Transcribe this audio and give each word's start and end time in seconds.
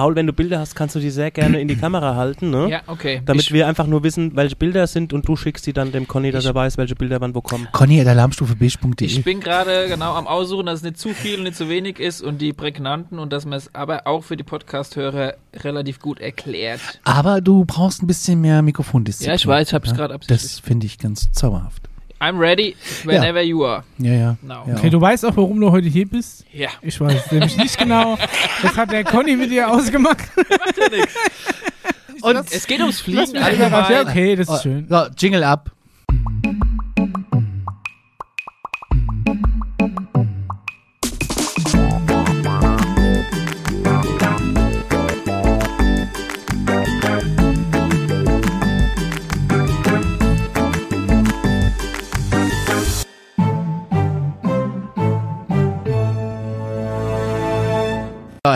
Paul, 0.00 0.16
wenn 0.16 0.26
du 0.26 0.32
Bilder 0.32 0.60
hast, 0.60 0.74
kannst 0.74 0.94
du 0.94 0.98
die 0.98 1.10
sehr 1.10 1.30
gerne 1.30 1.60
in 1.60 1.68
die 1.68 1.76
Kamera 1.76 2.14
halten, 2.14 2.48
ne? 2.48 2.70
Ja, 2.70 2.80
okay. 2.86 3.20
Damit 3.22 3.42
ich, 3.42 3.52
wir 3.52 3.66
einfach 3.66 3.86
nur 3.86 4.02
wissen, 4.02 4.34
welche 4.34 4.56
Bilder 4.56 4.84
es 4.84 4.94
sind 4.94 5.12
und 5.12 5.28
du 5.28 5.36
schickst 5.36 5.66
die 5.66 5.74
dann 5.74 5.92
dem 5.92 6.08
Conny, 6.08 6.30
dass 6.30 6.46
er 6.46 6.54
weiß, 6.54 6.78
welche 6.78 6.94
Bilder 6.94 7.20
wann 7.20 7.34
wo 7.34 7.42
kommen. 7.42 7.68
Conny 7.72 8.00
at 8.00 8.06
alarmstufebeige.de. 8.06 9.06
ich 9.06 9.22
bin 9.24 9.40
gerade 9.40 9.88
genau 9.88 10.14
am 10.14 10.26
Aussuchen, 10.26 10.64
dass 10.64 10.76
es 10.76 10.84
nicht 10.84 10.96
zu 10.96 11.10
viel 11.10 11.36
und 11.36 11.42
nicht 11.42 11.56
zu 11.58 11.68
wenig 11.68 12.00
ist 12.00 12.22
und 12.22 12.40
die 12.40 12.54
prägnanten 12.54 13.18
und 13.18 13.30
dass 13.30 13.44
man 13.44 13.58
es 13.58 13.74
aber 13.74 14.06
auch 14.06 14.24
für 14.24 14.38
die 14.38 14.42
Podcast-Hörer 14.42 15.34
relativ 15.52 16.00
gut 16.00 16.18
erklärt. 16.18 16.80
Aber 17.04 17.42
du 17.42 17.66
brauchst 17.66 18.02
ein 18.02 18.06
bisschen 18.06 18.40
mehr 18.40 18.62
Mikrofondisziplin. 18.62 19.28
Ja, 19.28 19.34
ich 19.34 19.46
weiß, 19.46 19.68
ich 19.68 19.74
hab's 19.74 19.90
Ja, 19.90 19.96
gerade 19.96 20.14
absichtlich. 20.14 20.40
Das 20.40 20.60
finde 20.60 20.86
ich 20.86 20.96
ganz 20.96 21.30
zauberhaft. 21.32 21.89
I'm 22.20 22.38
ready 22.38 22.76
whenever 23.04 23.40
you 23.40 23.64
are. 23.64 23.82
Ja, 23.98 24.12
ja. 24.12 24.36
Now. 24.42 24.64
Ja. 24.66 24.76
Okay, 24.76 24.90
du 24.90 25.00
weißt 25.00 25.24
auch, 25.24 25.36
warum 25.36 25.58
du 25.58 25.70
heute 25.70 25.88
hier 25.88 26.06
bist? 26.06 26.44
Ja. 26.52 26.68
Ich 26.82 27.00
weiß 27.00 27.14
es 27.26 27.32
nämlich 27.32 27.56
nicht 27.56 27.78
genau. 27.78 28.18
Das 28.62 28.76
hat 28.76 28.92
der 28.92 29.04
Conny 29.04 29.36
mit 29.36 29.50
dir 29.50 29.70
ausgemacht. 29.70 30.28
Und 32.22 32.52
Es 32.52 32.66
geht 32.66 32.80
ums 32.80 33.00
Fliegen 33.00 33.34
Ja, 33.34 34.02
okay, 34.02 34.36
das 34.36 34.50
ist 34.50 34.62
schön. 34.62 34.86
So, 34.88 35.06
Jingle 35.16 35.44
ab. 35.44 35.70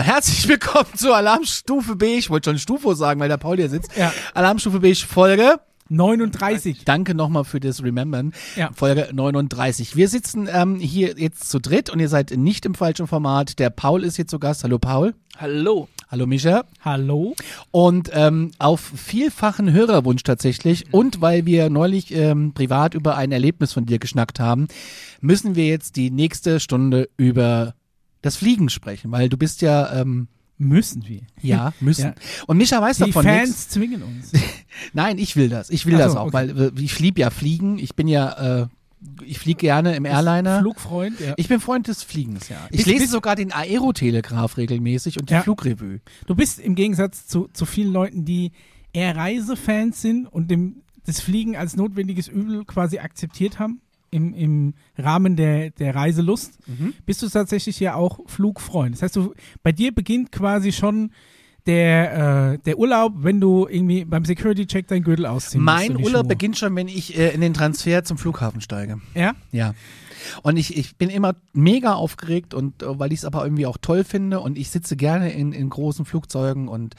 Herzlich 0.05 0.47
willkommen 0.47 0.85
zur 0.95 1.17
Alarmstufe 1.17 1.95
B. 1.95 2.19
Ich 2.19 2.29
wollte 2.29 2.51
schon 2.51 2.59
Stufo 2.59 2.93
sagen, 2.93 3.19
weil 3.19 3.27
der 3.27 3.37
Paul 3.37 3.57
hier 3.57 3.69
sitzt. 3.69 3.97
Ja. 3.97 4.13
Alarmstufe 4.35 4.79
B 4.79 4.93
Folge 4.93 5.59
39. 5.89 6.85
Danke 6.85 7.15
nochmal 7.15 7.43
für 7.43 7.59
das 7.59 7.81
Remembern. 7.81 8.31
Ja. 8.55 8.69
Folge 8.71 9.09
39. 9.11 9.95
Wir 9.95 10.07
sitzen 10.07 10.47
ähm, 10.47 10.75
hier 10.75 11.15
jetzt 11.17 11.49
zu 11.49 11.57
dritt 11.59 11.89
und 11.89 11.99
ihr 11.99 12.07
seid 12.07 12.29
nicht 12.37 12.67
im 12.67 12.75
falschen 12.75 13.07
Format. 13.07 13.57
Der 13.57 13.71
Paul 13.71 14.03
ist 14.03 14.15
hier 14.15 14.27
zu 14.27 14.37
Gast. 14.37 14.63
Hallo 14.63 14.77
Paul. 14.77 15.15
Hallo. 15.37 15.89
Hallo 16.07 16.27
Mischa. 16.27 16.65
Hallo? 16.81 17.33
Und 17.71 18.11
ähm, 18.13 18.51
auf 18.59 18.81
vielfachen 18.81 19.73
Hörerwunsch 19.73 20.21
tatsächlich 20.21 20.93
und 20.93 21.19
weil 21.19 21.47
wir 21.47 21.71
neulich 21.71 22.13
ähm, 22.13 22.53
privat 22.53 22.93
über 22.93 23.17
ein 23.17 23.31
Erlebnis 23.31 23.73
von 23.73 23.87
dir 23.87 23.97
geschnackt 23.97 24.39
haben, 24.39 24.67
müssen 25.19 25.55
wir 25.55 25.65
jetzt 25.65 25.95
die 25.95 26.11
nächste 26.11 26.59
Stunde 26.59 27.09
über 27.17 27.73
das 28.25 28.35
Fliegen 28.37 28.69
sprechen, 28.69 29.11
weil 29.11 29.29
du 29.29 29.37
bist 29.37 29.61
ja, 29.61 29.93
ähm, 30.01 30.27
Müssen 30.57 31.05
wir. 31.07 31.21
ja, 31.41 31.73
müssen. 31.81 32.05
Ja. 32.05 32.15
Und 32.47 32.57
Mischa 32.57 32.81
weiß 32.81 32.97
Die 32.97 33.03
davon 33.05 33.23
Fans 33.25 33.49
nichts. 33.49 33.69
zwingen 33.69 34.03
uns. 34.03 34.31
Nein, 34.93 35.17
ich 35.17 35.35
will 35.35 35.49
das. 35.49 35.69
Ich 35.69 35.85
will 35.85 35.95
Ach 35.95 35.99
das 35.99 36.15
auch, 36.15 36.25
okay. 36.27 36.33
weil 36.33 36.59
äh, 36.59 36.71
ich 36.81 36.97
lieb 36.99 37.17
ja 37.19 37.29
Fliegen. 37.29 37.77
Ich 37.77 37.95
bin 37.95 38.07
ja, 38.07 38.61
äh, 38.63 38.67
ich 39.25 39.37
fliege 39.37 39.59
gerne 39.59 39.95
im 39.95 40.05
Airliner. 40.05 40.61
Flugfreund, 40.61 41.19
ja. 41.19 41.33
Ich 41.37 41.47
bin 41.49 41.59
Freund 41.59 41.87
des 41.89 42.03
Fliegens, 42.03 42.47
ja. 42.49 42.57
Ich 42.71 42.77
Bist- 42.77 42.87
lese 42.87 42.99
bist- 43.01 43.11
sogar 43.11 43.35
den 43.35 43.51
Aerotelegraph 43.51 44.57
regelmäßig 44.57 45.19
und 45.19 45.29
die 45.29 45.33
Ja. 45.33 45.43
Flugrevue. 45.43 45.99
Du 46.25 46.35
bist 46.35 46.59
im 46.59 46.73
Gegensatz 46.75 47.27
zu, 47.27 47.49
zu 47.53 47.65
vielen 47.65 47.91
Leuten, 47.91 48.23
die 48.25 48.51
eher 48.93 49.15
Reisefans 49.15 50.01
sind 50.01 50.25
und 50.25 50.49
dem, 50.49 50.77
das 51.05 51.19
Fliegen 51.19 51.55
als 51.57 51.75
notwendiges 51.75 52.29
Übel 52.29 52.63
quasi 52.65 52.99
akzeptiert 52.99 53.59
haben 53.59 53.81
im, 54.11 54.33
im 54.33 54.73
Rahmen 54.97 55.35
der, 55.35 55.71
der 55.71 55.95
Reiselust, 55.95 56.57
Mhm. 56.67 56.93
bist 57.05 57.21
du 57.21 57.27
tatsächlich 57.29 57.79
ja 57.79 57.95
auch 57.95 58.19
Flugfreund. 58.27 58.95
Das 58.95 59.01
heißt, 59.01 59.15
du, 59.15 59.33
bei 59.63 59.71
dir 59.71 59.93
beginnt 59.93 60.31
quasi 60.31 60.71
schon 60.71 61.11
der, 61.65 62.53
äh, 62.53 62.57
der 62.59 62.77
Urlaub, 62.77 63.13
wenn 63.17 63.41
du 63.41 63.67
irgendwie 63.67 64.05
beim 64.05 64.23
Security-Check 64.23 64.87
deinen 64.87 65.03
Gürtel 65.03 65.25
ausziehen 65.25 65.63
musst 65.63 65.75
Mein 65.75 65.95
Urlaub 65.97 66.21
Schuhe. 66.21 66.27
beginnt 66.27 66.57
schon, 66.57 66.75
wenn 66.75 66.87
ich 66.87 67.17
äh, 67.17 67.29
in 67.33 67.41
den 67.41 67.53
Transfer 67.55 68.03
zum 68.03 68.17
Flughafen 68.19 68.61
steige. 68.61 69.01
Ja? 69.15 69.33
Ja. 69.51 69.73
Und 70.43 70.57
ich, 70.57 70.77
ich 70.77 70.95
bin 70.95 71.09
immer 71.09 71.35
mega 71.53 71.93
aufgeregt 71.93 72.53
und 72.53 72.83
äh, 72.83 72.99
weil 72.99 73.11
ich 73.13 73.19
es 73.19 73.25
aber 73.25 73.43
irgendwie 73.43 73.65
auch 73.65 73.77
toll 73.77 74.03
finde 74.03 74.39
und 74.41 74.57
ich 74.59 74.69
sitze 74.69 74.95
gerne 74.95 75.31
in, 75.33 75.53
in 75.53 75.69
großen 75.69 76.05
Flugzeugen 76.05 76.67
und 76.67 76.95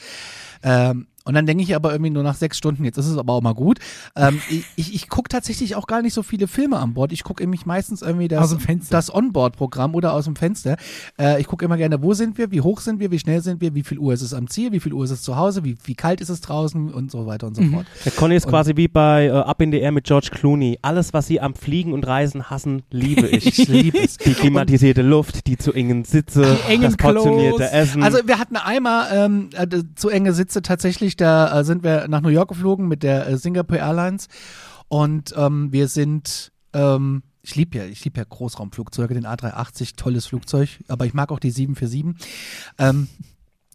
ähm, 0.64 1.06
und 1.26 1.34
dann 1.34 1.44
denke 1.46 1.62
ich 1.62 1.74
aber 1.74 1.92
irgendwie 1.92 2.10
nur 2.10 2.22
nach 2.22 2.34
sechs 2.36 2.56
Stunden, 2.56 2.84
jetzt 2.84 2.96
ist 2.98 3.06
es 3.06 3.18
aber 3.18 3.32
auch 3.34 3.42
mal 3.42 3.54
gut. 3.54 3.78
Ähm, 4.16 4.40
ich 4.76 4.94
ich, 4.94 5.08
gucke 5.08 5.28
tatsächlich 5.28 5.76
auch 5.76 5.86
gar 5.86 6.02
nicht 6.02 6.14
so 6.14 6.22
viele 6.22 6.46
Filme 6.46 6.78
an 6.78 6.94
Bord. 6.94 7.12
Ich 7.12 7.24
gucke 7.24 7.42
nämlich 7.42 7.66
meistens 7.66 8.02
irgendwie 8.02 8.28
das, 8.28 8.56
das 8.90 9.14
Onboard-Programm 9.14 9.94
oder 9.94 10.12
aus 10.12 10.24
dem 10.24 10.36
Fenster. 10.36 10.76
Äh, 11.18 11.40
ich 11.40 11.46
gucke 11.46 11.64
immer 11.64 11.76
gerne, 11.76 12.02
wo 12.02 12.14
sind 12.14 12.38
wir, 12.38 12.50
wie 12.50 12.60
hoch 12.60 12.80
sind 12.80 13.00
wir, 13.00 13.10
wie 13.10 13.18
schnell 13.18 13.42
sind 13.42 13.60
wir, 13.60 13.74
wie 13.74 13.82
viel 13.82 13.98
Uhr 13.98 14.14
ist 14.14 14.22
es 14.22 14.32
am 14.34 14.48
Ziel, 14.48 14.72
wie 14.72 14.80
viel 14.80 14.92
Uhr 14.92 15.04
ist 15.04 15.10
es 15.10 15.22
zu 15.22 15.36
Hause, 15.36 15.64
wie, 15.64 15.76
wie 15.84 15.94
kalt 15.94 16.20
ist 16.20 16.28
es 16.28 16.40
draußen 16.40 16.92
und 16.92 17.10
so 17.10 17.26
weiter 17.26 17.46
und 17.48 17.56
so 17.56 17.62
fort. 17.64 17.86
Der 18.04 18.12
Conny 18.12 18.36
ist 18.36 18.46
Und- 18.46 18.52
quasi 18.52 18.76
wie 18.76 18.88
bei 18.88 19.26
äh, 19.26 19.30
Up 19.30 19.60
in 19.60 19.72
the 19.72 19.78
Air 19.78 19.92
mit 19.92 20.04
George 20.04 20.28
Clooney. 20.32 20.78
Alles, 20.82 21.12
was 21.12 21.26
sie 21.26 21.40
am 21.40 21.54
Fliegen 21.54 21.92
und 21.92 22.06
Reisen 22.06 22.50
hassen, 22.50 22.82
liebe 22.90 23.26
ich. 23.26 23.46
Ich 23.58 23.68
liebe 23.68 23.98
es. 23.98 24.18
Die 24.18 24.34
klimatisierte 24.34 25.02
Luft, 25.02 25.46
die 25.46 25.56
zu 25.56 25.72
engen 25.72 26.04
Sitze, 26.04 26.58
Die 26.68 26.72
engen 26.72 26.82
das 26.82 26.96
portionierte. 26.96 27.70
Essen. 27.70 28.02
Also 28.02 28.18
wir 28.26 28.38
hatten 28.38 28.56
einmal 28.56 29.08
ähm, 29.12 29.50
äh, 29.54 29.66
zu 29.94 30.08
enge 30.10 30.32
Sitze 30.34 30.62
tatsächlich, 30.62 31.15
da 31.20 31.60
äh, 31.60 31.64
sind 31.64 31.82
wir 31.82 32.08
nach 32.08 32.20
New 32.20 32.28
York 32.28 32.48
geflogen 32.48 32.88
mit 32.88 33.02
der 33.02 33.26
äh, 33.26 33.36
Singapore 33.36 33.80
Airlines 33.80 34.28
und 34.88 35.34
ähm, 35.36 35.72
wir 35.72 35.88
sind, 35.88 36.52
ähm, 36.72 37.22
ich 37.42 37.56
liebe 37.56 37.78
ja, 37.78 37.84
ich 37.84 38.04
liebe 38.04 38.18
ja 38.18 38.24
Großraumflugzeuge, 38.28 39.14
den 39.14 39.26
A380, 39.26 39.96
tolles 39.96 40.26
Flugzeug, 40.26 40.68
aber 40.88 41.06
ich 41.06 41.14
mag 41.14 41.32
auch 41.32 41.40
die 41.40 41.50
747. 41.50 42.26
Ähm, 42.78 43.08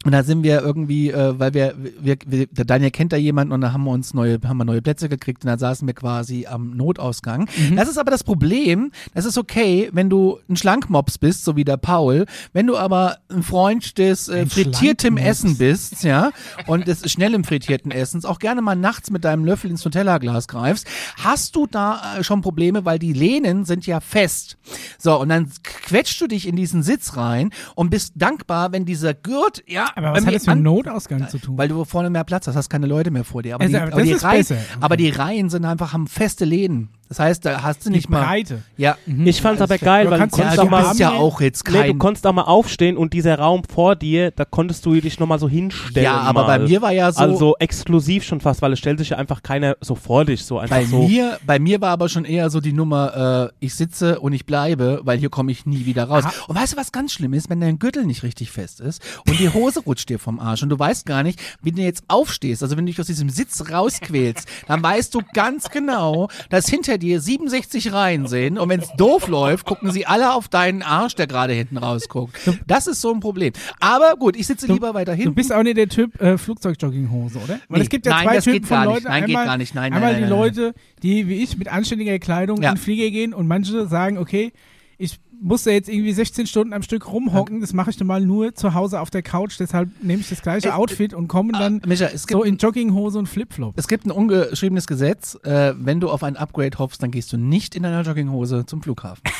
und 0.04 0.12
da 0.12 0.24
sind 0.24 0.44
wir 0.44 0.62
irgendwie, 0.62 1.12
äh, 1.12 1.38
weil 1.40 1.54
wir, 1.54 1.76
wir, 1.78 2.18
wir, 2.26 2.48
der 2.48 2.66
Daniel 2.66 2.92
kennt 2.92 3.14
da 3.14 3.18
jemanden 3.18 3.54
und 3.54 3.62
da 3.62 3.72
haben 3.72 3.84
wir 3.84 3.92
uns 3.92 4.14
neue, 4.14 4.40
haben 4.46 4.58
wir 4.58 4.66
neue 4.66 4.82
Plätze 4.82 5.10
gekriegt 5.10 5.44
und 5.44 5.48
da 5.48 5.58
saßen 5.58 5.88
wir 5.88 5.94
quasi 5.94 6.48
am 6.48 6.76
Notausgang. 6.76 7.48
Das 7.76 7.88
ist 7.88 7.98
aber 7.98 8.12
das 8.12 8.24
Problem, 8.24 8.92
das 9.14 9.26
ist 9.26 9.38
okay, 9.38 9.90
wenn 9.94 10.10
du 10.10 10.40
ein 10.50 10.56
Schlankmops 10.56 11.18
bist, 11.18 11.44
so 11.46 11.56
wie 11.56 11.64
der 11.64 11.78
Paul, 11.78 12.26
wenn 12.54 12.68
du 12.68 12.78
aber 12.78 13.18
ein 13.30 13.44
Freund 13.44 13.98
des 13.98 14.28
äh, 14.28 14.42
Ein 14.42 14.50
frittiertem. 14.50 15.18
Essen 15.18 15.58
bist, 15.58 16.04
ja, 16.04 16.32
und 16.68 16.88
des 16.88 17.10
schnellen 17.12 17.44
frittierten 17.44 17.92
Essens, 17.92 18.26
auch 18.26 18.40
gerne 18.40 18.62
mal 18.62 18.76
nachts 18.76 19.12
mit 19.12 19.24
deinem 19.24 19.46
Löffel 19.46 19.70
ins 19.70 19.86
Nutella-Glas 19.86 20.48
greifst, 20.48 20.88
hast 21.18 21.56
du 21.56 21.68
da 21.68 22.18
äh, 22.18 22.24
schon 22.24 22.42
Probleme, 22.42 22.86
weil 22.86 22.98
die 22.98 23.14
Lehnen 23.14 23.66
sind 23.66 23.86
ja 23.86 24.00
fest. 24.00 24.58
So, 24.98 25.20
und 25.20 25.30
dann 25.30 25.52
quetschst 25.64 26.20
du 26.22 26.28
dich 26.28 26.48
in 26.48 26.56
diesen 26.56 26.84
Sitz 26.84 27.18
rein 27.18 27.52
und 27.76 27.90
bist 27.90 28.14
dankbar, 28.16 28.72
wenn 28.72 28.86
dieser 28.86 29.14
Gurt, 29.14 29.64
ja, 29.68 29.91
Aber 29.96 30.14
was 30.14 30.26
hat 30.26 30.34
das 30.34 30.46
mit 30.48 30.56
dem 30.58 30.64
Notausgang 30.64 31.28
zu 31.30 31.38
tun? 31.38 31.58
weil 31.58 31.68
du 31.68 31.84
vorne 31.86 32.10
mehr 32.10 32.24
Platz 32.24 32.48
hast, 32.48 32.56
hast 32.56 32.70
keine 32.70 32.88
Leute 32.88 33.12
mehr 33.12 33.24
vor 33.24 33.42
dir. 33.44 33.56
Aber, 33.56 33.64
Also, 33.64 33.76
die, 33.76 33.82
aber 33.82 33.94
aber, 33.94 34.04
die, 34.04 34.14
Reihen. 34.14 34.42
Okay. 34.46 34.58
aber 34.80 34.98
die 34.98 35.10
Reihen 35.10 35.50
sind 35.50 35.66
einfach, 35.66 35.94
haben 35.94 36.08
feste 36.08 36.46
Lehnen. 36.46 36.90
Das 37.10 37.20
heißt, 37.20 37.44
da 37.46 37.62
hast 37.62 37.86
du 37.86 37.90
die 37.90 37.98
nicht 37.98 38.10
mal. 38.10 38.24
Breite. 38.24 38.62
Ja. 38.78 38.96
ich 39.26 39.42
fand's 39.42 39.62
aber 39.62 39.78
geil, 39.78 40.06
Du 40.06 40.12
weil 40.12 40.18
du 40.18 40.22
kannst 40.22 40.38
ja 40.38 40.44
konntest 40.56 40.58
Ja, 40.58 40.62
auch 40.62 40.66
du 40.66 40.70
mal, 40.72 40.96
ja 40.98 41.20
auch 41.20 41.42
jetzt 41.42 41.68
nee, 41.68 41.74
du 41.74 41.80
kein. 41.80 41.98
konntest 42.00 42.26
auch 42.26 42.32
mal 42.32 42.44
aufstehen 42.44 42.96
und 42.96 43.12
dieser 43.12 43.38
Raum 43.38 43.64
vor 43.66 43.98
dir, 43.98 44.32
da 44.32 44.46
konntest 44.46 44.86
du 44.86 44.94
dich 44.94 45.20
nochmal 45.20 45.38
so 45.38 45.50
hinstellen. 45.50 46.06
ja, 46.06 46.14
aber 46.22 46.44
mal. 46.44 46.60
bei 46.60 46.68
mir 46.70 46.82
war 46.82 46.94
ja 46.94 47.12
so. 47.12 47.20
Also 47.20 47.56
exklusiv 47.60 48.24
schon 48.24 48.40
fast, 48.40 48.62
weil 48.62 48.72
es 48.72 48.80
stellt 48.80 48.98
sich 49.00 49.10
ja 49.10 49.18
einfach 49.18 49.44
keiner 49.44 49.76
so 49.82 49.96
vor 49.96 50.24
dich, 50.24 50.46
so 50.46 50.58
einfach 50.58 50.78
bei 50.78 50.86
so. 50.86 51.06
mir, 51.06 51.38
bei 51.46 51.60
mir 51.60 51.82
war 51.82 51.90
aber 51.90 52.08
schon 52.08 52.24
eher 52.24 52.50
so 52.50 52.62
die 52.62 52.72
Nummer, 52.72 53.50
äh, 53.52 53.66
ich 53.66 53.76
sitze 53.76 54.22
und 54.22 54.32
ich 54.32 54.46
bleibe, 54.46 55.02
weil 55.04 55.18
hier 55.18 55.30
komme 55.30 55.52
ich 55.52 55.66
nie 55.66 55.86
wieder 55.86 56.06
raus. 56.06 56.24
Ah. 56.26 56.32
Und 56.48 56.56
weißt 56.56 56.74
du, 56.74 56.78
was 56.78 56.94
ganz 56.94 57.12
schlimm 57.12 57.34
ist, 57.34 57.50
wenn 57.50 57.60
dein 57.60 57.78
Gürtel 57.78 58.06
nicht 58.06 58.24
richtig 58.24 58.52
fest 58.52 58.80
ist 58.80 59.02
und 59.28 59.38
die 59.38 59.50
Hose 59.50 59.81
rutscht 59.86 60.10
dir 60.10 60.20
vom 60.20 60.40
Arsch 60.40 60.64
und 60.64 60.70
du 60.70 60.78
weißt 60.80 61.06
gar 61.06 61.24
nicht, 61.24 61.40
wie 61.62 61.72
du 61.72 61.82
jetzt 61.82 62.04
aufstehst, 62.08 62.64
also 62.64 62.78
wenn 62.78 62.86
du 62.86 62.92
dich 62.92 63.00
aus 63.00 63.08
diesem 63.08 63.30
Sitz 63.30 63.70
rausquälst, 63.72 64.48
dann 64.68 64.82
weißt 64.84 65.14
du 65.16 65.22
ganz 65.34 65.70
genau, 65.70 66.30
dass 66.50 66.68
hinter 66.68 66.98
dir 66.98 67.20
67 67.22 67.92
Reihen 67.94 68.28
sind 68.28 68.58
und 68.58 68.70
wenn 68.70 68.80
es 68.80 68.90
doof 68.98 69.28
läuft, 69.28 69.66
gucken 69.66 69.92
sie 69.92 70.06
alle 70.06 70.34
auf 70.34 70.48
deinen 70.48 70.82
Arsch, 70.82 71.16
der 71.16 71.28
gerade 71.28 71.54
hinten 71.54 71.78
rausguckt. 71.78 72.38
Das 72.68 72.88
ist 72.88 73.02
so 73.02 73.14
ein 73.14 73.20
Problem. 73.20 73.54
Aber 73.80 74.16
gut, 74.18 74.36
ich 74.36 74.48
sitze 74.48 74.68
lieber 74.68 74.94
weiter 74.94 75.14
Du 75.14 75.18
hinten. 75.18 75.36
bist 75.36 75.52
auch 75.54 75.64
nicht 75.64 75.78
der 75.78 75.90
Typ 75.90 76.20
äh, 76.22 76.38
Flugzeugjogginghose, 76.38 77.38
oder? 77.40 77.60
Weil 77.70 77.80
Nee. 77.80 77.84
es 77.84 77.90
gibt 77.90 78.06
ja 78.06 78.12
Nein, 78.14 78.24
zwei 78.28 78.36
das 78.36 78.44
Typen 78.44 78.54
geht 78.60 78.68
von 78.68 78.76
gar 78.78 78.86
nicht. 78.86 78.94
Leuten. 78.96 79.08
Nein, 79.08 79.22
geht 79.26 79.30
einmal, 79.30 79.46
gar 79.46 79.58
nicht. 79.58 79.76
Nein, 79.76 79.94
einmal 79.94 80.12
nein, 80.14 80.24
die 80.24 80.30
nein, 80.30 80.40
Leute, 80.40 80.74
die 81.04 81.28
wie 81.28 81.36
ich 81.44 81.58
mit 81.58 81.68
anständiger 81.68 82.18
Kleidung 82.20 82.62
Ja. 82.62 82.70
in 82.70 82.76
den 82.76 82.82
Flieger 82.82 83.10
gehen 83.12 83.34
und 83.34 83.48
manche 83.48 83.88
sagen, 83.88 84.18
okay, 84.18 84.52
ich 84.98 85.20
muss 85.42 85.64
da 85.64 85.72
jetzt 85.72 85.90
irgendwie 85.90 86.14
16 86.14 86.46
Stunden 86.48 86.72
am 86.74 86.84
Stück 86.84 87.12
rumhocken, 87.12 87.62
das 87.62 87.74
mache 87.74 87.90
ich 87.90 87.98
dann 87.98 88.08
mal 88.08 88.22
nur 88.22 88.54
zu 88.56 88.74
Hause 88.74 89.00
auf 89.02 89.10
der 89.10 89.24
Couch, 89.24 89.56
deshalb 89.60 89.90
nehme 90.04 90.22
ich 90.22 90.30
das 90.30 90.42
gleiche 90.42 90.70
Äh, 90.70 90.72
Outfit 90.72 91.14
und 91.14 91.28
komme 91.28 91.52
dann 91.54 91.82
Ah, 91.84 91.88
Micha, 91.88 92.10
so 92.16 92.44
in 92.44 92.58
Jogginghose 92.58 93.18
und 93.20 93.28
Flipflop. 93.28 93.74
Es 93.78 93.88
gibt 93.88 94.06
ein 94.06 94.12
ungeschriebenes 94.12 94.88
Gesetz, 94.88 95.36
äh, 95.44 95.74
wenn 95.78 96.00
du 96.00 96.10
auf 96.10 96.24
ein 96.24 96.38
Upgrade 96.38 96.78
hoffst, 96.78 97.02
dann 97.04 97.12
gehst 97.12 97.34
du 97.34 97.38
nicht 97.38 97.76
in 97.76 97.86
einer 97.86 98.02
Jogginghose 98.04 98.66
zum 98.66 98.82
Flughafen. 98.84 99.24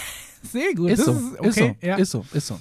Sehr 0.44 0.74
gut. 0.76 0.90
Ist 0.90 1.06
so, 1.06 1.12
ist, 1.12 1.40
okay, 1.40 1.48
ist 1.50 1.56
so, 1.56 1.76
ja. 1.88 1.96
ist 1.98 2.12
so, 2.12 2.26
ist 2.34 2.48
so. 2.48 2.60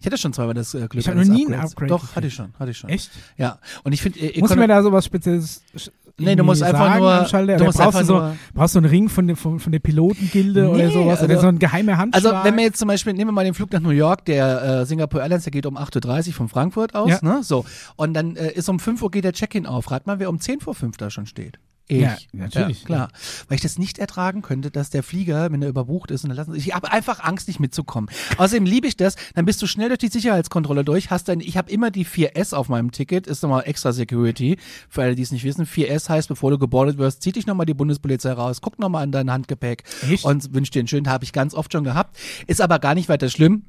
Ich 0.00 0.06
hatte 0.06 0.16
schon 0.16 0.32
zweimal 0.32 0.54
das 0.54 0.72
äh, 0.74 0.78
Glück. 0.86 0.94
Ich 0.94 1.08
hab 1.08 1.16
eines 1.16 1.26
noch 1.26 1.34
nie 1.34 1.46
ein. 1.48 1.54
Upgrade 1.58 1.88
Doch, 1.88 2.14
hatte 2.14 2.28
ich 2.28 2.34
schon, 2.34 2.54
hatte 2.56 2.70
ich 2.70 2.78
schon. 2.78 2.88
Echt? 2.88 3.10
Ja, 3.36 3.58
und 3.82 3.90
ich 3.92 4.00
finde, 4.00 4.20
äh, 4.20 4.38
Muss 4.38 4.54
mir 4.54 4.68
da 4.68 4.80
sowas 4.80 5.04
Spezielles 5.04 5.60
sch- 5.76 5.90
Nee, 6.18 6.34
du 6.34 6.44
musst 6.44 6.62
einfach 6.62 6.86
sagen 6.86 7.00
nur- 7.00 7.12
am 7.12 7.26
Schalter? 7.26 7.46
du 7.52 7.54
Oder 7.56 7.64
musst 7.66 7.78
brauchst 7.78 7.86
einfach 7.88 8.00
du 8.00 8.06
so, 8.06 8.14
nur- 8.14 8.36
brauchst 8.54 8.74
du 8.74 8.78
einen 8.78 8.88
Ring 8.88 9.08
von, 9.10 9.26
der- 9.26 9.36
von, 9.36 9.60
von 9.60 9.70
der 9.70 9.80
Pilotengilde 9.80 10.68
oder 10.70 10.84
Nee, 10.86 10.92
sowas? 10.92 11.20
oder 11.22 11.30
also- 11.30 11.42
so 11.42 11.48
ein 11.48 11.58
geheimer 11.58 11.98
Handschlag? 11.98 12.32
Also 12.32 12.44
wenn 12.48 12.56
wir 12.56 12.64
jetzt 12.64 12.78
zum 12.78 12.88
Beispiel, 12.88 13.12
nehmen 13.12 13.28
wir 13.28 13.32
mal 13.34 13.44
den 13.44 13.52
Flug 13.54 13.70
nach 13.72 13.80
New 13.80 13.90
York, 13.90 14.24
der 14.24 14.62
äh, 14.80 14.86
Singapore 14.86 15.22
Airlines, 15.22 15.44
der 15.44 15.50
geht 15.50 15.66
um 15.66 15.76
8.30 15.76 16.28
Uhr 16.28 16.34
von 16.34 16.48
Frankfurt 16.48 16.94
aus, 16.94 17.10
Ja. 17.10 17.18
ne? 17.22 17.42
So. 17.42 17.66
Und 17.96 18.14
dann 18.14 18.36
äh, 18.36 18.52
ist 18.52 18.68
um 18.70 18.78
5 18.80 19.02
Uhr 19.02 19.10
geht 19.10 19.24
der 19.24 19.34
Check-in 19.34 19.66
auf. 19.66 19.90
Rat 19.90 20.06
mal, 20.06 20.18
wer 20.18 20.30
um 20.30 20.40
10 20.40 20.60
vor 20.60 20.74
5 20.74 20.96
da 20.96 21.10
schon 21.10 21.26
steht. 21.26 21.58
Ich. 21.88 22.00
Ja, 22.00 22.16
natürlich. 22.32 22.80
Ja, 22.80 22.86
klar. 22.86 23.08
Weil 23.48 23.56
ich 23.56 23.62
das 23.62 23.78
nicht 23.78 23.98
ertragen 23.98 24.42
könnte, 24.42 24.70
dass 24.70 24.90
der 24.90 25.02
Flieger, 25.04 25.52
wenn 25.52 25.62
er 25.62 25.68
überbucht 25.68 26.10
ist, 26.10 26.24
und 26.24 26.30
dann 26.30 26.36
lassen 26.36 26.54
ich 26.54 26.74
habe 26.74 26.90
einfach 26.90 27.20
Angst, 27.20 27.46
nicht 27.46 27.60
mitzukommen. 27.60 28.10
Außerdem 28.38 28.64
liebe 28.64 28.88
ich 28.88 28.96
das, 28.96 29.14
dann 29.34 29.44
bist 29.44 29.62
du 29.62 29.66
schnell 29.66 29.88
durch 29.88 29.98
die 29.98 30.08
Sicherheitskontrolle 30.08 30.84
durch, 30.84 31.10
hast 31.10 31.28
dann, 31.28 31.40
ich 31.40 31.56
habe 31.56 31.70
immer 31.70 31.90
die 31.92 32.04
4S 32.04 32.54
auf 32.54 32.68
meinem 32.68 32.90
Ticket, 32.90 33.26
ist 33.26 33.42
nochmal 33.42 33.62
extra 33.66 33.92
Security, 33.92 34.58
für 34.88 35.02
alle, 35.02 35.14
die 35.14 35.22
es 35.22 35.30
nicht 35.30 35.44
wissen. 35.44 35.64
4S 35.64 36.08
heißt, 36.08 36.28
bevor 36.28 36.50
du 36.50 36.58
gebordet 36.58 36.98
wirst, 36.98 37.22
zieht 37.22 37.36
dich 37.36 37.46
nochmal 37.46 37.66
die 37.66 37.74
Bundespolizei 37.74 38.32
raus, 38.32 38.60
guck 38.60 38.78
nochmal 38.78 39.04
an 39.04 39.12
dein 39.12 39.30
Handgepäck 39.30 39.84
Echt? 40.10 40.24
und 40.24 40.54
wünscht 40.54 40.74
dir 40.74 40.80
einen 40.80 40.88
schönen, 40.88 41.08
habe 41.08 41.24
ich 41.24 41.32
ganz 41.32 41.54
oft 41.54 41.72
schon 41.72 41.84
gehabt. 41.84 42.16
Ist 42.46 42.60
aber 42.60 42.78
gar 42.80 42.94
nicht 42.94 43.08
weiter 43.08 43.28
schlimm. 43.28 43.62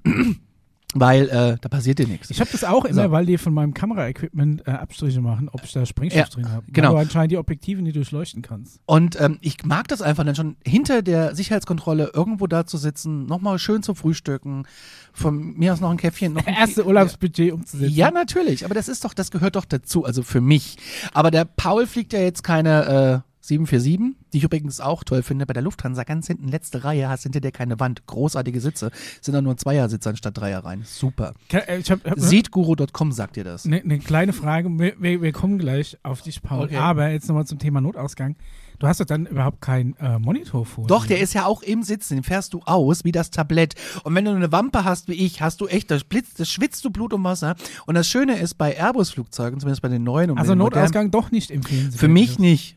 Weil 0.94 1.28
äh, 1.28 1.57
da 1.60 1.68
passiert 1.68 2.00
dir 2.00 2.07
nichts. 2.07 2.30
Ich 2.30 2.39
habe 2.39 2.50
das 2.50 2.63
auch 2.63 2.86
immer, 2.86 3.04
So. 3.04 3.12
weil 3.12 3.25
die 3.25 3.38
von 3.38 3.54
meinem 3.54 3.74
Kameraequipment 3.74 4.66
äh, 4.68 4.72
Abstriche 4.72 5.19
machen, 5.19 5.50
ob 5.51 5.62
ich 5.66 5.74
da 5.74 5.86
Sprengstoff 5.86 6.18
Ja, 6.28 6.30
drin 6.34 6.50
habe. 6.50 6.66
genau. 6.72 6.92
Du 6.94 6.98
anscheinend 6.98 7.34
die 7.34 7.38
Objektive 7.38 7.81
nicht 7.81 7.98
durchleuchten 7.98 8.42
kannst. 8.42 8.80
Und 8.86 9.19
ähm, 9.19 9.38
ich 9.42 9.66
mag 9.66 9.89
das 9.89 10.01
einfach 10.01 10.24
dann 10.24 10.36
schon 10.36 10.56
hinter 10.66 11.01
der 11.01 11.36
Sicherheitskontrolle 11.36 12.12
irgendwo 12.13 12.48
da 12.48 12.66
zu 12.66 12.78
sitzen, 12.78 13.25
nochmal 13.25 13.60
schön 13.60 13.84
zu 13.84 13.95
frühstücken, 13.95 14.63
von 15.12 15.57
mir 15.57 15.74
aus 15.74 15.81
noch 15.81 15.92
ein 15.92 15.98
Käffchen. 15.98 16.34
Noch 16.34 16.48
ein 16.48 16.54
Erste 16.54 16.86
Urlaubsbudget 16.86 17.51
umzusetzen. 17.51 17.94
Ja, 17.94 18.10
natürlich, 18.10 18.63
aber 18.63 18.74
das 18.74 18.88
ist 18.88 19.04
doch, 19.04 19.13
das 19.13 19.30
gehört 19.30 19.57
doch 19.57 19.66
dazu, 19.66 20.06
also 20.06 20.24
für 20.24 20.39
mich. 20.42 20.78
Aber 21.13 21.31
der 21.31 21.44
Paul 21.44 21.86
fliegt 21.86 22.13
ja 22.13 22.19
jetzt 22.22 22.44
keine 22.44 23.24
äh, 23.25 23.26
747, 23.48 24.16
die 24.34 24.38
ich 24.38 24.44
übrigens 24.44 24.82
auch 24.82 25.04
toll 25.04 25.24
finde. 25.24 25.46
Bei 25.46 25.54
der 25.54 25.64
Lufthansa 25.64 26.04
ganz 26.04 26.28
hinten, 26.28 26.48
letzte 26.50 26.84
Reihe, 26.84 27.08
hast 27.08 27.24
hinter 27.24 27.40
dir 27.40 27.52
keine 27.52 27.80
Wand. 27.80 28.06
Großartige 28.06 28.60
Sitze. 28.60 28.92
Sind 29.22 29.34
dann 29.34 29.46
nur 29.46 29.56
Zweiersitze 29.58 30.10
anstatt 30.10 30.38
Dreierreihen. 30.38 30.84
Super. 30.84 31.34
Äh, 31.52 31.82
hab, 31.82 32.02
Seatguru.com 32.16 33.12
sagt 33.12 33.38
dir 33.38 33.44
das. 33.44 33.66
eine 33.66 33.82
ne 33.84 34.00
kleine 34.00 34.34
Frage. 34.34 34.70
Wir, 34.70 35.22
wir, 35.22 35.32
kommen 35.32 35.58
gleich 35.58 35.98
auf 36.04 36.22
dich, 36.22 36.42
Paul. 36.42 36.66
Okay. 36.66 36.78
Aber 36.78 37.10
jetzt 37.10 37.28
nochmal 37.28 37.46
zum 37.46 37.60
Thema 37.60 37.80
Notausgang. 37.80 38.36
Du 38.80 38.88
hast 38.88 39.00
doch 39.00 39.06
dann 39.06 39.26
überhaupt 39.26 39.62
keinen 39.62 39.96
äh, 39.96 40.20
Monitor 40.20 40.66
vor. 40.66 40.86
Doch, 40.86 41.08
der 41.08 41.20
ist 41.20 41.34
ja 41.34 41.46
auch 41.46 41.64
im 41.64 41.82
Sitzen, 41.82 42.16
den 42.18 42.24
fährst 42.24 42.54
du 42.54 42.62
aus, 42.66 43.04
wie 43.04 43.12
das 43.12 43.32
Tablett. 43.32 43.74
Und 44.04 44.14
wenn 44.14 44.26
du 44.26 44.32
eine 44.32 44.52
Wampe 44.52 44.84
hast 44.84 45.08
wie 45.08 45.14
ich, 45.14 45.42
hast 45.42 45.62
du 45.62 45.68
echt, 45.68 45.90
das 45.90 46.04
blitzt, 46.04 46.40
das 46.40 46.50
schwitzt 46.50 46.86
du 46.86 46.92
Blut 46.92 47.12
und 47.14 47.24
Wasser. 47.24 47.56
Und 47.88 47.96
das 47.96 48.08
Schöne 48.08 48.38
ist 48.38 48.56
bei 48.56 48.78
Airbus-Flugzeugen, 48.78 49.60
zumindest 49.60 49.82
bei 49.82 49.90
den 49.90 50.04
neuen 50.04 50.30
und 50.30 50.38
Also 50.38 50.54
den 50.54 50.60
modernen, 50.60 50.84
Notausgang 50.84 51.12
doch 51.12 51.32
nicht 51.32 51.50
empfehlen. 51.50 51.92
Für 51.92 52.08
mich 52.08 52.38
nicht. 52.38 52.76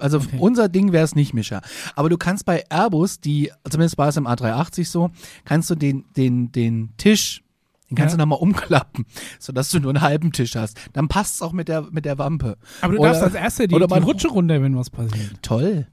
Also 0.00 0.18
Okay. 0.18 0.36
unser 0.38 0.68
Ding 0.68 0.92
wäre 0.92 1.04
es 1.04 1.14
nicht, 1.14 1.34
Mischa. 1.34 1.60
Aber 1.96 2.08
du 2.08 2.16
kannst 2.16 2.44
bei 2.44 2.64
Airbus, 2.70 3.20
die, 3.20 3.50
zumindest 3.68 3.98
war 3.98 4.08
es 4.08 4.16
im 4.16 4.26
A380 4.26 4.86
so, 4.88 5.10
kannst 5.44 5.70
du 5.70 5.74
den, 5.74 6.04
den, 6.16 6.50
den 6.52 6.90
Tisch, 6.96 7.42
den 7.90 7.96
kannst 7.96 8.12
Ja. 8.12 8.16
du 8.16 8.22
nochmal 8.22 8.38
umklappen, 8.38 9.04
sodass 9.38 9.70
du 9.70 9.80
nur 9.80 9.90
einen 9.90 10.00
halben 10.00 10.32
Tisch 10.32 10.54
hast. 10.56 10.78
Dann 10.92 11.08
passt 11.08 11.36
es 11.36 11.42
auch 11.42 11.52
mit 11.52 11.68
der, 11.68 11.82
mit 11.90 12.04
der 12.04 12.18
Wampe. 12.18 12.56
Aber 12.80 12.92
du 12.94 13.00
Oder- 13.00 13.10
darfst 13.10 13.22
als 13.24 13.34
Erster 13.34 13.66
die, 13.66 13.74
oder 13.74 13.86
die 13.86 13.94
Rutsche 14.02 14.28
runter, 14.28 14.62
wenn 14.62 14.76
was 14.76 14.90
passiert. 14.90 15.42
Toll. 15.42 15.86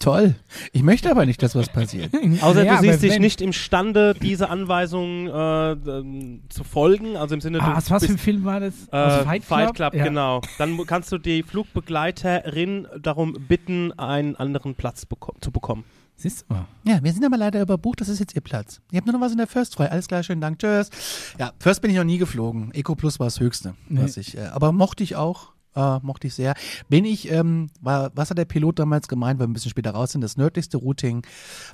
Toll. 0.00 0.34
Ich 0.72 0.82
möchte 0.82 1.10
aber 1.10 1.26
nicht, 1.26 1.40
dass 1.42 1.54
was 1.54 1.68
passiert. 1.68 2.12
Außer 2.42 2.64
Ja, 2.64 2.76
du 2.76 2.82
siehst 2.82 3.02
dich 3.02 3.12
wenn- 3.12 3.22
nicht 3.22 3.40
imstande, 3.40 4.14
diese 4.14 4.48
Anweisungen 4.50 5.28
äh, 5.28 5.72
ähm, 5.72 6.40
zu 6.48 6.64
folgen. 6.64 7.16
Also 7.16 7.34
im 7.36 7.40
Sinne, 7.40 7.60
Ah, 7.60 7.70
du 7.70 7.76
aus 7.76 7.90
was 7.90 8.04
für 8.06 8.12
ein 8.12 8.18
Film 8.18 8.44
war 8.44 8.60
das? 8.60 8.74
äh, 8.90 8.96
Aus 8.96 9.24
Fight 9.44 9.74
Club? 9.74 9.94
Ja. 9.94 10.04
genau. 10.04 10.40
Dann 10.58 10.76
kannst 10.86 11.12
du 11.12 11.18
die 11.18 11.42
Flugbegleiterin 11.44 12.86
darum 13.00 13.34
bitten, 13.46 13.92
einen 13.98 14.36
anderen 14.36 14.74
Platz 14.74 15.04
beko 15.06 15.34
zu 15.40 15.50
bekommen. 15.50 15.84
Siehst 16.16 16.44
du 16.48 16.54
mal. 16.54 16.66
Ja, 16.84 17.02
wir 17.02 17.12
sind 17.12 17.24
aber 17.24 17.36
leider 17.38 17.60
überbucht, 17.62 18.00
das 18.00 18.08
ist 18.08 18.18
jetzt 18.20 18.34
ihr 18.34 18.42
Platz. 18.42 18.80
Ihr 18.92 18.98
habt 18.98 19.06
nur 19.06 19.14
noch 19.14 19.20
was 19.22 19.32
in 19.32 19.38
der 19.38 19.46
First 19.46 19.76
frei. 19.76 19.90
Alles 19.90 20.06
klar, 20.06 20.22
schönen 20.22 20.40
Dank, 20.40 20.58
tschüss. 20.58 20.90
Ja, 21.38 21.52
First 21.58 21.80
bin 21.82 21.90
ich 21.90 21.96
noch 21.96 22.04
nie 22.04 22.18
geflogen. 22.18 22.72
Eco 22.74 22.94
Plus 22.94 23.18
war 23.18 23.26
das 23.26 23.40
Höchste, 23.40 23.74
Nee. 23.88 24.02
was 24.02 24.16
ich, 24.16 24.36
äh, 24.36 24.42
aber 24.52 24.72
mochte 24.72 25.02
ich 25.02 25.16
auch. 25.16 25.52
Äh, 25.76 25.98
mochte 26.02 26.26
ich 26.26 26.34
sehr. 26.34 26.54
Bin 26.88 27.04
ich, 27.04 27.30
ähm, 27.30 27.68
war, 27.80 28.10
was 28.14 28.30
hat 28.30 28.38
der 28.38 28.44
Pilot 28.44 28.80
damals 28.80 29.06
gemeint, 29.06 29.38
weil 29.38 29.46
wir 29.46 29.50
ein 29.50 29.54
bisschen 29.54 29.70
später 29.70 29.92
raus 29.92 30.12
sind, 30.12 30.20
das 30.20 30.36
nördlichste 30.36 30.78
Routing, 30.78 31.24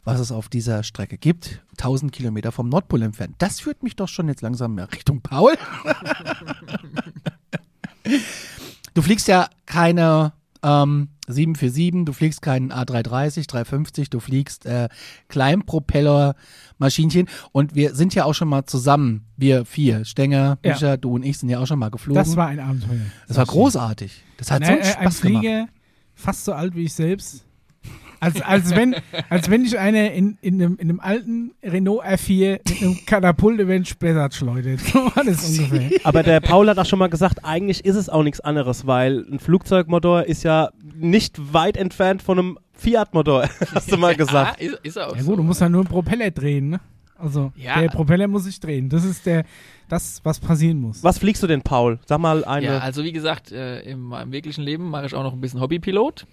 was 0.05 0.21
es 0.21 0.33
auf 0.33 0.49
dieser 0.49 0.83
Strecke 0.83 1.17
gibt, 1.17 1.63
1000 1.79 2.13
Kilometer 2.13 2.53
vom 2.53 2.69
Nordpol 2.69 3.03
entfernt. 3.03 3.37
Das 3.39 3.61
führt 3.61 3.83
mich 3.83 3.97
doch 3.97 4.09
schon 4.09 4.29
jetzt 4.29 4.43
langsam 4.43 4.75
mehr 4.75 4.93
Richtung 4.93 5.23
Paul. 5.23 5.55
du 8.95 9.03
fliegst 9.03 9.29
ja 9.29 9.49
keine 9.65 10.35
ähm, 10.63 11.09
747, 11.29 12.05
du 12.05 12.13
fliegst 12.13 12.43
keinen 12.43 12.73
A330, 12.73 13.49
350, 13.49 14.11
du 14.11 14.21
fliegst 14.21 14.67
äh, 14.67 14.89
Kleinpropeller-Maschinchen 16.79 17.29
und 17.53 17.75
wir 17.75 17.95
sind 17.95 18.15
ja 18.15 18.25
auch 18.25 18.35
schon 18.35 18.49
mal 18.49 18.65
zusammen, 18.67 19.25
wir 19.37 19.65
vier, 19.65 20.05
Stenger, 20.05 20.59
Ja. 20.63 20.73
Mischa, 20.73 20.97
du 20.97 21.15
und 21.15 21.25
ich 21.25 21.39
sind 21.39 21.49
ja 21.49 21.59
auch 21.59 21.67
schon 21.67 21.79
mal 21.79 21.91
geflogen. 21.91 22.23
Das 22.23 22.37
war 22.37 22.49
ein 22.49 22.61
Abenteuer. 22.61 23.01
das 23.29 23.37
war 23.37 23.47
großartig. 23.47 24.23
Das 24.37 24.51
hat 24.51 24.65
so 24.65 24.71
Ne, 24.71 24.77
einen 24.79 24.83
äh, 24.83 24.87
ein 24.87 24.93
Spaß 25.03 25.21
gemacht. 25.21 25.41
Flieger, 25.43 25.69
fast 26.15 26.45
so 26.45 26.53
alt 26.53 26.75
wie 26.75 26.85
ich 26.85 26.95
selbst. 26.95 27.43
Als, 28.19 28.41
als, 28.41 28.75
wenn, 28.75 28.97
als 29.29 29.51
wenn 29.51 29.63
dich 29.65 29.79
einer 29.79 30.11
in, 30.13 30.39
in, 30.41 30.55
einem, 30.55 30.77
in 30.77 30.89
einem 30.89 31.01
alten 31.01 31.53
Renault 31.63 32.03
R4 32.03 32.53
mit 32.67 32.83
einem 32.83 32.99
Katapult 33.05 33.61
über 33.61 33.73
den 33.75 33.85
Spessart 33.85 34.35
schleudert. 34.35 34.81
So 34.93 34.99
war 35.15 35.23
das 35.23 35.47
ungefähr. 35.51 35.91
Aber 36.05 36.23
der 36.23 36.41
Paul 36.41 36.69
hat 36.71 36.79
auch 36.79 36.87
schon 36.87 36.99
mal 36.99 37.09
gesagt, 37.11 37.45
eigentlich 37.45 37.85
ist 37.85 37.95
es 37.97 38.09
auch 38.09 38.23
nichts 38.23 38.41
anderes, 38.41 38.87
weil 38.87 39.27
ein 39.31 39.39
Flugzeugmotor 39.39 40.25
ist 40.25 40.45
ja 40.45 40.71
nicht 40.95 41.53
weit 41.53 41.77
entfernt 41.77 42.23
von 42.23 42.39
einem 42.39 42.59
Fiat-Motor, 42.77 43.49
hast 43.75 43.91
du 43.91 43.97
mal 43.97 44.15
gesagt. 44.15 44.61
ist, 44.61 44.79
ist 44.83 44.99
auch 44.99 45.15
Ja 45.17 45.23
so. 45.23 45.31
gut, 45.31 45.39
du 45.39 45.43
musst 45.43 45.61
ja 45.61 45.69
nur 45.69 45.81
einen 45.83 45.89
Propeller 45.89 46.31
drehen, 46.31 46.71
ne? 46.71 46.81
Also, 47.19 47.51
Ja. 47.57 47.81
der 47.81 47.89
Propeller 47.89 48.29
muss 48.29 48.45
sich 48.45 48.61
drehen. 48.61 48.89
Das 48.91 49.03
ist 49.05 49.25
der, 49.25 49.45
das, 49.89 50.21
was 50.23 50.39
passieren 50.39 50.81
muss. 50.81 51.03
Was 51.03 51.19
fliegst 51.19 51.43
du 51.43 51.47
denn, 51.47 51.63
Paul? 51.63 51.99
Sag 52.05 52.19
mal 52.21 52.45
eine. 52.45 52.67
Ja, 52.67 52.79
also 52.79 53.05
wie 53.05 53.13
gesagt, 53.13 53.53
äh, 53.53 53.81
in 53.81 54.01
meinem 54.01 54.33
wirklichen 54.33 54.63
Leben 54.63 54.91
mache 54.91 55.07
ich 55.07 55.15
auch 55.15 55.23
noch 55.23 55.33
ein 55.33 55.41
bisschen 55.41 55.61
Hobbypilot 55.61 56.27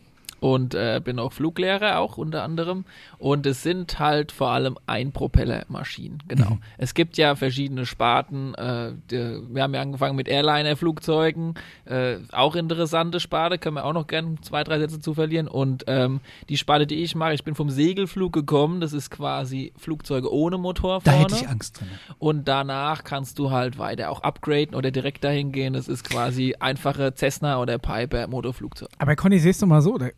und 0.44 0.76
äh, 0.76 1.00
bin 1.02 1.20
auch 1.20 1.32
Fluglehrer 1.32 2.00
auch 2.00 2.18
unter 2.18 2.44
anderem 2.44 2.84
und 3.18 3.46
es 3.46 3.64
sind 3.64 3.98
halt 4.00 4.34
vor 4.34 4.50
allem 4.50 4.78
Einpropellermaschinen, 4.88 6.22
genau. 6.28 6.58
Es 6.78 6.94
gibt 6.94 7.18
ja 7.18 7.36
verschiedene 7.36 7.86
Sparten, 7.86 8.54
äh, 8.56 8.92
der, 9.10 9.40
wir 9.50 9.64
haben 9.64 9.74
ja 9.74 9.82
angefangen 9.82 10.18
mit 10.18 10.28
Airliner-Flugzeugen, 10.28 11.54
äh, 11.86 12.18
auch 12.34 12.56
interessante 12.56 13.22
Sparte, 13.22 13.58
können 13.58 13.78
wir 13.78 13.86
auch 13.86 13.94
noch 13.94 14.08
gerne 14.08 14.36
zwei, 14.42 14.66
drei 14.66 14.80
Sätze 14.80 15.00
zu 15.00 15.14
verlieren 15.14 15.48
und 15.48 15.86
ähm, 15.88 16.20
die 16.50 16.58
Sparte, 16.58 16.88
die 16.88 17.04
ich 17.04 17.16
mache, 17.16 17.34
ich 17.34 17.46
bin 17.46 17.56
vom 17.56 17.70
Segelflug 17.70 18.34
gekommen, 18.34 18.82
das 18.82 18.92
ist 18.92 19.10
quasi 19.12 19.72
Flugzeuge 19.78 20.30
ohne 20.30 20.58
Motor 20.58 21.00
Da 21.06 21.12
vorne. 21.12 21.24
hätte 21.26 21.36
ich 21.36 21.48
Angst 21.48 21.80
drin. 21.80 21.88
Und 22.20 22.50
danach 22.50 23.06
kannst 23.06 23.40
du 23.40 23.52
halt 23.52 23.78
weiter 23.78 24.10
auch 24.10 24.22
upgraden 24.24 24.76
oder 24.76 24.92
direkt 24.92 25.24
dahin 25.24 25.54
gehen. 25.54 25.74
Das 25.74 25.88
ist 25.88 26.04
quasi 26.04 26.56
einfache 26.60 27.14
Cessna 27.16 27.62
oder 27.62 27.78
Piper 27.78 28.28
Motorflugzeug. 28.28 28.90
Aber 28.98 29.16
Conny, 29.16 29.40
siehst 29.40 29.62
du 29.62 29.68
mal 29.68 29.82
so, 29.82 29.98
da 29.98 30.10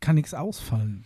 kann 0.00 0.16
nichts 0.16 0.34
ausfallen. 0.34 1.04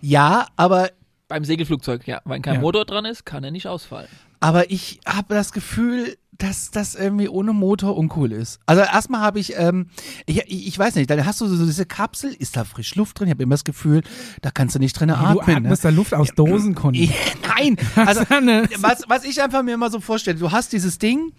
Ja, 0.00 0.46
aber 0.56 0.90
Beim 1.28 1.44
Segelflugzeug, 1.44 2.06
ja. 2.08 2.20
Wenn 2.24 2.42
kein 2.42 2.54
Ja. 2.54 2.60
Motor 2.60 2.84
dran 2.84 3.04
ist, 3.04 3.24
kann 3.24 3.44
er 3.44 3.52
nicht 3.52 3.68
ausfallen. 3.68 4.08
Aber 4.40 4.70
ich 4.70 5.00
habe 5.06 5.34
das 5.34 5.52
Gefühl, 5.52 6.16
dass 6.40 6.70
das 6.70 6.94
irgendwie 6.94 7.28
ohne 7.28 7.52
Motor 7.52 7.96
uncool 7.96 8.32
ist. 8.32 8.60
Also 8.66 8.82
erstmal 8.82 9.20
habe 9.20 9.38
ich, 9.38 9.56
ähm, 9.56 9.88
ich, 10.26 10.38
ich, 10.48 10.78
weiß 10.78 10.94
nicht, 10.94 11.10
dann 11.10 11.24
hast 11.24 11.40
du 11.40 11.46
so 11.46 11.66
diese 11.66 11.84
Kapsel, 11.84 12.32
ist 12.32 12.56
da 12.56 12.64
frisch 12.64 12.94
Luft 12.94 13.18
drin? 13.18 13.28
Ich 13.28 13.34
habe 13.34 13.42
immer 13.42 13.54
das 13.54 13.64
Gefühl, 13.64 14.02
da 14.40 14.50
kannst 14.50 14.74
du 14.74 14.78
nicht 14.78 14.98
drin 14.98 15.08
du 15.08 15.14
atmen. 15.14 15.46
Ne? 15.46 15.56
atmest 15.56 15.84
da 15.84 15.90
Luft 15.90 16.14
aus 16.14 16.30
Dosen, 16.34 16.74
Conny. 16.74 17.12
Nein, 17.46 17.76
also 17.94 18.20
was, 18.78 19.04
was 19.06 19.24
ich 19.24 19.42
einfach 19.42 19.62
mir 19.62 19.74
immer 19.74 19.90
so 19.90 20.00
vorstelle, 20.00 20.38
du 20.38 20.50
hast 20.50 20.72
dieses 20.72 20.98
Ding, 20.98 21.32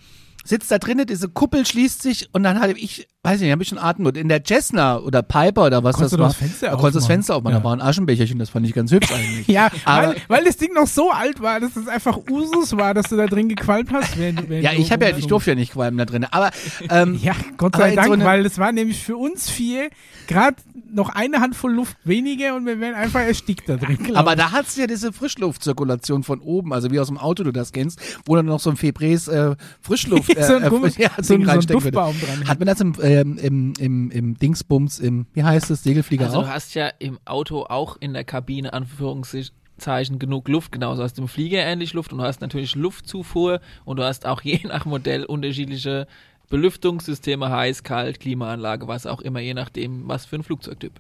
sitzt 0.46 0.72
da 0.72 0.78
drinnen, 0.78 1.08
diese 1.08 1.30
Kuppel 1.30 1.66
schließt 1.66 2.02
sich 2.02 2.30
und 2.34 2.44
dann 2.44 2.62
habe 2.62 2.74
ich, 2.74 3.08
weiß 3.24 3.36
ich 3.36 3.42
nicht, 3.44 3.52
habe 3.52 3.62
ich 3.62 3.70
schon 3.70 3.78
Atemnot. 3.78 4.18
In 4.18 4.30
der 4.30 4.44
Cessna 4.44 4.98
oder 4.98 5.22
Piper 5.22 5.68
oder 5.68 5.84
was 5.84 5.96
Konntest 5.96 6.14
das 6.14 6.20
war, 6.20 6.28
das 6.30 6.38
Fenster 6.38 6.68
da 6.72 6.76
konntest 6.76 6.96
das? 6.98 7.06
Fenster 7.06 7.36
aufmachen, 7.36 7.54
Ja. 7.54 7.60
da 7.60 7.64
war 7.66 7.74
ein 7.76 7.82
Aschenbecherchen, 7.82 8.40
das 8.40 8.50
fand 8.50 8.66
ich 8.66 8.74
ganz 8.74 8.92
hübsch 8.92 9.12
eigentlich. 9.12 9.48
Ja, 9.52 9.70
Aber- 9.86 10.08
weil, 10.08 10.16
weil 10.28 10.44
das 10.46 10.58
Ding 10.58 10.74
noch 10.74 10.88
so 10.88 11.12
alt 11.12 11.40
war, 11.42 11.60
dass 11.60 11.76
es 11.76 11.88
einfach 11.88 12.18
Usus 12.30 12.76
war, 12.78 12.94
dass 12.96 13.10
du 13.10 13.18
da 13.18 13.28
drin 13.28 13.48
gequalmt 13.48 13.92
hast. 13.94 14.18
Während, 14.18 14.50
während 14.50 14.64
Ja, 14.64 14.72
ich 14.74 14.92
habe 14.92 15.06
ja, 15.08 15.16
ich 15.16 15.28
durfte 15.28 15.52
ja 15.52 15.56
nicht 15.56 15.74
qualmen 15.74 15.98
da 16.00 16.06
drin. 16.06 16.26
Aber 16.32 16.50
ähm, 16.90 17.14
Ja, 17.22 17.34
Gott 17.58 17.76
sei 17.76 17.94
Dank, 17.96 18.08
so 18.08 18.14
eine- 18.14 18.26
weil 18.26 18.46
es 18.46 18.58
war 18.58 18.72
nämlich 18.72 19.04
für 19.04 19.18
uns 19.18 19.50
vier 19.52 19.90
gerade 20.28 20.58
noch 20.94 21.10
eine 21.10 21.42
Handvoll 21.42 21.74
Luft 21.74 21.98
weniger 22.04 22.56
und 22.56 22.66
wir 22.66 22.80
wären 22.80 22.96
einfach 22.96 23.22
erstickt 23.22 23.70
da 23.70 23.78
drin. 23.78 23.98
glaub 24.04 24.18
Aber 24.18 24.36
da 24.36 24.52
hat's 24.52 24.76
ja 24.78 24.88
diese 24.88 25.14
Frischluftzirkulation 25.14 26.24
von 26.24 26.40
oben, 26.40 26.74
also 26.74 26.90
wie 26.92 27.00
aus 27.00 27.08
dem 27.08 27.18
Auto 27.18 27.44
du 27.44 27.52
das 27.52 27.72
kennst, 27.72 28.00
wo 28.26 28.36
dann 28.36 28.46
noch 28.48 28.60
so 28.60 28.70
ein 28.72 28.78
Febrés 28.78 29.30
äh, 29.32 29.56
Frischluft 29.82 30.28
so 30.42 30.56
ein, 30.56 30.64
Gummi- 30.64 31.00
ja, 31.00 31.10
so, 31.22 31.36
ein- 31.36 31.46
so 31.46 31.52
ein. 31.52 31.60
Duftbaum 31.68 32.16
dran. 32.20 32.48
Hat 32.48 32.60
man 32.60 32.68
das 32.68 32.82
im, 32.82 32.94
ähm, 33.12 33.38
im, 33.38 33.74
im, 33.80 34.12
im 34.12 34.38
Dingsbums, 34.38 35.00
im, 35.00 35.28
wie 35.34 35.44
heißt 35.44 35.70
es, 35.72 35.84
Segelflieger 35.84 36.26
Also 36.26 36.40
auch? 36.40 36.44
du 36.44 36.50
hast 36.50 36.74
ja 36.74 36.88
im 37.00 37.20
Auto 37.26 37.64
auch 37.64 37.98
in 38.00 38.14
der 38.14 38.24
Kabine 38.24 38.74
Anführungszeichen 38.74 40.20
genug 40.20 40.48
Luft, 40.48 40.72
genauso 40.72 41.04
hast 41.04 41.18
du 41.18 41.24
im 41.24 41.28
Flieger 41.28 41.60
ähnlich 41.60 41.94
Luft 41.94 42.12
und 42.12 42.20
du 42.20 42.24
hast 42.24 42.42
natürlich 42.42 42.76
Luftzufuhr 42.76 43.62
und 43.86 43.98
du 43.98 44.04
hast 44.04 44.26
auch 44.26 44.42
je 44.44 44.60
nach 44.66 44.86
Modell 44.86 45.26
unterschiedliche 45.26 46.08
Belüftungssysteme 46.50 47.50
heiß, 47.50 47.84
kalt, 47.84 48.20
Klimaanlage, 48.20 48.88
was 48.88 49.08
auch 49.08 49.22
immer, 49.22 49.40
je 49.40 49.54
nachdem, 49.54 50.08
was 50.08 50.26
für 50.26 50.36
ein 50.36 50.44
Flugzeugtyp. 50.44 51.00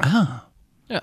Ah. 0.00 0.42
Ja. 0.88 1.02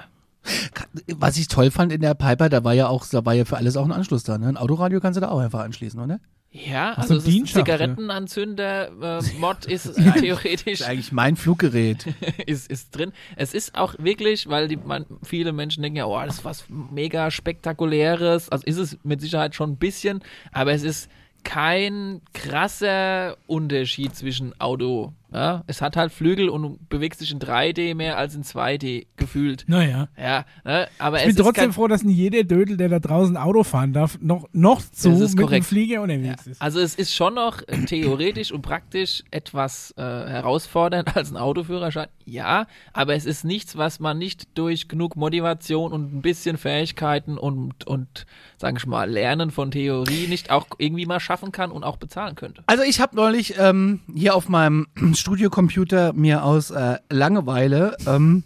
Was 1.15 1.37
ich 1.37 1.47
toll 1.47 1.71
fand 1.71 1.91
in 1.91 2.01
der 2.01 2.13
Piper, 2.13 2.49
da 2.49 2.63
war 2.63 2.73
ja 2.73 2.87
auch, 2.87 3.05
da 3.05 3.25
war 3.25 3.33
ja 3.33 3.45
für 3.45 3.57
alles 3.57 3.77
auch 3.77 3.85
ein 3.85 3.91
Anschluss 3.91 4.23
da, 4.23 4.37
ne? 4.37 4.47
Ein 4.47 4.57
Autoradio 4.57 4.99
kannst 4.99 5.17
du 5.17 5.21
da 5.21 5.29
auch 5.29 5.39
einfach 5.39 5.61
anschließen, 5.61 5.99
oder? 5.99 6.19
Ja, 6.65 6.93
Ach 6.93 6.99
also 6.99 7.19
so, 7.19 7.29
ist 7.29 7.35
ein. 7.35 7.45
Zigarettenanzünder-Mod 7.45 9.65
ist 9.67 9.97
äh, 9.97 10.11
theoretisch 10.19 10.81
ist 10.81 10.87
eigentlich 10.87 11.11
mein 11.11 11.35
Fluggerät. 11.35 12.07
ist, 12.45 12.71
ist 12.71 12.95
drin. 12.95 13.11
Es 13.35 13.53
ist 13.53 13.75
auch 13.75 13.95
wirklich, 13.99 14.47
weil 14.49 14.67
die, 14.67 14.77
man, 14.77 15.05
viele 15.23 15.51
Menschen 15.51 15.83
denken 15.83 15.97
ja, 15.97 16.05
oh, 16.05 16.19
das 16.25 16.37
ist 16.37 16.45
was 16.45 16.65
mega 16.69 17.29
spektakuläres. 17.31 18.49
Also 18.49 18.65
ist 18.65 18.77
es 18.77 18.97
mit 19.03 19.21
Sicherheit 19.21 19.55
schon 19.55 19.71
ein 19.71 19.77
bisschen, 19.77 20.21
aber 20.51 20.73
es 20.73 20.83
ist 20.83 21.09
kein 21.43 22.21
krasser 22.33 23.37
Unterschied 23.47 24.15
zwischen 24.15 24.59
Auto. 24.59 25.13
Ja? 25.31 25.63
Es 25.67 25.81
hat 25.81 25.97
halt 25.97 26.11
Flügel 26.11 26.49
und 26.49 26.61
du 26.61 26.79
bewegst 26.89 27.21
dich 27.21 27.31
in 27.31 27.39
3D 27.39 27.95
mehr 27.95 28.17
als 28.17 28.35
in 28.35 28.43
2D 28.43 29.07
gefühlt. 29.17 29.65
Naja. 29.67 30.07
Ja, 30.17 30.45
ne? 30.63 30.87
aber 30.99 31.17
Ich 31.17 31.23
es 31.23 31.35
bin 31.35 31.37
ist 31.37 31.43
trotzdem 31.43 31.73
froh, 31.73 31.87
dass 31.87 32.03
nicht 32.03 32.15
jeder 32.17 32.43
Dödel, 32.43 32.77
der 32.77 32.89
da 32.89 32.99
draußen 32.99 33.35
Auto 33.37 33.63
fahren 33.63 33.93
darf, 33.93 34.17
noch, 34.21 34.47
noch 34.53 34.79
so 34.79 35.09
Das 35.09 35.19
mit 35.19 35.25
ist 35.29 35.37
dem 35.37 35.45
korrekt. 35.45 35.65
Flieger 35.65 36.01
unterwegs 36.01 36.47
ist. 36.47 36.61
Also 36.61 36.79
es 36.79 36.95
ist 36.95 37.13
schon 37.13 37.35
noch 37.35 37.61
äh, 37.67 37.85
theoretisch 37.85 38.51
und 38.51 38.61
praktisch 38.61 39.23
etwas 39.31 39.93
äh, 39.97 40.01
herausfordernd 40.01 41.15
als 41.15 41.31
ein 41.31 41.37
Autoführerschein, 41.37 42.07
ja, 42.25 42.67
aber 42.93 43.15
es 43.15 43.25
ist 43.25 43.43
nichts, 43.43 43.77
was 43.77 43.99
man 43.99 44.17
nicht 44.17 44.47
durch 44.57 44.87
genug 44.87 45.15
Motivation 45.15 45.91
und 45.91 46.13
ein 46.13 46.21
bisschen 46.21 46.57
Fähigkeiten 46.57 47.37
und, 47.37 47.85
und 47.87 48.25
sage 48.57 48.77
ich 48.77 48.85
mal, 48.85 49.09
Lernen 49.09 49.51
von 49.51 49.71
Theorie 49.71 50.27
nicht 50.27 50.51
auch 50.51 50.67
irgendwie 50.77 51.05
mal 51.05 51.19
schaffen 51.19 51.51
kann 51.51 51.71
und 51.71 51.83
auch 51.83 51.97
bezahlen 51.97 52.35
könnte. 52.35 52.63
Also 52.67 52.83
ich 52.83 52.99
habe 52.99 53.15
neulich 53.15 53.55
ähm, 53.57 54.01
hier 54.13 54.35
auf 54.35 54.49
meinem 54.49 54.87
Studiocomputer 55.19 56.13
mir 56.13 56.43
aus 56.43 56.71
äh, 56.71 56.97
Langeweile 57.09 57.95
ähm, 58.05 58.43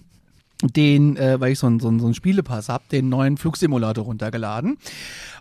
den, 0.63 1.17
äh, 1.17 1.39
weil 1.39 1.53
ich 1.53 1.59
so 1.59 1.67
einen 1.67 1.79
so 1.79 1.87
so 1.97 2.05
einen 2.05 2.13
Spielepass 2.13 2.69
habe, 2.69 2.83
den 2.91 3.09
neuen 3.09 3.37
Flugsimulator 3.37 4.05
runtergeladen 4.05 4.77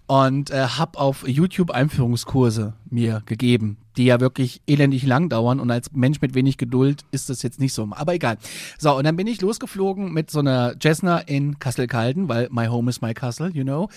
und 0.06 0.50
äh, 0.50 0.66
habe 0.66 0.98
auf 0.98 1.26
YouTube 1.28 1.70
Einführungskurse 1.70 2.72
mir 2.92 3.22
gegeben, 3.26 3.78
die 3.96 4.04
ja 4.04 4.20
wirklich 4.20 4.62
elendig 4.66 5.04
lang 5.04 5.28
dauern 5.28 5.60
und 5.60 5.70
als 5.70 5.92
Mensch 5.92 6.20
mit 6.20 6.34
wenig 6.34 6.58
Geduld 6.58 7.04
ist 7.10 7.28
das 7.28 7.42
jetzt 7.42 7.60
nicht 7.60 7.72
so. 7.72 7.88
Aber 7.90 8.14
egal. 8.14 8.38
So, 8.78 8.96
und 8.96 9.04
dann 9.04 9.16
bin 9.16 9.26
ich 9.26 9.40
losgeflogen 9.40 10.12
mit 10.12 10.30
so 10.30 10.38
einer 10.38 10.74
Cessna 10.80 11.18
in 11.18 11.58
Kassel-Calden, 11.58 12.28
weil 12.28 12.48
my 12.50 12.66
home 12.66 12.88
is 12.88 13.02
my 13.02 13.14
castle, 13.14 13.50
you 13.50 13.64
know. 13.64 13.88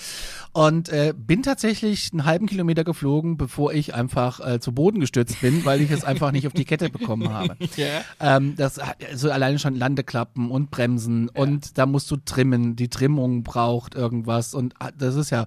Und 0.52 0.90
äh, 0.90 1.14
bin 1.16 1.44
tatsächlich 1.44 2.10
einen 2.12 2.26
halben 2.26 2.48
Kilometer 2.48 2.84
geflogen, 2.84 3.38
bevor 3.38 3.74
ich 3.74 3.94
einfach 3.94 4.40
äh, 4.40 4.60
zu 4.60 4.74
Boden 4.74 5.00
gestürzt 5.00 5.40
bin, 5.42 5.64
weil 5.66 5.82
ich 5.82 5.92
es 5.92 6.04
einfach 6.04 6.32
nicht 6.32 6.48
auf 6.48 6.54
die 6.54 6.66
Kette 6.66 6.90
bekommen 6.90 7.30
habe. 7.30 7.56
Ja. 7.76 8.04
Ähm, 8.20 8.56
das 8.56 8.78
also 8.78 9.32
alleine 9.32 9.58
schon 9.58 9.76
Landeklappen 9.76 10.52
und 10.52 10.70
Bremsen 10.70 11.30
und 11.30 11.78
da 11.78 11.86
musst 11.86 12.12
du 12.12 12.18
trimmen. 12.18 12.76
Die 12.76 12.88
Trimmung 12.88 13.44
braucht 13.44 13.96
irgendwas 13.96 14.54
und 14.54 14.76
ah, 14.80 14.92
das 14.96 15.16
ist 15.16 15.32
ja. 15.32 15.46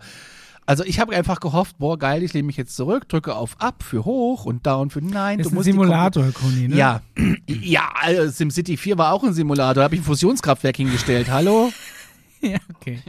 Also 0.67 0.83
ich 0.85 0.99
habe 0.99 1.15
einfach 1.15 1.39
gehofft, 1.39 1.79
boah 1.79 1.97
geil, 1.97 2.25
ich 2.25 2.33
lehne 2.33 2.47
mich 2.47 2.57
jetzt 2.57 2.75
zurück, 2.75 3.09
drücke 3.09 3.37
auf 3.37 3.55
Up 3.61 3.85
für 3.85 4.05
hoch 4.05 4.45
und 4.45 4.67
Down 4.67 4.91
für 4.91 5.01
Nein. 5.01 5.39
Das 5.39 5.47
ist 5.47 5.53
du 5.53 5.61
ein 5.61 5.63
Simulator, 5.63 6.33
Conny, 6.33 6.67
ne? 6.67 6.77
ja, 6.77 7.03
ja, 7.47 7.89
also 7.95 8.29
SimCity 8.29 8.77
4 8.77 8.99
war 8.99 9.13
auch 9.13 9.23
ein 9.23 9.33
Simulator. 9.33 9.75
Da 9.75 9.83
habe 9.85 9.95
ich 9.95 10.01
ein 10.01 10.05
Fusionskraftwerk 10.05 10.77
hingestellt. 10.77 11.31
Hallo? 11.31 11.73
ja, 12.53 12.59
okay. 12.75 13.01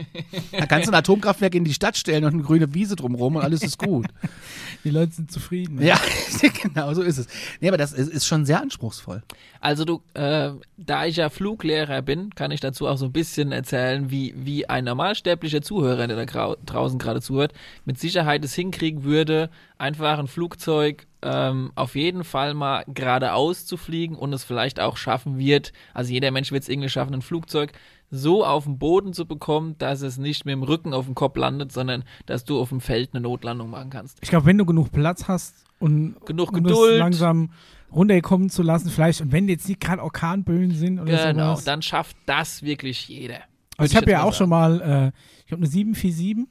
Da 0.52 0.66
kannst 0.66 0.88
du 0.88 0.92
ein 0.92 0.98
Atomkraftwerk 0.98 1.54
in 1.54 1.64
die 1.64 1.74
Stadt 1.74 1.96
stellen 1.96 2.24
und 2.24 2.34
eine 2.34 2.42
grüne 2.42 2.74
Wiese 2.74 2.96
drumherum 2.96 3.36
und 3.36 3.42
alles 3.42 3.62
ist 3.62 3.78
gut. 3.78 4.06
Die 4.84 4.90
Leute 4.90 5.12
sind 5.12 5.30
zufrieden. 5.30 5.76
ne? 5.76 5.86
ja, 5.86 6.00
genau, 6.62 6.94
so 6.94 7.02
ist 7.02 7.18
es. 7.18 7.26
Nee, 7.60 7.68
aber 7.68 7.76
das 7.76 7.92
ist, 7.92 8.08
ist 8.08 8.26
schon 8.26 8.44
sehr 8.46 8.60
anspruchsvoll. 8.60 9.22
Also 9.60 9.84
du, 9.84 10.02
äh, 10.14 10.50
da 10.76 11.06
ich 11.06 11.16
ja 11.16 11.30
Fluglehrer 11.30 12.02
bin, 12.02 12.34
kann 12.34 12.50
ich 12.50 12.60
dazu 12.60 12.86
auch 12.86 12.96
so 12.96 13.06
ein 13.06 13.12
bisschen 13.12 13.52
erzählen, 13.52 14.10
wie, 14.10 14.34
wie 14.36 14.68
ein 14.68 14.84
normalsterblicher 14.84 15.62
Zuhörer, 15.62 16.06
der 16.06 16.24
da 16.24 16.54
draußen 16.64 16.98
gerade 16.98 17.20
zuhört, 17.20 17.52
mit 17.84 17.98
Sicherheit 17.98 18.44
es 18.44 18.54
hinkriegen 18.54 19.02
würde, 19.02 19.50
einfach 19.78 20.18
ein 20.18 20.28
Flugzeug 20.28 21.06
ähm, 21.22 21.72
auf 21.74 21.96
jeden 21.96 22.22
Fall 22.22 22.54
mal 22.54 22.84
geradeaus 22.86 23.66
zu 23.66 23.76
fliegen 23.76 24.14
und 24.14 24.32
es 24.32 24.44
vielleicht 24.44 24.78
auch 24.78 24.96
schaffen 24.96 25.38
wird, 25.38 25.72
also 25.92 26.12
jeder 26.12 26.30
Mensch 26.30 26.52
wird 26.52 26.62
es 26.62 26.68
irgendwie 26.68 26.88
schaffen, 26.88 27.14
ein 27.14 27.22
Flugzeug 27.22 27.72
so 28.10 28.44
auf 28.44 28.64
den 28.64 28.78
Boden 28.78 29.12
zu 29.12 29.26
bekommen, 29.26 29.74
dass 29.78 30.00
es 30.02 30.16
nicht 30.18 30.44
mit 30.46 30.52
dem 30.52 30.62
Rücken 30.62 30.94
auf 30.94 31.04
dem 31.06 31.14
Kopf 31.14 31.36
landet, 31.36 31.72
sondern 31.72 32.04
dass 32.26 32.44
du 32.44 32.60
auf 32.60 32.70
dem 32.70 32.80
Feld 32.80 33.10
eine 33.12 33.20
Notlandung 33.20 33.70
machen 33.70 33.90
kannst. 33.90 34.18
Ich 34.22 34.30
glaube, 34.30 34.46
wenn 34.46 34.56
du 34.58 34.64
genug 34.64 34.90
Platz 34.92 35.28
hast 35.28 35.64
und 35.78 36.16
Genug 36.24 36.48
um 36.52 36.62
Geduld. 36.64 36.98
langsam 36.98 37.50
runterkommen 37.92 38.50
zu 38.50 38.62
lassen, 38.62 38.90
vielleicht, 38.90 39.20
und 39.20 39.32
wenn 39.32 39.48
jetzt 39.48 39.68
nicht 39.68 39.80
gerade 39.80 40.02
Orkanböen 40.02 40.72
sind 40.72 41.00
oder 41.00 41.32
Genau, 41.32 41.52
sowas. 41.54 41.64
dann 41.64 41.82
schafft 41.82 42.16
das 42.26 42.62
wirklich 42.62 43.08
jeder. 43.08 43.40
Also 43.76 43.92
ich 43.92 43.96
habe 43.96 44.10
ja 44.10 44.20
auch 44.22 44.32
sagen. 44.32 44.36
schon 44.36 44.48
mal, 44.48 44.80
äh, 44.80 45.12
ich 45.46 45.52
habe 45.52 45.60
eine 45.60 45.66
747 45.66 46.46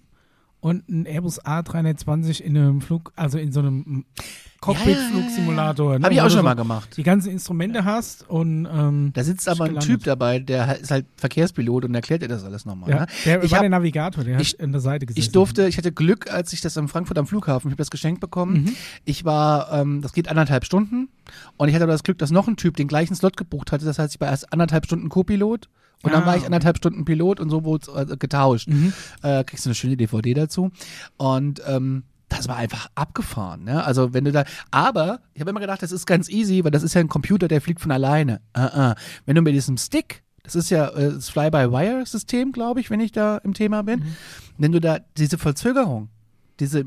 und 0.60 0.88
ein 0.90 1.06
Airbus 1.06 1.40
A320 1.44 2.42
in 2.42 2.58
einem 2.58 2.82
Flug, 2.82 3.12
also 3.16 3.38
in 3.38 3.52
so 3.52 3.60
einem 3.60 4.06
Cockpit-Flugsimulator. 4.60 6.00
ne, 6.00 6.04
Habe 6.04 6.14
ich 6.14 6.22
auch 6.22 6.30
schon 6.30 6.38
so 6.40 6.44
mal 6.44 6.56
gemacht. 6.56 6.98
Die 6.98 7.04
ganzen 7.04 7.30
Instrumente 7.32 7.86
hast 7.86 8.28
und 8.30 8.66
ähm, 8.72 9.12
Da 9.14 9.24
sitzt 9.24 9.48
aber 9.48 9.66
ein. 9.66 9.80
Typ 9.80 10.04
dabei, 10.04 10.40
der 10.40 10.80
ist 10.80 10.92
halt 10.92 11.06
Verkehrspilot 11.16 11.86
und 11.86 11.96
erklärt 11.96 12.22
dir 12.22 12.28
das 12.28 12.44
alles 12.44 12.66
nochmal. 12.66 12.90
ja, 12.90 13.00
Ne? 13.02 13.08
der 13.26 13.44
Ich 13.44 13.52
war 13.52 13.58
hab- 13.60 13.64
der 13.64 13.70
Navigator, 13.70 14.24
der 14.24 14.40
ich- 14.40 14.54
hat 14.54 14.62
an 14.62 14.72
der 14.72 14.82
Seite 14.82 15.06
gesessen. 15.06 15.20
Ich 15.20 15.32
durfte, 15.32 15.68
ich 15.68 15.78
hatte 15.78 15.92
Glück, 15.92 16.32
als 16.32 16.54
ich 16.54 16.62
das 16.62 16.76
in 16.78 16.88
Frankfurt 16.88 17.18
am 17.18 17.28
Flughafen, 17.28 17.68
ich 17.70 17.74
habe 17.74 17.82
das 17.82 17.92
geschenkt 17.92 18.20
bekommen. 18.22 18.64
Mhm. 18.64 18.76
Ich 19.06 19.26
war, 19.26 19.72
ähm, 19.74 20.02
das 20.02 20.14
geht 20.14 20.28
anderthalb 20.28 20.66
Stunden 20.66 21.10
und 21.58 21.70
ich 21.70 21.76
hatte 21.76 21.84
aber 21.84 21.94
das 21.94 22.04
Glück, 22.04 22.18
dass 22.18 22.32
noch 22.32 22.48
ein 22.48 22.58
Typ 22.58 22.76
den 22.78 22.88
gleichen 22.88 23.16
Slot 23.16 23.38
gebucht 23.38 23.72
hatte. 23.72 23.86
Das 23.86 24.00
heißt, 24.00 24.16
ich 24.16 24.20
war 24.22 24.30
erst 24.30 24.52
anderthalb 24.52 24.86
Stunden 24.86 25.10
Co-Pilot 25.10 25.70
und 26.04 26.14
dann 26.14 26.24
Ah, 26.24 26.26
war 26.26 26.34
ich 26.36 26.40
okay. 26.42 26.48
anderthalb 26.48 26.78
Stunden 26.78 27.06
Pilot 27.06 27.40
und 27.40 27.50
so 27.50 27.64
wurde 27.64 27.92
es 27.92 28.12
äh, 28.12 28.18
getauscht. 28.18 28.68
Mhm. 28.70 28.94
Äh, 29.24 29.44
kriegst 29.44 29.66
du 29.66 29.70
eine 29.70 29.76
schöne 29.76 29.98
DVD 29.98 30.34
dazu 30.34 30.72
und 31.18 31.62
ähm, 31.68 32.04
das 32.30 32.48
war 32.50 32.58
einfach 32.58 32.88
abgefahren, 32.96 33.64
ne? 33.64 33.84
Also 33.86 34.14
wenn 34.14 34.26
du 34.26 34.34
da, 34.34 34.44
aber 34.70 35.22
ich 35.34 35.40
habe 35.40 35.50
immer 35.52 35.62
gedacht, 35.62 35.82
das 35.82 35.94
ist 35.94 36.06
ganz 36.06 36.28
easy, 36.30 36.64
weil 36.64 36.72
das 36.72 36.84
ist 36.84 36.94
ja 36.94 37.00
ein 37.00 37.08
Computer, 37.08 37.48
der 37.48 37.62
fliegt 37.62 37.80
von 37.80 37.92
alleine. 37.92 38.42
Uh 38.56 38.62
-uh. 38.62 38.96
Wenn 39.26 39.36
du 39.36 39.42
mit 39.42 39.54
diesem 39.54 39.78
Stick, 39.78 40.24
das 40.44 40.56
ist 40.56 40.70
ja 40.70 40.90
äh, 40.90 41.14
das 41.14 41.30
Fly-by-Wire-System, 41.30 42.52
glaube 42.52 42.80
ich, 42.82 42.90
wenn 42.90 43.00
ich 43.00 43.12
da 43.14 43.38
im 43.38 43.54
Thema 43.54 43.82
bin, 43.84 44.04
wenn 44.58 44.72
du 44.74 44.82
da 44.82 45.00
diese 45.18 45.38
Verzögerung, 45.38 46.10
diese, 46.60 46.84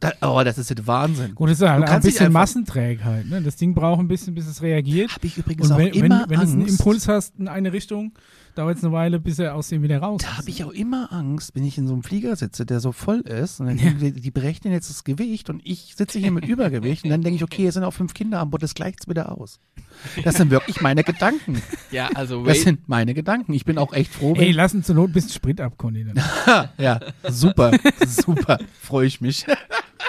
da, 0.00 0.12
oh, 0.22 0.42
das 0.44 0.58
ist 0.58 0.70
jetzt 0.70 0.86
Wahnsinn. 0.86 1.34
Gut, 1.34 1.48
das 1.48 1.54
ist 1.54 1.62
Du 1.62 1.68
halt 1.70 1.88
ein 1.88 2.02
bisschen 2.02 2.32
Massenträgheit. 2.32 3.26
Ne? 3.26 3.42
Das 3.42 3.56
Ding 3.56 3.74
braucht 3.74 4.00
ein 4.00 4.08
bisschen, 4.08 4.34
bis 4.34 4.46
es 4.46 4.62
reagiert. 4.62 5.12
Habe 5.12 5.26
ich 5.26 5.38
übrigens 5.38 5.66
Und 5.66 5.72
auch 5.72 5.78
wenn, 5.78 5.94
wenn, 5.94 6.04
immer 6.04 6.24
wenn 6.28 6.40
du 6.40 6.46
einen. 6.46 6.66
Impuls 6.66 7.08
hast 7.08 7.38
in 7.38 7.48
eine 7.48 7.72
Richtung, 7.72 8.12
dauert 8.54 8.78
es 8.78 8.84
eine 8.84 8.92
Weile, 8.92 9.20
bis 9.20 9.38
er 9.38 9.54
aus 9.54 9.68
dem 9.68 9.82
wieder 9.82 9.98
raus 9.98 10.20
Da 10.22 10.38
habe 10.38 10.48
ich 10.50 10.62
auch 10.64 10.70
immer 10.70 11.12
Angst, 11.12 11.54
wenn 11.54 11.64
ich 11.64 11.76
in 11.78 11.86
so 11.86 11.92
einem 11.94 12.02
Flieger 12.02 12.34
sitze, 12.36 12.64
der 12.66 12.80
so 12.80 12.92
voll 12.92 13.20
ist. 13.20 13.60
Und 13.60 13.66
dann 13.66 13.76
die, 13.78 14.12
die 14.12 14.30
berechnen 14.30 14.72
jetzt 14.72 14.88
das 14.90 15.04
Gewicht 15.04 15.50
und 15.50 15.60
ich 15.64 15.94
sitze 15.96 16.18
hier 16.18 16.30
mit 16.30 16.46
Übergewicht 16.46 17.04
und 17.04 17.10
dann 17.10 17.22
denke 17.22 17.36
ich, 17.36 17.42
okay, 17.44 17.64
jetzt 17.64 17.74
sind 17.74 17.84
auch 17.84 17.92
fünf 17.92 18.14
Kinder 18.14 18.40
an 18.40 18.50
Bord, 18.50 18.62
das 18.62 18.74
gleicht's 18.74 19.08
wieder 19.08 19.32
aus. 19.36 19.60
Das 20.24 20.36
sind 20.36 20.50
wirklich 20.50 20.80
meine 20.80 21.04
Gedanken. 21.04 21.62
Ja, 21.90 22.08
also 22.14 22.44
Das 22.44 22.62
sind 22.62 22.88
meine 22.88 23.14
Gedanken. 23.14 23.52
Ich 23.54 23.64
bin 23.64 23.78
auch 23.78 23.92
echt 23.92 24.12
froh, 24.12 24.34
Ey, 24.34 24.48
wenn. 24.48 24.54
lass 24.54 24.74
uns 24.74 24.86
zur 24.86 24.94
Not 24.96 25.10
ein 25.10 25.12
bisschen 25.12 25.30
Sprit 25.30 25.60
ab, 25.60 25.74
Conny. 25.76 26.04
dann. 26.04 26.68
ja, 26.78 27.00
super, 27.28 27.72
super, 28.06 28.58
freue 28.80 29.06
ich 29.06 29.20
mich. 29.20 29.44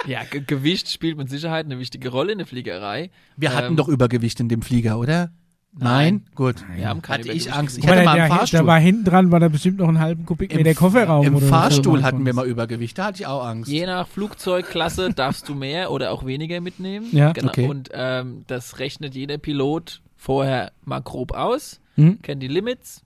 ja, 0.06 0.22
Ge 0.24 0.42
Gewicht 0.46 0.90
spielt 0.90 1.16
mit 1.16 1.30
Sicherheit 1.30 1.66
eine 1.66 1.78
wichtige 1.78 2.08
Rolle 2.08 2.32
in 2.32 2.38
der 2.38 2.46
Fliegerei. 2.46 3.10
Wir 3.36 3.54
hatten 3.54 3.68
Ähm, 3.72 3.76
doch 3.76 3.88
Übergewicht 3.88 4.38
in 4.40 4.48
dem 4.48 4.62
Flieger, 4.62 4.98
oder? 4.98 5.30
Nein? 5.78 6.24
Gut. 6.34 6.56
Wir 6.74 6.88
haben 6.88 7.02
keine 7.02 7.24
Hatte 7.24 7.32
ich 7.32 7.52
Angst. 7.52 7.78
Ich 7.78 7.86
hatte 7.86 8.02
mal 8.02 8.16
der, 8.16 8.28
Fahrstuhl. 8.28 8.60
da 8.60 8.66
war 8.66 8.78
hinten 8.78 9.04
dran, 9.04 9.30
war 9.30 9.40
da 9.40 9.48
bestimmt 9.48 9.78
noch 9.78 9.88
einen 9.88 10.00
halben 10.00 10.24
Kubikmeter 10.24 10.74
Kofferraum. 10.74 11.26
Im 11.26 11.36
oder 11.36 11.46
Fahrstuhl 11.46 12.02
hatten 12.02 12.24
wir 12.24 12.32
mal 12.34 12.46
Übergewicht, 12.46 12.96
da 12.98 13.06
hatte 13.06 13.20
ich 13.20 13.26
auch 13.26 13.44
Angst. 13.44 13.70
Je 13.70 13.84
nach 13.84 14.08
Flugzeugklasse 14.08 15.10
darfst 15.14 15.48
du 15.48 15.54
mehr 15.54 15.90
oder 15.90 16.12
auch 16.12 16.24
weniger 16.24 16.60
mitnehmen. 16.60 17.06
Ja, 17.12 17.32
genau. 17.32 17.48
okay. 17.48 17.68
Und 17.68 17.90
ähm, 17.92 18.44
das 18.46 18.78
rechnet 18.78 19.14
jeder 19.14 19.36
Pilot 19.38 20.00
vorher 20.16 20.72
mal 20.84 21.00
grob 21.00 21.32
aus, 21.32 21.80
Hm? 21.96 22.20
kennt 22.22 22.42
die 22.42 22.48
Limits. 22.48 23.02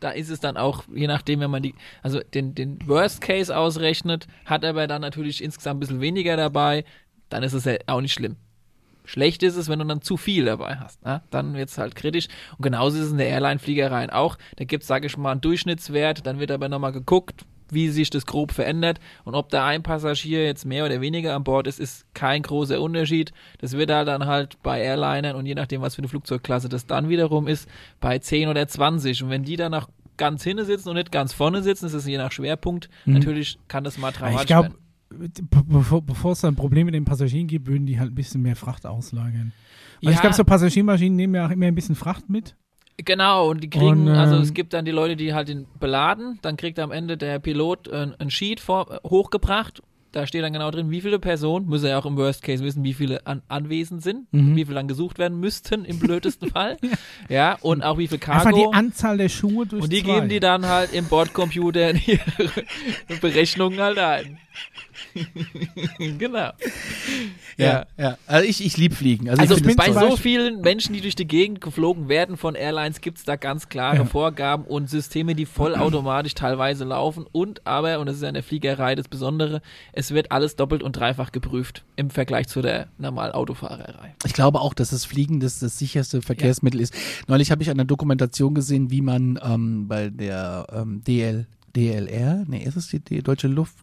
Da 0.00 0.10
ist 0.10 0.30
es 0.30 0.38
dann 0.40 0.56
auch, 0.56 0.84
je 0.94 1.06
nachdem, 1.06 1.40
wenn 1.40 1.50
man 1.50 1.62
die, 1.62 1.74
also 2.02 2.20
den, 2.34 2.54
den 2.54 2.78
Worst 2.86 3.20
Case 3.20 3.56
ausrechnet, 3.56 4.26
hat 4.44 4.64
aber 4.64 4.86
dann 4.86 5.00
natürlich 5.00 5.42
insgesamt 5.42 5.78
ein 5.78 5.80
bisschen 5.80 6.00
weniger 6.00 6.36
dabei, 6.36 6.84
dann 7.30 7.42
ist 7.42 7.54
es 7.54 7.64
ja 7.64 7.74
auch 7.86 8.00
nicht 8.02 8.12
schlimm. 8.12 8.36
Schlecht 9.06 9.42
ist 9.42 9.56
es, 9.56 9.68
wenn 9.68 9.78
du 9.78 9.84
dann 9.86 10.02
zu 10.02 10.16
viel 10.16 10.44
dabei 10.44 10.76
hast. 10.76 11.04
Ne? 11.04 11.22
Dann 11.30 11.54
wird 11.54 11.70
es 11.70 11.78
halt 11.78 11.96
kritisch. 11.96 12.28
Und 12.58 12.62
genauso 12.62 12.98
ist 12.98 13.04
es 13.04 13.12
in 13.12 13.18
der 13.18 13.28
Airline-Fliegerei 13.28 14.12
auch. 14.12 14.36
Da 14.56 14.64
gibt 14.64 14.82
es, 14.82 14.88
sage 14.88 15.06
ich 15.06 15.16
mal, 15.16 15.32
einen 15.32 15.40
Durchschnittswert. 15.40 16.26
Dann 16.26 16.38
wird 16.38 16.50
aber 16.50 16.68
nochmal 16.68 16.92
geguckt, 16.92 17.46
wie 17.70 17.88
sich 17.88 18.10
das 18.10 18.26
grob 18.26 18.52
verändert. 18.52 18.98
Und 19.24 19.34
ob 19.34 19.48
da 19.48 19.66
ein 19.66 19.82
Passagier 19.82 20.44
jetzt 20.44 20.64
mehr 20.64 20.84
oder 20.84 21.00
weniger 21.00 21.34
an 21.34 21.44
Bord 21.44 21.66
ist, 21.66 21.80
ist 21.80 22.06
kein 22.14 22.42
großer 22.42 22.80
Unterschied. 22.80 23.32
Das 23.58 23.72
wird 23.72 23.90
halt 23.90 24.08
dann 24.08 24.26
halt 24.26 24.62
bei 24.62 24.80
Airlinern 24.80 25.36
und 25.36 25.46
je 25.46 25.54
nachdem, 25.54 25.80
was 25.80 25.94
für 25.94 26.00
eine 26.00 26.08
Flugzeugklasse 26.08 26.68
das 26.68 26.86
dann 26.86 27.08
wiederum 27.08 27.48
ist, 27.48 27.68
bei 28.00 28.18
10 28.18 28.48
oder 28.48 28.66
20. 28.66 29.22
Und 29.22 29.30
wenn 29.30 29.44
die 29.44 29.56
dann 29.56 29.72
noch 29.72 29.88
ganz 30.16 30.42
hinten 30.44 30.64
sitzen 30.64 30.88
und 30.88 30.96
nicht 30.96 31.12
ganz 31.12 31.32
vorne 31.32 31.62
sitzen, 31.62 31.86
das 31.86 31.94
ist 31.94 32.06
je 32.06 32.18
nach 32.18 32.32
Schwerpunkt, 32.32 32.88
natürlich 33.04 33.58
kann 33.68 33.84
das 33.84 33.98
mal 33.98 34.12
dramatisch 34.12 34.42
Ich 34.42 34.46
glaube, 34.46 34.70
werden. 34.70 34.85
Be- 35.16 35.64
bevor, 35.66 36.02
bevor 36.02 36.32
es 36.32 36.40
dann 36.40 36.54
Probleme 36.56 36.86
mit 36.86 36.94
den 36.94 37.04
Passagieren 37.04 37.46
gibt, 37.46 37.66
würden 37.66 37.86
die 37.86 37.98
halt 37.98 38.12
ein 38.12 38.14
bisschen 38.14 38.42
mehr 38.42 38.56
Fracht 38.56 38.86
auslagern. 38.86 39.52
Weil 40.02 40.10
ich 40.10 40.16
Ja. 40.16 40.20
glaube, 40.22 40.36
so 40.36 40.44
Passagiermaschinen 40.44 41.16
nehmen 41.16 41.34
ja 41.34 41.46
auch 41.46 41.50
immer 41.50 41.66
ein 41.66 41.74
bisschen 41.74 41.94
Fracht 41.94 42.28
mit. 42.28 42.54
Genau, 42.98 43.50
und 43.50 43.62
die 43.62 43.68
kriegen, 43.70 44.08
Und, 44.08 44.08
also 44.08 44.36
ähm, 44.36 44.42
es 44.42 44.54
gibt 44.54 44.72
dann 44.72 44.84
die 44.86 44.90
Leute, 44.90 45.16
die 45.16 45.34
halt 45.34 45.48
den 45.48 45.66
beladen, 45.78 46.38
dann 46.42 46.56
kriegt 46.56 46.78
am 46.78 46.90
Ende 46.92 47.16
der 47.18 47.38
Pilot 47.38 47.88
äh, 47.88 48.08
ein 48.18 48.30
Sheet 48.30 48.58
vor, 48.60 49.00
hochgebracht. 49.04 49.82
Da 50.12 50.26
steht 50.26 50.42
dann 50.42 50.54
genau 50.54 50.70
drin, 50.70 50.90
wie 50.90 51.02
viele 51.02 51.18
Personen, 51.18 51.66
muss 51.66 51.82
er 51.82 51.90
ja 51.90 51.98
auch 51.98 52.06
im 52.06 52.16
Worst 52.16 52.42
Case 52.42 52.64
wissen, 52.64 52.84
wie 52.84 52.94
viele 52.94 53.26
an, 53.26 53.42
anwesend 53.48 54.02
sind, 54.02 54.32
Mhm. 54.32 54.56
wie 54.56 54.64
viele 54.64 54.76
dann 54.76 54.88
gesucht 54.88 55.18
werden 55.18 55.38
müssten 55.40 55.84
im 55.84 55.98
blödesten 55.98 56.48
Fall. 56.52 56.78
Ja, 57.28 57.58
und 57.60 57.82
auch 57.82 57.98
wie 57.98 58.08
viel 58.08 58.16
Einfach 58.26 58.44
Cargo. 58.44 58.70
die 58.70 58.74
Anzahl 58.74 59.18
der 59.18 59.28
Schuhe 59.28 59.66
durch 59.66 59.82
Und 59.82 59.92
die 59.92 60.02
zwei. 60.02 60.14
geben 60.14 60.28
die 60.30 60.40
dann 60.40 60.64
halt 60.66 60.94
im 60.94 61.04
Bordcomputer 61.06 61.90
in 61.90 62.00
ihre 62.06 62.20
Berechnungen 63.20 63.78
halt 63.80 63.98
ein. 63.98 64.38
genau. 66.18 66.50
Ja, 67.56 67.86
ja. 67.96 68.18
Also 68.26 68.48
ich, 68.48 68.64
ich 68.64 68.76
liebe 68.76 68.94
Fliegen. 68.94 69.28
Also, 69.28 69.42
Also 69.42 69.74
bei 69.76 69.92
so 69.92 70.16
vielen 70.16 70.60
Menschen, 70.60 70.92
die 70.92 71.00
durch 71.00 71.16
die 71.16 71.26
Gegend 71.26 71.60
geflogen 71.60 72.08
werden 72.08 72.36
von 72.36 72.54
Airlines, 72.54 73.00
gibt 73.00 73.18
es 73.18 73.24
da 73.24 73.36
ganz 73.36 73.68
klare 73.68 73.96
Ja. 73.96 74.04
Vorgaben 74.04 74.64
und 74.64 74.90
Systeme, 74.90 75.34
die 75.34 75.46
vollautomatisch 75.46 76.34
teilweise 76.34 76.84
laufen. 76.84 77.26
Und 77.32 77.66
aber, 77.66 77.98
und 77.98 78.06
das 78.06 78.16
ist 78.16 78.22
ja 78.22 78.28
in 78.28 78.34
der 78.34 78.42
Fliegerei 78.42 78.94
das 78.94 79.08
Besondere, 79.08 79.62
es 79.92 80.10
wird 80.10 80.32
alles 80.32 80.56
doppelt 80.56 80.82
und 80.82 80.96
dreifach 80.96 81.32
geprüft 81.32 81.84
im 81.96 82.10
Vergleich 82.10 82.48
zu 82.48 82.62
der 82.62 82.88
normalen 82.98 83.32
Autofahrerei. 83.32 84.14
Ich 84.24 84.32
glaube 84.32 84.60
auch, 84.60 84.74
dass 84.74 84.90
das 84.90 85.04
Fliegen 85.04 85.40
das, 85.40 85.58
das 85.58 85.78
sicherste 85.78 86.22
Verkehrsmittel 86.22 86.80
ist. 86.80 86.94
Neulich 87.26 87.50
habe 87.50 87.62
ich 87.62 87.70
eine 87.70 87.86
Dokumentation 87.86 88.54
gesehen, 88.54 88.90
wie 88.90 89.00
man 89.00 89.38
ähm, 89.42 89.88
bei 89.88 90.10
der 90.10 90.66
ähm, 90.72 91.02
DL, 91.04 91.46
DLR, 91.74 92.44
nee, 92.46 92.62
ist 92.64 92.76
es 92.76 92.88
die, 92.88 93.00
die 93.00 93.22
deutsche 93.22 93.48
Luft, 93.48 93.76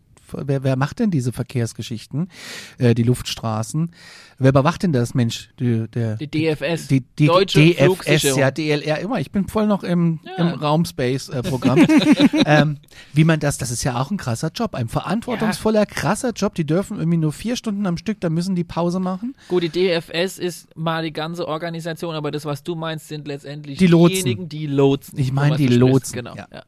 wer, 0.46 0.64
wer 0.64 0.76
macht 0.76 1.00
denn 1.00 1.12
diese 1.12 1.32
Verkehrsgeschichten, 1.32 2.30
äh, 2.78 2.94
die 2.96 3.04
Luftstraßen? 3.04 3.92
Wer 4.40 4.50
überwacht 4.50 4.84
denn 4.84 4.92
das, 4.94 5.14
Mensch? 5.14 5.52
Die, 5.60 5.88
der, 5.94 6.18
Die 6.18 6.28
DFS, 6.30 6.88
die, 6.88 7.02
die 7.20 7.28
Deutsche 7.28 7.60
DFS, 7.62 8.24
ja, 8.36 8.52
DLR, 8.52 9.00
immer. 9.00 9.20
Ich 9.20 9.32
bin 9.32 9.48
voll 9.48 9.68
noch 9.68 9.84
im, 9.84 10.20
Ja. 10.26 10.36
im 10.52 10.60
Raumspace-Programm. 10.60 11.86
ähm, 12.46 12.78
wie 13.14 13.24
man 13.24 13.40
das, 13.40 13.58
das 13.58 13.72
ist 13.72 13.84
ja 13.84 14.00
auch 14.02 14.12
ein 14.12 14.18
krasser 14.18 14.52
Job, 14.54 14.76
ein 14.76 14.88
verantwortungsvoller, 14.88 15.86
krasser 15.86 16.32
Job. 16.32 16.56
Die 16.56 16.66
dürfen 16.66 16.98
irgendwie 16.98 17.18
nur 17.18 17.32
vier 17.32 17.56
Stunden 17.56 17.86
am 17.86 17.98
Stück, 17.98 18.20
da 18.22 18.30
müssen 18.30 18.56
die 18.56 18.64
Pause 18.64 19.00
machen. 19.00 19.36
Gut, 19.50 19.64
die 19.64 19.70
DFS 19.70 20.40
ist 20.40 20.76
mal 20.76 21.04
die 21.04 21.14
ganze 21.14 21.48
Organisation, 21.48 22.16
aber 22.16 22.32
das, 22.32 22.46
was 22.46 22.64
du 22.64 22.76
meinst, 22.76 23.08
sind 23.08 23.28
letztendlich 23.28 23.78
Die 23.78 23.88
Lotsen. 23.88 24.14
diejenigen, 24.16 24.50
die 24.50 24.68
lotsen. 24.68 25.18
Ich 25.20 25.32
meine 25.32 25.58
die 25.58 25.68
Lotsen, 25.68 26.16
Genau. 26.16 26.36
ja. 26.36 26.48
Ja. 26.52 26.64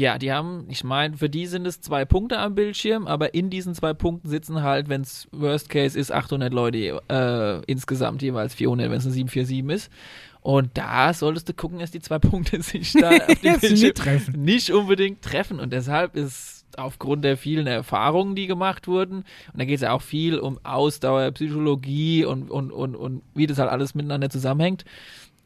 Ja, 0.00 0.16
die 0.16 0.32
haben, 0.32 0.64
ich 0.70 0.82
meine, 0.82 1.18
für 1.18 1.28
die 1.28 1.46
sind 1.46 1.66
es 1.66 1.82
zwei 1.82 2.06
Punkte 2.06 2.38
am 2.38 2.54
Bildschirm, 2.54 3.06
aber 3.06 3.34
in 3.34 3.50
diesen 3.50 3.74
zwei 3.74 3.92
Punkten 3.92 4.30
sitzen 4.30 4.62
halt, 4.62 4.88
wenn 4.88 5.02
es 5.02 5.28
Worst 5.30 5.68
Case 5.68 5.98
ist, 5.98 6.10
800 6.10 6.54
Leute 6.54 7.02
äh, 7.10 7.62
insgesamt, 7.70 8.22
jeweils 8.22 8.54
400, 8.54 8.90
wenn 8.90 8.96
es 8.96 9.04
eine 9.04 9.12
747 9.12 9.76
ist. 9.76 9.92
Und 10.40 10.70
da 10.72 11.12
solltest 11.12 11.50
du 11.50 11.52
gucken, 11.52 11.80
dass 11.80 11.90
die 11.90 12.00
zwei 12.00 12.18
Punkte 12.18 12.62
sich 12.62 12.94
da 12.94 13.10
auf 13.10 13.26
dem 13.26 13.60
Bildschirm 13.60 13.92
nicht 13.98 14.36
nicht 14.36 14.70
unbedingt 14.70 15.20
treffen. 15.20 15.60
Und 15.60 15.70
deshalb 15.70 16.16
ist 16.16 16.64
aufgrund 16.78 17.22
der 17.22 17.36
vielen 17.36 17.66
Erfahrungen, 17.66 18.34
die 18.34 18.46
gemacht 18.46 18.88
wurden, 18.88 19.16
und 19.52 19.60
da 19.60 19.66
geht 19.66 19.74
es 19.74 19.82
ja 19.82 19.92
auch 19.92 20.00
viel 20.00 20.38
um 20.38 20.58
Ausdauer, 20.62 21.30
Psychologie 21.32 22.24
und, 22.24 22.50
und, 22.50 22.72
und, 22.72 22.96
und 22.96 23.20
wie 23.34 23.46
das 23.46 23.58
halt 23.58 23.68
alles 23.68 23.94
miteinander 23.94 24.30
zusammenhängt, 24.30 24.86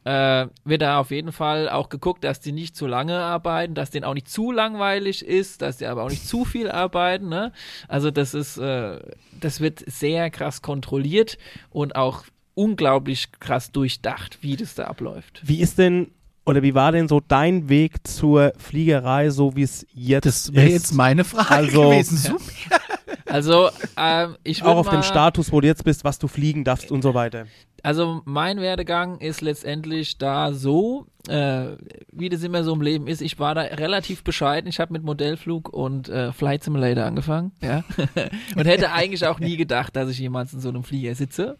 äh, 0.05 0.47
wird 0.65 0.83
da 0.83 0.99
auf 1.01 1.11
jeden 1.11 1.33
Fall 1.33 1.69
auch 1.69 1.89
geguckt, 1.89 2.25
dass 2.25 2.41
die 2.41 2.53
nicht 2.53 2.77
zu 2.77 2.87
lange 2.87 3.19
arbeiten, 3.19 3.75
dass 3.75 3.91
denen 3.91 4.05
auch 4.05 4.15
nicht 4.15 4.29
zu 4.29 4.53
langweilig 4.53 5.25
ist, 5.25 5.63
dass 5.63 5.79
die 5.79 5.87
aber 5.87 6.03
auch 6.05 6.11
nicht 6.11 6.27
zu 6.29 6.45
viel 6.45 6.71
arbeiten. 6.71 7.29
Ne? 7.29 7.53
Also 7.89 8.11
das 8.11 8.35
ist, 8.35 8.59
äh, 8.59 9.01
das 9.41 9.61
wird 9.61 9.83
sehr 9.87 10.31
krass 10.31 10.61
kontrolliert 10.63 11.39
und 11.71 11.97
auch 11.97 12.25
unglaublich 12.55 13.33
krass 13.41 13.73
durchdacht, 13.73 14.39
wie 14.43 14.57
das 14.57 14.75
da 14.75 14.85
abläuft. 14.85 15.41
Wie 15.45 15.61
ist 15.61 15.79
denn 15.79 16.11
oder 16.47 16.63
wie 16.63 16.75
war 16.75 16.93
denn 16.93 17.09
so 17.09 17.21
dein 17.27 17.71
Weg 17.71 18.07
zur 18.07 18.53
Fliegerei, 18.59 19.31
so 19.31 19.57
wie 19.57 19.63
es 19.63 19.87
jetzt 19.95 20.27
Das 20.27 20.53
wäre 20.53 20.67
ist? 20.67 20.73
jetzt 20.73 20.93
meine 20.93 21.25
Frage 21.25 21.49
Also- 21.55 21.89
gewesen. 21.91 22.17
Super. 22.19 22.79
Also 23.27 23.71
ähm, 23.97 24.37
ich 24.45 24.63
auch 24.63 24.77
auf 24.77 24.87
mal, 24.87 24.93
dem 24.93 25.03
Status, 25.03 25.51
wo 25.51 25.61
du 25.61 25.67
jetzt 25.67 25.83
bist, 25.85 26.05
was 26.05 26.19
du 26.19 26.29
fliegen 26.29 26.63
darfst 26.63 26.93
und 26.93 27.03
so 27.03 27.15
weiter. 27.15 27.47
Also 27.85 28.23
mein 28.25 28.63
Werdegang 28.63 29.19
ist 29.19 29.43
letztendlich 29.43 30.17
da 30.17 30.55
so, 30.55 31.07
äh, 31.29 31.67
wie 32.11 32.31
das 32.31 32.43
immer 32.43 32.65
so 32.65 32.73
im 32.73 32.81
Leben 32.81 33.07
ist. 33.07 33.21
Ich 33.21 33.39
war 33.39 33.55
da 33.55 33.61
relativ 33.61 34.25
bescheiden. 34.25 34.71
Ich 34.71 34.81
habe 34.81 34.95
mit 34.95 35.03
Modellflug 35.03 35.69
und 35.69 36.09
äh, 36.09 36.33
Flight 36.33 36.65
Simulator 36.65 37.05
angefangen, 37.05 37.53
ja, 37.61 37.85
und 38.57 38.65
hätte 38.65 38.91
eigentlich 38.93 39.27
auch 39.27 39.39
nie 39.39 39.59
gedacht, 39.59 39.95
dass 39.97 40.09
ich 40.09 40.19
jemals 40.19 40.55
in 40.55 40.61
so 40.61 40.71
einem 40.71 40.83
Flieger 40.83 41.15
sitze. 41.15 41.59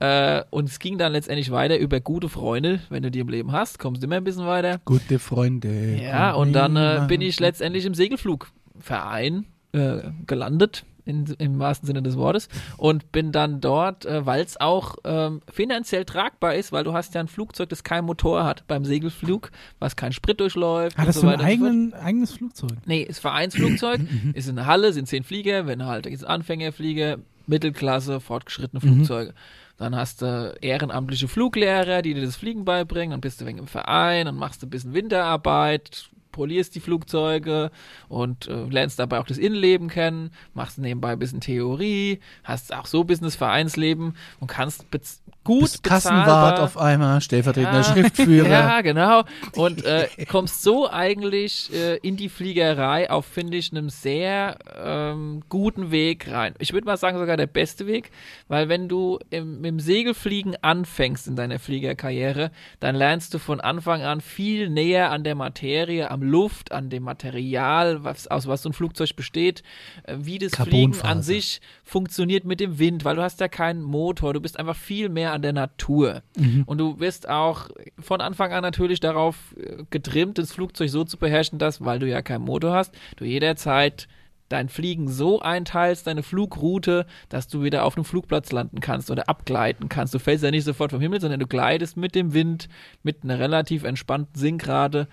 Äh, 0.00 0.42
und 0.50 0.68
es 0.68 0.80
ging 0.80 0.98
dann 0.98 1.12
letztendlich 1.12 1.52
weiter 1.52 1.78
über 1.78 2.00
gute 2.00 2.28
Freunde. 2.28 2.80
Wenn 2.88 3.04
du 3.04 3.12
die 3.12 3.20
im 3.20 3.28
Leben 3.28 3.52
hast, 3.52 3.78
kommst 3.78 4.02
du 4.02 4.08
immer 4.08 4.16
ein 4.16 4.24
bisschen 4.24 4.46
weiter. 4.46 4.80
Gute 4.84 5.20
Freunde. 5.20 5.96
Ja, 6.02 6.32
und 6.32 6.54
dann 6.54 6.74
äh, 6.74 7.04
bin 7.06 7.20
ich 7.20 7.38
letztendlich 7.38 7.84
im 7.86 7.94
Segelflugverein 7.94 9.46
äh, 9.72 10.10
gelandet, 10.26 10.84
in, 11.04 11.26
im 11.38 11.58
wahrsten 11.58 11.86
Sinne 11.86 12.02
des 12.02 12.16
Wortes, 12.16 12.48
und 12.76 13.12
bin 13.12 13.32
dann 13.32 13.60
dort, 13.60 14.06
äh, 14.06 14.24
weil 14.24 14.42
es 14.42 14.60
auch 14.60 14.96
ähm, 15.04 15.42
finanziell 15.50 16.04
tragbar 16.04 16.54
ist, 16.54 16.72
weil 16.72 16.84
du 16.84 16.92
hast 16.92 17.14
ja 17.14 17.20
ein 17.20 17.28
Flugzeug, 17.28 17.68
das 17.68 17.84
kein 17.84 18.04
Motor 18.04 18.44
hat 18.44 18.66
beim 18.66 18.84
Segelflug, 18.84 19.50
was 19.78 19.96
kein 19.96 20.12
Sprit 20.12 20.40
durchläuft. 20.40 20.96
so 20.96 21.02
ein 21.02 21.06
weiter 21.06 21.08
und 21.08 21.14
so 21.14 21.20
fort. 21.22 21.40
eigenen, 21.40 21.94
eigenes 21.94 22.32
Flugzeug? 22.32 22.72
Nee, 22.86 23.02
ist 23.02 23.20
Vereinsflugzeug, 23.20 24.00
ist 24.34 24.48
in 24.48 24.56
der 24.56 24.66
Halle, 24.66 24.92
sind 24.92 25.08
zehn 25.08 25.24
Flieger, 25.24 25.66
wenn 25.66 25.84
halt, 25.84 26.04
gibt's 26.04 26.24
Anfängerflieger, 26.24 27.18
Mittelklasse, 27.46 28.20
fortgeschrittene 28.20 28.80
Flugzeuge. 28.80 29.34
Dann 29.76 29.96
hast 29.96 30.22
du 30.22 30.56
ehrenamtliche 30.60 31.26
Fluglehrer, 31.26 32.02
die 32.02 32.14
dir 32.14 32.24
das 32.24 32.36
Fliegen 32.36 32.64
beibringen, 32.64 33.10
dann 33.10 33.20
bist 33.20 33.40
du 33.40 33.46
wegen 33.46 33.58
im 33.58 33.66
Verein, 33.66 34.26
dann 34.26 34.36
machst 34.36 34.62
du 34.62 34.66
ein 34.66 34.70
bisschen 34.70 34.94
Winterarbeit, 34.94 36.08
polierst 36.32 36.74
die 36.74 36.80
Flugzeuge 36.80 37.70
und 38.08 38.48
äh, 38.48 38.64
lernst 38.64 38.98
dabei 38.98 39.20
auch 39.20 39.26
das 39.26 39.38
Innenleben 39.38 39.88
kennen, 39.88 40.30
machst 40.54 40.78
nebenbei 40.78 41.12
ein 41.12 41.18
bisschen 41.18 41.40
Theorie, 41.40 42.20
hast 42.42 42.74
auch 42.74 42.86
so 42.86 43.02
ein 43.02 43.06
bisschen 43.06 43.24
das 43.26 43.36
Vereinsleben 43.36 44.16
und 44.40 44.48
kannst 44.48 44.90
bez 44.90 45.22
gut 45.44 45.62
Bist 45.62 45.82
Kassenwart 45.82 46.60
auf 46.60 46.78
einmal, 46.78 47.20
stellvertretender 47.20 47.78
Ja. 47.78 47.84
Schriftführer. 47.84 48.48
ja, 48.48 48.80
genau. 48.80 49.24
Und 49.56 49.84
äh, 49.84 50.08
kommst 50.28 50.62
so 50.62 50.88
eigentlich 50.88 51.72
äh, 51.72 51.96
in 51.96 52.16
die 52.16 52.28
Fliegerei 52.28 53.10
auf, 53.10 53.26
finde 53.26 53.56
ich, 53.56 53.72
einem 53.72 53.90
sehr 53.90 54.58
ähm, 54.80 55.42
guten 55.48 55.90
Weg 55.90 56.30
rein. 56.30 56.54
Ich 56.58 56.72
würde 56.72 56.86
mal 56.86 56.96
sagen, 56.96 57.18
sogar 57.18 57.36
der 57.36 57.46
beste 57.46 57.86
Weg, 57.86 58.10
weil 58.48 58.68
wenn 58.68 58.88
du 58.88 59.18
im, 59.30 59.64
im 59.64 59.80
Segelfliegen 59.80 60.56
anfängst 60.62 61.26
in 61.26 61.36
deiner 61.36 61.58
Fliegerkarriere, 61.58 62.50
dann 62.80 62.94
lernst 62.94 63.34
du 63.34 63.38
von 63.38 63.60
Anfang 63.60 64.02
an 64.02 64.20
viel 64.20 64.68
näher 64.70 65.10
an 65.10 65.24
der 65.24 65.34
Materie, 65.34 66.10
am 66.10 66.21
Luft, 66.22 66.72
an 66.72 66.90
dem 66.90 67.02
Material, 67.02 68.04
was, 68.04 68.26
aus 68.28 68.46
was 68.46 68.62
so 68.62 68.70
ein 68.70 68.72
Flugzeug 68.72 69.14
besteht, 69.16 69.62
äh, 70.04 70.16
wie 70.18 70.38
das 70.38 70.52
Fliegen 70.54 71.00
an 71.02 71.22
sich 71.22 71.60
funktioniert 71.84 72.44
mit 72.44 72.60
dem 72.60 72.78
Wind, 72.78 73.04
weil 73.04 73.16
du 73.16 73.22
hast 73.22 73.40
ja 73.40 73.48
keinen 73.48 73.82
Motor, 73.82 74.34
du 74.34 74.40
bist 74.40 74.58
einfach 74.58 74.76
viel 74.76 75.08
mehr 75.08 75.32
an 75.32 75.42
der 75.42 75.52
Natur. 75.52 76.22
Und 76.66 76.78
du 76.78 77.00
wirst 77.00 77.28
auch 77.28 77.68
von 77.98 78.20
Anfang 78.20 78.52
an 78.52 78.62
natürlich 78.62 79.00
darauf 79.00 79.54
äh, 79.56 79.84
getrimmt, 79.90 80.38
das 80.38 80.52
Flugzeug 80.52 80.90
so 80.90 81.04
zu 81.04 81.16
beherrschen, 81.16 81.58
dass, 81.58 81.84
weil 81.84 81.98
du 81.98 82.08
ja 82.08 82.22
keinen 82.22 82.44
Motor 82.44 82.72
hast, 82.72 82.94
du 83.16 83.24
jederzeit 83.24 84.08
dein 84.52 84.68
Fliegen 84.68 85.08
so 85.08 85.40
einteilst, 85.40 86.06
deine 86.06 86.22
Flugroute, 86.22 87.06
dass 87.28 87.48
du 87.48 87.62
wieder 87.62 87.84
auf 87.84 87.96
einem 87.96 88.04
Flugplatz 88.04 88.52
landen 88.52 88.80
kannst 88.80 89.10
oder 89.10 89.28
abgleiten 89.28 89.88
kannst. 89.88 90.12
Du 90.14 90.18
fällst 90.18 90.44
ja 90.44 90.50
nicht 90.50 90.64
sofort 90.64 90.90
vom 90.90 91.00
Himmel, 91.00 91.20
sondern 91.20 91.40
du 91.40 91.46
gleitest 91.46 91.96
mit 91.96 92.14
dem 92.14 92.34
Wind, 92.34 92.68
mit 93.02 93.24
einer 93.24 93.38
relativ 93.38 93.84
entspannten 93.84 94.38
Sinkrate 94.38 95.08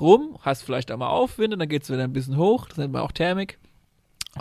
rum, 0.00 0.38
hast 0.40 0.62
vielleicht 0.62 0.90
einmal 0.90 1.10
Aufwind 1.10 1.52
und 1.52 1.60
dann 1.60 1.68
geht 1.68 1.82
es 1.82 1.90
wieder 1.90 2.04
ein 2.04 2.12
bisschen 2.12 2.36
hoch, 2.36 2.66
das 2.68 2.78
nennt 2.78 2.92
man 2.92 3.02
auch 3.02 3.12
Thermik. 3.12 3.58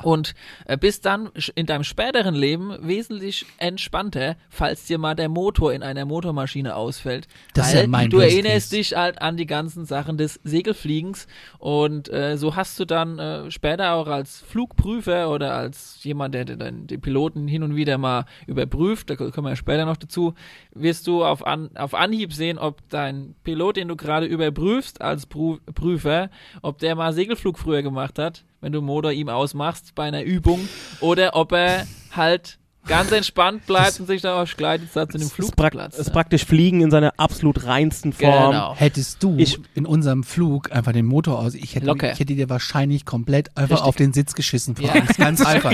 Und 0.04 0.36
äh, 0.66 0.78
bist 0.78 1.06
dann 1.06 1.30
in 1.56 1.66
deinem 1.66 1.84
späteren 1.84 2.36
Leben 2.36 2.76
wesentlich 2.82 3.46
entspannter, 3.58 4.36
falls 4.50 4.86
dir 4.86 4.98
mal 4.98 5.16
der 5.16 5.30
Motor 5.30 5.74
in 5.74 5.84
einer 5.84 6.06
Motormaschine 6.06 6.76
ausfällt. 6.76 7.28
Das 7.54 7.68
ist 7.68 7.76
Weil 7.76 7.82
ja 7.84 7.88
mein 7.88 8.10
du 8.10 8.20
erinnerst 8.20 8.72
dich 8.72 8.96
halt 8.96 9.22
an 9.22 9.38
die 9.38 9.46
ganzen 9.46 9.86
Sachen 9.86 10.18
des 10.18 10.40
Segelfliegens 10.44 11.28
und 11.60 12.12
äh, 12.12 12.38
so 12.38 12.56
hast 12.56 12.80
du 12.80 12.86
dann 12.86 13.20
äh, 13.20 13.52
später 13.52 13.94
auch 13.94 14.08
als 14.08 14.42
Flugprüfer 14.42 15.30
oder 15.30 15.54
als 15.54 16.04
jemand, 16.04 16.36
der 16.36 16.46
den, 16.46 16.88
den 16.88 17.02
Piloten 17.02 17.48
hin 17.48 17.64
und 17.64 17.76
wieder 17.76 17.98
mal 17.98 18.26
überprüft, 18.46 19.10
da 19.10 19.16
kommen 19.16 19.46
wir 19.46 19.50
ja 19.50 19.56
später 19.56 19.86
noch 19.86 19.98
dazu, 19.98 20.34
wirst 20.74 21.08
du 21.08 21.24
auf, 21.24 21.46
an, 21.46 21.70
auf 21.76 21.94
Anhieb 21.94 22.34
sehen, 22.34 22.58
ob 22.58 22.88
dein 22.90 23.36
Pilot, 23.44 23.78
den 23.78 23.88
du 23.88 23.96
gerade 23.96 24.26
überprüfst 24.26 25.02
als 25.02 25.26
Prüfer, 25.26 26.30
ob 26.62 26.80
der 26.80 26.96
mal 26.96 27.14
Segelflug 27.14 27.58
früher 27.60 27.82
gemacht 27.82 28.20
hat, 28.20 28.44
wenn 28.68 28.74
du 28.74 28.82
Motor 28.82 29.14
ihm 29.14 29.30
ausmachst 29.30 29.96
bei 29.96 30.04
einer 30.04 30.24
Übung 30.24 30.68
oder 31.00 31.38
ob 31.38 31.54
er 31.54 31.88
halt 32.12 32.58
ganz 32.86 33.14
entspannt 33.14 33.66
bleibt 33.66 33.98
und 34.02 34.08
sich 34.08 34.22
da 34.22 34.42
auf 34.42 34.58
Gleitensatz 34.58 35.14
in 35.14 35.22
dem 35.22 35.28
Es 35.28 35.28
ist, 35.28 35.34
Flugplatz. 35.36 35.98
ist 35.98 36.12
praktisch 36.12 36.44
Fliegen 36.44 36.82
in 36.82 36.92
seiner 36.92 37.14
absolut 37.16 37.64
reinsten 37.66 38.12
Form. 38.12 38.52
Genau. 38.52 38.76
Hättest 38.76 39.24
du 39.24 39.38
Ich- 39.38 39.58
in 39.74 39.86
unserem 39.86 40.26
Flug 40.26 40.74
einfach 40.74 40.92
den 40.92 41.06
Motor 41.06 41.40
aus, 41.40 41.54
ich 41.56 41.76
hätte, 41.76 41.90
ich 41.96 42.20
hätte 42.20 42.26
dir 42.36 42.50
wahrscheinlich 42.50 43.06
komplett 43.06 43.56
einfach 43.56 43.76
Richtig. 43.78 43.88
auf 43.88 43.96
den 43.96 44.12
Sitz 44.12 44.36
geschissen. 44.36 44.76
Ja. 44.82 44.94
Ganz 45.18 45.40
einfach. 45.46 45.72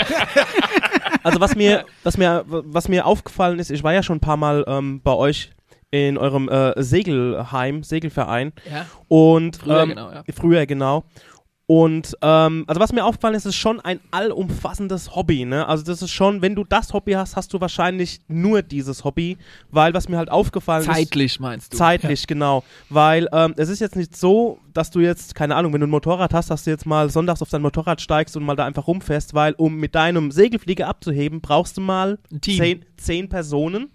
Also 1.24 1.40
was 1.40 1.56
mir, 1.56 1.86
was 2.04 2.18
mir, 2.20 2.44
was 2.48 2.90
mir 2.90 3.08
aufgefallen 3.08 3.58
ist, 3.58 3.72
ich 3.72 3.84
war 3.84 3.94
ja 3.94 4.04
schon 4.04 4.18
ein 4.18 4.22
paar 4.22 4.38
Mal 4.38 4.66
ähm, 4.68 5.02
bei 5.04 5.14
euch 5.14 5.50
in 5.90 6.18
eurem 6.18 6.50
äh, 6.50 6.74
Segelheim, 6.82 7.84
Segelverein 7.84 8.52
Ja. 8.72 8.86
und 9.08 9.58
Früher, 9.58 9.84
ähm, 9.84 9.90
genau, 9.90 10.12
ja. 10.12 10.24
früher 10.36 10.66
genau. 10.66 11.04
Und 11.76 12.16
ähm, 12.22 12.66
also 12.68 12.80
was 12.80 12.94
mir 12.94 13.04
aufgefallen 13.04 13.34
ist, 13.34 13.48
ist 13.48 13.56
schon 13.56 13.80
ein 13.80 14.00
allumfassendes 14.12 15.16
Hobby, 15.16 15.44
ne? 15.44 15.68
Also 15.68 15.84
das 15.84 16.04
ist 16.04 16.12
schon, 16.12 16.44
wenn 16.44 16.54
du 16.54 16.64
das 16.64 16.94
Hobby 16.94 17.14
hast, 17.14 17.36
hast 17.36 17.52
du 17.52 17.60
wahrscheinlich 17.60 18.20
nur 18.28 18.62
dieses 18.62 19.04
Hobby, 19.04 19.40
weil 19.72 19.92
was 19.96 20.08
mir 20.08 20.18
halt 20.18 20.30
aufgefallen 20.30 20.84
ist. 20.84 20.94
Zeitlich 20.94 21.40
meinst 21.40 21.74
du? 21.74 21.78
Zeitlich, 21.78 22.28
genau. 22.28 22.64
Weil 22.90 23.28
ähm, 23.34 23.56
es 23.58 23.70
ist 23.70 23.80
jetzt 23.80 23.96
nicht 23.96 24.16
so, 24.16 24.60
dass 24.76 24.92
du 24.92 25.00
jetzt, 25.00 25.34
keine 25.34 25.56
Ahnung, 25.56 25.74
wenn 25.74 25.82
du 25.82 25.88
ein 25.88 25.90
Motorrad 25.90 26.32
hast, 26.36 26.52
dass 26.52 26.64
du 26.64 26.70
jetzt 26.70 26.86
mal 26.86 27.10
sonntags 27.10 27.42
auf 27.42 27.50
dein 27.50 27.64
Motorrad 27.64 28.02
steigst 28.02 28.38
und 28.38 28.44
mal 28.44 28.56
da 28.56 28.66
einfach 28.66 28.86
rumfährst, 28.86 29.34
weil 29.34 29.54
um 29.54 29.76
mit 29.78 29.96
deinem 29.96 30.30
Segelflieger 30.30 30.88
abzuheben, 30.88 31.42
brauchst 31.42 31.78
du 31.78 31.82
mal 31.82 32.20
zehn, 32.40 32.86
zehn 32.98 33.30
Personen. 33.30 33.90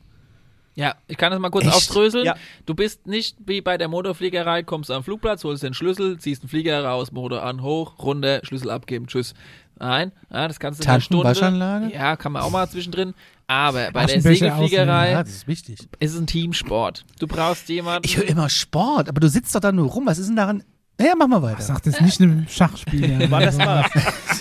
Ja, 0.78 0.94
ich 1.08 1.16
kann 1.16 1.32
das 1.32 1.40
mal 1.40 1.50
kurz 1.50 1.64
Echt? 1.66 1.74
aufdröseln. 1.74 2.24
Ja. 2.24 2.36
Du 2.64 2.72
bist 2.72 3.04
nicht 3.08 3.36
wie 3.44 3.60
bei 3.60 3.76
der 3.78 3.88
Motorfliegerei, 3.88 4.62
kommst 4.62 4.92
am 4.92 5.02
Flugplatz, 5.02 5.42
holst 5.42 5.64
den 5.64 5.74
Schlüssel, 5.74 6.18
ziehst 6.18 6.44
den 6.44 6.48
Flieger 6.48 6.84
raus, 6.84 7.10
Motor 7.10 7.42
an, 7.42 7.62
hoch, 7.62 7.98
runter, 7.98 8.42
Schlüssel 8.44 8.70
abgeben, 8.70 9.08
tschüss. 9.08 9.34
Nein, 9.80 10.12
ja, 10.32 10.46
das 10.46 10.60
kannst 10.60 10.78
du 10.78 10.84
in 10.84 10.90
einer 10.90 11.00
Stunde. 11.00 11.24
Waschanlage? 11.24 11.92
Ja, 11.92 12.14
kann 12.14 12.30
man 12.30 12.42
auch 12.42 12.50
mal 12.50 12.68
zwischendrin. 12.68 13.14
Aber 13.48 13.90
bei 13.90 14.06
der 14.06 14.20
Segelfliegerei 14.20 15.10
Ja, 15.12 15.22
das 15.24 15.32
ist 15.32 15.48
wichtig. 15.48 15.80
ist 15.98 16.14
es 16.14 16.20
ein 16.20 16.28
Teamsport. 16.28 17.04
Du 17.18 17.26
brauchst 17.26 17.68
jemanden. 17.68 18.06
Ich 18.06 18.16
höre 18.16 18.28
immer 18.28 18.48
Sport, 18.48 19.08
aber 19.08 19.18
du 19.18 19.28
sitzt 19.28 19.56
doch 19.56 19.60
da 19.60 19.72
nur 19.72 19.88
rum. 19.88 20.06
Was 20.06 20.18
ist 20.18 20.28
denn 20.28 20.36
daran? 20.36 20.62
Naja, 21.00 21.12
mach 21.16 21.28
mal 21.28 21.42
weiter. 21.42 21.62
Sagt 21.62 21.86
jetzt 21.86 22.00
nicht 22.00 22.20
einem 22.20 22.48
Schachspieler. 22.48 23.30
War 23.30 23.40
das 23.40 23.56
mal? 23.56 23.84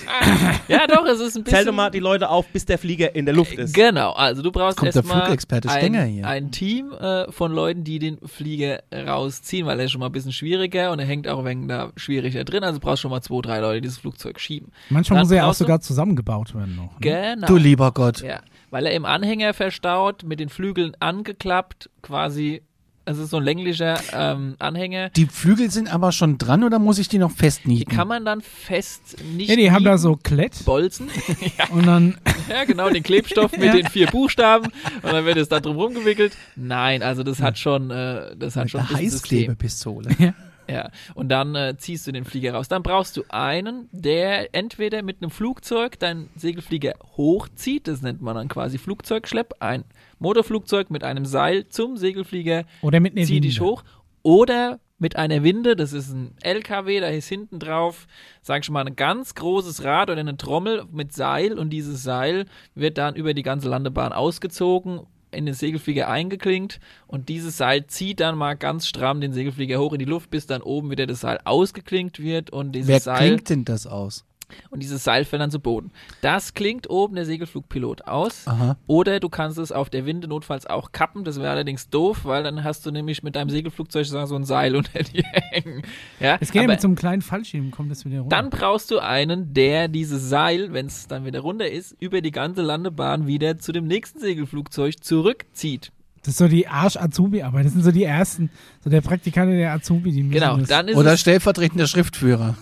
ja, 0.67 0.87
doch, 0.87 1.05
es 1.05 1.19
ist 1.19 1.37
ein 1.37 1.43
bisschen. 1.43 1.57
Zähl 1.59 1.65
doch 1.65 1.73
mal 1.73 1.91
die 1.91 1.99
Leute 1.99 2.29
auf, 2.29 2.47
bis 2.47 2.65
der 2.65 2.79
Flieger 2.79 3.13
in 3.13 3.25
der 3.25 3.35
Luft 3.35 3.53
ist. 3.53 3.75
Genau, 3.75 4.13
also 4.13 4.41
du 4.41 4.51
brauchst 4.51 4.81
erstmal 4.81 5.21
Flugexperte 5.21 5.69
Stenger 5.69 6.01
ein, 6.01 6.09
hier. 6.09 6.27
ein 6.27 6.49
Team 6.49 6.93
äh, 6.93 7.31
von 7.31 7.51
Leuten, 7.51 7.83
die 7.83 7.99
den 7.99 8.17
Flieger 8.25 8.81
rausziehen, 8.91 9.67
weil 9.67 9.77
er 9.79 9.85
ist 9.85 9.91
schon 9.91 9.99
mal 9.99 10.07
ein 10.07 10.11
bisschen 10.11 10.33
schwieriger 10.33 10.91
und 10.91 10.97
er 10.97 11.05
hängt 11.05 11.27
auch 11.27 11.37
ein 11.37 11.45
wenig 11.45 11.67
da 11.67 11.91
schwieriger 11.95 12.43
drin. 12.43 12.63
Also 12.63 12.79
du 12.79 12.85
brauchst 12.85 13.03
schon 13.03 13.11
mal 13.11 13.21
zwei, 13.21 13.41
drei 13.41 13.59
Leute, 13.59 13.81
die 13.81 13.87
das 13.89 13.99
Flugzeug 13.99 14.39
schieben. 14.39 14.71
Manchmal 14.89 15.17
Dann 15.17 15.27
muss 15.27 15.31
er 15.31 15.37
ja 15.37 15.45
auch 15.45 15.53
sogar 15.53 15.79
zusammengebaut 15.79 16.55
werden 16.55 16.75
noch. 16.75 16.99
Ne? 16.99 17.35
Genau. 17.35 17.45
Du 17.45 17.57
lieber 17.57 17.91
Gott. 17.91 18.21
Ja, 18.21 18.41
weil 18.71 18.87
er 18.87 18.93
im 18.93 19.05
Anhänger 19.05 19.53
verstaut, 19.53 20.23
mit 20.23 20.39
den 20.39 20.49
Flügeln 20.49 20.93
angeklappt, 20.99 21.91
quasi. 22.01 22.63
Es 23.09 23.17
ist 23.17 23.29
so 23.29 23.37
ein 23.37 23.43
länglicher 23.43 23.97
ähm, 24.11 24.55
Anhänger. 24.59 25.09
Die 25.11 25.27
Flügel 25.27 25.71
sind 25.71 25.91
aber 25.93 26.11
schon 26.11 26.37
dran 26.37 26.63
oder 26.65 26.77
muss 26.77 26.99
ich 26.99 27.07
die 27.07 27.17
noch 27.19 27.31
Die 27.31 27.37
festnieten? 27.37 27.95
kann 27.95 28.07
man 28.09 28.25
dann 28.25 28.41
fest 28.41 29.15
nicht. 29.33 29.49
Ja, 29.49 29.55
die 29.55 29.71
haben 29.71 29.85
da 29.85 29.97
so 29.97 30.17
Klett 30.17 30.65
Bolzen. 30.65 31.07
und 31.71 31.87
dann 31.87 32.17
Ja, 32.49 32.65
genau, 32.65 32.89
den 32.89 33.03
Klebstoff 33.03 33.51
mit 33.53 33.61
Ja. 33.63 33.73
den 33.75 33.87
vier 33.87 34.07
Buchstaben 34.07 34.65
und 35.01 35.11
dann 35.13 35.23
wird 35.25 35.37
es 35.37 35.47
da 35.47 35.59
drum 35.61 35.77
rumgewickelt. 35.77 36.33
Nein, 36.57 37.01
also 37.01 37.23
das 37.23 37.41
hat 37.41 37.57
schon, 37.57 37.91
äh, 37.91 38.35
das 38.37 38.55
hat 38.57 38.65
Mit 38.65 38.71
schon 38.71 38.81
einer 38.81 38.89
ein 38.89 38.95
bisschen 38.95 39.09
System. 39.11 39.37
Heißklebepistole. 39.39 40.09
Ja, 40.19 40.33
und 41.15 41.29
dann 41.29 41.55
äh, 41.55 41.75
ziehst 41.77 42.07
du 42.07 42.11
den 42.11 42.25
Flieger 42.25 42.53
raus. 42.53 42.67
Dann 42.67 42.83
brauchst 42.83 43.17
du 43.17 43.23
einen, 43.29 43.89
der 43.91 44.53
entweder 44.53 45.01
mit 45.01 45.21
einem 45.21 45.31
Flugzeug 45.31 45.99
deinen 45.99 46.29
Segelflieger 46.35 46.95
hochzieht, 47.15 47.87
das 47.87 48.01
nennt 48.01 48.21
man 48.21 48.35
dann 48.35 48.47
quasi 48.47 48.77
Flugzeugschlepp, 48.77 49.55
ein 49.59 49.83
Motorflugzeug 50.19 50.89
mit 50.89 51.03
einem 51.03 51.25
Seil 51.25 51.67
zum 51.69 51.97
Segelflieger 51.97 52.65
oder 52.81 52.99
mit 52.99 53.15
einer 53.15 53.25
zieh 53.25 53.41
dich 53.41 53.61
hoch. 53.61 53.83
Oder 54.23 54.79
mit 54.99 55.15
einer 55.15 55.43
Winde, 55.43 55.75
das 55.75 55.93
ist 55.93 56.11
ein 56.11 56.35
LKW, 56.41 56.99
da 56.99 57.07
ist 57.07 57.27
hinten 57.27 57.59
drauf, 57.59 58.07
sag 58.41 58.63
ich 58.63 58.69
mal, 58.69 58.85
ein 58.85 58.95
ganz 58.95 59.35
großes 59.35 59.83
Rad 59.83 60.09
oder 60.09 60.19
eine 60.19 60.37
Trommel 60.37 60.85
mit 60.91 61.13
Seil 61.13 61.57
und 61.57 61.69
dieses 61.69 62.03
Seil 62.03 62.45
wird 62.73 62.97
dann 62.97 63.15
über 63.15 63.33
die 63.33 63.43
ganze 63.43 63.69
Landebahn 63.69 64.11
ausgezogen, 64.11 65.01
in 65.37 65.45
den 65.45 65.55
Segelflieger 65.55 66.09
eingeklinkt 66.09 66.79
und 67.07 67.29
dieses 67.29 67.57
Seil 67.57 67.87
zieht 67.87 68.19
dann 68.19 68.37
mal 68.37 68.55
ganz 68.55 68.87
stramm 68.87 69.21
den 69.21 69.33
Segelflieger 69.33 69.79
hoch 69.79 69.93
in 69.93 69.99
die 69.99 70.05
Luft, 70.05 70.29
bis 70.29 70.47
dann 70.47 70.61
oben 70.61 70.91
wieder 70.91 71.05
das 71.05 71.21
Seil 71.21 71.39
ausgeklinkt 71.45 72.19
wird 72.19 72.49
und 72.49 72.73
dieses 72.73 72.87
Wer 72.87 72.99
Seil 72.99 73.27
klingt 73.27 73.49
denn 73.49 73.65
das 73.65 73.87
aus? 73.87 74.25
Und 74.69 74.81
dieses 74.81 75.03
Seil 75.03 75.25
fällt 75.25 75.41
dann 75.41 75.51
zu 75.51 75.59
Boden. 75.59 75.91
Das 76.21 76.53
klingt 76.53 76.89
oben 76.89 77.15
der 77.15 77.25
Segelflugpilot 77.25 78.07
aus. 78.07 78.47
Aha. 78.47 78.77
Oder 78.87 79.19
du 79.19 79.29
kannst 79.29 79.57
es 79.57 79.71
auf 79.71 79.89
der 79.89 80.05
Winde 80.05 80.27
notfalls 80.27 80.65
auch 80.65 80.91
kappen. 80.91 81.23
Das 81.23 81.39
wäre 81.39 81.51
allerdings 81.51 81.89
doof, 81.89 82.21
weil 82.23 82.43
dann 82.43 82.63
hast 82.63 82.85
du 82.85 82.91
nämlich 82.91 83.23
mit 83.23 83.35
deinem 83.35 83.49
Segelflugzeug 83.49 84.05
so 84.05 84.17
ein 84.35 84.45
Seil 84.45 84.75
unter 84.77 85.03
dir 85.03 85.23
hängen. 85.23 85.81
Ja, 86.19 86.37
Es 86.39 86.51
geht 86.51 86.61
ja 86.61 86.67
mit 86.67 86.81
so 86.81 86.87
einem 86.87 86.95
kleinen 86.95 87.21
Fallschirm, 87.21 87.71
kommt 87.71 87.91
das 87.91 88.05
wieder 88.05 88.21
runter. 88.21 88.35
dann 88.35 88.49
brauchst 88.49 88.91
du 88.91 88.99
einen, 88.99 89.53
der 89.53 89.87
dieses 89.87 90.29
Seil, 90.29 90.73
wenn 90.73 90.87
es 90.87 91.07
dann 91.07 91.25
wieder 91.25 91.39
runter 91.41 91.69
ist, 91.69 91.95
über 91.99 92.21
die 92.21 92.31
ganze 92.31 92.61
Landebahn 92.61 93.27
wieder 93.27 93.57
zu 93.57 93.71
dem 93.71 93.87
nächsten 93.87 94.19
Segelflugzeug 94.19 95.03
zurückzieht. 95.03 95.91
Das 96.27 96.33
ist 96.33 96.37
so 96.39 96.49
die 96.49 96.67
Arsch-Azubi-Arbeit. 96.67 97.65
Das 97.67 97.71
sind 97.71 97.83
so 97.83 97.91
die 97.91 98.03
ersten, 98.03 98.49
so 98.83 98.89
der 98.89 98.99
Praktikant 98.99 99.49
der 99.49 99.71
Azubi, 99.71 100.11
die 100.11 100.23
müssen 100.23 100.39
Genau, 100.41 100.57
das. 100.57 100.67
dann 100.67 100.89
ist 100.89 100.97
Oder 100.97 101.13
es, 101.13 101.21
stellvertretender 101.21 101.87
Schriftführer. 101.87 102.55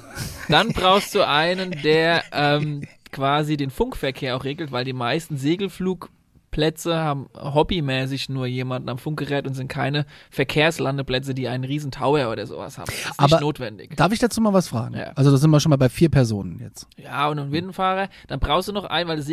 dann 0.49 0.69
brauchst 0.69 1.15
du 1.15 1.27
einen, 1.27 1.71
der 1.81 2.23
ähm, 2.31 2.83
quasi 3.11 3.57
den 3.57 3.71
Funkverkehr 3.71 4.35
auch 4.37 4.43
regelt, 4.43 4.71
weil 4.71 4.85
die 4.85 4.93
meisten 4.93 5.37
Segelflugplätze 5.37 6.95
haben 6.95 7.27
hobbymäßig 7.35 8.29
nur 8.29 8.45
jemanden 8.45 8.87
am 8.89 8.99
Funkgerät 8.99 9.47
und 9.47 9.55
sind 9.55 9.67
keine 9.67 10.05
Verkehrslandeplätze, 10.29 11.33
die 11.33 11.47
einen 11.47 11.63
riesen 11.63 11.89
Tower 11.89 12.29
oder 12.31 12.45
sowas 12.45 12.77
haben. 12.77 12.85
Das 12.87 12.95
ist 13.11 13.19
Aber 13.19 13.27
nicht 13.37 13.41
notwendig. 13.41 13.95
Darf 13.95 14.11
ich 14.13 14.19
dazu 14.19 14.41
mal 14.41 14.53
was 14.53 14.67
fragen? 14.67 14.95
Ja. 14.95 15.11
Also 15.15 15.31
da 15.31 15.37
sind 15.37 15.49
wir 15.49 15.59
schon 15.59 15.71
mal 15.71 15.77
bei 15.77 15.89
vier 15.89 16.09
Personen 16.09 16.59
jetzt. 16.59 16.87
Ja, 16.97 17.29
und 17.29 17.39
einen 17.39 17.51
Windenfahrer, 17.51 18.09
dann 18.27 18.39
brauchst 18.39 18.67
du 18.67 18.73
noch 18.73 18.85
einen, 18.85 19.09
weil 19.09 19.17
das 19.17 19.25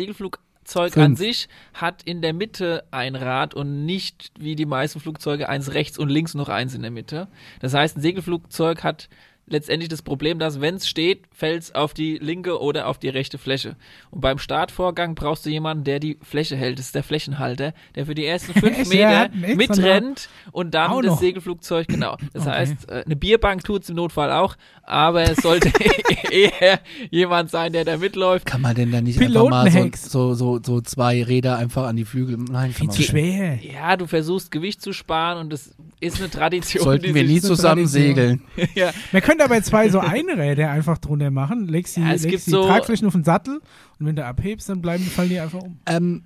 Segelflugzeug 0.63 0.93
Fünf. 0.93 1.05
an 1.05 1.15
sich 1.15 1.47
hat 1.73 2.03
in 2.03 2.21
der 2.21 2.33
Mitte 2.33 2.83
ein 2.91 3.15
Rad 3.15 3.53
und 3.53 3.85
nicht 3.85 4.31
wie 4.39 4.55
die 4.55 4.65
meisten 4.65 4.99
Flugzeuge 4.99 5.49
eins 5.49 5.73
rechts 5.73 5.97
und 5.97 6.09
links 6.09 6.33
noch 6.33 6.49
eins 6.49 6.73
in 6.73 6.81
der 6.81 6.91
Mitte. 6.91 7.27
Das 7.59 7.73
heißt, 7.73 7.97
ein 7.97 8.01
Segelflugzeug 8.01 8.83
hat 8.83 9.09
letztendlich 9.45 9.89
das 9.89 10.01
Problem, 10.01 10.39
dass 10.39 10.61
wenn 10.61 10.75
es 10.75 10.87
steht, 10.87 11.23
fällt 11.31 11.63
es 11.63 11.75
auf 11.75 11.93
die 11.93 12.17
linke 12.17 12.59
oder 12.61 12.87
auf 12.87 12.97
die 12.97 13.09
rechte 13.09 13.37
Fläche. 13.37 13.75
Und 14.11 14.21
beim 14.21 14.37
Startvorgang 14.37 15.15
brauchst 15.15 15.45
du 15.45 15.49
jemanden, 15.49 15.83
der 15.83 15.99
die 15.99 16.17
Fläche 16.21 16.55
hält. 16.55 16.79
Das 16.79 16.87
ist 16.87 16.95
der 16.95 17.03
Flächenhalter, 17.03 17.73
der 17.95 18.05
für 18.05 18.15
die 18.15 18.25
ersten 18.25 18.53
fünf 18.59 18.87
Meter 18.89 19.29
mitrennt 19.33 20.29
und 20.51 20.73
dann 20.73 20.91
das 21.01 21.05
noch. 21.05 21.19
Segelflugzeug, 21.19 21.87
genau. 21.87 22.17
Das 22.33 22.43
Okay. 22.43 22.51
heißt, 22.51 22.89
äh, 22.89 23.03
eine 23.05 23.15
Bierbank 23.15 23.63
tut 23.63 23.83
es 23.83 23.89
im 23.89 23.95
Notfall 23.95 24.31
auch, 24.31 24.55
aber 24.83 25.23
es 25.23 25.37
sollte 25.37 25.71
eher 26.31 26.79
jemand 27.11 27.49
sein, 27.51 27.73
der 27.73 27.85
da 27.85 27.97
mitläuft. 27.97 28.45
Kann 28.45 28.61
man 28.61 28.75
denn 28.75 28.91
da 28.91 29.01
nicht 29.01 29.19
einfach 29.21 29.49
mal 29.49 29.69
so, 29.71 29.89
so, 29.93 30.33
so, 30.33 30.59
so 30.63 30.81
zwei 30.81 31.23
Räder 31.23 31.57
einfach 31.57 31.85
an 31.87 31.95
die 31.95 32.05
Flügel? 32.05 32.37
Nein, 32.37 32.71
kann 32.71 32.71
Viel 32.73 32.87
man 32.87 32.95
zu 32.95 33.03
schwer. 33.03 33.59
Ja, 33.63 33.97
du 33.97 34.07
versuchst 34.07 34.51
Gewicht 34.51 34.81
zu 34.81 34.93
sparen 34.93 35.37
und 35.39 35.51
das 35.53 35.75
ist 36.03 36.19
eine 36.19 36.29
Tradition. 36.29 36.83
Sollten 36.83 37.05
die 37.07 37.15
wir 37.15 37.23
nie 37.23 37.39
so 37.39 37.49
zusammen 37.49 37.85
Tradition. 37.87 38.15
segeln. 38.15 38.41
ja. 38.75 38.91
Man 39.11 39.21
könnte 39.21 39.43
aber 39.43 39.61
zwei 39.63 39.89
so 39.89 39.99
Einräder 39.99 40.69
einfach 40.69 40.97
drunter 40.97 41.31
machen, 41.31 41.67
legst 41.67 41.95
die, 41.95 42.01
Ja, 42.01 42.11
legst 42.11 42.47
die 42.47 42.51
so- 42.51 42.65
Tragflächen 42.67 43.07
auf 43.07 43.13
den 43.13 43.23
Sattel 43.23 43.61
und 43.99 44.05
wenn 44.05 44.15
du 44.15 44.25
abhebst, 44.25 44.69
dann 44.69 44.81
bleiben, 44.81 45.03
fallen 45.05 45.29
die 45.29 45.39
einfach 45.39 45.61
um. 45.61 45.79
Ähm, 45.85 46.23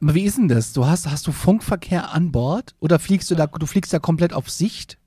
aber 0.00 0.14
wie 0.14 0.24
ist 0.24 0.36
denn 0.36 0.48
das? 0.48 0.72
Du 0.72 0.84
hast, 0.86 1.08
hast 1.10 1.26
du 1.26 1.32
Funkverkehr 1.32 2.12
an 2.12 2.32
Bord 2.32 2.74
oder 2.80 2.98
fliegst 2.98 3.30
du 3.30 3.34
da, 3.36 3.46
du 3.46 3.66
fliegst 3.66 3.92
da 3.92 3.98
komplett 4.00 4.32
auf 4.32 4.50
Sicht? 4.50 4.98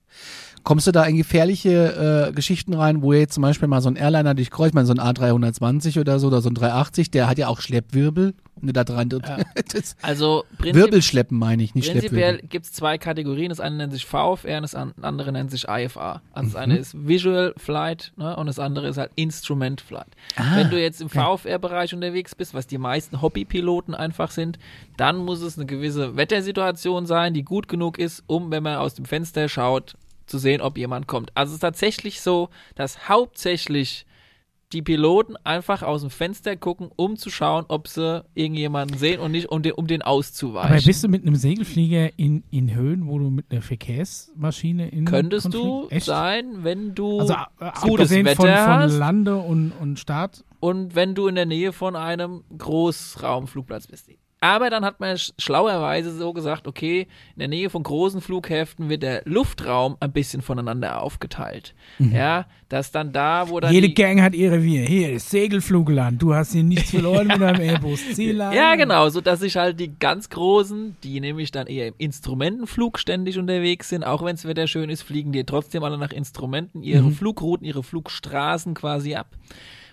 Kommst 0.65 0.87
du 0.87 0.91
da 0.91 1.03
in 1.05 1.15
gefährliche 1.15 2.27
äh, 2.29 2.33
Geschichten 2.33 2.73
rein, 2.73 3.01
wo 3.01 3.13
jetzt 3.13 3.35
zum 3.35 3.43
Beispiel 3.43 3.67
mal 3.69 3.81
so 3.81 3.87
ein 3.89 3.95
Airliner 3.95 4.33
dich 4.33 4.51
kreuzt, 4.51 4.69
ich 4.69 4.73
meine 4.73 4.87
so 4.87 4.93
ein 4.93 4.99
A320 4.99 5.99
oder 5.99 6.19
so 6.19 6.27
oder 6.27 6.41
so 6.41 6.49
ein 6.49 6.55
380, 6.55 7.11
der 7.11 7.29
hat 7.29 7.37
ja 7.37 7.47
auch 7.47 7.61
Schleppwirbel. 7.61 8.33
Du 8.61 8.71
da 8.71 8.83
dran, 8.83 9.09
das, 9.73 9.95
Also 10.01 10.43
Wirbelschleppen 10.59 11.37
meine 11.37 11.61
ich, 11.61 11.75
nicht 11.75 11.91
prinzipiell 11.91 12.19
Schleppwirbel. 12.31 12.47
gibt 12.49 12.65
es 12.65 12.71
zwei 12.73 12.97
Kategorien. 12.97 13.49
Das 13.49 13.59
eine 13.59 13.75
nennt 13.75 13.93
sich 13.93 14.05
VFR 14.05 14.57
und 14.57 14.61
das 14.63 14.73
an- 14.75 14.93
andere 15.01 15.31
nennt 15.33 15.51
sich 15.51 15.65
IFA. 15.69 16.21
Also 16.33 16.49
das 16.51 16.53
Mhm. 16.53 16.55
eine 16.71 16.77
ist 16.77 17.07
Visual 17.07 17.53
Flight 17.57 18.13
ne, 18.17 18.35
und 18.35 18.47
das 18.47 18.57
andere 18.57 18.87
ist 18.87 18.97
halt 18.97 19.11
Instrument 19.15 19.81
Flight. 19.81 20.07
Ah, 20.35 20.55
Wenn 20.55 20.69
du 20.71 20.81
jetzt 20.81 21.01
im 21.01 21.09
VFR-Bereich 21.09 21.93
unterwegs 21.93 22.33
bist, 22.33 22.53
was 22.53 22.65
die 22.65 22.77
meisten 22.77 23.21
Hobbypiloten 23.21 23.93
einfach 23.93 24.31
sind, 24.31 24.57
dann 24.97 25.17
muss 25.17 25.41
es 25.41 25.57
eine 25.57 25.65
gewisse 25.67 26.15
Wettersituation 26.15 27.05
sein, 27.05 27.33
die 27.33 27.43
gut 27.43 27.67
genug 27.67 27.99
ist, 27.99 28.23
um, 28.25 28.49
wenn 28.51 28.63
man 28.63 28.77
aus 28.77 28.95
dem 28.95 29.05
Fenster 29.05 29.47
schaut, 29.49 29.95
zu 30.25 30.37
sehen, 30.37 30.61
ob 30.61 30.77
jemand 30.77 31.07
kommt. 31.07 31.31
Also 31.35 31.51
es 31.51 31.55
ist 31.55 31.59
tatsächlich 31.61 32.21
so, 32.21 32.49
dass 32.75 33.07
hauptsächlich 33.09 34.05
die 34.73 34.81
Piloten 34.81 35.35
einfach 35.43 35.83
aus 35.83 36.01
dem 36.01 36.09
Fenster 36.09 36.55
gucken, 36.57 36.89
um 36.95 37.17
zu 37.17 37.29
schauen, 37.29 37.65
ob 37.67 37.87
sie 37.87 38.25
irgendjemanden 38.33 38.97
sehen 38.97 39.19
und 39.21 39.31
nicht 39.31 39.47
um 39.49 39.61
den, 39.61 39.73
um 39.73 39.85
den 39.87 40.01
auszuweichen. 40.01 40.71
Aber 40.73 40.81
bist 40.81 41.03
du 41.03 41.07
mit 41.07 41.21
einem 41.21 41.35
Segelflieger 41.35 42.17
in, 42.17 42.43
in 42.49 42.73
Höhen, 42.73 43.07
wo 43.07 43.19
du 43.19 43.29
mit 43.29 43.45
einer 43.51 43.61
Verkehrsmaschine 43.61 44.89
in 44.89 45.05
Könntest 45.05 45.53
du 45.53 45.81
Konflikt- 45.81 45.91
Echt? 45.93 46.05
sein, 46.07 46.63
wenn 46.63 46.95
du 46.95 47.19
Also 47.21 47.35
äh, 47.59 47.71
gutes 47.83 48.09
Wetter 48.09 48.35
von, 48.35 48.89
von 48.89 48.99
Lande 48.99 49.35
und, 49.37 49.71
und 49.71 49.99
Start. 49.99 50.43
und 50.59 50.95
wenn 50.95 51.13
du 51.13 51.27
in 51.27 51.35
der 51.35 51.45
Nähe 51.45 51.71
von 51.71 51.95
einem 51.95 52.43
Großraumflugplatz 52.57 53.87
bist. 53.87 54.09
Aber 54.45 54.69
dann 54.69 54.85
hat 54.85 54.99
man 54.99 55.15
sch- 55.15 55.31
schlauerweise 55.39 56.15
so 56.15 56.31
gesagt, 56.31 56.67
okay, 56.67 57.07
in 57.35 57.39
der 57.39 57.47
Nähe 57.47 57.71
von 57.71 57.81
großen 57.81 58.21
Flughäfen 58.21 58.89
wird 58.89 59.01
der 59.01 59.23
Luftraum 59.25 59.97
ein 59.99 60.11
bisschen 60.11 60.43
voneinander 60.43 61.01
aufgeteilt. 61.01 61.73
Ja, 61.97 62.45
dass 62.69 62.91
dann 62.91 63.11
da, 63.11 63.49
wo 63.49 63.59
dann 63.59 63.73
Jede 63.73 63.89
Gang 63.89 64.21
hat 64.21 64.35
ihr 64.35 64.51
Revier. 64.51 64.85
Hier 64.85 65.11
ist 65.13 65.31
Segelflugland. 65.31 66.21
Du 66.21 66.35
hast 66.35 66.51
hier 66.51 66.63
nichts 66.63 66.91
verloren 66.91 67.25
mit 67.27 67.41
deinem 67.41 67.59
Airbus. 67.61 68.01
Zielline. 68.13 68.55
Ja, 68.55 68.75
genau, 68.75 69.09
so 69.09 69.19
dass 69.19 69.39
sich 69.39 69.55
halt 69.55 69.79
die 69.79 69.97
ganz 69.97 70.29
großen, 70.29 70.95
die 71.03 71.19
nämlich 71.19 71.49
dann 71.51 71.65
eher 71.65 71.87
im 71.87 71.95
Instrumentenflug 71.97 72.99
ständig 72.99 73.39
unterwegs 73.39 73.89
sind, 73.89 74.03
auch 74.03 74.23
wenn 74.23 74.35
es 74.35 74.45
Wetter 74.45 74.67
schön 74.67 74.91
ist, 74.91 75.01
fliegen 75.01 75.31
die 75.31 75.43
trotzdem 75.43 75.83
alle 75.83 75.97
nach 75.97 76.11
Instrumenten 76.11 76.83
ihre 76.83 77.09
Flugrouten, 77.11 77.65
ihre 77.65 77.81
Flugstraßen 77.83 78.75
quasi 78.75 79.15
ab. 79.15 79.27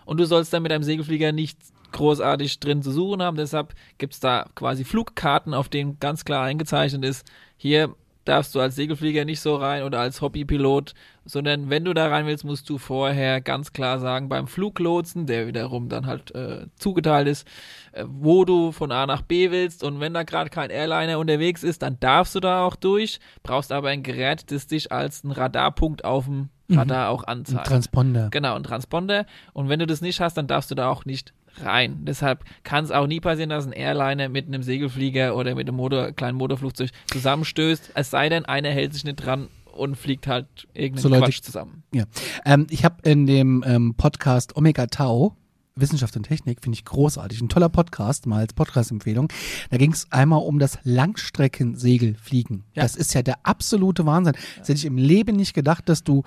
Und 0.04 0.18
du 0.20 0.26
sollst 0.26 0.52
dann 0.52 0.62
mit 0.62 0.72
einem 0.72 0.84
Segelflieger 0.84 1.32
nicht 1.32 1.56
großartig 1.92 2.60
drin 2.60 2.82
zu 2.82 2.90
suchen 2.90 3.22
haben, 3.22 3.36
deshalb 3.36 3.74
gibt's 3.98 4.20
da 4.20 4.46
quasi 4.54 4.84
Flugkarten, 4.84 5.54
auf 5.54 5.68
denen 5.68 5.98
ganz 6.00 6.24
klar 6.24 6.44
eingezeichnet 6.44 7.04
ist, 7.04 7.26
hier 7.56 7.94
darfst 8.24 8.54
du 8.54 8.60
als 8.60 8.76
Segelflieger 8.76 9.24
nicht 9.24 9.40
so 9.40 9.56
rein 9.56 9.82
oder 9.82 10.00
als 10.00 10.20
Hobbypilot, 10.20 10.94
sondern 11.24 11.70
wenn 11.70 11.84
du 11.84 11.94
da 11.94 12.08
rein 12.08 12.26
willst, 12.26 12.44
musst 12.44 12.68
du 12.68 12.78
vorher 12.78 13.40
ganz 13.40 13.72
klar 13.72 13.98
sagen, 13.98 14.28
beim 14.28 14.46
Fluglotsen, 14.46 15.26
der 15.26 15.46
wiederum 15.46 15.88
dann 15.88 16.06
halt 16.06 16.34
äh, 16.34 16.66
zugeteilt 16.76 17.28
ist, 17.28 17.46
äh, 17.92 18.04
wo 18.06 18.44
du 18.44 18.72
von 18.72 18.92
A 18.92 19.06
nach 19.06 19.22
B 19.22 19.50
willst 19.50 19.82
und 19.82 20.00
wenn 20.00 20.14
da 20.14 20.22
gerade 20.22 20.50
kein 20.50 20.70
Airliner 20.70 21.18
unterwegs 21.18 21.62
ist, 21.62 21.82
dann 21.82 21.98
darfst 22.00 22.34
du 22.34 22.40
da 22.40 22.64
auch 22.64 22.76
durch, 22.76 23.18
brauchst 23.42 23.72
aber 23.72 23.88
ein 23.88 24.02
Gerät, 24.02 24.50
das 24.50 24.66
dich 24.66 24.92
als 24.92 25.24
ein 25.24 25.32
Radarpunkt 25.32 26.04
auf 26.04 26.26
dem 26.26 26.48
Radar 26.70 27.10
auch 27.10 27.24
Ein 27.24 27.38
anzeigt. 27.38 27.66
Transponder. 27.66 28.28
Genau, 28.30 28.54
ein 28.54 28.62
Transponder. 28.62 29.26
Und 29.52 29.68
wenn 29.68 29.78
du 29.78 29.86
das 29.86 30.00
nicht 30.00 30.20
hast, 30.20 30.38
dann 30.38 30.46
darfst 30.46 30.70
du 30.70 30.74
da 30.74 30.88
auch 30.88 31.04
nicht 31.04 31.34
rein. 31.60 32.04
Deshalb 32.04 32.44
kann 32.62 32.84
es 32.84 32.90
auch 32.90 33.06
nie 33.06 33.20
passieren, 33.20 33.50
dass 33.50 33.66
ein 33.66 33.72
Airliner 33.72 34.28
mit 34.28 34.46
einem 34.46 34.62
Segelflieger 34.62 35.36
oder 35.36 35.54
mit 35.54 35.68
einem 35.68 35.76
Motor, 35.76 36.12
kleinen 36.12 36.38
Motorflugzeug 36.38 36.90
zusammenstößt. 37.06 37.92
Es 37.94 38.10
sei 38.10 38.28
denn, 38.28 38.44
einer 38.44 38.70
hält 38.70 38.94
sich 38.94 39.04
nicht 39.04 39.16
dran 39.16 39.48
und 39.72 39.96
fliegt 39.96 40.26
halt 40.26 40.46
irgendeinen 40.74 41.02
So 41.02 41.08
Leute- 41.08 41.24
Quatsch 41.24 41.42
zusammen. 41.42 41.82
Ja. 41.94 42.04
Ähm, 42.44 42.66
ich 42.70 42.84
habe 42.84 43.08
in 43.08 43.26
dem 43.26 43.64
ähm, 43.66 43.94
Podcast 43.96 44.56
Omega 44.56 44.86
Tau, 44.86 45.36
Wissenschaft 45.74 46.14
und 46.18 46.24
Technik, 46.24 46.58
finde 46.62 46.76
ich 46.76 46.84
großartig. 46.84 47.40
Ein 47.40 47.48
toller 47.48 47.70
Podcast, 47.70 48.26
mal 48.26 48.40
als 48.40 48.52
Podcast-Empfehlung. 48.52 49.28
Da 49.70 49.78
ging 49.78 49.92
es 49.92 50.06
einmal 50.12 50.40
um 50.42 50.58
das 50.58 50.78
Langstreckensegelfliegen. 50.82 52.64
Ja. 52.74 52.82
Das 52.82 52.96
ist 52.96 53.14
ja 53.14 53.22
der 53.22 53.36
absolute 53.44 54.04
Wahnsinn. 54.04 54.34
Das 54.58 54.68
hätte 54.68 54.78
ich 54.78 54.84
im 54.84 54.98
Leben 54.98 55.36
nicht 55.36 55.54
gedacht, 55.54 55.88
dass 55.88 56.04
du 56.04 56.24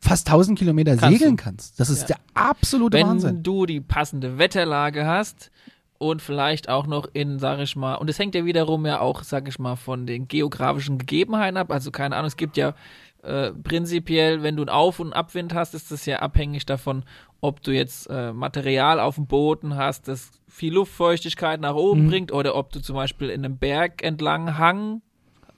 fast 0.00 0.26
1000 0.28 0.58
Kilometer 0.58 0.96
Kannst 0.96 1.18
segeln 1.18 1.36
du. 1.36 1.42
kannst. 1.42 1.80
Das 1.80 1.90
ist 1.90 2.02
Ja. 2.08 2.16
der 2.16 2.16
absolute 2.34 2.98
Wenn 2.98 3.06
Wahnsinn. 3.08 3.42
du 3.42 3.66
die 3.66 3.80
passende 3.80 4.38
Wetterlage 4.38 5.06
hast 5.06 5.50
und 5.98 6.20
vielleicht 6.22 6.68
auch 6.68 6.86
noch 6.86 7.08
in, 7.12 7.38
sag 7.38 7.58
ich 7.60 7.74
mal, 7.76 7.94
und 7.94 8.10
es 8.10 8.18
hängt 8.18 8.34
ja 8.34 8.44
wiederum 8.44 8.84
ja 8.86 9.00
auch, 9.00 9.22
sag 9.22 9.48
ich 9.48 9.58
mal, 9.58 9.76
von 9.76 10.06
den 10.06 10.28
geografischen 10.28 10.98
Gegebenheiten 10.98 11.56
ab. 11.56 11.70
Also 11.72 11.90
keine 11.90 12.16
Ahnung, 12.16 12.28
es 12.28 12.36
gibt 12.36 12.56
ja 12.56 12.74
äh, 13.22 13.50
prinzipiell, 13.52 14.42
wenn 14.44 14.54
du 14.54 14.62
einen 14.62 14.68
Auf- 14.68 15.00
und 15.00 15.12
Abwind 15.12 15.52
hast, 15.52 15.74
ist 15.74 15.90
das 15.90 16.06
ja 16.06 16.20
abhängig 16.20 16.64
davon, 16.64 17.02
ob 17.40 17.60
du 17.60 17.72
jetzt 17.72 18.08
äh, 18.08 18.32
Material 18.32 19.00
auf 19.00 19.16
dem 19.16 19.26
Boden 19.26 19.74
hast, 19.74 20.06
das 20.06 20.30
viel 20.46 20.72
Luftfeuchtigkeit 20.74 21.60
nach 21.60 21.74
oben 21.74 22.04
Mhm. 22.04 22.08
bringt, 22.08 22.32
oder 22.32 22.54
ob 22.54 22.70
du 22.70 22.80
zum 22.80 22.94
Beispiel 22.94 23.30
in 23.30 23.44
einem 23.44 23.58
Berg 23.58 24.04
entlang 24.04 24.58
Hang 24.58 25.02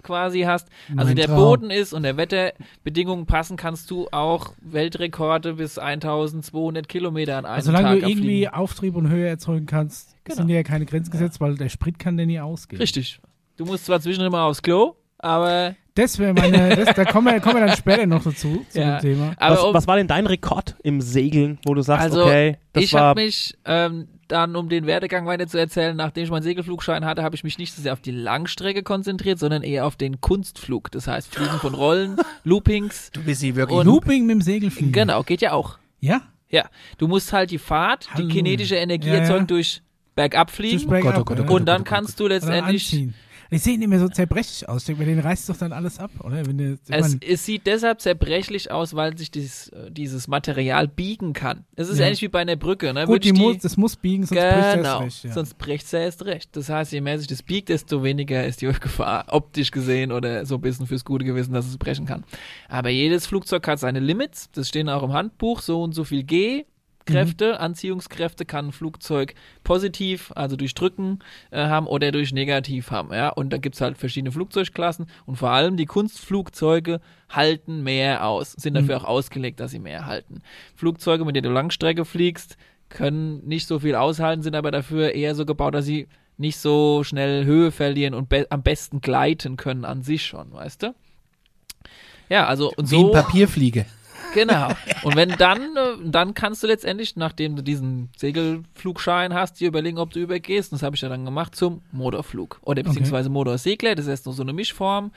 quasi 0.02 0.42
hast. 0.42 0.68
Also 0.90 1.08
Mein 1.08 1.16
der 1.16 1.26
Traum. 1.26 1.36
Boden 1.36 1.70
ist 1.70 1.92
und 1.92 2.02
der 2.02 2.16
Wetterbedingungen 2.16 3.26
passen, 3.26 3.56
kannst 3.56 3.90
du 3.90 4.08
auch 4.12 4.52
Weltrekorde 4.60 5.54
bis 5.54 5.78
1200 5.78 6.88
Kilometer 6.88 7.38
an 7.38 7.44
einem 7.44 7.54
Also 7.56 7.66
Solange 7.72 7.88
Tag 7.88 8.00
du 8.00 8.06
irgendwie 8.08 8.46
abfliegen. 8.46 8.54
Auftrieb 8.54 8.96
und 8.96 9.08
Höhe 9.10 9.28
erzeugen 9.28 9.66
kannst, 9.66 10.14
Genau. 10.24 10.36
sind 10.36 10.48
dir 10.48 10.56
ja 10.56 10.62
keine 10.62 10.84
Grenzen 10.86 11.10
gesetzt, 11.10 11.40
weil 11.40 11.54
der 11.56 11.68
Sprit 11.68 11.98
kann 11.98 12.16
dir 12.16 12.26
nie 12.26 12.38
ausgehen. 12.40 12.80
Richtig. 12.80 13.20
Du 13.56 13.64
musst 13.64 13.86
zwar 13.86 14.00
zwischendurch 14.00 14.30
mal 14.30 14.46
aufs 14.46 14.62
Klo, 14.62 14.94
aber, 15.18 15.74
Das 15.94 16.18
wäre 16.18 16.32
meine, 16.34 16.76
das, 16.76 16.94
da 16.94 17.04
kommen 17.04 17.26
wir, 17.32 17.40
kommen 17.40 17.56
wir 17.56 17.66
dann 17.66 17.76
später 17.76 18.06
noch 18.06 18.22
dazu, 18.22 18.64
zu 18.68 18.78
Ja. 18.78 18.98
dem 18.98 19.14
Thema. 19.14 19.32
aber 19.38 19.56
was, 19.56 19.64
um, 19.64 19.74
was 19.74 19.86
war 19.88 19.96
denn 19.96 20.06
dein 20.06 20.26
Rekord 20.26 20.76
im 20.84 21.00
Segeln, 21.00 21.58
wo 21.66 21.74
du 21.74 21.82
sagst, 21.82 22.04
Also, 22.04 22.24
okay, 22.24 22.58
das 22.72 22.84
ich 22.84 22.92
war 22.92 23.00
habe 23.02 23.22
mich 23.22 23.56
ähm, 23.64 24.06
dann, 24.28 24.54
um 24.56 24.68
den 24.68 24.86
Werdegang 24.86 25.26
weiter 25.26 25.46
zu 25.46 25.58
erzählen, 25.58 25.96
nachdem 25.96 26.24
ich 26.24 26.30
meinen 26.30 26.42
Segelflugschein 26.42 27.04
hatte, 27.04 27.22
habe 27.22 27.34
ich 27.34 27.44
mich 27.44 27.58
nicht 27.58 27.72
so 27.74 27.82
sehr 27.82 27.92
auf 27.92 28.00
die 28.00 28.10
Langstrecke 28.10 28.82
konzentriert, 28.82 29.38
sondern 29.38 29.62
eher 29.62 29.86
auf 29.86 29.96
den 29.96 30.20
Kunstflug. 30.20 30.90
Das 30.90 31.06
heißt, 31.08 31.34
Fliegen 31.34 31.58
von 31.58 31.74
Rollen, 31.74 32.16
Loopings. 32.44 33.10
Du 33.12 33.22
bist 33.22 33.40
sie 33.40 33.56
wirklich. 33.56 33.78
Und- 33.78 33.86
Looping 33.86 34.26
mit 34.26 34.34
dem 34.36 34.42
Segelfliegen. 34.42 34.92
Genau, 34.92 35.22
geht 35.22 35.40
ja 35.40 35.52
auch. 35.52 35.78
Ja? 36.00 36.22
Ja, 36.50 36.66
du 36.98 37.08
musst 37.08 37.32
halt 37.32 37.50
die 37.50 37.58
Fahrt, 37.58 38.08
Halleluja. 38.10 38.32
die 38.32 38.38
kinetische 38.38 38.76
Energie 38.76 39.08
Ja, 39.08 39.14
ja. 39.14 39.20
erzeugen 39.20 39.46
durch 39.46 39.82
bergab 40.14 40.50
fliegen. 40.50 40.88
Bergab, 40.88 41.14
Gott, 41.14 41.20
oh 41.20 41.24
Gott, 41.24 41.38
oh 41.38 41.42
ja. 41.42 41.46
Gott, 41.48 41.60
Und 41.60 41.66
dann 41.66 41.78
Gott, 41.82 41.86
kannst 41.88 42.20
du 42.20 42.26
letztendlich 42.26 42.84
anziehen. 42.92 43.14
Die 43.50 43.58
sehen 43.58 43.80
immer 43.80 43.98
so 43.98 44.08
zerbrechlich 44.08 44.68
aus. 44.68 44.82
Ich 44.82 44.86
denke 44.86 45.02
mir, 45.02 45.06
den 45.06 45.20
reißt 45.20 45.48
doch 45.48 45.56
dann 45.56 45.72
alles 45.72 45.98
ab, 45.98 46.10
oder? 46.22 46.42
Ich 46.42 46.78
Es, 46.88 47.16
es 47.26 47.46
sieht 47.46 47.66
deshalb 47.66 48.00
zerbrechlich 48.00 48.70
aus, 48.70 48.94
weil 48.94 49.16
sich 49.16 49.30
dieses, 49.30 49.68
äh, 49.68 49.90
dieses 49.90 50.28
Material 50.28 50.86
biegen 50.86 51.32
kann. 51.32 51.64
Es 51.76 51.88
ist 51.88 51.98
Ja. 51.98 52.06
ähnlich 52.06 52.20
wie 52.22 52.28
bei 52.28 52.40
einer 52.40 52.56
Brücke. 52.56 52.92
Ne? 52.92 53.06
gut, 53.06 53.24
die 53.24 53.28
ich 53.30 53.34
muss, 53.38 53.58
das 53.58 53.76
muss 53.76 53.96
biegen, 53.96 54.26
sonst 54.26 54.40
bricht 54.40 54.52
das 54.52 54.74
genau, 54.74 54.98
recht. 54.98 55.24
Ja. 55.24 55.32
sonst 55.32 55.58
bricht 55.58 55.86
es 55.86 55.92
erst 55.92 56.24
recht. 56.24 56.56
Das 56.56 56.68
heißt, 56.68 56.92
je 56.92 57.00
mehr 57.00 57.18
sich 57.18 57.28
das 57.28 57.42
biegt, 57.42 57.68
desto 57.70 58.02
weniger 58.02 58.46
ist 58.46 58.60
die 58.60 58.66
Gefahr, 58.66 59.24
optisch 59.28 59.70
gesehen 59.70 60.12
oder 60.12 60.44
so 60.44 60.56
ein 60.56 60.60
bisschen 60.60 60.86
fürs 60.86 61.04
gute 61.04 61.24
Gewissen, 61.24 61.52
dass 61.52 61.66
es 61.66 61.78
brechen 61.78 62.06
kann. 62.06 62.24
Aber 62.68 62.90
jedes 62.90 63.26
Flugzeug 63.26 63.66
hat 63.66 63.78
seine 63.78 64.00
Limits, 64.00 64.50
das 64.52 64.68
stehen 64.68 64.88
auch 64.88 65.02
im 65.02 65.12
Handbuch, 65.12 65.60
so 65.60 65.82
und 65.82 65.94
so 65.94 66.04
viel 66.04 66.22
G. 66.22 66.64
Kräfte, 67.12 67.60
Anziehungskräfte 67.60 68.44
kann 68.44 68.68
ein 68.68 68.72
Flugzeug 68.72 69.34
positiv, 69.64 70.32
also 70.34 70.56
durch 70.56 70.74
Drücken 70.74 71.20
äh, 71.50 71.66
haben 71.66 71.86
oder 71.86 72.12
durch 72.12 72.32
negativ 72.32 72.90
haben. 72.90 73.12
Ja? 73.12 73.30
Und 73.30 73.52
da 73.52 73.58
gibt's 73.58 73.80
halt 73.80 73.98
verschiedene 73.98 74.32
Flugzeugklassen 74.32 75.06
und 75.26 75.36
vor 75.36 75.50
allem 75.50 75.76
die 75.76 75.86
Kunstflugzeuge 75.86 77.00
halten 77.28 77.82
mehr 77.82 78.26
aus, 78.26 78.52
sind 78.52 78.74
dafür 78.74 78.98
auch 78.98 79.04
ausgelegt, 79.04 79.60
dass 79.60 79.70
sie 79.70 79.78
mehr 79.78 80.06
halten. 80.06 80.42
Flugzeuge, 80.74 81.24
mit 81.24 81.36
denen 81.36 81.44
du 81.44 81.52
Langstrecke 81.52 82.04
fliegst, 82.04 82.56
können 82.88 83.46
nicht 83.46 83.66
so 83.66 83.78
viel 83.78 83.94
aushalten, 83.94 84.42
sind 84.42 84.54
aber 84.56 84.70
dafür 84.70 85.12
eher 85.12 85.34
so 85.34 85.44
gebaut, 85.44 85.74
dass 85.74 85.84
sie 85.84 86.08
nicht 86.38 86.58
so 86.58 87.02
schnell 87.04 87.44
Höhe 87.44 87.70
verlieren 87.70 88.14
und 88.14 88.28
be 88.28 88.46
am 88.50 88.62
besten 88.62 89.00
gleiten 89.00 89.56
können 89.56 89.84
an 89.84 90.02
sich 90.02 90.24
schon, 90.24 90.52
weißt 90.52 90.84
du? 90.84 90.94
Ja, 92.28 92.46
also 92.46 92.72
und 92.76 92.90
Wie 92.90 92.96
ein 92.96 93.06
so 93.06 93.12
Papierfliege. 93.12 93.86
Genau. 94.34 94.68
Und 95.02 95.16
wenn 95.16 95.30
dann, 95.30 95.76
äh, 95.76 95.96
dann 96.04 96.34
kannst 96.34 96.62
du 96.62 96.66
letztendlich, 96.66 97.16
nachdem 97.16 97.56
du 97.56 97.62
diesen 97.62 98.10
Segelflugschein 98.16 99.34
hast, 99.34 99.60
dir 99.60 99.68
überlegen, 99.68 99.98
ob 99.98 100.10
du 100.10 100.20
übergehst. 100.20 100.72
Und 100.72 100.80
das 100.80 100.84
habe 100.84 100.96
ich 100.96 101.02
ja 101.02 101.08
dann 101.08 101.24
gemacht 101.24 101.54
zum 101.54 101.82
Motorflug. 101.92 102.60
Oder 102.62 102.82
beziehungsweise 102.82 103.28
Motorsegler, 103.30 103.94
das 103.94 104.06
ist 104.06 104.26
noch 104.26 104.32
so 104.32 104.42
eine 104.42 104.52
Mischform. 104.52 105.12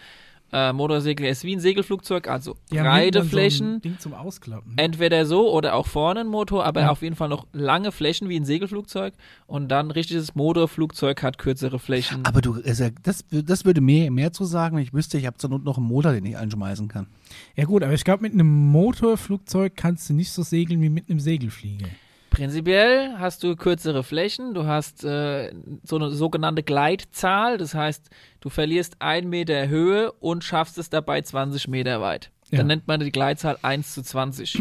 Äh, 0.53 0.73
Motorsegler 0.73 1.29
ist 1.29 1.43
wie 1.45 1.55
ein 1.55 1.59
Segelflugzeug, 1.61 2.27
also 2.27 2.57
Die 2.71 2.79
haben 2.79 2.87
breite 2.87 3.03
hinten 3.03 3.17
dann 3.19 3.27
Flächen. 3.29 3.67
So 3.67 3.73
ein 3.75 3.81
Ding 3.81 3.99
zum 3.99 4.13
Ausklappen. 4.13 4.73
Entweder 4.77 5.25
so 5.25 5.49
oder 5.53 5.75
auch 5.75 5.87
vorne 5.87 6.19
ein 6.21 6.27
Motor, 6.27 6.65
aber 6.65 6.81
Ja. 6.81 6.89
auf 6.91 7.01
jeden 7.01 7.15
Fall 7.15 7.29
noch 7.29 7.47
lange 7.53 7.91
Flächen 7.93 8.27
wie 8.27 8.35
ein 8.35 8.43
Segelflugzeug. 8.43 9.13
Und 9.47 9.69
dann 9.69 9.91
richtiges 9.91 10.35
Motorflugzeug 10.35 11.23
hat 11.23 11.37
kürzere 11.37 11.79
Flächen. 11.79 12.25
Aber 12.25 12.41
du, 12.41 12.55
also 12.65 12.89
das, 13.03 13.23
das 13.31 13.63
würde 13.63 13.79
mir 13.79 14.11
mehr 14.11 14.33
zu 14.33 14.43
sagen, 14.43 14.77
ich 14.77 14.93
wüsste, 14.93 15.17
ich 15.17 15.25
habe 15.25 15.37
zur 15.37 15.49
Not 15.49 15.63
noch 15.63 15.77
einen 15.77 15.87
Motor, 15.87 16.11
den 16.11 16.25
ich 16.25 16.37
anschmeißen 16.37 16.87
kann. 16.89 17.07
Ja 17.55 17.63
gut, 17.63 17.83
aber 17.83 17.93
ich 17.93 18.03
glaube, 18.03 18.23
mit 18.23 18.33
einem 18.33 18.47
Motorflugzeug 18.71 19.73
kannst 19.75 20.09
du 20.09 20.13
nicht 20.13 20.31
so 20.31 20.43
segeln 20.43 20.81
wie 20.81 20.89
mit 20.89 21.09
einem 21.09 21.19
Segelflieger. 21.21 21.87
Prinzipiell 22.31 23.17
hast 23.19 23.43
du 23.43 23.57
kürzere 23.57 24.03
Flächen, 24.03 24.53
du 24.53 24.65
hast 24.65 25.03
äh, 25.03 25.53
so 25.83 25.97
eine 25.97 26.11
sogenannte 26.11 26.63
Gleitzahl, 26.63 27.57
das 27.57 27.75
heißt, 27.75 28.09
du 28.39 28.49
verlierst 28.49 28.95
ein 28.99 29.27
Meter 29.27 29.67
Höhe 29.67 30.13
und 30.13 30.43
schaffst 30.43 30.77
es 30.77 30.89
dabei 30.89 31.21
20 31.21 31.67
Meter 31.67 31.99
weit. 31.99 32.31
Ja. 32.49 32.59
Dann 32.59 32.67
nennt 32.67 32.87
man 32.87 33.01
die 33.01 33.11
Gleitzahl 33.11 33.57
1 33.61 33.93
zu 33.93 34.01
20. 34.01 34.59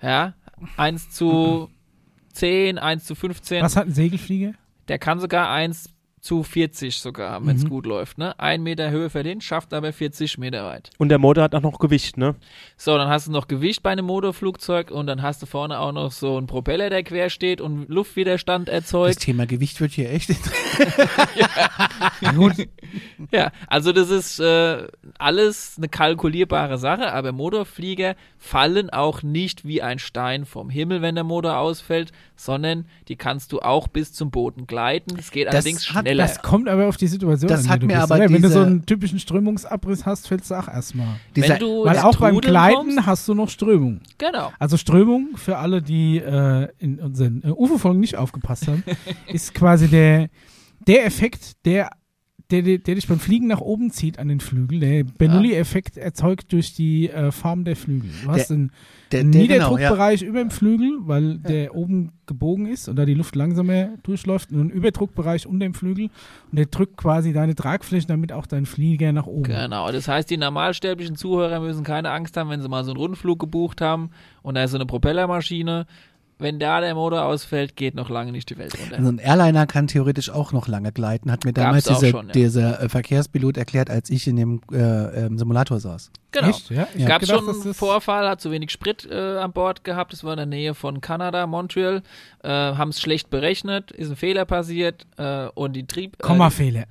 Ja, 0.00 0.34
1 0.76 1.10
zu 1.10 1.68
10, 2.34 2.78
1 2.78 3.04
zu 3.04 3.14
15. 3.14 3.62
Was 3.62 3.76
hat 3.76 3.86
ein 3.86 3.92
Segelflieger? 3.92 4.52
Der 4.88 4.98
kann 4.98 5.18
sogar 5.18 5.50
1 5.50 5.93
zu 6.24 6.42
40 6.42 6.96
sogar 6.96 7.30
haben, 7.30 7.46
wenn 7.46 7.56
es 7.56 7.64
Mhm. 7.64 7.68
gut 7.68 7.84
läuft. 7.86 8.16
Ne? 8.16 8.38
Ein 8.40 8.62
Meter 8.62 8.90
Höhe 8.90 9.10
verdient, 9.10 9.44
schafft 9.44 9.74
aber 9.74 9.92
40 9.92 10.38
Meter 10.38 10.64
weit. 10.64 10.88
Und 10.96 11.10
der 11.10 11.18
Motor 11.18 11.44
hat 11.44 11.54
auch 11.54 11.60
noch 11.60 11.78
Gewicht, 11.78 12.16
ne? 12.16 12.34
So, 12.78 12.96
dann 12.96 13.08
hast 13.08 13.26
du 13.26 13.30
noch 13.30 13.46
Gewicht 13.46 13.82
bei 13.82 13.90
einem 13.90 14.06
Motorflugzeug 14.06 14.90
und 14.90 15.06
dann 15.06 15.20
hast 15.20 15.42
du 15.42 15.46
vorne 15.46 15.78
auch 15.78 15.92
noch 15.92 16.12
so 16.12 16.38
einen 16.38 16.46
Propeller, 16.46 16.88
der 16.88 17.02
quer 17.04 17.28
steht 17.28 17.60
und 17.60 17.88
Luftwiderstand 17.90 18.68
Das 18.68 18.74
erzeugt. 18.74 19.20
Thema 19.20 19.46
Gewicht 19.46 19.80
wird 19.82 19.92
hier 19.92 20.10
echt 20.10 20.30
Ja, 23.32 23.52
also 23.66 23.92
das 23.92 24.10
ist 24.10 24.38
äh, 24.40 24.86
alles 25.18 25.74
eine 25.76 25.88
kalkulierbare 25.88 26.78
Sache, 26.78 27.12
aber 27.12 27.32
Motorflieger 27.32 28.16
fallen 28.38 28.90
auch 28.90 29.22
nicht 29.22 29.66
wie 29.66 29.82
ein 29.82 29.98
Stein 29.98 30.44
vom 30.46 30.70
Himmel, 30.70 31.02
wenn 31.02 31.14
der 31.14 31.24
Motor 31.24 31.58
ausfällt, 31.58 32.12
sondern 32.36 32.86
die 33.08 33.16
kannst 33.16 33.52
du 33.52 33.60
auch 33.60 33.88
bis 33.88 34.12
zum 34.12 34.30
Boden 34.30 34.66
gleiten. 34.66 35.16
Es 35.18 35.30
geht 35.30 35.48
Das 35.48 35.54
allerdings 35.56 35.92
hat- 35.92 36.06
schneller. 36.14 36.28
Das 36.28 36.42
kommt 36.42 36.68
aber 36.68 36.86
auf 36.88 36.96
die 36.96 37.06
Situation 37.06 37.48
Das 37.48 37.64
an, 37.64 37.70
hat 37.70 37.76
die 37.76 37.80
du 37.80 37.86
mir 37.86 38.00
bist, 38.00 38.12
aber 38.12 38.24
oder? 38.24 38.32
Wenn 38.32 38.42
du 38.42 38.48
so 38.48 38.60
einen 38.60 38.86
typischen 38.86 39.18
Strömungsabriss 39.18 40.06
hast, 40.06 40.28
fällst 40.28 40.50
du 40.50 40.54
auch 40.54 40.68
erstmal. 40.68 41.16
dieser, 41.36 41.54
wenn 41.54 41.58
du 41.58 41.84
Weil 41.84 41.98
auch 41.98 42.16
beim 42.16 42.38
Gleiten 42.40 42.76
kommst, 42.76 43.06
hast 43.06 43.28
du 43.28 43.34
noch 43.34 43.48
Strömung. 43.48 44.00
genau. 44.18 44.52
Also 44.58 44.76
Strömung, 44.76 45.36
für 45.36 45.58
alle, 45.58 45.82
die 45.82 46.18
äh, 46.18 46.68
in 46.78 47.00
unseren 47.00 47.42
äh, 47.42 47.50
UFO-Folgen 47.50 48.00
nicht 48.00 48.16
aufgepasst 48.16 48.68
haben, 48.68 48.82
ist 49.32 49.54
quasi 49.54 49.88
der, 49.88 50.28
der 50.86 51.06
Effekt, 51.06 51.64
der, 51.64 51.90
der, 52.50 52.62
der, 52.62 52.78
der 52.78 52.94
dich 52.94 53.08
beim 53.08 53.18
Fliegen 53.18 53.46
nach 53.46 53.60
oben 53.60 53.90
zieht 53.90 54.18
an 54.18 54.28
den 54.28 54.40
Flügel, 54.40 54.80
der 54.80 55.04
Bernoulli-Effekt 55.04 55.96
erzeugt 55.96 56.52
durch 56.52 56.74
die 56.74 57.08
äh, 57.08 57.32
Form 57.32 57.64
der 57.64 57.74
Flügel. 57.74 58.10
Du 58.22 58.30
hast 58.30 58.50
Der, 58.50 58.56
einen 58.56 58.70
der, 59.10 59.22
genau, 59.22 59.32
ja. 59.32 59.42
Niederdruckbereich 59.42 60.22
über 60.22 60.40
dem 60.40 60.50
Flügel, 60.50 60.90
weil 61.00 61.38
der 61.38 61.74
oben 61.74 62.12
gebogen 62.26 62.66
ist 62.66 62.88
und 62.88 62.96
da 62.96 63.06
die 63.06 63.14
Luft 63.14 63.34
langsamer 63.34 63.90
durchläuft 64.02 64.52
und 64.52 64.60
einen 64.60 64.70
Überdruckbereich 64.70 65.46
unter 65.46 65.64
dem 65.64 65.74
Flügel 65.74 66.10
und 66.50 66.58
der 66.58 66.66
drückt 66.66 66.96
quasi 66.96 67.32
deine 67.32 67.54
Tragfläche, 67.54 68.06
damit 68.06 68.32
auch 68.32 68.46
dein 68.46 68.66
Flieger 68.66 69.12
nach 69.12 69.26
oben. 69.26 69.44
Genau, 69.44 69.90
das 69.90 70.08
heißt, 70.08 70.28
die 70.30 70.36
normalsterblichen 70.36 71.16
Zuhörer 71.16 71.60
müssen 71.60 71.84
keine 71.84 72.10
Angst 72.10 72.36
haben, 72.36 72.50
wenn 72.50 72.60
sie 72.60 72.68
mal 72.68 72.84
so 72.84 72.90
einen 72.90 72.98
Rundflug 73.00 73.38
gebucht 73.38 73.80
haben 73.80 74.10
und 74.42 74.54
da 74.54 74.64
ist 74.64 74.72
so 74.72 74.76
eine 74.76 74.86
Propellermaschine. 74.86 75.86
Wenn 76.38 76.58
da 76.58 76.80
der 76.80 76.94
Motor 76.96 77.24
ausfällt, 77.24 77.76
geht 77.76 77.94
noch 77.94 78.10
lange 78.10 78.32
nicht 78.32 78.50
die 78.50 78.58
Welt 78.58 78.76
runter. 78.78 78.96
Also 78.96 79.08
ein 79.08 79.18
Airliner 79.18 79.66
kann 79.66 79.86
theoretisch 79.86 80.30
auch 80.30 80.52
noch 80.52 80.66
lange 80.66 80.90
gleiten, 80.90 81.30
hat 81.30 81.44
mir 81.44 81.52
damals 81.52 81.84
dieser, 81.84 82.08
schon, 82.08 82.26
ja. 82.26 82.32
dieser 82.32 82.82
äh, 82.82 82.88
Verkehrspilot 82.88 83.56
erklärt, 83.56 83.88
als 83.88 84.10
ich 84.10 84.26
in 84.26 84.36
dem 84.36 84.60
äh, 84.72 84.76
ähm, 84.78 85.38
Simulator 85.38 85.78
saß. 85.78 86.10
Genau. 86.32 86.48
Echt? 86.48 86.70
Ja, 86.70 86.88
ich 86.96 87.06
gab 87.06 87.20
gedacht, 87.20 87.38
schon 87.44 87.62
einen 87.62 87.74
Vorfall, 87.74 88.28
hat 88.28 88.40
zu 88.40 88.50
wenig 88.50 88.72
Sprit 88.72 89.08
äh, 89.08 89.38
an 89.38 89.52
Bord 89.52 89.84
gehabt. 89.84 90.12
Das 90.12 90.24
war 90.24 90.32
in 90.32 90.38
der 90.38 90.46
Nähe 90.46 90.74
von 90.74 91.00
Kanada, 91.00 91.46
Montreal. 91.46 92.02
Äh, 92.42 92.48
Haben 92.48 92.90
es 92.90 93.00
schlecht 93.00 93.30
berechnet, 93.30 93.92
ist 93.92 94.10
ein 94.10 94.16
Fehler 94.16 94.44
passiert 94.44 95.06
äh, 95.16 95.46
und 95.54 95.74
die 95.74 95.86
Trieb. 95.86 96.14
Äh, 96.18 96.22
Kommafehler. 96.22 96.84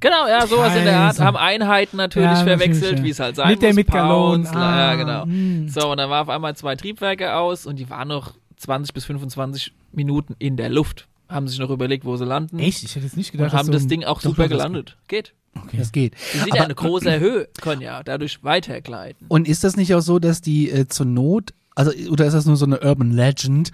Genau, 0.00 0.26
ja, 0.28 0.46
sowas 0.46 0.74
in 0.76 0.84
der 0.84 0.96
Art. 0.96 1.16
Scheiße. 1.16 1.24
Haben 1.24 1.36
Einheiten 1.36 1.96
natürlich 1.98 2.30
Ja, 2.30 2.36
verwechselt, 2.36 2.98
ja. 3.00 3.04
wie 3.04 3.10
es 3.10 3.20
halt 3.20 3.36
sein 3.36 3.48
Mit 3.48 3.60
der 3.60 3.70
muss. 3.70 3.76
Mitgallon. 3.76 4.44
Pounds, 4.44 4.52
ja, 4.52 4.58
Ah, 4.58 4.94
genau. 4.94 5.26
mm. 5.26 5.68
So, 5.68 5.90
und 5.90 5.98
dann 5.98 6.08
war 6.08 6.22
auf 6.22 6.28
einmal 6.28 6.54
zwei 6.56 6.76
Triebwerke 6.76 7.34
aus 7.34 7.66
und 7.66 7.76
die 7.78 7.90
waren 7.90 8.08
noch 8.08 8.32
20 8.58 8.92
bis 8.94 9.04
25 9.04 9.72
Minuten 9.92 10.34
in 10.38 10.56
der 10.56 10.68
Luft. 10.68 11.06
Haben 11.28 11.46
sich 11.48 11.58
noch 11.58 11.70
überlegt, 11.70 12.04
wo 12.04 12.16
sie 12.16 12.24
landen. 12.24 12.58
Echt? 12.58 12.82
Ich 12.82 12.94
hätte 12.94 13.04
jetzt 13.04 13.16
nicht 13.16 13.32
gedacht, 13.32 13.52
Und 13.52 13.58
haben 13.58 13.70
das 13.70 13.82
so 13.82 13.86
ein- 13.86 13.88
Ding 13.90 14.04
auch 14.04 14.20
super 14.20 14.44
doch, 14.44 14.50
das 14.50 14.58
gelandet. 14.58 14.96
Geht. 15.08 15.34
Okay. 15.54 15.76
Das 15.78 15.92
geht. 15.92 16.14
Die 16.34 16.38
sind 16.38 16.54
ja 16.54 16.62
eine 16.64 16.74
große 16.74 17.18
Höhe, 17.20 17.48
können 17.60 17.82
ja 17.82 18.02
dadurch 18.02 18.44
weitergleiten. 18.44 19.26
Und 19.28 19.48
ist 19.48 19.64
das 19.64 19.76
nicht 19.76 19.94
auch 19.94 20.00
so, 20.00 20.18
dass 20.18 20.40
die 20.40 20.70
äh, 20.70 20.86
zur 20.88 21.06
Not, 21.06 21.52
also 21.78 21.92
oder 22.10 22.26
ist 22.26 22.34
das 22.34 22.44
nur 22.46 22.56
so 22.56 22.66
eine 22.66 22.80
Urban 22.80 23.10
Legend, 23.12 23.70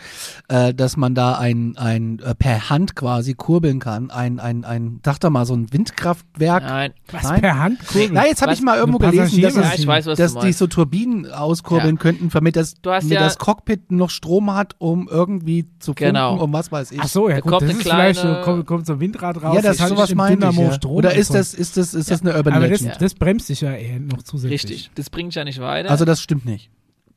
äh, 0.48 0.74
dass 0.74 0.96
man 0.96 1.14
da 1.14 1.38
ein, 1.38 1.76
ein 1.76 2.18
äh, 2.20 2.34
per 2.34 2.68
Hand 2.70 2.94
quasi 2.94 3.34
kurbeln 3.34 3.80
kann, 3.80 4.10
ein, 4.10 4.38
ein, 4.40 4.64
ein, 4.64 5.00
sag 5.04 5.18
doch 5.20 5.30
mal, 5.30 5.46
so 5.46 5.54
ein 5.54 5.72
Windkraftwerk? 5.72 6.62
Nein, 6.62 6.92
Was 7.10 7.22
Nein. 7.24 7.40
per 7.40 7.58
Hand 7.58 7.86
kurbeln? 7.86 8.10
Na, 8.12 8.26
jetzt 8.26 8.42
habe 8.42 8.52
ich 8.52 8.60
mal 8.60 8.76
irgendwo 8.76 8.98
gelesen, 8.98 9.40
dass, 9.42 9.56
es, 9.56 9.62
Ja, 9.62 9.72
ich 9.76 9.86
weiß, 9.86 10.06
was 10.06 10.18
dass 10.18 10.34
die 10.36 10.52
so 10.52 10.66
Turbinen 10.66 11.30
auskurbeln 11.32 11.96
Ja. 11.96 12.00
könnten, 12.00 12.28
damit 12.28 12.56
das, 12.56 12.74
Du 12.82 12.90
hast 12.90 13.08
ja- 13.10 13.20
das 13.20 13.38
Cockpit 13.38 13.90
noch 13.90 14.10
Strom 14.10 14.52
hat, 14.54 14.74
um 14.78 15.08
irgendwie 15.10 15.66
zu 15.78 15.92
funken, 15.92 16.04
Genau. 16.06 16.42
um 16.42 16.52
was 16.52 16.70
weiß 16.70 16.92
ich. 16.92 17.00
Ach 17.00 17.08
so, 17.08 17.28
ja 17.28 17.36
Da 17.36 17.40
gut, 17.40 17.52
kommt 17.52 17.62
das 17.62 17.70
ist 17.76 17.82
vielleicht 17.82 18.20
so, 18.20 18.28
kleine- 18.28 18.42
kommt, 18.42 18.66
kommt 18.66 18.86
so 18.86 18.92
ein 18.94 19.00
Windrad 19.00 19.42
raus. 19.42 19.56
ja, 19.56 19.62
das 19.62 19.80
halt 19.80 19.88
sowas 19.90 20.14
meine 20.14 20.34
ich. 20.34 20.40
Dynamo 20.40 20.62
Ja. 20.62 20.72
Strom 20.74 20.96
Oder 20.96 21.14
ist 21.14 21.32
das, 21.32 21.54
ist 21.54 21.76
das, 21.76 21.94
ist 21.94 22.10
das 22.10 22.20
eine 22.20 22.34
Urban 22.36 22.52
Aber 22.54 22.68
das, 22.68 22.80
Legend? 22.82 23.00
das 23.00 23.14
bremst 23.14 23.46
sich 23.46 23.62
ja 23.62 23.72
eher 23.72 23.98
noch 24.00 24.22
zusätzlich. 24.22 24.52
richtig. 24.70 24.90
Das 24.94 25.08
bringt 25.10 25.34
ja 25.34 25.44
nicht 25.44 25.60
weiter. 25.60 25.90
Also 25.90 26.04
das 26.04 26.20
stimmt 26.20 26.44
nicht. 26.44 26.70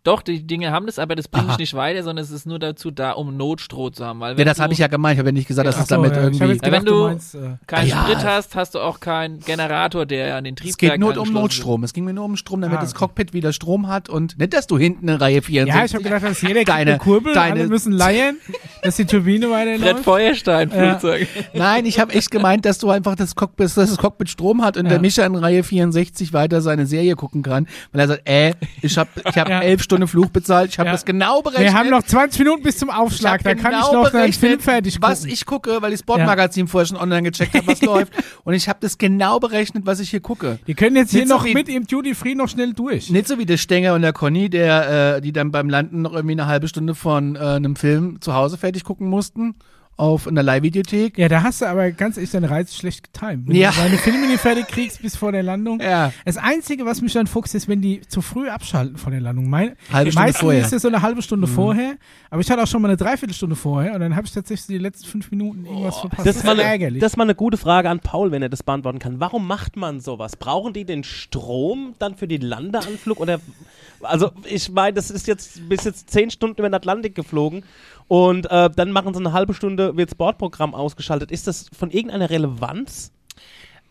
Doch, 0.07 0.21
die 0.21 0.47
Dinge 0.47 0.71
haben 0.71 0.85
das, 0.85 0.99
aber 0.99 1.15
das 1.17 1.27
bringt 1.27 1.49
dich 1.51 1.57
nicht 1.57 1.73
weiter, 1.73 2.01
sondern 2.01 2.23
es 2.23 2.31
ist 2.31 2.45
nur 2.47 2.59
dazu 2.59 2.91
da, 2.91 3.11
um 3.11 3.35
Notstroh 3.35 3.89
zu 3.89 4.05
haben. 4.05 4.21
Weil 4.21 4.39
Ja, 4.39 4.45
das 4.45 4.57
habe 4.57 4.71
ich 4.71 4.79
ja 4.79 4.87
gemeint. 4.87 5.15
Ich 5.15 5.19
habe 5.19 5.29
ja 5.29 5.33
nicht 5.33 5.49
gesagt, 5.49 5.67
dass 5.67 5.75
Ach 5.75 5.81
es 5.81 5.87
damit 5.87 6.15
ja. 6.15 6.21
Irgendwie. 6.23 6.39
Ja, 6.39 6.47
wenn 6.49 6.57
gedacht, 6.59 6.87
du 6.87 6.91
du- 6.91 7.03
meinst, 7.07 7.35
äh, 7.35 7.39
keinen 7.67 7.89
Ja. 7.89 8.03
Sprit 8.03 8.23
hast, 8.23 8.55
hast 8.55 8.75
du 8.75 8.79
auch 8.79 9.01
keinen 9.01 9.41
Generator, 9.41 10.05
der 10.05 10.37
an 10.37 10.45
den 10.45 10.53
Es 10.55 10.61
Triebwerken 10.61 11.01
geht 11.05 11.15
nur 11.15 11.21
um 11.21 11.33
Notstrom. 11.33 11.83
Es 11.83 11.91
ging 11.91 12.05
mir 12.05 12.13
nur 12.13 12.23
um 12.23 12.37
Strom, 12.37 12.61
damit 12.61 12.77
Ah, 12.77 12.81
das 12.81 12.91
okay. 12.91 12.99
Cockpit 12.99 13.33
wieder 13.33 13.51
Strom 13.51 13.87
hat 13.89 14.07
und 14.07 14.39
nicht, 14.39 14.53
dass 14.53 14.65
du 14.65 14.77
hinten 14.77 15.09
eine 15.09 15.19
Reihe 15.19 15.41
64 15.41 15.75
ja, 15.77 15.85
ich 15.85 15.93
habe 15.93 16.03
gedacht, 16.05 16.23
dass 16.23 16.41
jeder 16.41 16.63
Deine- 16.63 16.91
eine 16.91 16.99
Kurbel, 16.99 17.33
deine- 17.33 17.59
alle 17.59 17.67
müssen 17.67 17.91
leiern, 17.91 18.37
dass 18.83 18.95
die 18.95 19.03
Turbine 19.05 19.47
wird. 19.49 19.57
Fred 19.57 19.79
weiterläuft. 19.81 20.03
Feuerstein 20.05 20.71
Ja. 20.73 20.97
Flugzeug. 20.97 21.27
Nein, 21.53 21.85
ich 21.85 21.99
habe 21.99 22.13
echt 22.13 22.31
gemeint, 22.31 22.63
dass 22.63 22.77
du 22.77 22.89
einfach 22.89 23.15
das 23.15 23.35
Cockpit, 23.35 23.65
dass 23.65 23.73
das 23.73 23.97
Cockpit 23.97 24.29
Strom 24.29 24.63
hat 24.63 24.77
und 24.77 24.85
Ja. 24.85 24.91
der 24.91 25.01
Micha 25.01 25.25
in 25.25 25.35
Reihe 25.35 25.63
64 25.63 26.31
weiter 26.31 26.61
seine 26.61 26.85
Serie 26.85 27.15
gucken 27.15 27.43
kann, 27.43 27.67
weil 27.91 28.01
er 28.01 28.07
sagt, 28.07 28.21
äh, 28.29 28.53
ich 28.81 28.97
habe 28.97 29.09
ich 29.29 29.37
hab 29.37 29.49
Ja. 29.49 29.59
elf 29.61 29.83
Stunden 29.83 29.96
Flug 30.05 30.31
bezahlt, 30.31 30.69
ich 30.71 30.77
habe 30.77 30.87
Ja. 30.87 30.91
das 30.93 31.05
genau 31.05 31.41
berechnet. 31.41 31.65
Wir 31.67 31.73
haben 31.73 31.89
noch 31.89 32.03
20 32.03 32.37
Minuten 32.39 32.61
bis 32.61 32.77
zum 32.77 32.91
Aufschlag, 32.91 33.41
da 33.41 33.55
kann 33.55 33.73
ich 33.73 33.79
genau 33.87 34.03
noch 34.03 34.13
einen 34.13 34.33
Film 34.33 34.59
fertig 34.59 34.95
gucken. 34.95 35.09
was 35.09 35.25
ich 35.25 35.45
gucke, 35.47 35.81
weil 35.81 35.93
ich 35.93 36.01
Sportmagazin 36.01 36.67
vorher 36.67 36.85
schon 36.85 36.97
online 36.97 37.23
gecheckt 37.31 37.55
habe, 37.55 37.65
was 37.65 37.81
läuft. 37.81 38.13
Und 38.43 38.53
ich 38.53 38.69
habe 38.69 38.77
das 38.81 38.99
genau 38.99 39.39
berechnet, 39.39 39.85
was 39.87 39.99
ich 39.99 40.11
hier 40.11 40.19
gucke. 40.19 40.59
Die 40.67 40.75
können 40.75 40.95
jetzt 40.97 41.09
hier 41.11 41.21
Nicht 41.21 41.29
so 41.29 41.37
noch 41.37 41.45
mit 41.51 41.69
im 41.69 41.87
Duty 41.87 42.13
Free 42.13 42.35
noch 42.35 42.49
schnell 42.49 42.73
durch. 42.73 43.09
Nicht 43.09 43.27
so 43.27 43.39
wie 43.39 43.45
der 43.47 43.57
Stenger 43.57 43.95
und 43.95 44.01
der 44.03 44.13
Conny, 44.13 44.49
der, 44.49 45.15
äh, 45.15 45.21
die 45.21 45.31
dann 45.31 45.49
beim 45.51 45.69
Landen 45.69 46.01
noch 46.03 46.13
irgendwie 46.13 46.33
eine 46.33 46.45
halbe 46.45 46.67
Stunde 46.67 46.93
von 46.93 47.35
äh, 47.35 47.39
einem 47.39 47.75
Film 47.77 48.21
zu 48.21 48.33
Hause 48.35 48.57
fertig 48.57 48.83
gucken 48.83 49.07
mussten 49.09 49.55
auf 49.97 50.27
einer 50.27 50.43
Leihvideothek. 50.43 51.17
Ja, 51.17 51.27
da 51.27 51.41
hast 51.41 51.61
du 51.61 51.65
aber 51.65 51.91
ganz 51.91 52.17
ehrlich 52.17 52.29
deine 52.29 52.49
Reise 52.51 52.73
schlecht 52.75 53.11
getimt. 53.11 53.47
Wenn 53.47 53.55
Ja. 53.55 53.71
du 53.71 53.77
deine 53.79 53.97
Filme 53.97 54.27
nicht 54.27 54.39
fertig 54.41 54.67
kriegst 54.67 55.01
bis 55.01 55.15
vor 55.15 55.31
der 55.31 55.41
Landung. 55.41 55.79
Ja, 55.81 56.13
Das 56.23 56.37
Einzige, 56.37 56.85
was 56.85 57.01
mich 57.01 57.13
dann 57.13 57.25
fuchst, 57.25 57.55
ist, 57.55 57.67
wenn 57.67 57.81
die 57.81 58.01
zu 58.01 58.21
früh 58.21 58.47
abschalten 58.47 58.97
vor 58.97 59.11
der 59.11 59.21
Landung. 59.21 59.49
Mein, 59.49 59.75
halbe 59.91 60.11
Stunde 60.11 60.27
meistens 60.27 60.41
vorher. 60.41 60.59
Mhm. 60.61 60.65
ist 60.67 60.73
es 60.73 60.81
so 60.83 60.87
eine 60.87 61.01
halbe 61.01 61.21
Stunde 61.23 61.47
vorher, 61.47 61.95
aber 62.29 62.41
ich 62.41 62.51
hatte 62.51 62.61
auch 62.61 62.67
schon 62.67 62.81
mal 62.83 62.89
eine 62.89 62.97
Dreiviertelstunde 62.97 63.55
vorher 63.55 63.95
und 63.95 64.01
dann 64.01 64.15
habe 64.15 64.27
ich 64.27 64.33
tatsächlich 64.33 64.67
die 64.67 64.77
letzten 64.77 65.07
fünf 65.07 65.31
Minuten 65.31 65.65
irgendwas 65.65 65.97
verpasst. 65.97 66.27
Das 66.27 66.35
ist, 66.37 66.43
mal 66.45 66.51
eine, 66.51 66.61
ärgerlich. 66.63 67.01
das 67.01 67.13
ist 67.13 67.17
mal 67.17 67.23
eine 67.23 67.35
gute 67.35 67.57
Frage 67.57 67.89
an 67.89 67.99
Paul, 67.99 68.29
wenn 68.31 68.43
er 68.43 68.49
das 68.49 68.61
beantworten 68.61 68.99
kann. 68.99 69.19
Warum 69.19 69.47
macht 69.47 69.77
man 69.77 69.99
sowas? 69.99 70.35
Brauchen 70.35 70.73
die 70.73 70.85
den 70.85 71.03
Strom 71.03 71.95
dann 71.97 72.15
für 72.15 72.27
den 72.27 72.41
Landeanflug? 72.41 73.19
Oder 73.19 73.39
also 74.01 74.29
ich 74.45 74.69
meine, 74.71 74.93
das 74.93 75.09
ist 75.09 75.25
jetzt 75.25 75.67
bis 75.67 75.83
jetzt 75.85 76.11
zehn 76.11 76.29
Stunden 76.29 76.59
über 76.59 76.69
den 76.69 76.75
Atlantik 76.75 77.15
geflogen 77.15 77.63
und 78.07 78.49
äh, 78.49 78.69
dann 78.75 78.91
machen 78.91 79.13
sie 79.13 79.19
eine 79.19 79.33
halbe 79.33 79.53
Stunde 79.53 79.97
wird 79.97 80.11
das 80.11 80.15
Bordprogramm 80.15 80.73
ausgeschaltet. 80.73 81.31
Ist 81.31 81.47
das 81.47 81.69
von 81.77 81.91
irgendeiner 81.91 82.29
Relevanz? 82.29 83.11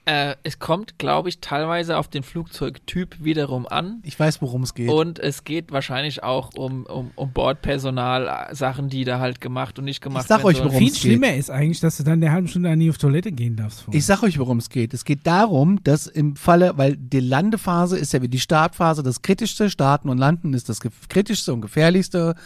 Äh, 0.08 0.36
es 0.44 0.60
kommt, 0.60 1.00
glaube 1.00 1.28
ich, 1.28 1.40
teilweise 1.40 1.96
auf 1.98 2.06
den 2.06 2.22
Flugzeugtyp 2.22 3.24
wiederum 3.24 3.66
an. 3.66 4.00
Ich 4.04 4.16
weiß, 4.18 4.40
worum 4.40 4.62
es 4.62 4.72
geht. 4.74 4.88
Und 4.88 5.18
es 5.18 5.42
geht 5.42 5.72
wahrscheinlich 5.72 6.22
auch 6.22 6.54
um, 6.54 6.86
um, 6.86 7.10
um 7.16 7.32
Bordpersonal, 7.32 8.28
äh, 8.28 8.54
Sachen, 8.54 8.88
die 8.88 9.02
da 9.02 9.18
halt 9.18 9.40
gemacht 9.40 9.80
und 9.80 9.84
nicht 9.84 10.00
gemacht 10.00 10.22
Ich 10.22 10.28
sag 10.28 10.44
werden 10.44 10.46
euch, 10.46 10.58
worum 10.62 10.78
Viel 10.78 10.86
es 10.86 10.94
geht. 10.94 11.02
schlimmer 11.02 11.34
ist 11.34 11.50
eigentlich, 11.50 11.80
dass 11.80 11.96
du 11.96 12.04
dann 12.04 12.22
eine 12.22 12.30
halbe 12.30 12.46
Stunde 12.46 12.76
nie 12.76 12.88
auf 12.88 12.98
Toilette 12.98 13.32
gehen 13.32 13.56
darfst. 13.56 13.80
vorher. 13.80 13.98
Ich 13.98 14.06
sag 14.06 14.22
euch, 14.22 14.38
worum 14.38 14.58
es 14.58 14.70
geht. 14.70 14.94
Es 14.94 15.04
geht 15.04 15.26
darum, 15.26 15.82
dass 15.82 16.06
im 16.06 16.36
Falle, 16.36 16.78
weil 16.78 16.96
die 16.96 17.18
Landephase 17.18 17.98
ist 17.98 18.12
ja 18.12 18.22
wie 18.22 18.28
die 18.28 18.38
Startphase 18.38 19.02
das 19.02 19.22
kritischste, 19.22 19.70
Starten 19.70 20.08
und 20.08 20.18
Landen 20.18 20.54
ist 20.54 20.68
das 20.68 20.78
kritischste 21.08 21.52
und 21.52 21.62
gefährlichste. 21.62 22.36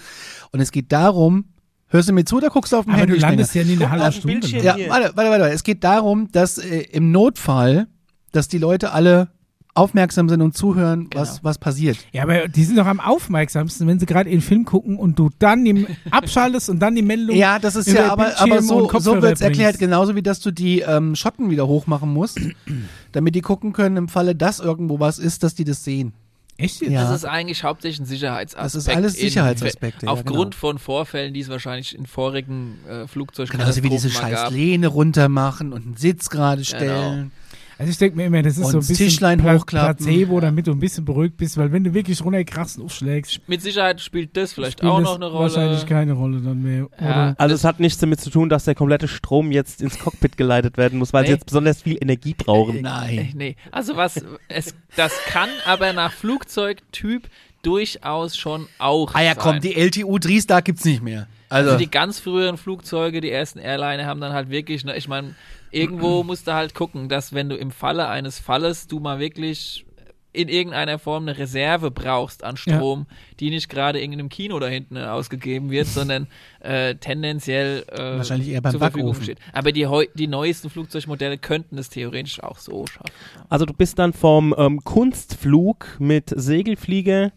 Und 0.50 0.60
es 0.60 0.72
geht 0.72 0.92
darum, 0.92 1.44
hörst 1.90 2.08
du 2.08 2.12
mir 2.12 2.24
zu 2.24 2.36
oder 2.38 2.48
guckst 2.48 2.72
du 2.72 2.76
auf 2.78 2.84
dem 2.86 2.92
aber 2.94 3.00
Handy? 3.02 3.14
du 3.14 3.20
landest 3.20 3.50
Stenger? 3.50 3.66
ja 3.66 3.76
nie 3.76 3.76
eine 3.76 3.84
Guck 3.84 3.90
halbe 3.90 4.08
auf 4.08 4.20
dem 4.20 4.42
Stunde. 4.42 4.64
Ja, 4.64 4.76
warte, 4.88 5.12
warte, 5.16 5.30
warte. 5.30 5.48
Es 5.50 5.62
geht 5.62 5.84
darum, 5.84 6.28
dass 6.32 6.58
äh, 6.58 6.80
im 6.92 7.10
Notfall, 7.12 7.86
dass 8.32 8.48
die 8.48 8.58
Leute 8.58 8.92
alle 8.92 9.28
aufmerksam 9.72 10.28
sind 10.28 10.42
und 10.42 10.56
zuhören, 10.56 11.08
was, 11.14 11.30
Genau. 11.36 11.44
was 11.44 11.58
passiert. 11.58 11.96
Ja, 12.12 12.24
aber 12.24 12.48
die 12.48 12.64
sind 12.64 12.76
doch 12.76 12.86
am 12.86 12.98
aufmerksamsten, 12.98 13.86
wenn 13.86 14.00
sie 14.00 14.04
gerade 14.06 14.28
ihren 14.28 14.40
Film 14.40 14.64
gucken 14.64 14.96
und 14.98 15.16
du 15.18 15.30
dann 15.38 15.64
die 15.64 15.86
abschaltest 16.10 16.68
und 16.70 16.80
dann 16.80 16.96
die 16.96 17.02
Meldung. 17.02 17.36
Ja, 17.36 17.58
das 17.60 17.76
ist 17.76 17.86
ja, 17.88 18.10
aber, 18.10 18.24
Bildschirm 18.24 18.52
aber 18.52 18.62
so, 18.62 18.88
so 18.98 19.12
wird's 19.14 19.22
bringst. 19.22 19.42
erklärt, 19.42 19.78
genauso 19.78 20.16
wie 20.16 20.22
dass 20.22 20.40
du 20.40 20.50
die 20.50 20.80
ähm, 20.80 21.14
Schotten 21.14 21.50
wieder 21.50 21.68
hochmachen 21.68 22.12
musst, 22.12 22.40
damit 23.12 23.36
die 23.36 23.42
gucken 23.42 23.72
können, 23.72 23.96
im 23.96 24.08
Falle, 24.08 24.34
dass 24.34 24.58
irgendwo 24.58 24.98
was 24.98 25.18
ist, 25.20 25.44
dass 25.44 25.54
die 25.54 25.64
das 25.64 25.84
sehen. 25.84 26.14
Echt 26.60 26.80
jetzt? 26.82 26.90
Ja. 26.90 27.02
Das 27.04 27.14
ist 27.16 27.24
eigentlich 27.24 27.64
hauptsächlich 27.64 28.00
ein 28.00 28.06
Sicherheitsaspekt. 28.06 28.64
Das 28.64 28.74
ist 28.74 28.88
alles 28.88 29.14
in- 29.14 29.20
Sicherheitsaspekte, 29.28 30.06
ja, 30.06 30.12
Aufgrund 30.12 30.52
genau. 30.52 30.60
von 30.60 30.78
Vorfällen, 30.78 31.32
die 31.34 31.40
es 31.40 31.48
wahrscheinlich 31.48 31.94
in 31.96 32.06
vorigen 32.06 32.78
äh, 32.88 33.06
Flugzeugkatastrophen 33.06 33.82
Genauso 33.82 33.82
wie 33.82 33.88
diese 33.88 34.10
scheiß 34.10 34.34
gab. 34.34 34.52
Lehne 34.52 34.88
runter 34.88 35.28
machen 35.28 35.72
und 35.72 35.84
einen 35.86 35.96
Sitz 35.96 36.28
gerade 36.30 36.64
stellen. 36.64 37.32
Also 37.80 37.92
ich 37.92 37.96
denke 37.98 38.18
mir 38.18 38.26
immer, 38.26 38.42
das 38.42 38.58
ist 38.58 38.64
Und 38.66 38.70
so 38.72 38.76
ein 38.76 38.80
das 38.80 38.88
bisschen 38.88 39.06
Tischlein 39.08 39.38
Pla- 39.40 39.54
hochklappen. 39.58 40.04
Placebo, 40.04 40.38
damit 40.38 40.66
du 40.66 40.72
ein 40.72 40.78
bisschen 40.78 41.06
beruhigt 41.06 41.38
bist, 41.38 41.56
weil 41.56 41.72
wenn 41.72 41.82
du 41.82 41.94
wirklich 41.94 42.22
runterkrachst 42.22 42.78
und 42.78 42.84
aufschlägst, 42.84 43.40
Mit 43.48 43.62
Sicherheit 43.62 44.02
spielt 44.02 44.36
das 44.36 44.52
vielleicht 44.52 44.80
spielt 44.80 44.92
auch 44.92 44.98
das 44.98 45.04
noch 45.08 45.14
eine 45.16 45.26
Rolle. 45.28 45.40
wahrscheinlich 45.44 45.86
keine 45.86 46.12
Rolle 46.12 46.40
dann 46.42 46.62
mehr. 46.62 46.88
Ja. 47.00 47.06
Oder? 47.06 47.34
Also 47.38 47.54
es 47.54 47.64
hat 47.64 47.80
nichts 47.80 47.98
damit 47.98 48.20
zu 48.20 48.28
tun, 48.28 48.50
dass 48.50 48.64
der 48.66 48.74
komplette 48.74 49.08
Strom 49.08 49.50
jetzt 49.50 49.80
ins 49.80 49.98
Cockpit 49.98 50.36
geleitet 50.36 50.76
werden 50.76 50.98
muss, 50.98 51.14
weil 51.14 51.24
sie 51.24 51.30
Nee. 51.30 51.36
jetzt 51.36 51.46
besonders 51.46 51.80
viel 51.80 51.96
Energie 52.00 52.34
brauchen. 52.36 52.76
Äh, 52.76 52.82
Nein. 52.82 53.32
Nee, 53.34 53.56
also 53.72 53.96
was, 53.96 54.22
es, 54.48 54.74
das 54.96 55.12
kann 55.28 55.48
aber 55.64 55.94
nach 55.94 56.12
Flugzeugtyp 56.12 57.28
durchaus 57.62 58.36
schon 58.36 58.66
auch 58.78 59.14
Ah 59.14 59.22
ja, 59.22 59.34
sein. 59.34 59.38
komm, 59.38 59.60
die 59.60 59.74
LTU 59.74 60.18
Driestar 60.18 60.62
gibt's 60.62 60.84
nicht 60.84 61.02
mehr. 61.02 61.26
Also, 61.50 61.72
Also 61.72 61.84
die 61.84 61.90
ganz 61.90 62.20
früheren 62.20 62.56
Flugzeuge, 62.56 63.20
die 63.20 63.30
ersten 63.30 63.58
Airliner 63.58 64.06
haben 64.06 64.20
dann 64.20 64.32
halt 64.32 64.48
wirklich, 64.50 64.84
ne, 64.84 64.96
ich 64.96 65.08
meine, 65.08 65.34
irgendwo 65.70 66.22
musst 66.24 66.46
du 66.46 66.54
halt 66.54 66.74
gucken, 66.74 67.08
dass 67.08 67.34
wenn 67.34 67.48
du 67.48 67.56
im 67.56 67.70
Falle 67.70 68.08
eines 68.08 68.38
Falles 68.38 68.86
du 68.86 69.00
mal 69.00 69.18
wirklich 69.18 69.84
in 70.32 70.48
irgendeiner 70.48 70.98
Form 70.98 71.24
eine 71.24 71.36
Reserve 71.36 71.90
brauchst 71.90 72.44
an 72.44 72.56
Strom, 72.56 73.06
die 73.40 73.50
nicht 73.50 73.68
gerade 73.68 73.98
in 73.98 74.12
einem 74.12 74.28
Kino 74.28 74.60
da 74.60 74.68
hinten 74.68 74.96
ausgegeben 74.96 75.70
wird, 75.70 75.86
sondern 75.88 76.28
äh, 76.60 76.94
tendenziell 76.94 77.84
äh, 77.88 77.98
Wahrscheinlich 78.18 78.50
eher 78.50 78.60
beim 78.60 78.70
zur 78.70 78.80
Verfügung 78.80 79.08
Backofen. 79.08 79.24
steht. 79.24 79.38
Aber 79.52 79.72
die, 79.72 79.88
die 80.14 80.28
neuesten 80.28 80.70
Flugzeugmodelle 80.70 81.38
könnten 81.38 81.78
es 81.78 81.88
theoretisch 81.88 82.40
auch 82.42 82.58
so 82.58 82.86
schaffen. 82.86 83.10
Also 83.48 83.66
du 83.66 83.74
bist 83.74 83.98
dann 83.98 84.12
vom 84.12 84.54
ähm, 84.56 84.84
Kunstflug 84.84 85.96
mit 85.98 86.32
Segelflieger, 86.34 87.32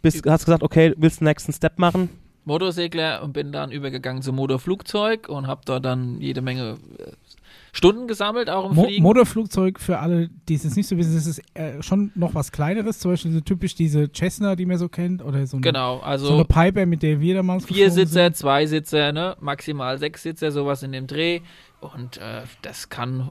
bist, 0.00 0.24
hast 0.28 0.44
gesagt, 0.44 0.62
okay, 0.62 0.94
willst 0.96 1.20
den 1.20 1.24
nächsten 1.24 1.52
Step 1.52 1.78
machen? 1.78 2.08
Motorsegler 2.48 3.22
und 3.22 3.32
bin 3.32 3.52
dann 3.52 3.70
übergegangen 3.70 4.22
zum 4.22 4.36
Motorflugzeug 4.36 5.28
und 5.28 5.46
habe 5.46 5.60
dort 5.64 5.84
dann 5.84 6.20
jede 6.20 6.40
Menge 6.42 6.78
äh, 6.98 7.12
Stunden 7.72 8.08
gesammelt, 8.08 8.50
auch 8.50 8.70
im 8.70 8.74
Mo 8.74 8.84
Fliegen. 8.84 9.02
Motorflugzeug 9.02 9.78
für 9.78 10.00
alle, 10.00 10.30
die 10.48 10.54
es 10.54 10.64
jetzt 10.64 10.76
nicht 10.76 10.88
so 10.88 10.96
wissen, 10.96 11.14
das 11.14 11.26
ist 11.26 11.42
äh, 11.54 11.80
schon 11.82 12.10
noch 12.14 12.34
was 12.34 12.50
Kleineres, 12.50 12.98
zum 12.98 13.12
Beispiel 13.12 13.32
so 13.32 13.40
typisch 13.40 13.74
diese 13.74 14.10
Cessna, 14.12 14.56
die 14.56 14.66
man 14.66 14.78
so 14.78 14.88
kennt, 14.88 15.22
oder 15.22 15.46
so 15.46 15.58
eine, 15.58 15.62
genau, 15.62 15.98
so 15.98 16.02
also 16.02 16.34
eine 16.34 16.44
Piper, 16.44 16.86
mit 16.86 17.02
der 17.02 17.20
wir 17.20 17.34
damals 17.34 17.66
vier 17.66 17.90
Sitzer, 17.90 18.32
zwei 18.32 18.66
Sitzer, 18.66 19.12
ne? 19.12 19.36
maximal 19.40 19.98
sechs 19.98 20.22
Sitzer, 20.22 20.50
sowas 20.50 20.82
in 20.82 20.92
dem 20.92 21.06
Dreh. 21.06 21.40
Und 21.80 22.16
äh, 22.16 22.42
das 22.62 22.88
kann, 22.88 23.30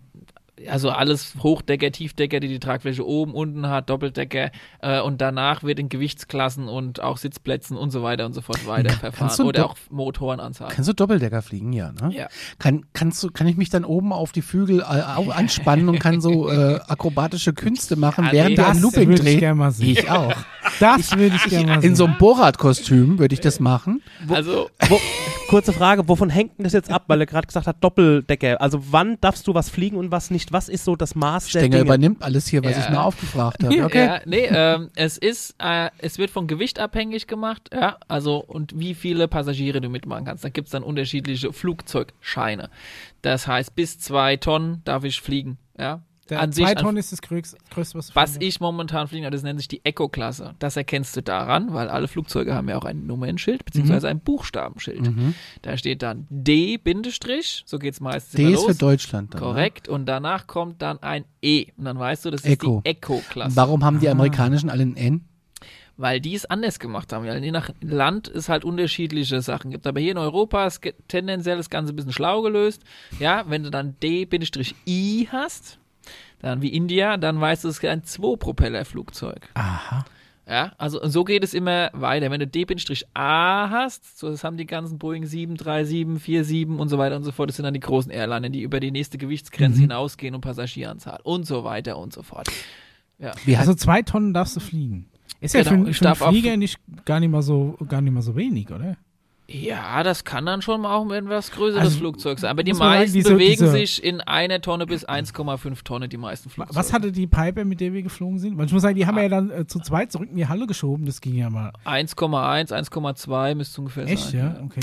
also 0.70 0.90
alles 0.90 1.36
Hochdecker, 1.44 1.92
Tiefdecker, 1.92 2.40
die 2.40 2.48
die 2.48 2.60
Tragfläche 2.60 3.06
oben, 3.06 3.34
unten 3.34 3.68
hat, 3.70 3.90
Doppeldecker. 3.90 4.52
Äh, 4.82 5.02
und 5.02 5.22
danach 5.22 5.64
wird 5.64 5.80
in 5.80 5.90
Gewichtsklassen 5.90 6.68
und 6.68 7.02
auch 7.02 7.18
Sitzplätzen 7.18 7.78
und 7.78 7.92
so 7.92 8.02
weiter 8.04 8.26
und 8.26 8.34
so 8.34 8.42
fort 8.42 8.66
weiter 8.66 8.90
Kannst 8.90 9.00
verfahren. 9.02 9.38
du 9.38 9.44
Oder 9.46 9.66
auch 9.68 9.76
Motorenanzahl. 9.90 10.70
Kannst 10.70 10.90
du 10.90 10.94
Doppeldecker 10.94 11.42
fliegen, 11.42 11.74
ja, 11.74 11.92
ne? 11.92 12.12
Ja. 12.14 12.28
Kann, 12.58 12.86
kannst 12.94 13.22
du, 13.24 13.30
kann 13.30 13.48
ich 13.48 13.58
mich 13.58 13.70
dann 13.70 13.86
oben 13.86 14.12
auf 14.14 14.32
die 14.32 14.42
Flügel 14.42 14.80
äh, 14.80 14.84
anspannen 14.84 15.90
und 15.90 16.00
kann 16.00 16.22
so 16.22 16.50
äh, 16.50 16.80
akrobatische 16.88 17.54
Künste 17.54 17.96
machen, 17.96 18.26
Ja, 18.26 18.32
während 18.32 18.50
nee, 18.52 18.56
du 18.56 18.66
ein 18.66 18.82
Looping 18.82 19.12
ich 19.12 19.22
drehst? 19.22 19.78
sehen. 19.78 19.90
Ich 19.90 20.10
auch. 20.10 20.34
Das 20.80 21.16
würde 21.18 21.36
ich 21.36 21.44
gerne 21.46 21.68
mal 21.68 21.82
sehen. 21.82 21.92
In 21.92 21.96
so 21.96 22.06
einem 22.06 22.18
Borat-Kostüm 22.18 23.20
würde 23.20 23.34
ich 23.34 23.40
das 23.42 23.60
machen. 23.60 24.02
Also, 24.30 24.70
Wo, 24.90 25.00
kurze 25.50 25.74
Frage, 25.74 26.08
wovon 26.08 26.30
hängt 26.30 26.58
denn 26.58 26.64
das 26.64 26.74
jetzt 26.74 26.92
ab, 26.92 27.06
weil 27.08 27.20
er 27.22 27.26
gerade 27.26 27.48
gesagt 27.48 27.68
hat, 27.68 27.84
Doppeldecker. 27.84 28.60
Also 28.62 28.80
wann 28.92 29.18
darfst 29.22 29.48
du 29.48 29.54
was 29.54 29.70
fliegen 29.70 29.98
und 29.98 30.12
was 30.12 30.30
nicht? 30.32 30.52
Was 30.52 30.70
ist 30.70 30.84
so 30.86 30.96
das 30.96 31.16
Maß 31.16 31.46
der 31.46 31.50
Stenger 31.60 31.70
Dinge? 31.78 31.82
übernimmt 31.84 32.22
alles 32.22 32.48
hier, 32.48 32.64
was 32.64 32.72
Ja. 32.78 32.84
ich 32.84 32.90
mir 32.90 33.02
aufgefragt 33.02 33.64
habe. 33.64 33.76
Okay. 33.88 34.06
Ja, 34.06 34.20
nee, 34.26 34.48
ähm, 34.50 34.90
es 34.96 35.18
ist, 35.18 35.56
äh, 35.60 35.90
es 36.00 36.18
wird 36.18 36.30
von 36.32 36.48
Gewicht 36.48 36.80
abhängig 36.80 37.28
gemacht, 37.28 37.70
ja, 37.74 37.98
also 38.08 38.38
und 38.38 38.78
wie 38.78 38.96
viele 38.96 39.28
Passagiere 39.28 39.80
du 39.82 39.90
mitmachen 39.90 40.26
kannst. 40.26 40.44
Da 40.44 40.50
gibt's 40.50 40.72
dann 40.72 40.84
unterschiedliche 40.84 41.54
Flugzeugscheine. 41.54 42.70
Das 43.22 43.48
heißt, 43.48 43.76
bis 43.76 44.00
zwei 44.00 44.36
Tonnen 44.38 44.82
darf 44.84 45.04
ich 45.04 45.22
fliegen, 45.22 45.58
ja. 45.80 46.02
Der 46.30 46.42
An 46.42 46.52
sich 46.52 46.66
an- 46.66 46.98
ist 46.98 47.12
das 47.12 47.22
größte, 47.22 47.58
was 47.76 48.16
Was 48.16 48.38
ich 48.40 48.60
momentan 48.60 49.08
fliege, 49.08 49.30
das 49.30 49.44
nennt 49.44 49.60
sich 49.60 49.68
die 49.68 49.82
Eco-Klasse. 49.84 50.56
Das 50.60 50.76
erkennst 50.76 51.16
du 51.16 51.22
daran, 51.22 51.74
weil 51.74 51.90
alle 51.90 52.08
Flugzeuge 52.08 52.54
haben 52.54 52.68
ja 52.70 52.78
auch 52.78 52.86
ein 52.86 53.06
Nummernschild, 53.06 53.64
beziehungsweise 53.66 54.08
ein 54.10 54.20
Buchstabenschild. 54.20 55.02
Mhm. 55.02 55.36
Da 55.62 55.78
steht 55.78 56.02
dann 56.02 56.28
D, 56.30 56.78
Bindestrich, 56.78 57.64
so 57.66 57.80
geht's 57.80 58.00
meistens 58.00 58.36
D 58.38 58.46
ist 58.48 58.54
los. 58.56 58.66
für 58.66 58.76
Deutschland 58.76 59.34
dann. 59.34 59.42
Ne? 59.42 59.48
Korrekt. 59.48 59.88
Und 59.88 60.06
danach 60.06 60.48
kommt 60.48 60.82
dann 60.82 61.02
ein 61.02 61.26
E. 61.42 61.68
Und 61.78 61.86
dann 61.86 61.98
weißt 62.00 62.26
du, 62.26 62.32
das 62.32 62.42
ist 62.42 62.52
Eco. 62.52 62.82
die 62.86 62.90
Eco-Klasse. 62.90 63.56
Warum 63.56 63.84
haben 63.84 64.00
die 64.00 64.10
amerikanischen 64.10 64.70
alle 64.70 64.84
ein 64.84 64.98
N? 64.98 65.22
Weil 66.00 66.20
die 66.22 66.36
es 66.36 66.46
anders 66.46 66.78
gemacht 66.80 67.12
haben. 67.12 67.26
Weil 67.26 67.44
je 67.44 67.52
nach 67.52 67.72
Land 67.82 68.28
es 68.28 68.50
halt 68.50 68.64
unterschiedliche 68.64 69.42
Sachen 69.42 69.72
gibt. 69.72 69.88
Aber 69.88 70.00
hier 70.00 70.12
in 70.12 70.18
Europa 70.20 70.68
ist 70.68 70.82
tendenziell 71.08 71.58
das 71.58 71.70
Ganze 71.72 71.92
ein 71.94 71.96
bisschen 71.96 72.14
schlau 72.14 72.42
gelöst. 72.44 72.84
Ja, 73.20 73.46
wenn 73.48 73.64
du 73.64 73.72
dann 73.72 73.96
D-I 74.04 75.28
hast, 75.32 75.80
dann 76.40 76.62
wie 76.62 76.70
India, 76.70 77.18
dann 77.18 77.40
weißt 77.42 77.64
du, 77.64 77.68
es 77.70 77.78
ist 77.80 77.86
ein 77.86 78.04
Zwei-Propeller-Flugzeug. 78.04 79.50
Aha. 79.54 80.06
Ja, 80.50 80.72
also 80.78 81.06
so 81.10 81.26
geht 81.26 81.44
es 81.44 81.54
immer 81.54 81.90
weiter. 81.94 82.32
Wenn 82.32 82.40
du 82.40 82.48
D-A 82.48 83.70
hast, 83.70 84.18
so 84.18 84.30
das 84.30 84.46
haben 84.46 84.56
die 84.56 84.66
ganzen 84.66 84.98
Boeing 84.98 85.26
737, 85.26 86.06
47 86.24 86.68
und 86.80 86.88
so 86.88 86.98
weiter 86.98 87.18
und 87.18 87.24
so 87.24 87.34
fort, 87.34 87.50
das 87.50 87.58
sind 87.58 87.66
dann 87.66 87.74
die 87.74 87.82
großen 87.82 88.12
Airliner, 88.12 88.50
die 88.50 88.62
über 88.62 88.80
die 88.80 88.92
nächste 88.92 89.18
Gewichtsgrenze 89.18 89.78
Mhm. 89.80 89.82
hinausgehen 89.82 90.34
und 90.36 90.42
Passagieranzahl 90.42 91.20
und 91.24 91.46
so 91.46 91.66
weiter 91.66 91.98
und 91.98 92.14
so 92.14 92.24
fort. 92.24 92.48
Wie 93.46 93.58
Also 93.58 93.74
zwei 93.74 94.04
Tonnen 94.04 94.34
darfst 94.34 94.56
du 94.56 94.60
fliegen. 94.62 95.10
Ist 95.42 95.54
ja 95.54 95.64
Genau, 95.64 95.86
für, 95.86 95.94
für 95.94 96.06
einen 96.08 96.16
Flieger 96.16 96.52
fl- 96.52 96.58
nicht 96.58 96.80
gar 97.04 97.20
nicht 97.20 97.30
mal 97.30 97.42
so 97.42 97.76
gar 97.88 98.00
nicht 98.02 98.14
mal 98.14 98.22
so 98.22 98.36
wenig, 98.36 98.72
oder? 98.72 98.96
Ja, 99.50 100.04
das 100.04 100.26
kann 100.26 100.46
dann 100.46 100.62
schon 100.62 100.82
mal 100.82 100.94
auch 100.94 101.06
ein 101.06 101.12
etwas 101.26 101.52
größeres 101.52 101.82
Also, 101.86 102.00
Flugzeug 102.00 102.38
sein. 102.40 102.50
Aber 102.52 102.64
die 102.64 102.74
meisten 102.74 103.14
diese- 103.14 103.32
bewegen 103.32 103.52
diese- 103.64 103.72
sich 103.72 104.04
in 104.04 104.20
eine 104.20 104.60
Tonne 104.60 104.86
bis 104.86 105.06
1,5 105.06 105.84
Tonne, 105.84 106.10
die 106.10 106.18
meisten 106.18 106.50
Flugzeuge. 106.50 106.78
Was 106.78 106.92
hatte 106.92 107.14
die 107.14 107.28
Piper, 107.28 107.64
mit 107.64 107.80
der 107.80 107.94
wir 107.94 108.02
geflogen 108.02 108.40
sind? 108.40 108.58
Weil 108.58 108.66
ich 108.66 108.74
muss 108.74 108.82
sagen, 108.82 108.96
die 108.96 109.06
haben 109.08 109.16
wir 109.16 109.24
ja 109.24 109.30
dann 109.30 109.50
äh, 109.50 109.66
zu 109.66 109.80
zweit 109.80 110.12
zurück 110.12 110.28
in 110.30 110.36
die 110.36 110.48
Halle 110.48 110.68
geschoben. 110.68 111.06
Das 111.06 111.22
ging 111.22 111.36
ja 111.36 111.50
mal. 111.50 111.72
1,1, 111.86 112.74
1,2 112.74 113.56
müsste 113.56 113.80
ungefähr 113.80 114.06
Echt, 114.06 114.32
sein. 114.32 114.38
ja? 114.40 114.62
Okay. 114.66 114.82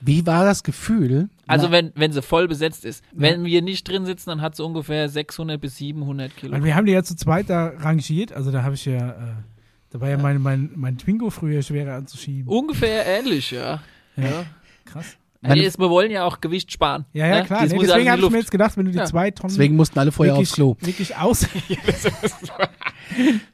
wie 0.00 0.26
war 0.26 0.44
das 0.46 0.62
Gefühl? 0.62 1.28
Also 1.46 1.66
Na, 1.66 1.72
wenn, 1.72 1.92
wenn 1.94 2.12
sie 2.12 2.22
voll 2.22 2.48
besetzt 2.48 2.86
ist. 2.86 3.04
Wenn 3.12 3.44
wir 3.44 3.60
nicht 3.60 3.86
drin 3.86 4.06
sitzen, 4.06 4.30
dann 4.30 4.40
hat 4.40 4.56
sie 4.56 4.64
ungefähr 4.64 5.10
600 5.10 5.60
bis 5.60 5.76
700 5.76 6.34
Kilo. 6.34 6.52
Weil 6.54 6.64
wir 6.64 6.74
haben 6.74 6.86
die 6.86 6.92
ja 6.92 7.02
zu 7.02 7.14
zweit 7.14 7.50
da 7.50 7.66
rangiert. 7.78 8.32
Also 8.32 8.50
da 8.50 8.62
habe 8.62 8.74
ich 8.74 8.86
ja, 8.86 9.10
äh, 9.10 9.14
da 9.92 10.00
war 10.00 10.08
ja, 10.08 10.16
mein, 10.18 10.40
mein, 10.40 10.70
mein 10.74 10.98
Twingo 10.98 11.30
früher 11.30 11.62
schwerer 11.62 11.94
anzuschieben. 11.96 12.48
Ungefähr 12.48 13.04
ähnlich, 13.06 13.50
ja. 13.50 13.80
ja. 14.16 14.44
Krass. 14.86 15.16
Meine- 15.40 15.54
Also 15.54 15.64
jetzt, 15.64 15.78
wir 15.80 15.90
wollen 15.90 16.10
ja 16.12 16.24
auch 16.24 16.40
Gewicht 16.40 16.70
sparen. 16.70 17.04
Ja, 17.12 17.26
ja, 17.26 17.38
ne? 17.40 17.44
klar. 17.44 17.62
Das 17.62 17.72
Nee, 17.72 17.78
deswegen 17.80 18.10
habe 18.10 18.22
ich 18.22 18.30
mir 18.30 18.38
jetzt 18.38 18.50
gedacht, 18.52 18.76
wenn 18.76 18.84
du 18.86 18.92
die 18.92 18.98
Ja. 18.98 19.04
zwei 19.06 19.30
Tonnen 19.32 19.48
Deswegen 19.52 19.74
mussten 19.74 19.98
alle 19.98 20.12
vorher 20.12 20.34
wirklich, 20.34 20.48
aufs 20.50 20.54
Klo. 20.54 20.76
wirklich 20.80 21.16
aus. 21.16 21.46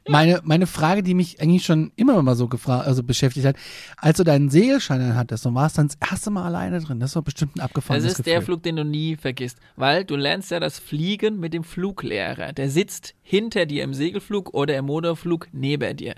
Meine, 0.07 0.39
meine 0.43 0.67
Frage, 0.67 1.03
die 1.03 1.13
mich 1.13 1.41
eigentlich 1.41 1.65
schon 1.65 1.91
immer 1.95 2.21
mal 2.21 2.35
so 2.35 2.47
gefragt, 2.47 2.87
also 2.87 3.03
beschäftigt 3.03 3.45
hat, 3.45 3.55
als 3.97 4.17
du 4.17 4.23
deinen 4.23 4.49
Segelschein 4.49 4.99
dann 4.99 5.15
hattest 5.15 5.45
und 5.45 5.53
warst 5.55 5.77
dann 5.77 5.87
das 5.89 5.97
erste 6.11 6.29
Mal 6.31 6.45
alleine 6.45 6.79
drin, 6.79 6.99
das 6.99 7.09
ist 7.11 7.15
doch 7.15 7.23
bestimmt 7.23 7.55
ein 7.55 7.59
Das 7.59 7.65
abgefahrenes 7.65 8.05
ist 8.11 8.17
Gefühl. 8.17 8.33
der 8.33 8.41
Flug, 8.41 8.63
den 8.63 8.75
du 8.77 8.85
nie 8.85 9.15
vergisst. 9.17 9.57
Weil 9.75 10.05
du 10.05 10.15
lernst 10.15 10.51
ja 10.51 10.59
das 10.59 10.79
Fliegen 10.79 11.39
mit 11.39 11.53
dem 11.53 11.63
Fluglehrer. 11.63 12.53
Der 12.53 12.69
sitzt 12.69 13.15
hinter 13.29 13.67
dir 13.67 13.83
im 13.83 13.93
Segelflug 13.93 14.55
oder 14.55 14.75
im 14.75 14.85
Motorflug 14.85 15.49
neben 15.51 15.95
dir. 15.95 16.15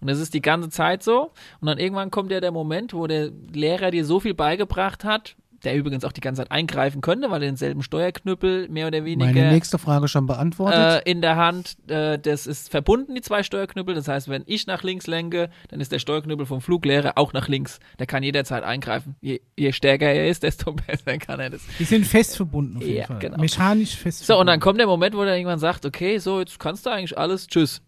Und 0.00 0.08
das 0.08 0.20
ist 0.20 0.32
die 0.32 0.40
ganze 0.40 0.70
Zeit 0.70 1.02
so. 1.02 1.32
Und 1.60 1.66
dann 1.66 1.78
irgendwann 1.78 2.12
kommt 2.12 2.30
ja 2.30 2.38
der 2.38 2.52
Moment, 2.52 2.94
wo 2.94 3.08
der 3.08 3.32
Lehrer 3.52 3.90
dir 3.90 4.04
so 4.04 4.20
viel 4.20 4.32
beigebracht 4.32 5.02
hat, 5.02 5.34
der 5.64 5.76
übrigens 5.76 6.04
auch 6.04 6.12
die 6.12 6.20
ganze 6.20 6.42
Zeit 6.42 6.50
eingreifen 6.50 7.00
könnte, 7.00 7.30
weil 7.30 7.42
er 7.42 7.46
denselben 7.48 7.82
Steuerknüppel 7.82 8.68
mehr 8.68 8.86
oder 8.88 9.04
weniger 9.04 9.32
Meine 9.32 9.50
nächste 9.52 9.78
Frage 9.78 10.08
schon 10.08 10.26
beantwortet. 10.26 11.06
äh, 11.06 11.10
in 11.10 11.20
der 11.22 11.36
Hand. 11.36 11.76
Äh, 11.88 12.18
das 12.18 12.46
ist 12.46 12.70
verbunden, 12.70 13.14
die 13.14 13.20
zwei 13.20 13.42
Steuerknüppel. 13.42 13.94
Das 13.94 14.08
heißt, 14.08 14.28
wenn 14.28 14.42
ich 14.46 14.66
nach 14.66 14.82
links 14.82 15.06
lenke, 15.06 15.50
dann 15.68 15.80
ist 15.80 15.92
der 15.92 15.98
Steuerknüppel 15.98 16.46
vom 16.46 16.60
Fluglehrer 16.60 17.12
auch 17.16 17.32
nach 17.32 17.48
links. 17.48 17.78
Der 17.98 18.06
kann 18.06 18.22
jederzeit 18.22 18.64
eingreifen. 18.64 19.16
Je, 19.20 19.40
je 19.56 19.72
stärker 19.72 20.06
er 20.12 20.28
ist, 20.28 20.42
desto 20.42 20.72
besser 20.86 21.18
kann 21.18 21.40
er 21.40 21.50
das. 21.50 21.62
Die 21.78 21.84
sind 21.84 22.06
fest 22.06 22.36
verbunden 22.36 22.76
auf 22.78 22.82
jeden 22.82 22.96
Ja, 22.98 23.06
Fall. 23.06 23.18
genau. 23.20 23.38
Mechanisch 23.38 23.96
fest 23.96 24.26
So, 24.26 24.34
und 24.34 24.46
dann 24.46 24.60
verbunden. 24.60 24.60
kommt 24.62 24.78
der 24.80 24.86
Moment, 24.86 25.16
wo 25.16 25.24
der 25.24 25.36
irgendwann 25.36 25.58
sagt, 25.58 25.86
okay, 25.86 26.18
so, 26.18 26.40
jetzt 26.40 26.58
kannst 26.58 26.86
du 26.86 26.90
eigentlich 26.90 27.16
alles, 27.16 27.46
tschüss. 27.46 27.82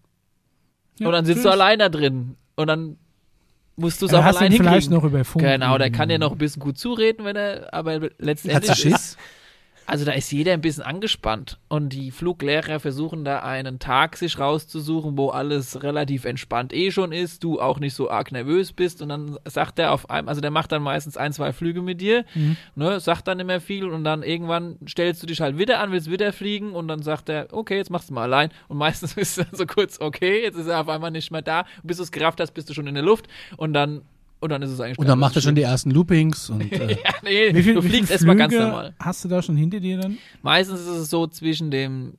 Ja, 0.99 1.07
und 1.09 1.13
dann 1.13 1.25
sitzt 1.25 1.39
du 1.45 1.49
tschüss. 1.49 1.53
allein 1.53 1.79
da 1.81 1.89
drin. 1.89 2.37
Und 2.57 2.69
dann 2.69 2.99
musst 3.77 4.03
du 4.03 4.07
es 4.07 4.15
auch 4.15 4.25
allein 4.25 4.53
ihn 4.53 4.59
vielleicht 4.59 4.85
hinkriegen. 4.85 4.95
noch 4.95 5.05
über 5.05 5.25
Funk. 5.25 5.45
Genau, 5.45 5.79
der 5.79 5.91
kann 5.91 6.09
dir 6.09 6.19
noch 6.19 6.33
ein 6.33 6.39
bisschen 6.39 6.61
gut 6.61 6.79
zureden, 6.79 7.25
wenn 7.25 7.37
er, 7.37 7.73
aber 7.73 8.01
letztendlich 8.19 8.77
Schiss? 8.77 9.17
Also 9.87 10.05
da 10.05 10.13
ist 10.13 10.31
jeder 10.33 10.53
ein 10.53 10.61
bisschen 10.61 10.83
angespannt. 10.83 11.59
Und 11.69 11.91
die 11.91 12.11
Fluglehrer 12.11 12.81
versuchen 12.81 13.25
da 13.25 13.41
einen 13.41 13.79
Tag 13.79 14.17
sich 14.17 14.39
rauszusuchen, 14.39 15.17
wo 15.19 15.29
alles 15.31 15.83
relativ 15.83 16.25
entspannt 16.25 16.73
eh 16.73 16.91
schon 16.91 17.13
ist, 17.13 17.45
du 17.45 17.61
auch 17.61 17.79
nicht 17.79 17.95
so 17.95 18.11
arg 18.11 18.33
nervös 18.33 18.73
bist. 18.73 19.03
Und 19.03 19.09
dann 19.11 19.39
sagt 19.45 19.79
er 19.79 19.93
auf 19.93 20.09
einem, 20.11 20.29
also 20.29 20.41
der 20.41 20.51
macht 20.51 20.73
dann 20.73 20.83
meistens 20.83 21.17
ein, 21.17 21.33
zwei 21.33 21.53
Flüge 21.53 21.83
mit 21.83 22.01
dir, 22.01 22.25
Mhm. 22.35 22.57
ne, 22.75 23.01
sagt 23.01 23.29
dann 23.29 23.41
immer 23.41 23.61
viel 23.61 23.85
und 23.85 24.05
dann 24.05 24.23
irgendwann 24.23 24.77
stellst 24.89 25.23
du 25.23 25.27
dich 25.27 25.41
halt 25.41 25.59
wieder 25.59 25.81
an, 25.81 25.93
willst 25.93 26.11
wieder 26.11 26.33
fliegen 26.33 26.73
und 26.73 26.89
dann 26.89 27.03
sagt 27.03 27.29
er, 27.29 27.49
okay, 27.53 27.77
jetzt 27.77 27.91
machst 27.91 28.11
du 28.11 28.15
mal 28.15 28.23
allein. 28.23 28.51
Und 28.69 28.79
meistens 28.79 29.13
ist 29.17 29.39
er 29.39 29.47
so 29.53 29.67
kurz, 29.67 30.01
okay, 30.01 30.43
jetzt 30.43 30.57
ist 30.57 30.67
er 30.69 30.81
auf 30.81 30.89
einmal 30.89 31.11
nicht 31.11 31.31
mehr 31.31 31.43
da. 31.43 31.65
Bis 31.83 31.99
du 31.99 32.03
es 32.05 32.13
gerafft 32.13 32.41
hast, 32.41 32.53
bist 32.53 32.71
du 32.71 32.75
schon 32.75 32.87
in 32.87 32.95
der 32.95 33.05
Luft. 33.05 33.27
Und 33.57 33.73
dann 33.75 34.03
und 34.41 34.51
dann 34.51 34.63
ist 34.63 34.71
es 34.71 34.81
eigentlich 34.81 34.99
Und 34.99 35.07
dann 35.09 35.19
macht 35.19 35.37
er 35.37 35.43
schon 35.43 35.55
die 35.55 35.63
ersten 35.63 35.91
Loopings 35.91 36.51
und 36.51 36.61
äh, 36.73 36.93
ja, 36.93 37.15
nee, 37.23 37.55
Wie 37.55 37.63
viel, 37.63 37.75
du 37.75 37.85
wie 37.85 37.89
fliegst 37.89 38.11
erstmal 38.11 38.37
ganz 38.37 38.53
Flüge 38.53 38.67
normal. 38.69 38.95
Hast 39.01 39.25
du 39.25 39.29
da 39.29 39.43
schon 39.43 39.57
hinter 39.57 39.81
dir 39.81 39.99
dann? 39.99 40.19
Meistens 40.43 40.81
ist 40.81 40.87
es 40.87 41.11
so 41.11 41.27
zwischen 41.27 41.71
dem 41.71 42.15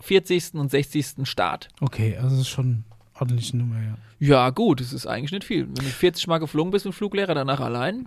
40. 0.00 0.54
und 0.54 0.70
60. 0.70 1.14
Start. 1.24 1.68
Okay, 1.80 2.16
also 2.16 2.30
das 2.30 2.40
ist 2.40 2.48
schon 2.48 2.84
ordentliche 3.18 3.56
Nummer, 3.56 3.76
ja. 3.80 3.94
Ja, 4.20 4.50
gut, 4.50 4.80
es 4.80 4.92
ist 4.92 5.06
eigentlich 5.06 5.32
nicht 5.32 5.44
viel. 5.44 5.66
Wenn 5.66 5.74
du 5.74 5.90
40 5.90 6.26
Mal 6.28 6.38
geflogen 6.38 6.70
bist 6.70 6.84
mit 6.84 6.94
Fluglehrer, 6.94 7.34
danach 7.34 7.60
allein. 7.60 8.06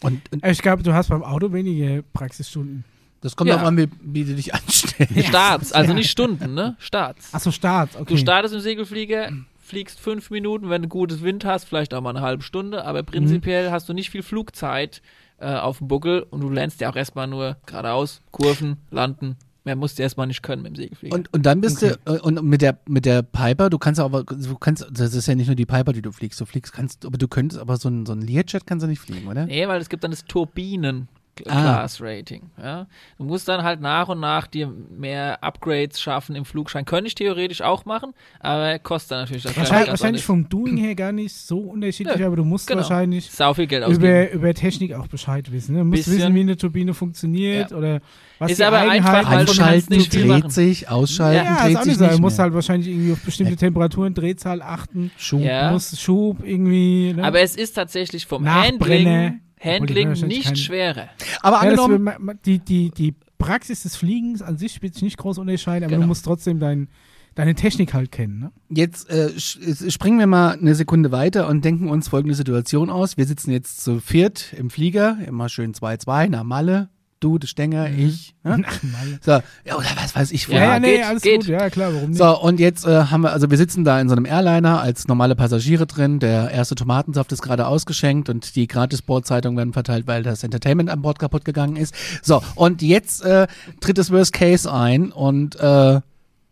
Und, 0.00 0.22
und 0.32 0.42
Äh, 0.44 0.52
Ich 0.52 0.62
glaube, 0.62 0.82
du 0.82 0.94
hast 0.94 1.08
beim 1.08 1.22
Auto 1.22 1.52
wenige 1.52 2.02
Praxisstunden. 2.14 2.84
das 3.20 3.34
kommt 3.36 3.50
Ja. 3.50 3.56
auch 3.56 3.62
an, 3.62 3.76
wie, 3.76 3.88
wie 4.00 4.24
du 4.24 4.34
dich 4.34 4.54
anstellst. 4.54 5.26
Starts, 5.26 5.72
also 5.72 5.90
Ja. 5.90 5.94
nicht 5.96 6.10
Stunden, 6.10 6.54
ne? 6.54 6.76
Starts. 6.78 7.34
Achso, 7.34 7.50
Start, 7.50 7.96
okay. 7.96 8.14
Du 8.14 8.16
startest 8.16 8.54
im 8.54 8.60
Segelflieger, 8.60 9.30
fliegst 9.68 10.00
fünf 10.00 10.30
Minuten, 10.30 10.70
wenn 10.70 10.82
du 10.82 10.88
gutes 10.88 11.22
Wind 11.22 11.44
hast, 11.44 11.64
vielleicht 11.64 11.94
auch 11.94 12.00
mal 12.00 12.10
eine 12.10 12.22
halbe 12.22 12.42
Stunde, 12.42 12.84
aber 12.84 13.02
prinzipiell 13.02 13.70
hast 13.70 13.88
du 13.88 13.92
nicht 13.92 14.10
viel 14.10 14.22
Flugzeit 14.22 15.02
äh, 15.38 15.54
auf 15.54 15.78
dem 15.78 15.88
Buckel 15.88 16.22
und 16.30 16.40
du 16.40 16.48
lernst 16.50 16.80
ja 16.80 16.90
auch 16.90 16.96
erstmal 16.96 17.26
nur 17.26 17.56
geradeaus, 17.66 18.22
Kurven, 18.30 18.78
landen. 18.90 19.36
Mehr 19.64 19.76
musst 19.76 19.98
du 19.98 20.02
erstmal 20.02 20.26
nicht 20.26 20.42
können 20.42 20.62
mit 20.62 20.72
dem 20.72 20.76
Segelflieger. 20.76 21.14
Und, 21.14 21.32
und 21.34 21.44
dann 21.44 21.60
bist 21.60 21.82
du, 21.82 21.98
äh, 22.06 22.18
und 22.20 22.42
mit 22.42 22.62
der, 22.62 22.78
mit 22.88 23.04
der 23.04 23.22
Piper, 23.22 23.68
du 23.68 23.78
kannst 23.78 24.00
aber, 24.00 24.24
du 24.24 24.56
kannst, 24.56 24.86
das 24.90 25.14
ist 25.14 25.28
ja 25.28 25.34
nicht 25.34 25.48
nur 25.48 25.56
die 25.56 25.66
Piper, 25.66 25.92
die 25.92 26.00
du 26.00 26.10
fliegst, 26.10 26.40
du 26.40 26.46
fliegst, 26.46 26.72
kannst, 26.72 27.04
aber 27.04 27.18
du 27.18 27.28
könntest, 27.28 27.60
aber 27.60 27.76
so 27.76 27.90
ein, 27.90 28.06
so 28.06 28.12
ein 28.14 28.22
Learjet 28.22 28.66
kannst 28.66 28.82
du 28.84 28.88
nicht 28.88 29.00
fliegen, 29.00 29.28
oder? 29.28 29.44
nee, 29.44 29.68
weil 29.68 29.80
es 29.80 29.90
gibt 29.90 30.04
dann 30.04 30.10
das 30.10 30.24
Ah. 30.26 31.17
Class 31.44 32.00
Rating. 32.00 32.42
Ja? 32.62 32.86
Du 33.18 33.24
musst 33.24 33.48
dann 33.48 33.62
halt 33.62 33.80
nach 33.80 34.08
und 34.08 34.20
nach 34.20 34.46
dir 34.46 34.72
mehr 34.90 35.42
Upgrades 35.42 36.00
schaffen 36.00 36.34
im 36.36 36.44
Flugschein. 36.44 36.84
Könnte 36.84 37.08
ich 37.08 37.14
theoretisch 37.14 37.62
auch 37.62 37.84
machen, 37.84 38.12
aber 38.40 38.78
kostet 38.78 39.12
dann 39.12 39.20
natürlich 39.20 39.42
das 39.42 39.56
Wahrscheinlich, 39.56 39.90
wahrscheinlich 39.90 40.24
vom 40.24 40.48
Doing 40.48 40.76
her 40.76 40.94
gar 40.94 41.12
nicht 41.12 41.34
so 41.34 41.58
unterschiedlich, 41.58 42.18
Nö, 42.18 42.26
aber 42.26 42.36
du 42.36 42.44
musst 42.44 42.66
genau. 42.66 42.80
wahrscheinlich 42.80 43.30
sau 43.30 43.54
viel 43.54 43.66
Geld 43.66 43.84
ausgeben. 43.84 44.04
über, 44.04 44.30
über 44.32 44.54
Technik 44.54 44.94
auch 44.94 45.06
Bescheid 45.06 45.50
wissen. 45.52 45.74
Ne? 45.74 45.80
Du 45.80 45.84
musst 45.86 46.04
Bisschen. 46.04 46.18
wissen, 46.18 46.34
wie 46.34 46.40
eine 46.40 46.56
Turbine 46.56 46.94
funktioniert 46.94 47.70
Ja. 47.70 47.76
oder 47.76 48.00
was 48.38 48.52
Ist 48.52 48.58
die 48.60 48.64
aber 48.64 48.78
Eigenheiten 48.78 49.08
einfach, 49.16 49.30
weil 49.32 49.38
Anschalten 49.40 49.96
nicht 49.96 50.12
viel 50.12 50.20
dreht 50.28 50.30
machen. 50.44 50.50
sich, 50.50 50.88
ausschalten 50.88 51.44
ja, 51.44 51.64
dreht 51.64 51.82
sich 51.84 51.98
nicht. 51.98 52.12
Du 52.14 52.18
musst 52.20 52.38
halt 52.38 52.54
wahrscheinlich 52.54 52.88
irgendwie 52.88 53.12
auf 53.12 53.20
bestimmte 53.22 53.54
Ja. 53.54 53.58
Temperaturen, 53.58 54.14
Drehzahl 54.14 54.62
achten. 54.62 55.10
Schub. 55.16 55.40
Ja. 55.40 55.68
Du 55.68 55.72
musst 55.74 56.00
Schub 56.00 56.44
irgendwie. 56.44 57.14
Ne? 57.14 57.24
Aber 57.24 57.40
es 57.40 57.56
ist 57.56 57.72
tatsächlich 57.72 58.26
vom. 58.26 58.48
Handling, 58.48 59.40
Handling 59.60 60.08
wahrscheinlich 60.08 60.42
kein- 60.44 60.52
nicht 60.52 60.64
schwerer. 60.64 61.08
Aber 61.42 61.60
angenommen, 61.60 62.10
die, 62.44 62.58
die, 62.58 62.90
die 62.90 63.14
Praxis 63.38 63.82
des 63.82 63.96
Fliegens 63.96 64.42
an 64.42 64.58
sich 64.58 64.82
wird 64.82 64.94
sich 64.94 65.02
nicht 65.02 65.18
groß 65.18 65.38
unterscheiden, 65.38 65.84
aber 65.84 65.90
Genau. 65.92 66.02
du 66.02 66.08
musst 66.08 66.24
trotzdem 66.24 66.58
dein, 66.58 66.88
deine 67.34 67.54
Technik 67.54 67.94
halt 67.94 68.10
kennen. 68.10 68.38
Ne? 68.40 68.50
Jetzt 68.68 69.08
äh, 69.10 69.30
springen 69.38 70.18
wir 70.18 70.26
mal 70.26 70.52
eine 70.58 70.74
Sekunde 70.74 71.12
weiter 71.12 71.46
und 71.48 71.64
denken 71.64 71.88
uns 71.88 72.08
folgende 72.08 72.34
Situation 72.34 72.90
aus. 72.90 73.16
Wir 73.16 73.26
sitzen 73.26 73.52
jetzt 73.52 73.82
zu 73.84 74.00
viert 74.00 74.52
im 74.58 74.70
Flieger, 74.70 75.18
immer 75.26 75.48
schön 75.48 75.72
2-2, 75.72 76.28
nach 76.28 76.42
Malle. 76.42 76.88
Du, 77.20 77.36
der 77.38 77.48
Stenger, 77.48 77.90
ich. 77.90 78.34
Ne? 78.44 78.62
Ach, 78.66 78.82
Mann. 78.82 79.18
So, 79.24 79.32
ja, 79.64 79.76
oder 79.76 79.88
was 79.96 80.14
weiß 80.14 80.30
ich 80.30 80.46
Ja, 80.46 80.58
ja, 80.74 80.78
nee, 80.78 80.96
geht, 80.96 81.04
alles 81.04 81.22
geht. 81.22 81.40
gut. 81.40 81.48
Ja, 81.48 81.68
klar, 81.68 81.92
warum 81.92 82.10
nicht? 82.10 82.18
So, 82.18 82.40
und 82.40 82.60
jetzt 82.60 82.86
äh, 82.86 83.04
haben 83.06 83.22
wir, 83.22 83.32
also 83.32 83.50
wir 83.50 83.56
sitzen 83.58 83.84
da 83.84 84.00
in 84.00 84.08
so 84.08 84.14
einem 84.14 84.24
Airliner 84.24 84.80
als 84.80 85.08
normale 85.08 85.34
Passagiere 85.34 85.86
drin. 85.86 86.20
Der 86.20 86.50
erste 86.52 86.76
Tomatensaft 86.76 87.32
ist 87.32 87.42
gerade 87.42 87.66
ausgeschenkt 87.66 88.28
und 88.28 88.54
die 88.54 88.68
Gratis-Bordzeitungen 88.68 89.56
werden 89.56 89.72
verteilt, 89.72 90.06
weil 90.06 90.22
das 90.22 90.44
Entertainment 90.44 90.90
an 90.90 91.02
Bord 91.02 91.18
kaputt 91.18 91.44
gegangen 91.44 91.74
ist. 91.76 91.94
So, 92.22 92.40
und 92.54 92.82
jetzt 92.82 93.22
äh, 93.24 93.48
tritt 93.80 93.98
das 93.98 94.12
Worst 94.12 94.32
Case 94.32 94.72
ein 94.72 95.10
und 95.10 95.56
äh, 95.56 96.00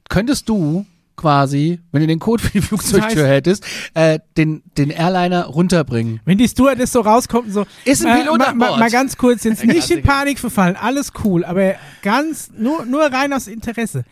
könntest 0.09 0.49
du 0.49 0.85
quasi, 1.17 1.81
wenn 1.93 2.03
du 2.03 2.07
den 2.07 2.19
Code 2.19 2.43
für 2.43 2.51
die 2.51 2.61
Flugzeugtür 2.61 3.25
heißt- 3.25 3.29
hättest, 3.29 3.65
äh, 3.95 4.19
den, 4.37 4.63
den 4.77 4.91
Airliner 4.91 5.47
runterbringen. 5.47 6.21
Wenn 6.25 6.39
die 6.39 6.47
Stewardess 6.49 6.93
so 6.93 7.01
rauskommt 7.01 7.47
und 7.47 7.53
so. 7.53 7.67
Ist 7.85 8.05
ein 8.05 8.17
äh, 8.17 8.21
Pilot 8.23 8.39
ma, 8.39 8.45
an 8.45 8.57
ma, 8.59 8.67
Bord. 8.69 8.81
mal 8.81 8.91
ganz 8.91 9.17
kurz, 9.17 9.45
jetzt 9.45 9.65
nicht 9.65 9.91
in. 9.91 10.03
Panik 10.03 10.39
verfallen, 10.39 10.77
alles 10.77 11.13
cool, 11.25 11.45
aber 11.45 11.75
ganz, 12.03 12.51
nur, 12.57 12.85
nur 12.85 13.03
rein 13.05 13.33
aus 13.33 13.47
Interesse. 13.47 14.05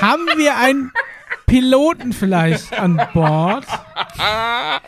Haben 0.00 0.22
wir 0.36 0.56
einen 0.56 0.90
Piloten 1.50 2.12
vielleicht 2.12 2.72
an 2.78 3.00
Bord? 3.12 3.66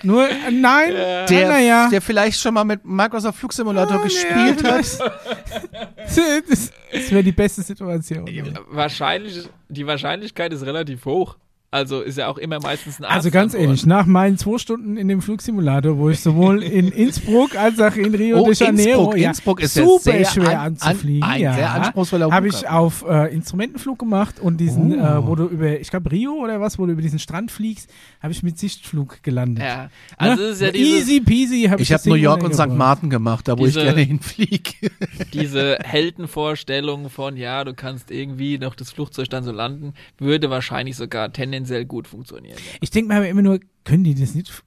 Nur, 0.02 0.28
äh, 0.28 0.50
nein? 0.50 0.92
Der, 0.92 1.46
ah, 1.46 1.52
naja. 1.52 1.88
der 1.90 2.00
vielleicht 2.00 2.40
schon 2.40 2.54
mal 2.54 2.64
mit 2.64 2.84
Microsoft 2.84 3.38
Flugsimulator 3.38 3.98
Ah, 3.98 4.02
gespielt 4.04 4.62
ja, 4.62 4.70
hat. 4.70 4.78
Das, 4.78 4.98
das 6.92 7.10
wäre 7.10 7.24
die 7.24 7.32
beste 7.32 7.62
Situation. 7.62 8.28
Wahrscheinlich, 8.70 9.48
die 9.68 9.86
Wahrscheinlichkeit 9.86 10.52
ist 10.52 10.64
relativ 10.64 11.04
hoch. 11.04 11.36
Also 11.72 12.02
ist 12.02 12.18
ja 12.18 12.28
auch 12.28 12.36
immer 12.36 12.60
meistens 12.60 13.00
ein 13.00 13.04
Arzt 13.04 13.16
Also 13.16 13.30
ganz 13.30 13.54
ehrlich, 13.54 13.86
nach 13.86 14.04
meinen 14.04 14.36
zwei 14.36 14.58
Stunden 14.58 14.98
in 14.98 15.08
dem 15.08 15.22
Flugsimulator, 15.22 15.96
wo 15.96 16.10
ich 16.10 16.20
sowohl 16.20 16.62
in 16.62 16.88
Innsbruck 16.92 17.56
als 17.56 17.80
auch 17.80 17.96
in 17.96 18.14
Rio 18.14 18.40
Oh, 18.42 18.44
de 18.46 18.54
Janeiro, 18.54 19.00
Innsbruck, 19.12 19.18
ja, 19.18 19.28
Innsbruck 19.30 19.60
ist 19.62 19.76
ja 19.76 19.84
super 19.84 20.00
sehr 20.02 20.24
schwer 20.26 20.60
an- 20.60 20.76
anzufliegen, 20.82 21.22
an- 21.22 21.30
ein 21.30 21.40
ja, 21.40 21.54
sehr 21.54 21.70
anspruchsvoller 21.72 22.30
habe 22.30 22.48
ich 22.48 22.68
auf 22.68 23.06
äh, 23.08 23.32
Instrumentenflug 23.34 23.98
gemacht 23.98 24.38
und 24.38 24.58
diesen, 24.58 24.92
Oh. 25.00 25.02
äh, 25.02 25.26
wo 25.26 25.34
du 25.34 25.46
über, 25.46 25.80
ich 25.80 25.88
glaube 25.88 26.10
Rio 26.12 26.34
oder 26.34 26.60
was, 26.60 26.78
wo 26.78 26.84
du 26.84 26.92
über 26.92 27.00
diesen 27.00 27.18
Strand 27.18 27.50
fliegst, 27.50 27.88
habe 28.22 28.32
ich 28.34 28.42
mit 28.42 28.58
Sichtflug 28.58 29.22
gelandet. 29.22 29.64
Ja, 29.64 29.88
also 30.18 30.42
es 30.42 30.50
ist 30.56 30.60
ja 30.60 30.72
dieses, 30.72 31.08
Easy 31.08 31.20
peasy 31.22 31.62
habe 31.70 31.80
ich 31.80 31.88
Ich 31.88 31.94
habe 31.94 32.06
New 32.06 32.16
York 32.16 32.42
und 32.44 32.52
St. 32.54 32.68
Martin 32.68 33.08
gemacht, 33.08 33.48
da 33.48 33.58
wo 33.58 33.64
Diese- 33.64 33.80
ich 33.80 33.86
gerne 33.86 34.02
hinfliege. 34.02 34.72
diese 35.32 35.78
Heldenvorstellung 35.82 37.08
von, 37.08 37.38
ja, 37.38 37.64
du 37.64 37.72
kannst 37.72 38.10
irgendwie 38.10 38.58
noch 38.58 38.74
das 38.74 38.90
Flugzeug 38.90 39.30
dann 39.30 39.42
so 39.42 39.52
landen, 39.52 39.94
würde 40.18 40.50
wahrscheinlich 40.50 40.96
sogar 40.96 41.32
tendenziell 41.32 41.61
gut 41.86 42.06
funktionieren. 42.08 42.56
Ja. 42.58 42.78
Ich 42.80 42.90
denke 42.90 43.08
mir 43.08 43.16
aber 43.16 43.28
immer 43.28 43.42
nur, 43.42 43.60
können 43.84 44.04
die 44.04 44.14
das 44.14 44.34
nicht 44.34 44.62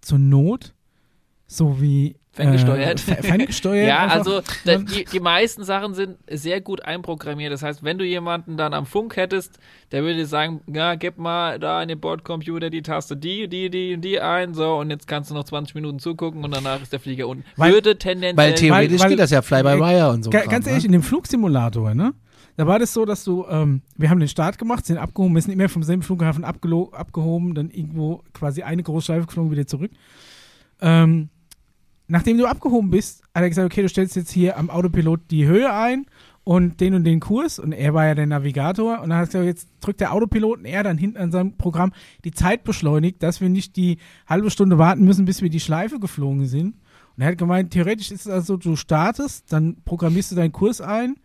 zur 0.00 0.18
Not 0.18 0.74
so 1.46 1.80
wie 1.80 2.16
Ferngesteuert. 2.32 3.08
Äh, 3.08 3.12
fer- 3.12 3.22
ferngesteuert 3.24 3.88
Ja, 3.88 4.04
einfach? 4.04 4.16
also 4.18 4.40
da, 4.64 4.76
die, 4.76 5.04
die 5.04 5.18
meisten 5.18 5.64
Sachen 5.64 5.94
sind 5.94 6.16
sehr 6.30 6.60
gut 6.60 6.80
einprogrammiert. 6.84 7.52
Das 7.52 7.64
heißt, 7.64 7.82
wenn 7.82 7.98
du 7.98 8.04
jemanden 8.04 8.56
dann 8.56 8.72
am 8.72 8.86
Funk 8.86 9.16
hättest, 9.16 9.58
der 9.90 10.02
würde 10.04 10.14
dir 10.14 10.26
sagen, 10.26 10.60
ja, 10.72 10.94
gib 10.94 11.18
mal 11.18 11.58
da 11.58 11.82
in 11.82 11.88
den 11.88 11.98
Bordcomputer 11.98 12.70
die 12.70 12.82
Taste 12.82 13.16
die, 13.16 13.48
die, 13.48 13.68
die, 13.68 13.96
die 13.98 14.20
ein, 14.20 14.54
so, 14.54 14.76
und 14.76 14.90
jetzt 14.90 15.08
kannst 15.08 15.30
du 15.30 15.34
noch 15.34 15.42
20 15.42 15.74
Minuten 15.74 15.98
zugucken 15.98 16.44
und 16.44 16.54
danach 16.54 16.80
ist 16.80 16.92
der 16.92 17.00
Flieger 17.00 17.26
unten. 17.26 17.42
Weil- 17.56 17.72
würde 17.72 17.98
tendenziell 17.98 18.36
Weil 18.36 18.54
theoretisch 18.54 19.00
weil- 19.00 19.08
geht 19.10 19.18
das 19.18 19.30
ja 19.32 19.42
Fly-by-Wire 19.42 20.10
und 20.10 20.22
so. 20.22 20.30
Ga 20.30 20.42
Kram, 20.42 20.50
ganz 20.50 20.68
ehrlich, 20.68 20.84
ne? 20.84 20.86
in 20.86 20.92
dem 20.92 21.02
Flugsimulator, 21.02 21.94
ne? 21.94 22.14
Da 22.60 22.66
war 22.66 22.78
das 22.78 22.92
so, 22.92 23.06
dass 23.06 23.24
du, 23.24 23.46
ähm, 23.48 23.80
wir 23.96 24.10
haben 24.10 24.20
den 24.20 24.28
Start 24.28 24.58
gemacht, 24.58 24.84
sind 24.84 24.98
abgehoben, 24.98 25.34
wir 25.34 25.40
sind 25.40 25.52
immer 25.52 25.70
vom 25.70 25.82
selben 25.82 26.02
Flughafen 26.02 26.44
abgehoben, 26.44 27.54
dann 27.54 27.70
irgendwo 27.70 28.22
quasi 28.34 28.62
eine 28.62 28.82
Großschleife 28.82 29.24
geflogen, 29.24 29.50
wieder 29.50 29.66
zurück. 29.66 29.90
Ähm, 30.82 31.30
nachdem 32.06 32.36
du 32.36 32.44
abgehoben 32.44 32.90
bist, 32.90 33.22
hat 33.34 33.44
er 33.44 33.48
gesagt, 33.48 33.64
okay, 33.64 33.80
du 33.80 33.88
stellst 33.88 34.14
jetzt 34.14 34.30
hier 34.30 34.58
am 34.58 34.68
Autopilot 34.68 35.20
die 35.30 35.46
Höhe 35.46 35.72
ein 35.72 36.04
und 36.44 36.82
den 36.82 36.92
und 36.92 37.04
den 37.04 37.20
Kurs 37.20 37.58
und 37.58 37.72
er 37.72 37.94
war 37.94 38.04
ja 38.04 38.14
der 38.14 38.26
Navigator 38.26 39.00
und 39.00 39.08
dann 39.08 39.20
hat 39.20 39.28
er 39.34 39.40
gesagt, 39.40 39.46
jetzt 39.46 39.68
drückt 39.80 40.02
der 40.02 40.12
Autopilot 40.12 40.58
und 40.58 40.66
er 40.66 40.82
dann 40.82 40.98
hinten 40.98 41.16
an 41.16 41.32
seinem 41.32 41.56
Programm 41.56 41.94
die 42.26 42.32
Zeit 42.32 42.64
beschleunigt, 42.64 43.22
dass 43.22 43.40
wir 43.40 43.48
nicht 43.48 43.74
die 43.76 43.96
halbe 44.26 44.50
Stunde 44.50 44.76
warten 44.76 45.06
müssen, 45.06 45.24
bis 45.24 45.40
wir 45.40 45.48
die 45.48 45.60
Schleife 45.60 45.98
geflogen 45.98 46.44
sind. 46.44 46.74
Und 47.16 47.22
er 47.22 47.28
hat 47.28 47.38
gemeint, 47.38 47.70
theoretisch 47.70 48.10
ist 48.10 48.26
es 48.26 48.30
also, 48.30 48.58
du 48.58 48.76
startest, 48.76 49.50
dann 49.50 49.78
programmierst 49.86 50.32
du 50.32 50.36
deinen 50.36 50.52
Kurs 50.52 50.82
ein, 50.82 51.16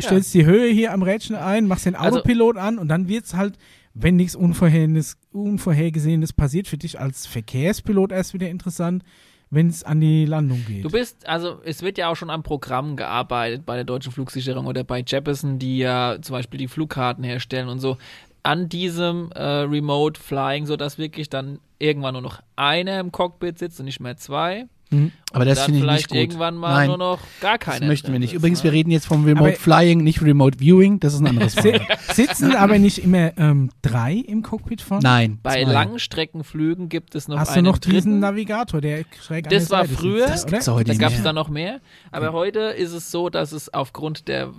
stellst 0.00 0.34
die 0.34 0.44
Höhe 0.46 0.70
hier 0.70 0.92
am 0.92 1.02
Rädchen 1.02 1.36
ein, 1.36 1.66
machst 1.66 1.86
den 1.86 1.94
Also- 1.94 2.18
Autopilot 2.18 2.56
an 2.56 2.78
und 2.78 2.88
dann 2.88 3.08
wird's 3.08 3.34
halt, 3.34 3.56
wenn 3.94 4.16
nichts 4.16 4.34
Unvorhergesehenes, 4.34 5.16
Unvorhergesehenes 5.32 6.32
passiert, 6.32 6.66
für 6.68 6.76
dich 6.78 6.98
als 7.00 7.26
Verkehrspilot 7.26 8.12
erst 8.12 8.34
wieder 8.34 8.48
interessant, 8.48 9.04
wenn 9.50 9.68
es 9.68 9.84
an 9.84 10.00
die 10.00 10.24
Landung 10.26 10.64
geht. 10.66 10.84
Du 10.84 10.90
bist, 10.90 11.28
also 11.28 11.60
es 11.64 11.82
wird 11.82 11.96
ja 11.96 12.08
auch 12.08 12.16
schon 12.16 12.30
am 12.30 12.42
Programm 12.42 12.96
gearbeitet 12.96 13.64
bei 13.64 13.76
der 13.76 13.84
deutschen 13.84 14.10
Flugsicherung 14.10 14.66
oder 14.66 14.82
bei 14.82 15.04
Jeppesen, 15.06 15.58
die 15.60 15.78
ja 15.78 16.16
zum 16.20 16.34
Beispiel 16.34 16.58
die 16.58 16.66
Flugkarten 16.68 17.22
herstellen 17.22 17.68
und 17.68 17.78
so. 17.78 17.96
An 18.42 18.68
diesem 18.68 19.30
äh, 19.32 19.42
Remote 19.42 20.20
Flying, 20.20 20.66
sodass 20.66 20.98
wirklich 20.98 21.30
dann 21.30 21.60
irgendwann 21.78 22.14
nur 22.14 22.22
noch 22.22 22.40
einer 22.56 22.98
im 23.00 23.12
Cockpit 23.12 23.58
sitzt 23.58 23.78
und 23.78 23.86
nicht 23.86 24.00
mehr 24.00 24.16
zwei. 24.16 24.66
Mhm. 24.94 25.12
Aber 25.32 25.44
das 25.44 25.62
finde 25.64 25.78
ich 25.78 25.84
vielleicht 25.84 26.02
nicht 26.02 26.08
gut. 26.10 26.16
irgendwann 26.18 26.54
mal 26.54 26.74
Nein, 26.74 26.86
nur 26.88 26.98
noch 26.98 27.18
gar 27.40 27.58
das 27.58 27.66
keiner. 27.66 27.86
möchten 27.86 28.12
wir 28.12 28.20
nicht. 28.20 28.34
Übrigens, 28.34 28.62
wir 28.62 28.70
ne? 28.70 28.76
reden 28.76 28.90
jetzt 28.92 29.06
vom 29.06 29.24
Remote 29.24 29.48
Aber- 29.50 29.56
Flying, 29.58 30.04
nicht 30.04 30.22
Remote 30.22 30.58
Viewing. 30.60 31.00
Das 31.00 31.12
ist 31.14 31.20
ein 31.20 31.26
anderes 31.26 31.56
Wort. 31.64 31.82
sitzen 32.12 32.54
aber 32.54 32.78
nicht 32.78 32.98
immer 33.02 33.36
ähm, 33.36 33.70
drei 33.82 34.12
im 34.14 34.42
Cockpit 34.42 34.80
von? 34.80 35.00
Nein. 35.00 35.40
Bei 35.42 35.64
zwei. 35.64 35.72
Langstreckenflügen 35.72 36.88
gibt 36.88 37.16
es 37.16 37.26
noch 37.26 37.38
Hast 37.38 37.50
du 37.50 37.54
einen 37.58 37.64
noch 37.66 37.78
diesen 37.78 37.94
dritten. 37.94 38.18
Navigator, 38.20 38.80
der 38.80 39.04
schräg 39.26 39.46
an 39.46 39.50
Das 39.50 39.66
der 39.68 39.76
war 39.78 39.84
Seite 39.86 39.98
früher. 39.98 40.28
sitzt, 40.28 40.44
Das 40.44 40.46
gibt's 40.46 40.68
heute 40.68 40.92
Da 40.92 40.98
gab 40.98 41.12
es 41.12 41.22
dann 41.24 41.34
noch 41.34 41.48
mehr. 41.48 41.80
Aber 42.12 42.32
heute 42.32 42.60
ist 42.60 42.92
es 42.92 43.10
so, 43.10 43.28
dass 43.28 43.50
es 43.50 43.74
aufgrund 43.74 44.28
der, 44.28 44.50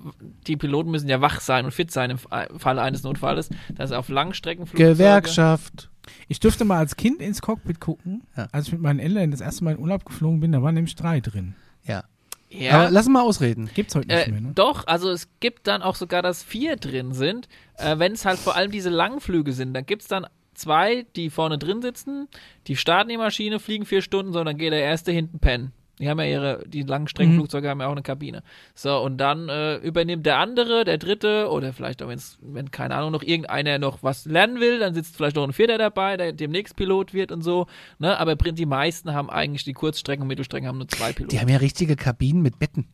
die 0.46 0.58
Piloten 0.58 0.92
müssen 0.92 1.08
ja 1.08 1.22
wach 1.22 1.40
sein 1.40 1.64
und 1.64 1.72
fit 1.72 1.90
sein 1.92 2.10
im 2.12 2.18
Fa- 2.18 2.48
Falle 2.58 2.82
eines 2.82 3.04
Notfalles, 3.04 3.48
dass 3.74 3.94
auf 3.94 4.10
Langstreckenflugzeuge 4.10 4.92
Gewerkschaft. 4.92 5.90
Ich 6.28 6.40
durfte 6.40 6.66
mal 6.66 6.78
als 6.80 6.96
Kind 6.96 7.22
ins 7.22 7.42
Cockpit 7.42 7.80
gucken, 7.80 8.24
Ja. 8.38 8.48
als 8.52 8.68
ich 8.68 8.74
mit 8.74 8.82
meinen 8.82 9.00
Eltern 9.00 9.32
das 9.32 9.42
erste 9.42 9.64
Mal 9.64 9.72
in 9.76 9.80
Urlaub 9.80 10.06
geflogen 10.06 10.40
bin, 10.40 10.52
da 10.52 10.62
waren 10.62 10.76
nämlich 10.76 10.96
drei 10.96 11.20
drin. 11.20 11.56
Ja. 11.84 12.04
Ja, 12.50 12.80
Aber 12.82 12.92
lass 12.92 13.08
mal 13.08 13.22
ausreden. 13.22 13.70
Gibt's 13.74 13.96
heute 13.96 14.08
nicht 14.08 14.28
äh, 14.28 14.32
mehr, 14.32 14.40
ne? 14.42 14.52
doch, 14.56 14.88
also 14.88 15.10
es 15.10 15.28
gibt 15.40 15.68
dann 15.68 15.82
auch 15.82 15.96
sogar, 15.96 16.22
dass 16.22 16.44
vier 16.44 16.78
drin 16.78 17.12
sind, 17.14 17.50
äh, 17.78 17.98
wenn 17.98 18.14
es 18.14 18.24
halt 18.24 18.40
vor 18.40 18.56
allem 18.56 18.72
diese 18.72 18.90
Langflüge 18.90 19.52
sind. 19.52 19.74
Dann 19.74 19.86
gibt 19.86 20.04
es 20.04 20.08
dann 20.08 20.28
zwei, 20.54 21.06
die 21.16 21.30
vorne 21.30 21.58
drin 21.58 21.82
sitzen, 21.82 22.28
die 22.68 22.78
starten 22.78 23.10
die 23.10 23.18
Maschine, 23.18 23.60
fliegen 23.60 23.86
vier 23.86 24.02
Stunden, 24.02 24.32
so, 24.32 24.44
dann 24.44 24.58
geht 24.58 24.72
der 24.72 24.84
erste 24.84 25.12
hinten 25.12 25.40
pennen. 25.40 25.74
Die 26.00 26.10
haben 26.10 26.20
ja 26.20 26.26
ihre, 26.26 26.64
die 26.68 26.82
Langstreckenflugzeuge 26.82 27.70
haben 27.70 27.80
ja 27.80 27.88
auch 27.88 27.94
eine 27.94 28.02
Kabine. 28.02 28.44
So, 28.74 28.98
und 29.00 29.18
dann 29.18 29.48
äh, 29.48 29.78
übernimmt 29.78 30.26
der 30.26 30.40
andere, 30.40 30.84
der 30.84 30.98
dritte, 30.98 31.50
oder 31.50 31.72
vielleicht 31.72 32.04
auch, 32.04 32.10
wenn's, 32.10 32.38
wenn, 32.42 32.70
keine 32.70 32.96
Ahnung, 32.96 33.12
noch 33.12 33.24
irgendeiner 33.24 33.80
noch 33.80 34.04
was 34.04 34.26
lernen 34.26 34.60
will, 34.60 34.80
dann 34.80 34.94
sitzt 34.94 35.16
vielleicht 35.16 35.38
noch 35.38 35.46
ein 35.46 35.54
Vierter 35.54 35.78
dabei, 35.78 36.18
der 36.18 36.34
demnächst 36.34 36.76
Pilot 36.76 37.14
wird 37.14 37.32
und 37.32 37.44
so. 37.44 37.68
Ne? 37.98 38.20
Aber 38.20 38.36
die 38.36 38.66
meisten 38.66 39.14
haben 39.14 39.30
eigentlich 39.30 39.64
die 39.64 39.74
Kurzstrecken 39.74 40.24
und 40.24 40.28
Mittelstrecken 40.28 40.68
haben 40.68 40.78
nur 40.78 40.90
zwei 40.90 41.14
Piloten. 41.14 41.32
Die 41.32 41.40
haben 41.40 41.50
ja 41.50 41.58
richtige 41.58 41.96
Kabinen 41.96 42.42
mit 42.42 42.60
Betten. 42.60 42.88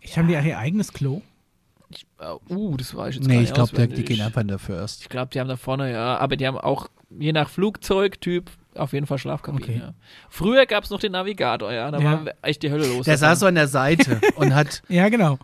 Ich 0.00 0.18
habe 0.18 0.26
die 0.26 0.36
auch 0.36 0.42
ihr 0.42 0.58
eigenes 0.58 0.92
Klo. 0.92 1.22
Ich, 1.90 2.06
äh, 2.18 2.52
uh, 2.52 2.76
das 2.76 2.94
weiß 2.94 3.10
ich 3.10 3.16
jetzt 3.16 3.28
Nee, 3.28 3.42
ich 3.42 3.52
glaube, 3.52 3.88
die 3.88 4.04
gehen 4.04 4.20
einfach 4.22 4.40
in 4.40 4.48
der 4.48 4.58
First. 4.58 5.02
Ich 5.02 5.08
glaube, 5.08 5.30
die 5.32 5.38
haben 5.38 5.48
da 5.48 5.56
vorne, 5.56 5.92
ja, 5.92 6.16
aber 6.18 6.36
die 6.36 6.46
haben 6.46 6.58
auch, 6.58 6.88
je 7.16 7.32
nach 7.32 7.48
Flugzeugtyp, 7.48 8.50
auf 8.76 8.92
jeden 8.92 9.06
Fall 9.06 9.18
Schlafkabinen. 9.18 9.62
Okay. 9.62 9.78
Ja. 9.78 9.94
Früher 10.28 10.66
gab 10.66 10.84
es 10.84 10.90
noch 10.90 11.00
den 11.00 11.12
Navigator, 11.12 11.72
ja, 11.72 11.90
da 11.90 11.98
Ja. 11.98 12.24
war 12.24 12.32
echt 12.42 12.62
die 12.62 12.70
Hölle 12.70 12.86
los. 12.86 13.04
Der 13.06 13.18
saß 13.18 13.40
so 13.40 13.46
an 13.46 13.54
der 13.56 13.68
Seite 13.68 14.20
und 14.36 14.54
hat 14.54 14.82
Ja, 14.88 15.08
genau. 15.08 15.38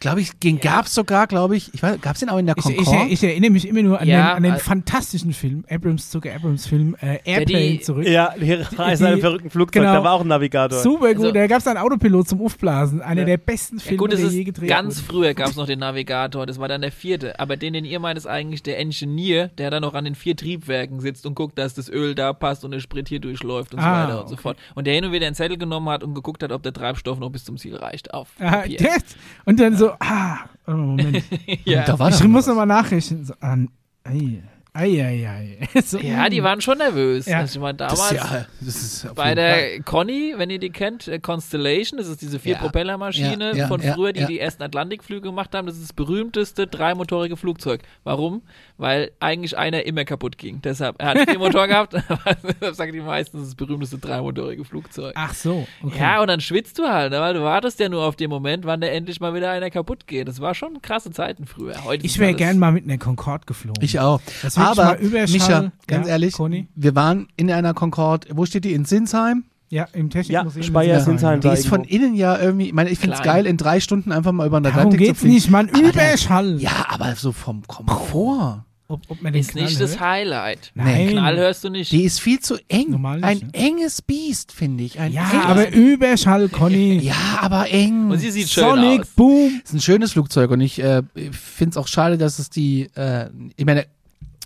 Glaube 0.00 0.20
ich, 0.20 0.32
den 0.38 0.60
gab 0.60 0.86
es 0.86 0.94
sogar, 0.94 1.26
glaube 1.26 1.56
ich. 1.56 1.72
Ich 1.72 1.82
weiß, 1.82 2.00
gab 2.00 2.14
es 2.14 2.20
den 2.20 2.28
auch 2.28 2.38
in 2.38 2.46
der 2.46 2.56
Ich, 2.58 2.66
ich, 2.66 2.76
Concorde? 2.76 3.08
ich 3.08 3.22
erinnere 3.24 3.50
mich 3.50 3.66
immer 3.66 3.82
nur 3.82 4.00
an 4.00 4.06
Ja, 4.08 4.30
den, 4.30 4.36
an 4.36 4.42
den 4.42 4.54
äh, 4.54 4.58
fantastischen 4.58 5.32
Film, 5.32 5.64
Abrams, 5.70 6.10
Zucker 6.10 6.34
Abrams 6.34 6.66
Film, 6.66 6.94
äh, 7.00 7.18
Airplane 7.24 7.64
die- 7.72 7.80
zurück. 7.80 8.06
Ja, 8.06 8.34
die 8.38 8.52
Reise 8.52 9.04
in 9.06 9.12
einem 9.12 9.20
verrückten 9.20 9.50
Flugzeug, 9.50 9.82
genau. 9.82 9.94
da 9.94 10.04
war 10.04 10.12
auch 10.12 10.20
ein 10.20 10.28
Navigator. 10.28 10.78
Super 10.80 11.14
gut, 11.14 11.24
Also- 11.26 11.32
da 11.32 11.46
gab 11.46 11.58
es 11.60 11.66
einen 11.66 11.78
Autopilot 11.78 12.28
zum 12.28 12.42
Aufblasen. 12.42 13.00
Einer 13.02 13.22
Ja. 13.22 13.26
der 13.26 13.36
besten 13.38 13.78
Ja, 13.78 13.82
Filme, 13.84 13.96
gut, 13.98 14.12
das 14.12 14.20
der 14.20 14.28
ist 14.28 14.34
je 14.34 14.44
gedreht 14.44 14.68
ganz 14.68 14.96
wurde. 14.98 15.06
früher 15.06 15.34
gab 15.34 15.48
es 15.48 15.56
noch 15.56 15.66
den 15.66 15.78
Navigator, 15.78 16.44
das 16.46 16.58
war 16.58 16.68
dann 16.68 16.82
der 16.82 16.92
vierte. 16.92 17.38
Aber 17.40 17.56
den, 17.56 17.72
den 17.72 17.84
ihr 17.84 17.98
meint, 18.00 18.18
ist 18.18 18.26
eigentlich 18.26 18.62
der 18.62 18.78
Ingenieur, 18.78 19.48
der 19.58 19.70
dann 19.70 19.82
noch 19.82 19.94
an 19.94 20.04
den 20.04 20.14
vier 20.14 20.36
Triebwerken 20.36 21.00
sitzt 21.00 21.24
und 21.26 21.34
guckt, 21.34 21.58
dass 21.58 21.74
das 21.74 21.88
Öl 21.88 22.14
da 22.14 22.32
passt 22.32 22.64
und 22.64 22.72
der 22.72 22.80
Sprit 22.80 23.08
hier 23.08 23.20
durchläuft 23.20 23.72
und 23.74 23.80
so 23.80 23.86
Ah, 23.86 24.04
weiter 24.08 24.22
und 24.22 24.28
so 24.28 24.36
fort. 24.36 24.56
Und 24.74 24.86
der 24.86 24.94
hin 24.94 25.04
und 25.04 25.12
wieder 25.12 25.26
einen 25.26 25.34
Zettel 25.34 25.56
genommen 25.56 25.88
hat 25.88 26.02
und 26.04 26.14
geguckt 26.14 26.42
hat, 26.42 26.52
ob 26.52 26.62
der 26.62 26.72
Treibstoff 26.72 27.18
noch 27.18 27.30
bis 27.30 27.44
zum 27.44 27.56
Ziel 27.56 27.76
reicht. 27.76 28.12
Auf 28.12 28.28
Ah, 28.38 28.62
der, 28.66 28.96
und 29.44 29.60
dann 29.60 29.76
so, 29.76 29.83
ah, 30.00 30.38
oh, 30.66 30.72
Moment. 30.72 31.22
ja. 31.64 31.84
da 31.84 31.98
war 31.98 32.10
ich 32.10 32.22
muss 32.24 32.46
nochmal 32.46 32.66
nachrechnen. 32.66 33.24
So, 33.24 33.34
an, 33.40 33.68
ei, 34.04 34.42
ei, 34.74 35.00
ei, 35.02 35.28
ei. 35.28 35.80
So, 35.84 35.98
ja, 35.98 36.28
die 36.28 36.42
waren 36.42 36.60
schon 36.60 36.78
nervös. 36.78 37.26
Ja. 37.26 37.38
Also 37.38 37.58
ich 37.58 37.62
meine, 37.62 37.78
Das 37.78 37.94
damals 37.94 38.12
ist 38.12 38.32
ja, 38.32 38.46
das 38.60 38.76
ist 38.76 39.06
auf 39.06 39.14
bei 39.14 39.28
jeden 39.30 39.40
Fall. 39.40 39.60
der 39.70 39.82
Conny, 39.82 40.34
wenn 40.36 40.50
ihr 40.50 40.58
die 40.58 40.70
kennt, 40.70 41.08
äh, 41.08 41.18
Constellation, 41.20 41.98
das 41.98 42.08
ist 42.08 42.20
diese 42.22 42.36
Ja. 42.36 42.40
Vier-Propeller-Maschine 42.42 43.50
Ja, 43.52 43.54
ja, 43.56 43.66
von 43.68 43.80
ja, 43.80 43.94
früher, 43.94 44.12
die 44.12 44.20
ja. 44.20 44.26
die 44.26 44.38
ersten 44.40 44.62
Atlantikflüge 44.62 45.22
gemacht 45.22 45.54
haben. 45.54 45.66
Das 45.66 45.76
ist 45.76 45.84
das 45.84 45.92
berühmteste 45.92 46.66
dreimotorige 46.66 47.36
Flugzeug. 47.36 47.82
Warum? 48.02 48.42
Weil 48.76 49.12
eigentlich 49.20 49.56
einer 49.56 49.84
immer 49.86 50.04
kaputt 50.04 50.38
ging. 50.38 50.60
Deshalb, 50.62 50.96
er 51.00 51.08
hat 51.08 51.30
vier 51.30 51.38
Motor 51.38 51.68
gehabt, 51.68 51.94
aber 51.94 52.34
deshalb 52.60 52.74
sagen 52.74 52.92
die 52.92 53.00
meisten, 53.00 53.36
das 53.36 53.46
ist 53.48 53.52
das 53.52 53.66
berühmteste 53.66 53.98
dreimotorige 53.98 54.64
Flugzeug. 54.64 55.12
Ach 55.16 55.34
so, 55.34 55.66
okay. 55.82 55.98
Ja, 56.00 56.20
und 56.20 56.28
dann 56.28 56.40
schwitzt 56.40 56.78
du 56.78 56.84
halt, 56.84 57.12
ne? 57.12 57.20
weil 57.20 57.34
du 57.34 57.42
wartest 57.42 57.78
ja 57.80 57.88
nur 57.88 58.02
auf 58.04 58.16
den 58.16 58.30
Moment, 58.30 58.64
wann 58.64 58.80
der 58.80 58.92
endlich 58.92 59.20
mal 59.20 59.34
wieder 59.34 59.50
einer 59.50 59.70
kaputt 59.70 60.06
geht. 60.06 60.26
Das 60.28 60.40
war 60.40 60.54
schon 60.54 60.82
krasse 60.82 61.10
Zeiten 61.12 61.46
früher. 61.46 61.84
Heute 61.84 62.04
ich 62.04 62.18
wäre 62.18 62.34
gern 62.34 62.58
mal 62.58 62.72
mit 62.72 62.84
einer 62.84 62.98
Concorde 62.98 63.44
geflogen. 63.46 63.82
Ich 63.84 64.00
auch. 64.00 64.20
Das 64.42 64.56
ich 64.56 64.63
Aber, 64.64 64.98
Micha, 65.00 65.72
ganz 65.86 66.06
Ja, 66.06 66.12
ehrlich, 66.12 66.32
Conny? 66.34 66.68
wir 66.74 66.94
waren 66.94 67.28
in 67.36 67.50
einer 67.50 67.74
Concorde, 67.74 68.28
wo 68.32 68.44
steht 68.46 68.64
die? 68.64 68.72
In 68.72 68.84
Sinsheim? 68.84 69.44
Ja, 69.70 69.88
im 69.92 70.10
Technikmuseum. 70.10 70.62
Ja, 70.62 70.68
Speyer, 70.68 70.98
in 70.98 71.04
Sinsheim, 71.04 71.40
Die 71.40 71.48
ist 71.48 71.66
von 71.66 71.82
innen 71.84 72.14
ja 72.14 72.38
irgendwie, 72.38 72.66
ich 72.66 72.72
meine, 72.72 72.90
ich 72.90 72.98
finde 72.98 73.16
es 73.16 73.22
geil, 73.22 73.46
in 73.46 73.56
drei 73.56 73.80
Stunden 73.80 74.12
einfach 74.12 74.30
mal 74.32 74.46
über 74.46 74.60
den 74.60 74.64
Darum 74.64 74.78
Atlantik 74.78 75.00
zu 75.00 75.06
geht's 75.06 75.20
fliegen. 75.20 75.34
nicht, 75.34 75.50
man. 75.50 75.68
Überschall. 75.68 76.60
Ja, 76.60 76.86
aber 76.90 77.14
so 77.16 77.32
vom 77.32 77.66
Komfort. 77.66 78.64
Ob, 78.86 79.00
ob 79.08 79.22
man 79.22 79.32
den 79.32 79.40
Ist 79.40 79.52
Knall 79.52 79.64
nicht 79.64 79.80
das 79.80 79.92
hört? 79.92 80.00
Highlight. 80.02 80.70
Nein. 80.74 81.08
Knall 81.08 81.36
hörst 81.38 81.64
du 81.64 81.70
nicht. 81.70 81.90
Die 81.90 82.04
ist 82.04 82.20
viel 82.20 82.38
zu 82.40 82.56
eng. 82.68 82.90
Normal 82.90 83.16
nicht, 83.20 83.26
ein 83.26 83.38
ne? 83.38 83.54
enges 83.54 84.02
Biest, 84.02 84.52
finde 84.52 84.84
ich. 84.84 85.00
Ein 85.00 85.10
Ja, 85.12 85.24
enges- 85.24 85.44
aber 85.46 85.72
Überschall, 85.72 86.48
Conny. 86.50 86.98
Ja, 87.02 87.14
aber 87.40 87.70
eng. 87.70 88.10
und 88.10 88.18
sie 88.18 88.30
sieht 88.30 88.50
schön 88.50 88.64
Sonic 88.64 89.00
aus. 89.00 89.06
Boom. 89.16 89.60
ist 89.64 89.72
ein 89.72 89.80
schönes 89.80 90.12
Flugzeug 90.12 90.50
und 90.50 90.60
ich 90.60 90.80
äh, 90.82 91.02
finde 91.32 91.70
es 91.70 91.76
auch 91.78 91.88
schade, 91.88 92.18
dass 92.18 92.38
es 92.38 92.50
die, 92.50 92.90
äh, 92.94 93.30
ich 93.56 93.64
meine, 93.64 93.86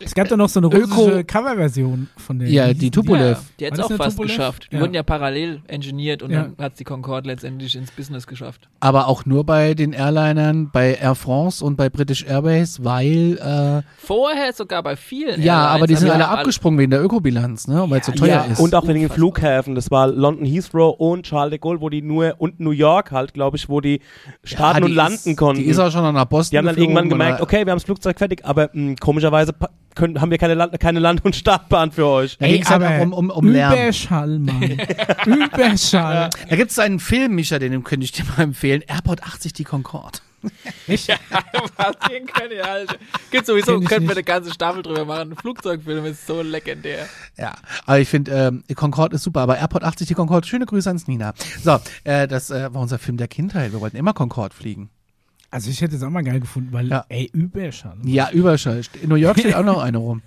Es 0.00 0.14
gab 0.14 0.28
da 0.28 0.36
noch 0.36 0.48
so 0.48 0.60
eine 0.60 0.68
Öko- 0.68 0.94
russische 0.94 1.24
Coverversion 1.24 2.08
von 2.16 2.38
der. 2.38 2.48
Ja, 2.48 2.72
die 2.72 2.90
Tupolev. 2.90 3.38
Ja, 3.38 3.44
die 3.58 3.66
hat 3.66 3.72
es 3.74 3.80
auch 3.80 3.90
fast 3.96 4.10
Tupolev? 4.16 4.36
geschafft. 4.36 4.68
Die 4.70 4.76
Ja. 4.76 4.82
wurden 4.82 4.94
ja 4.94 5.02
parallel 5.02 5.60
engineert 5.66 6.22
und 6.22 6.30
Ja. 6.30 6.42
dann 6.56 6.64
hat 6.64 6.78
die 6.78 6.84
Concorde 6.84 7.28
letztendlich 7.28 7.74
ins 7.74 7.90
Business 7.90 8.26
geschafft. 8.26 8.68
aber 8.80 9.08
auch 9.08 9.26
nur 9.26 9.44
bei 9.44 9.74
den 9.74 9.92
Airlinern, 9.92 10.70
bei 10.72 10.94
Air 10.94 11.16
France 11.16 11.64
und 11.64 11.76
bei 11.76 11.88
British 11.90 12.24
Airways, 12.24 12.84
weil, 12.84 13.38
äh, 13.38 13.82
Vorher 13.98 14.52
sogar 14.52 14.84
bei 14.84 14.94
vielen. 14.94 15.42
ja, 15.42 15.54
Airlines, 15.62 15.74
aber 15.76 15.86
die 15.88 15.96
sind 15.96 16.10
aber 16.10 16.14
alle 16.28 16.28
abgesprungen 16.28 16.78
wegen 16.78 16.90
der 16.92 17.02
Ökobilanz, 17.02 17.66
ne, 17.66 17.84
weil 17.88 17.98
es 18.00 18.06
so 18.06 18.12
teuer 18.12 18.28
Ja, 18.28 18.40
ist. 18.52 18.60
und 18.60 18.74
auch 18.76 18.86
wegen 18.86 19.00
den. 19.00 19.08
Flughäfen. 19.10 19.74
Das 19.74 19.90
war 19.90 20.06
London 20.06 20.44
Heathrow 20.46 20.94
und 20.98 21.24
Charles 21.26 21.50
de 21.50 21.58
Gaulle, 21.58 21.80
wo 21.80 21.88
die 21.88 22.02
nur, 22.02 22.36
und 22.38 22.60
New 22.60 22.70
York 22.70 23.10
halt, 23.10 23.34
glaube 23.34 23.56
ich, 23.56 23.68
wo 23.68 23.80
die 23.80 24.00
starten 24.44 24.78
Ja, 24.78 24.84
und 24.84 24.90
die 24.90 24.94
landen 24.96 25.30
ist, 25.30 25.36
konnten. 25.36 25.62
Die 25.62 25.68
ist 25.68 25.80
auch 25.80 25.90
schon 25.90 26.14
nach 26.14 26.24
Boston 26.26 26.52
Die 26.54 26.58
haben 26.58 26.66
dann 26.66 26.76
irgendwann 26.76 27.08
gemerkt, 27.08 27.40
okay, 27.40 27.64
wir 27.66 27.72
haben 27.72 27.78
das 27.78 27.84
Flugzeug 27.84 28.16
fertig, 28.16 28.44
aber 28.44 28.70
mh, 28.72 28.94
komischerweise 29.00 29.52
pa- 29.52 29.70
können, 29.98 30.20
haben 30.20 30.30
wir 30.30 30.38
keine, 30.38 30.54
Land 30.54 30.78
keine 30.80 31.00
Land- 31.00 31.24
und 31.24 31.36
Startbahn 31.36 31.92
für 31.92 32.06
euch. 32.06 32.38
Da 32.38 32.46
ging 32.46 32.62
es 32.62 32.70
halt 32.70 32.82
auch 32.82 33.00
um, 33.00 33.12
um, 33.12 33.30
um 33.30 33.48
Lärm. 33.48 33.74
Überschall, 33.74 34.38
Mann. 34.38 34.62
Überschall. 35.26 36.30
Da 36.48 36.56
gibt 36.56 36.70
es 36.70 36.78
einen 36.78 37.00
Film, 37.00 37.34
Micha, 37.34 37.58
den 37.58 37.84
könnte 37.84 38.04
ich 38.04 38.12
dir 38.12 38.24
mal 38.24 38.42
empfehlen. 38.42 38.82
Airport 38.86 39.24
80, 39.24 39.52
die 39.52 39.64
Concorde. 39.64 40.20
Echt? 40.86 41.08
Was 41.08 41.96
den 42.08 42.26
kann 42.26 42.50
ich 42.50 42.62
halt. 42.62 42.96
Gibt 43.32 43.46
sowieso, 43.46 43.72
könnten 43.80 43.90
wir 43.90 44.00
nicht. 44.00 44.10
eine 44.12 44.22
ganze 44.22 44.52
Staffel 44.52 44.82
drüber 44.82 45.04
machen. 45.04 45.32
Ein 45.32 45.36
Flugzeugfilm 45.36 46.04
ist 46.04 46.26
so 46.26 46.42
legendär. 46.42 47.06
Ja, 47.36 47.54
aber 47.86 47.98
ich 47.98 48.08
finde, 48.08 48.30
ähm, 48.30 48.64
die 48.68 48.74
Concorde 48.74 49.16
ist 49.16 49.24
super, 49.24 49.40
aber 49.40 49.58
Airport 49.58 49.82
80, 49.82 50.06
die 50.06 50.14
Concorde, 50.14 50.46
schöne 50.46 50.66
Grüße 50.66 50.88
ans 50.88 51.08
Nina. 51.08 51.34
So, 51.62 51.78
äh, 52.04 52.28
das 52.28 52.50
äh, 52.50 52.72
war 52.72 52.80
unser 52.80 52.98
Film 53.00 53.16
der 53.16 53.28
Kindheit. 53.28 53.72
Wir 53.72 53.80
wollten 53.80 53.96
immer 53.96 54.12
Concorde 54.12 54.54
fliegen. 54.54 54.90
Also 55.50 55.70
ich 55.70 55.80
hätte 55.80 55.96
es 55.96 56.02
auch 56.02 56.10
mal 56.10 56.22
geil 56.22 56.40
gefunden, 56.40 56.72
weil, 56.72 56.88
Ja. 56.88 57.04
ey, 57.08 57.30
Überschall. 57.32 57.96
Ja, 58.04 58.30
Überschall. 58.30 58.82
In 59.02 59.08
New 59.08 59.14
York 59.14 59.38
steht 59.38 59.54
auch 59.54 59.64
noch 59.64 59.82
eine 59.82 59.98
rum. 59.98 60.22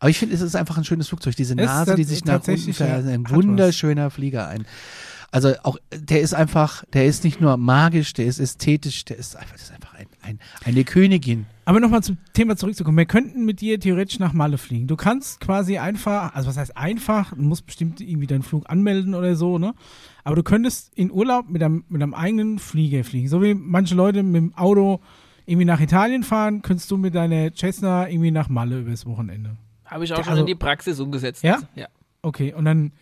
Aber 0.00 0.10
ich 0.10 0.18
finde, 0.18 0.34
es 0.34 0.40
ist 0.40 0.56
einfach 0.56 0.76
ein 0.78 0.84
schönes 0.84 1.08
Flugzeug. 1.08 1.36
Diese 1.36 1.54
Nase, 1.54 1.94
die 1.94 2.04
sich 2.04 2.24
nach 2.24 2.46
unten 2.46 2.72
fährt, 2.72 3.06
ein 3.06 3.28
wunderschöner 3.28 4.10
Flieger 4.10 4.48
ein. 4.48 4.66
Also 5.30 5.54
auch, 5.62 5.78
der 5.94 6.20
ist 6.20 6.34
einfach, 6.34 6.84
der 6.92 7.06
ist 7.06 7.24
nicht 7.24 7.40
nur 7.40 7.56
magisch, 7.56 8.12
der 8.12 8.26
ist 8.26 8.38
ästhetisch, 8.38 9.04
der 9.04 9.16
ist 9.18 9.36
einfach, 9.36 9.52
das 9.52 9.62
ist 9.62 9.72
einfach 9.72 9.94
ein, 9.94 10.06
ein, 10.22 10.40
eine 10.64 10.84
Königin. 10.84 11.46
Aber 11.64 11.78
nochmal 11.78 12.02
zum 12.02 12.18
Thema 12.32 12.56
zurückzukommen. 12.56 12.98
Wir 12.98 13.06
könnten 13.06 13.44
mit 13.44 13.60
dir 13.60 13.78
theoretisch 13.78 14.18
nach 14.18 14.32
Malle 14.32 14.58
fliegen. 14.58 14.88
Du 14.88 14.96
kannst 14.96 15.40
quasi 15.40 15.78
einfach, 15.78 16.34
also 16.34 16.48
was 16.48 16.56
heißt 16.56 16.76
einfach, 16.76 17.32
du 17.34 17.42
musst 17.42 17.66
bestimmt 17.66 18.00
irgendwie 18.00 18.26
deinen 18.26 18.42
Flug 18.42 18.68
anmelden 18.68 19.14
oder 19.14 19.36
so, 19.36 19.58
ne? 19.58 19.74
Aber 20.24 20.34
du 20.34 20.42
könntest 20.42 20.92
in 20.96 21.12
Urlaub 21.12 21.48
mit 21.48 21.62
einem, 21.62 21.84
mit 21.88 22.02
einem 22.02 22.14
eigenen 22.14 22.58
Flieger 22.58 23.04
fliegen. 23.04 23.28
So 23.28 23.42
wie 23.42 23.54
manche 23.54 23.94
Leute 23.94 24.22
mit 24.24 24.34
dem 24.36 24.54
Auto 24.56 25.00
irgendwie 25.46 25.64
nach 25.64 25.80
Italien 25.80 26.24
fahren, 26.24 26.62
könntest 26.62 26.90
du 26.90 26.96
mit 26.96 27.14
deiner 27.14 27.52
Cessna 27.54 28.08
irgendwie 28.08 28.30
nach 28.32 28.48
Malle 28.48 28.80
übers 28.80 29.06
Wochenende. 29.06 29.56
Habe 29.84 30.04
ich 30.04 30.12
auch 30.12 30.16
schon 30.18 30.30
Also- 30.30 30.40
in 30.40 30.46
die 30.46 30.54
Praxis 30.56 30.98
umgesetzt. 30.98 31.44
Ja? 31.44 31.58
Ja. 31.76 31.86
Okay, 32.22 32.52
und 32.54 32.64
dann, 32.64 32.92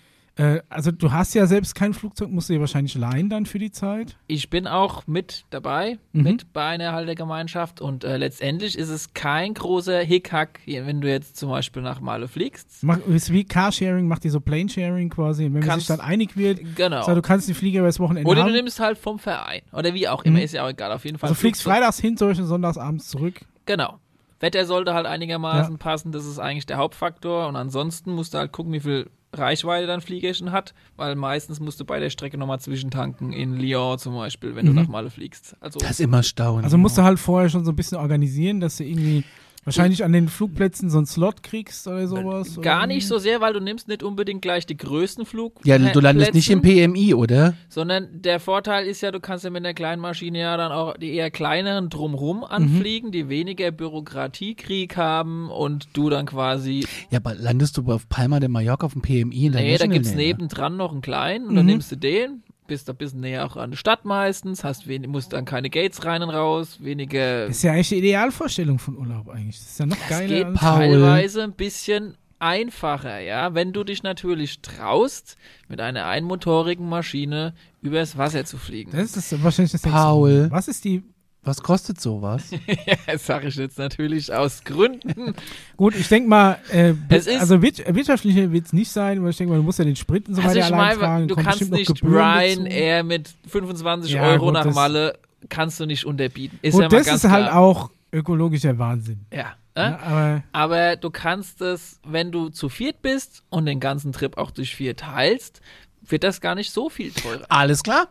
äh, 0.40 0.62
also 0.68 0.90
du 0.90 1.12
hast 1.12 1.34
ja 1.34 1.46
selbst 1.46 1.74
kein 1.74 1.94
Flugzeug, 1.94 2.30
musst 2.30 2.48
du 2.48 2.54
dir 2.54 2.60
wahrscheinlich 2.60 2.94
leihen 2.94 3.28
dann 3.28 3.46
für 3.46 3.58
die 3.58 3.70
Zeit. 3.70 4.16
Ich 4.26 4.50
bin 4.50 4.66
auch 4.66 5.06
mit 5.06 5.44
dabei, 5.50 5.98
Mhm. 6.12 6.22
mit 6.22 6.52
bei 6.52 6.66
einer 6.66 6.92
Haltergemeinschaft 6.92 7.80
und 7.80 8.04
äh, 8.04 8.16
letztendlich 8.16 8.76
ist 8.78 8.88
es 8.88 9.12
kein 9.14 9.54
großer 9.54 10.00
Hickhack, 10.00 10.60
wenn 10.66 11.00
du 11.00 11.08
jetzt 11.08 11.36
zum 11.36 11.50
Beispiel 11.50 11.82
nach 11.82 12.00
Male 12.00 12.28
fliegst. 12.28 12.82
Mach, 12.82 12.98
ist 13.06 13.32
wie 13.32 13.44
Carsharing, 13.44 14.08
macht 14.08 14.24
die 14.24 14.30
so 14.30 14.40
Planesharing 14.40 15.10
quasi. 15.10 15.44
Und 15.46 15.54
wenn 15.54 15.66
man 15.66 15.78
sich 15.78 15.88
dann 15.88 16.00
einig 16.00 16.36
wird, 16.36 16.60
Genau. 16.76 17.02
sag, 17.02 17.14
du 17.14 17.22
kannst 17.22 17.48
die 17.48 17.54
Flieger 17.54 17.80
übers 17.80 18.00
Wochenende 18.00 18.28
Oder 18.28 18.40
du 18.42 18.46
haben. 18.48 18.52
nimmst 18.54 18.80
halt 18.80 18.98
vom 18.98 19.18
Verein. 19.18 19.62
Oder 19.72 19.94
wie 19.94 20.08
auch 20.08 20.24
immer, 20.24 20.38
Mhm. 20.38 20.44
ist 20.44 20.54
ja 20.54 20.64
auch 20.64 20.70
egal. 20.70 20.92
Auf 20.92 21.04
jeden 21.04 21.18
Fall. 21.18 21.28
Also 21.30 21.38
fliegst 21.38 21.62
Flugzeug- 21.62 21.78
freitags 21.80 21.98
hin, 22.00 22.16
solche 22.16 22.44
sonntags 22.44 22.78
abends 22.78 23.08
zurück. 23.08 23.40
Genau. 23.66 23.98
Wetter 24.40 24.64
sollte 24.64 24.94
halt 24.94 25.04
einigermaßen 25.06 25.74
Ja. 25.74 25.78
passen, 25.78 26.12
das 26.12 26.24
ist 26.24 26.38
eigentlich 26.38 26.64
der 26.64 26.78
Hauptfaktor. 26.78 27.46
Und 27.46 27.56
ansonsten 27.56 28.12
musst 28.12 28.32
du 28.32 28.38
halt 28.38 28.52
gucken, 28.52 28.72
wie 28.72 28.80
viel 28.80 29.10
Reichweite 29.32 29.86
dein 29.86 30.00
Fliegerchen 30.00 30.50
hat, 30.52 30.74
weil 30.96 31.14
meistens 31.14 31.60
musst 31.60 31.78
du 31.80 31.84
bei 31.84 32.00
der 32.00 32.10
Strecke 32.10 32.36
nochmal 32.36 32.60
zwischentanken, 32.60 33.32
in 33.32 33.56
Lyon 33.56 33.98
zum 33.98 34.14
Beispiel, 34.14 34.56
wenn 34.56 34.66
Mhm. 34.66 34.70
du 34.74 34.80
nach 34.82 34.88
Malle 34.88 35.10
fliegst. 35.10 35.56
Also 35.60 35.78
Das 35.80 35.90
ist 35.92 36.00
immer 36.00 36.22
staunend. 36.22 36.64
Also 36.64 36.76
musst 36.78 36.98
du 36.98 37.02
halt 37.02 37.18
vorher 37.18 37.48
schon 37.48 37.64
so 37.64 37.70
ein 37.72 37.76
bisschen 37.76 37.98
organisieren, 37.98 38.60
dass 38.60 38.76
du 38.78 38.84
irgendwie 38.84 39.24
wahrscheinlich 39.64 40.04
an 40.04 40.12
den 40.12 40.28
Flugplätzen 40.28 40.90
so 40.90 40.98
einen 40.98 41.06
Slot 41.06 41.42
kriegst 41.42 41.86
oder 41.86 42.06
sowas. 42.08 42.60
gar 42.60 42.78
oder 42.78 42.86
nicht 42.88 43.06
so 43.06 43.18
sehr, 43.18 43.40
weil 43.40 43.52
du 43.52 43.60
nimmst 43.60 43.88
nicht 43.88 44.02
unbedingt 44.02 44.42
gleich 44.42 44.66
die 44.66 44.76
größten 44.76 45.26
Flug. 45.26 45.60
ja, 45.64 45.78
du 45.78 46.00
landest 46.00 46.34
nicht 46.34 46.48
im 46.50 46.62
PMI, 46.62 47.14
oder? 47.14 47.54
Sondern 47.68 48.08
der 48.22 48.40
Vorteil 48.40 48.86
ist 48.86 49.00
ja, 49.00 49.10
du 49.10 49.20
kannst 49.20 49.44
ja 49.44 49.50
mit 49.50 49.64
einer 49.64 49.74
kleinen 49.74 50.00
Maschine 50.00 50.38
ja 50.40 50.56
dann 50.56 50.72
auch 50.72 50.96
die 50.96 51.14
eher 51.14 51.30
kleineren 51.30 51.88
drumrum 51.90 52.42
anfliegen, 52.44 53.12
die 53.12 53.28
weniger 53.28 53.70
Bürokratiekrieg 53.70 54.96
haben 54.96 55.50
und 55.50 55.88
du 55.92 56.10
dann 56.10 56.26
quasi 56.26 56.86
Ja, 57.10 57.18
aber 57.18 57.34
landest 57.34 57.76
du 57.76 57.82
auf 57.92 58.08
Palma 58.08 58.40
de 58.40 58.48
Mallorca 58.48 58.86
auf 58.86 58.92
dem 58.92 59.02
PMI? 59.02 59.46
in 59.46 59.52
der 59.52 59.62
Nee, 59.62 59.78
da 59.78 59.86
gibt's 59.86 60.10
Lane, 60.10 60.20
ne? 60.22 60.26
nebendran 60.28 60.76
noch 60.76 60.92
einen 60.92 61.00
kleinen 61.02 61.46
und 61.48 61.54
dann 61.54 61.66
Mhm. 61.66 61.72
nimmst 61.72 61.92
du 61.92 61.96
den, 61.96 62.42
bist 62.70 62.88
da 62.88 62.92
ein 62.92 62.96
bisschen 62.96 63.20
näher 63.20 63.44
auch 63.44 63.56
an 63.56 63.70
der 63.72 63.76
Stadt 63.76 64.04
meistens, 64.04 64.64
hast 64.64 64.86
wen, 64.88 65.02
musst 65.10 65.32
dann 65.34 65.44
keine 65.44 65.68
Gates 65.68 66.04
rein 66.06 66.22
und 66.22 66.30
raus, 66.30 66.78
weniger. 66.80 67.48
Das 67.48 67.56
ist 67.56 67.62
ja 67.64 67.72
eigentlich 67.72 67.88
die 67.90 67.98
Idealvorstellung 67.98 68.78
von 68.78 68.96
Urlaub 68.96 69.28
eigentlich. 69.28 69.58
Das 69.58 69.66
ist 69.72 69.78
ja 69.80 69.86
noch 69.86 69.96
Das 69.98 70.08
geiler. 70.08 70.26
geht 70.28 70.46
als- 70.46 70.60
teilweise 70.60 71.42
ein 71.42 71.52
bisschen 71.52 72.16
einfacher, 72.38 73.18
ja, 73.20 73.52
wenn 73.54 73.72
du 73.72 73.84
dich 73.84 74.02
natürlich 74.02 74.60
traust, 74.62 75.36
mit 75.68 75.80
einer 75.80 76.06
einmotorigen 76.06 76.88
Maschine 76.88 77.54
übers 77.82 78.16
Wasser 78.16 78.44
zu 78.46 78.56
fliegen. 78.56 78.92
Das 78.92 79.14
ist 79.14 79.32
das, 79.32 79.42
wahrscheinlich 79.42 79.72
das 79.72 79.82
Paul. 79.82 80.46
Was 80.50 80.66
ist 80.68 80.84
die? 80.84 81.02
Was 81.42 81.62
kostet 81.62 81.98
sowas? 82.00 82.50
ja, 82.86 82.94
das 83.06 83.24
sage 83.24 83.48
ich 83.48 83.56
jetzt 83.56 83.78
natürlich 83.78 84.32
aus 84.32 84.62
Gründen. 84.62 85.34
Gut, 85.78 85.94
ich 85.96 86.06
denke 86.08 86.28
mal, 86.28 86.58
äh, 86.70 86.92
Es 87.08 87.26
ist- 87.26 87.40
also 87.40 87.62
wir, 87.62 87.72
wirtschaftlicher 87.94 88.52
wird 88.52 88.66
es 88.66 88.72
nicht 88.74 88.90
sein, 88.90 89.22
weil 89.22 89.30
ich 89.30 89.36
denke 89.38 89.52
mal, 89.52 89.56
du 89.56 89.62
musst 89.62 89.78
ja 89.78 89.86
den 89.86 89.96
Sprit 89.96 90.28
und 90.28 90.34
so 90.34 90.42
Also 90.42 90.50
weiter 90.54 90.66
ich 90.68 90.74
allein 90.74 90.86
meine, 90.98 90.98
tragen. 90.98 91.28
du 91.28 91.36
kannst 91.36 91.70
nicht. 91.70 92.04
Ryanair 92.04 93.02
mit 93.04 93.30
25 93.48 94.12
Ja, 94.12 94.22
Euro 94.24 94.46
gut, 94.46 94.54
nach 94.54 94.66
Malle, 94.74 95.18
kannst 95.48 95.80
du 95.80 95.86
nicht 95.86 96.04
unterbieten. 96.04 96.58
Ist 96.62 96.74
Gut, 96.74 96.82
ja 96.82 96.88
mal 96.90 96.96
das 96.98 97.06
ganz 97.06 97.24
ist 97.24 97.30
halt 97.30 97.46
klar. 97.46 97.58
auch 97.58 97.90
ökologischer 98.12 98.78
Wahnsinn. 98.78 99.24
Ja. 99.32 99.54
Ja, 99.76 99.88
Äh? 99.92 99.92
aber 100.02 100.42
Aber 100.52 100.96
du 100.96 101.10
kannst 101.10 101.62
es, 101.62 102.00
wenn 102.04 102.32
du 102.32 102.48
zu 102.50 102.68
viert 102.68 103.00
bist 103.02 103.44
und 103.50 103.64
den 103.66 103.78
ganzen 103.80 104.12
Trip 104.12 104.36
auch 104.36 104.50
durch 104.50 104.74
vier 104.74 104.96
teilst, 104.96 105.60
wird 106.02 106.24
das 106.24 106.40
gar 106.40 106.54
nicht 106.56 106.72
so 106.72 106.90
viel 106.90 107.12
teurer. 107.12 107.46
Alles 107.48 107.82
klar? 107.82 108.08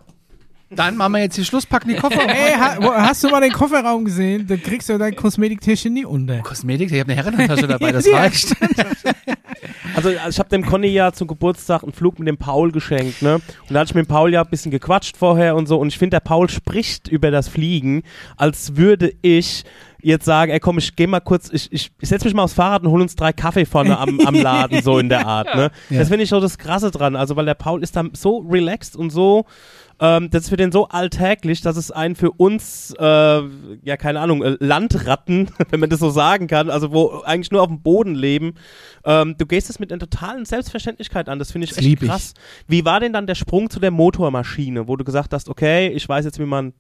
Dann 0.72 0.98
machen 0.98 1.14
wir 1.14 1.22
jetzt 1.22 1.36
hier 1.36 1.46
Schluss, 1.46 1.66
packen 1.66 1.90
die 1.90 1.96
Koffer. 1.96 2.22
Ey, 2.28 2.54
ha, 2.54 2.78
hast 3.02 3.24
du 3.24 3.30
mal 3.30 3.42
den 3.42 3.52
Kofferraum 3.52 4.06
gesehen? 4.06 4.46
Da 4.46 4.56
kriegst 4.56 4.88
du 4.90 4.98
dein 4.98 5.16
Kosmetiktäschchen 5.16 5.92
nie 5.92 6.06
unter. 6.06 6.40
Kosmetik, 6.40 6.92
ich 6.92 7.00
habe 7.00 7.12
eine 7.12 7.22
Herrentasche 7.22 7.68
dabei, 7.68 7.92
das 7.92 8.08
reicht. 8.08 8.56
Also, 9.96 10.10
also 10.10 10.30
ich 10.30 10.40
habe 10.40 10.50
dem 10.50 10.66
Conny 10.66 10.90
ja 10.90 11.12
zum 11.12 11.28
Geburtstag 11.28 11.84
einen 11.84 11.92
Flug 11.92 12.20
mit 12.20 12.28
dem 12.28 12.38
Paul 12.38 12.72
geschenkt, 12.72 13.22
ne? 13.22 13.36
Und 13.36 13.44
da 13.70 13.80
hatte 13.80 13.92
ich 13.92 13.96
mit 13.96 14.06
dem 14.06 14.10
Paul 14.10 14.32
ja 14.32 14.44
ein 14.44 14.50
bisschen 14.50 14.72
gequatscht 14.72 15.18
vorher 15.18 15.56
und 15.56 15.68
so. 15.68 15.80
Und 15.80 15.88
ich 15.88 15.98
finde, 15.98 16.16
der 16.16 16.22
Paul 16.22 16.50
spricht 16.50 17.08
über 17.08 17.32
das 17.32 17.48
Fliegen, 17.48 18.04
als 18.38 18.76
würde 18.76 19.14
ich 19.22 19.64
jetzt 20.02 20.26
sagen, 20.26 20.52
ey 20.52 20.60
komm, 20.60 20.78
ich 20.78 20.96
geh 20.96 21.08
mal 21.08 21.20
kurz, 21.20 21.50
ich, 21.52 21.72
ich, 21.74 21.92
ich 22.00 22.10
setz 22.10 22.24
mich 22.24 22.34
mal 22.34 22.44
aufs 22.44 22.54
Fahrrad 22.54 22.84
und 22.84 22.92
hol 22.92 23.02
uns 23.02 23.16
drei 23.16 23.34
Kaffee 23.34 23.66
vorne 23.66 23.98
am, 23.98 24.20
am 24.22 24.36
Laden, 24.36 24.82
so 24.82 25.00
in 25.00 25.10
der 25.10 25.26
Art, 25.28 25.54
ne? 25.56 25.72
Ja. 25.90 26.00
Das 26.00 26.10
finde 26.10 26.24
ich 26.24 26.30
so 26.30 26.40
das 26.40 26.58
Krasse 26.58 26.92
dran. 26.92 27.16
Also, 27.16 27.36
weil 27.36 27.46
der 27.46 27.56
Paul 27.56 27.82
ist 27.84 27.96
dann 27.96 28.12
so 28.14 28.38
relaxed 28.50 28.96
und 28.96 29.10
so 29.10 29.46
ähm, 30.00 30.30
das 30.30 30.44
ist 30.44 30.50
für 30.50 30.58
den 30.58 30.72
so 30.72 30.88
alltäglich, 30.88 31.62
dass 31.62 31.78
es 31.78 31.92
einen 31.92 32.16
für 32.16 32.32
uns, 32.32 32.94
äh, 32.98 33.04
ja 33.04 33.98
keine 33.98 34.20
Ahnung, 34.20 34.44
äh, 34.44 34.58
Landratten, 34.60 35.52
wenn 35.70 35.80
man 35.80 35.90
das 35.90 36.00
so 36.00 36.10
sagen 36.10 36.48
kann, 36.48 36.70
also 36.70 36.92
wo 36.92 37.22
eigentlich 37.26 37.52
nur 37.52 37.62
auf 37.62 37.68
dem 37.68 37.82
Boden 37.82 38.16
leben, 38.16 38.54
ähm, 39.06 39.36
du 39.38 39.46
gehst 39.46 39.70
es 39.70 39.80
mit 39.80 39.92
einer 39.92 40.00
totalen 40.00 40.46
Selbstverständlichkeit 40.46 41.30
an. 41.30 41.40
Das 41.40 41.52
finde 41.52 41.66
ich 41.66 41.72
Das 41.72 41.80
echt 41.80 41.88
lieb 41.88 42.04
ich. 42.04 42.10
krass. 42.10 42.34
Wie 42.68 42.86
war 42.86 43.00
denn 43.00 43.14
dann 43.14 43.28
der 43.28 43.36
Sprung 43.36 43.70
zu 43.70 43.80
der 43.80 43.92
Motormaschine, 43.92 44.88
wo 44.88 44.96
du 44.96 45.04
gesagt 45.04 45.34
hast, 45.34 45.50
okay, 45.50 45.90
ich 45.90 46.08
weiß 46.08 46.26
jetzt, 46.26 46.40
wie 46.40 46.46
man 46.46 46.74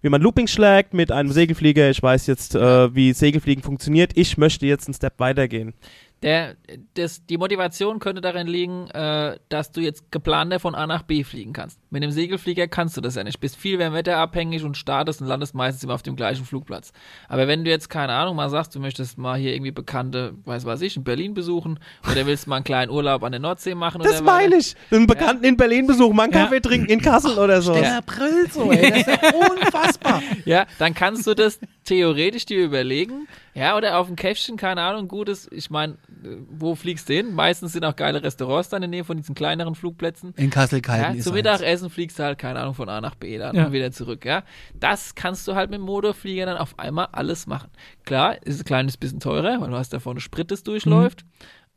wie 0.00 0.08
man 0.08 0.22
Looping 0.22 0.46
schlägt 0.46 0.94
mit 0.94 1.12
einem 1.12 1.30
Segelflieger, 1.30 1.90
ich 1.90 2.02
weiß 2.02 2.26
jetzt, 2.26 2.54
äh, 2.54 2.94
wie 2.94 3.12
Segelfliegen 3.12 3.62
funktioniert, 3.62 4.12
ich 4.14 4.38
möchte 4.38 4.66
jetzt 4.66 4.86
einen 4.86 4.94
Step 4.94 5.18
weitergehen. 5.18 5.74
Der, 6.22 6.56
das, 6.94 7.24
die 7.26 7.38
Motivation 7.38 8.00
könnte 8.00 8.20
darin 8.20 8.48
liegen, 8.48 8.88
äh, 8.90 9.38
dass 9.48 9.70
du 9.70 9.80
jetzt 9.80 10.10
geplanter 10.10 10.58
von 10.58 10.74
A 10.74 10.86
nach 10.86 11.02
B 11.02 11.22
fliegen 11.22 11.52
kannst. 11.52 11.78
Mit 11.90 12.02
dem 12.02 12.10
Segelflieger 12.10 12.68
kannst 12.68 12.96
du 12.96 13.00
das 13.00 13.14
ja 13.14 13.24
nicht. 13.24 13.40
Bist 13.40 13.56
viel 13.56 13.78
mehr 13.78 13.92
wetterabhängig 13.92 14.62
und 14.64 14.76
startest 14.76 15.22
und 15.22 15.26
landest 15.26 15.54
meistens 15.54 15.82
immer 15.84 15.94
auf 15.94 16.02
dem 16.02 16.16
gleichen 16.16 16.44
Flugplatz. 16.44 16.92
Aber 17.28 17.48
wenn 17.48 17.64
du 17.64 17.70
jetzt, 17.70 17.88
keine 17.88 18.12
Ahnung, 18.12 18.36
mal 18.36 18.50
sagst, 18.50 18.74
du 18.74 18.80
möchtest 18.80 19.16
mal 19.16 19.38
hier 19.38 19.54
irgendwie 19.54 19.70
bekannte, 19.70 20.34
weiß 20.44 20.66
was 20.66 20.82
ich, 20.82 20.96
in 20.96 21.04
Berlin 21.04 21.32
besuchen 21.34 21.78
oder 22.10 22.26
willst 22.26 22.46
mal 22.46 22.56
einen 22.56 22.64
kleinen 22.64 22.90
Urlaub 22.90 23.22
an 23.22 23.32
der 23.32 23.40
Nordsee 23.40 23.74
machen 23.74 24.02
Das 24.02 24.16
oder 24.20 24.22
meine 24.22 24.56
ich. 24.56 24.76
Einen 24.90 25.06
Bekannten 25.06 25.44
in 25.44 25.56
Berlin 25.56 25.86
besuchen, 25.86 26.14
mal 26.14 26.24
einen 26.24 26.32
Ja. 26.34 26.44
Kaffee 26.44 26.60
trinken 26.60 26.88
in 26.90 27.00
Kassel 27.00 27.38
oder 27.38 27.62
so. 27.62 27.72
Der 27.72 27.98
April 27.98 28.50
so, 28.50 28.70
ey. 28.70 28.90
Das 28.90 28.98
ist 29.00 29.06
ja 29.06 29.30
unfassbar. 29.50 30.22
Ja, 30.44 30.66
dann 30.78 30.94
kannst 30.94 31.26
du 31.26 31.34
das 31.34 31.58
theoretisch 31.84 32.44
dir 32.44 32.62
überlegen. 32.64 33.26
Ja, 33.54 33.76
oder 33.76 33.98
auf 33.98 34.06
dem 34.06 34.14
Käffchen, 34.14 34.56
keine 34.56 34.82
Ahnung, 34.82 35.08
gutes. 35.08 35.48
Ich 35.50 35.68
meine, 35.68 35.94
äh, 36.22 36.36
wo 36.48 36.76
fliegst 36.76 37.08
du 37.08 37.14
hin? 37.14 37.34
Meistens 37.34 37.72
sind 37.72 37.84
auch 37.84 37.96
geile 37.96 38.22
Restaurants 38.22 38.68
da 38.68 38.76
in 38.76 38.82
der 38.82 38.88
Nähe 38.90 39.02
von 39.04 39.16
diesen 39.16 39.34
kleineren 39.34 39.74
Flugplätzen. 39.74 40.32
In 40.36 40.50
kassel 40.50 40.80
Ja, 40.86 41.08
ist 41.10 41.24
zum 41.24 41.32
eins. 41.32 41.38
Mittagessen 41.82 41.90
fliegst 41.90 42.18
du 42.18 42.22
halt, 42.24 42.38
keine 42.38 42.60
Ahnung, 42.60 42.74
von 42.74 42.88
A 42.88 43.00
nach 43.00 43.14
B 43.14 43.38
dann 43.38 43.54
Ja. 43.56 43.66
und 43.66 43.72
wieder 43.72 43.90
zurück, 43.92 44.24
ja. 44.24 44.42
Das 44.78 45.14
kannst 45.14 45.46
du 45.48 45.54
halt 45.54 45.70
mit 45.70 45.78
dem 45.78 45.84
Motorflieger 45.86 46.46
dann 46.46 46.58
auf 46.58 46.78
einmal 46.78 47.08
alles 47.12 47.46
machen. 47.46 47.70
Klar, 48.04 48.36
ist 48.46 48.60
ein 48.60 48.64
kleines 48.64 48.96
bisschen 48.96 49.20
teurer, 49.20 49.60
weil 49.60 49.70
du 49.70 49.76
hast 49.76 49.92
da 49.92 50.00
vorne 50.00 50.20
Sprit, 50.20 50.50
das 50.50 50.62
durchläuft. 50.62 51.24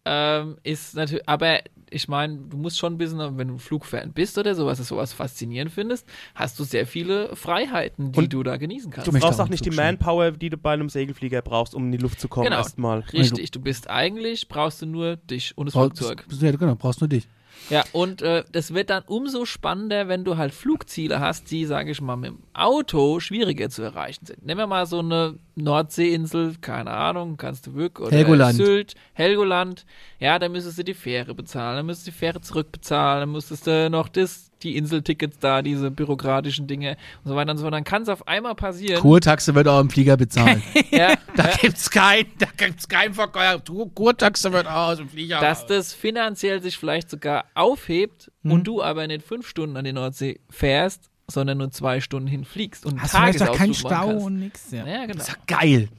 Ähm, 0.03 0.57
ist 0.63 0.95
natürlich, 0.95 1.29
aber 1.29 1.59
ich 1.91 2.07
meine, 2.07 2.35
du 2.37 2.57
musst 2.57 2.79
schon 2.79 2.93
ein 2.93 2.97
bisschen, 2.97 3.37
wenn 3.37 3.49
du 3.49 3.57
Flugfan 3.59 4.13
bist 4.13 4.35
oder 4.39 4.55
sowas, 4.55 4.79
das 4.79 4.87
sowas 4.87 5.13
faszinierend 5.13 5.71
findest, 5.71 6.07
hast 6.33 6.57
du 6.57 6.63
sehr 6.63 6.87
viele 6.87 7.35
Freiheiten, 7.35 8.11
die 8.11 8.17
Und 8.19 8.33
du 8.33 8.41
da 8.41 8.57
genießen 8.57 8.89
kannst. 8.89 9.07
Du 9.07 9.11
brauchst 9.19 9.39
auch 9.39 9.49
nicht 9.49 9.63
die. 9.63 9.69
Manpower, 9.69 10.31
die 10.31 10.49
du 10.49 10.57
bei 10.57 10.73
einem 10.73 10.89
Segelflieger 10.89 11.43
brauchst, 11.43 11.75
um 11.75 11.85
in 11.85 11.91
die 11.91 11.97
Luft 11.99 12.19
zu 12.19 12.29
kommen 12.29 12.45
Genau. 12.45 12.57
erstmal. 12.57 13.01
Richtig, 13.13 13.51
du 13.51 13.59
bist 13.59 13.89
eigentlich, 13.91 14.47
brauchst 14.47 14.81
du 14.81 14.87
nur 14.87 15.17
dich 15.17 15.55
und 15.55 15.67
das 15.67 15.73
Brauchst- 15.75 15.97
Flugzeug. 15.99 16.25
Ja, 16.39 16.51
genau, 16.51 16.73
brauchst 16.75 17.01
nur 17.01 17.07
dich. 17.07 17.27
Ja, 17.69 17.83
und 17.93 18.21
äh, 18.21 18.43
das 18.51 18.73
wird 18.73 18.89
dann 18.89 19.03
umso 19.05 19.45
spannender, 19.45 20.07
wenn 20.07 20.23
du 20.23 20.37
halt 20.37 20.53
Flugziele 20.53 21.19
hast, 21.19 21.49
die, 21.51 21.65
sage 21.65 21.91
ich 21.91 22.01
mal, 22.01 22.15
mit 22.15 22.31
dem 22.31 22.39
Auto 22.53 23.19
schwieriger 23.19 23.69
zu 23.69 23.81
erreichen 23.81 24.25
sind. 24.25 24.45
Nehmen 24.45 24.59
wir 24.59 24.67
mal 24.67 24.85
so 24.85 24.99
eine 24.99 25.39
Nordseeinsel, 25.55 26.55
keine 26.61 26.91
Ahnung, 26.91 27.37
kannst 27.37 27.67
du 27.67 27.73
wirklich, 27.75 28.07
oder 28.07 28.17
Helgoland. 28.17 28.55
Sylt, 28.55 28.95
Helgoland. 29.13 29.85
Ja, 30.19 30.37
da 30.39 30.49
müsstest 30.49 30.79
du 30.79 30.83
die 30.83 30.93
Fähre 30.93 31.33
bezahlen, 31.33 31.77
dann 31.77 31.85
müsstest 31.85 32.07
du 32.07 32.11
die 32.11 32.17
Fähre 32.17 32.41
zurückbezahlen, 32.41 33.21
dann 33.21 33.31
müsstest 33.31 33.67
du 33.67 33.89
noch 33.89 34.09
das, 34.09 34.50
die 34.63 34.77
Inseltickets 34.77 35.39
da, 35.39 35.61
diese 35.61 35.91
bürokratischen 35.91 36.67
Dinge 36.67 36.97
und 37.23 37.29
so 37.29 37.35
weiter 37.35 37.51
und 37.51 37.57
so 37.57 37.63
fort. 37.63 37.73
Dann 37.73 37.83
kann 37.83 38.03
es 38.03 38.09
auf 38.09 38.27
einmal 38.27 38.55
passieren. 38.55 38.99
Kurtaxe 39.01 39.53
wird 39.55 39.67
auch 39.67 39.79
im 39.79 39.89
Flieger 39.89 40.17
bezahlt. 40.17 40.61
Ja, 40.91 41.13
da 41.35 41.49
ja, 41.49 41.55
gibt's 41.57 41.89
kein, 41.89 42.25
da 42.37 42.47
gibt's 42.57 42.87
kein 42.87 43.13
Verkäufer. 43.13 43.61
Kurtaxe 43.95 44.51
wird 44.51 44.67
auch 44.67 44.89
aus 44.89 44.97
dem 44.97 45.09
Flieger. 45.09 45.39
dass 45.39 45.65
das 45.65 45.93
finanziell 45.93 46.61
sich 46.61 46.77
vielleicht 46.77 47.09
sogar 47.09 47.45
aufhebt 47.53 48.31
Mhm. 48.43 48.51
und 48.51 48.63
du 48.65 48.81
aber 48.81 49.05
nicht 49.07 49.23
fünf 49.25 49.47
Stunden 49.47 49.77
an 49.77 49.85
die 49.85 49.93
Nordsee 49.93 50.39
fährst, 50.49 51.09
sondern 51.29 51.59
nur 51.59 51.69
zwei 51.71 52.01
Stunden 52.01 52.27
hinfliegst 52.27 52.85
und 52.85 53.01
Hast 53.01 53.13
du 53.13 53.17
vielleicht 53.19 53.41
auch 53.43 53.55
keinen 53.55 53.73
Tagesausflug 53.73 53.91
machen 53.91 54.01
Stau 54.01 54.07
kannst. 54.09 54.25
und 54.25 54.39
nix. 54.39 54.71
Ja. 54.71 54.85
Ja, 54.87 55.05
genau. 55.05 55.19
ist 55.21 55.27
ja 55.29 55.35
geil. 55.47 55.89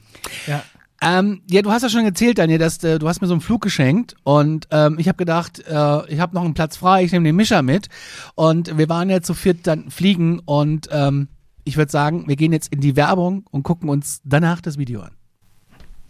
Ja. 0.47 0.63
Ähm, 1.05 1.41
ja, 1.49 1.61
du 1.61 1.69
hast 1.69 1.81
ja 1.81 1.89
schon 1.89 2.05
erzählt, 2.05 2.37
Daniel, 2.37 2.59
dass 2.59 2.81
äh, 2.83 2.97
du 2.97 3.09
hast 3.09 3.19
mir 3.19 3.27
so 3.27 3.33
einen 3.33 3.41
Flug 3.41 3.61
geschenkt 3.61 4.15
und 4.23 4.67
ähm, 4.71 4.97
ich 4.99 5.09
habe 5.09 5.17
gedacht, 5.17 5.59
äh, 5.59 6.07
ich 6.07 6.19
habe 6.19 6.33
noch 6.33 6.45
einen 6.45 6.53
Platz 6.53 6.77
frei, 6.77 7.03
ich 7.03 7.11
nehme 7.11 7.25
den 7.25 7.35
Mischa 7.35 7.61
mit 7.61 7.89
und 8.35 8.77
wir 8.77 8.87
waren 8.87 9.09
ja 9.09 9.21
zu 9.21 9.33
viert 9.33 9.67
dann 9.67 9.91
fliegen 9.91 10.39
und 10.39 10.87
ähm, 10.91 11.27
ich 11.65 11.75
würde 11.75 11.91
sagen, 11.91 12.23
wir 12.27 12.37
gehen 12.37 12.53
jetzt 12.53 12.71
in 12.73 12.79
die 12.79 12.95
Werbung 12.95 13.45
und 13.51 13.63
gucken 13.63 13.89
uns 13.89 14.21
danach 14.23 14.61
das 14.61 14.77
Video 14.77 15.01
an. 15.01 15.11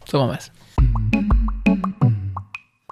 So 0.05 0.19
machen 0.19 0.29
wir 0.29 0.37
es. 0.37 1.22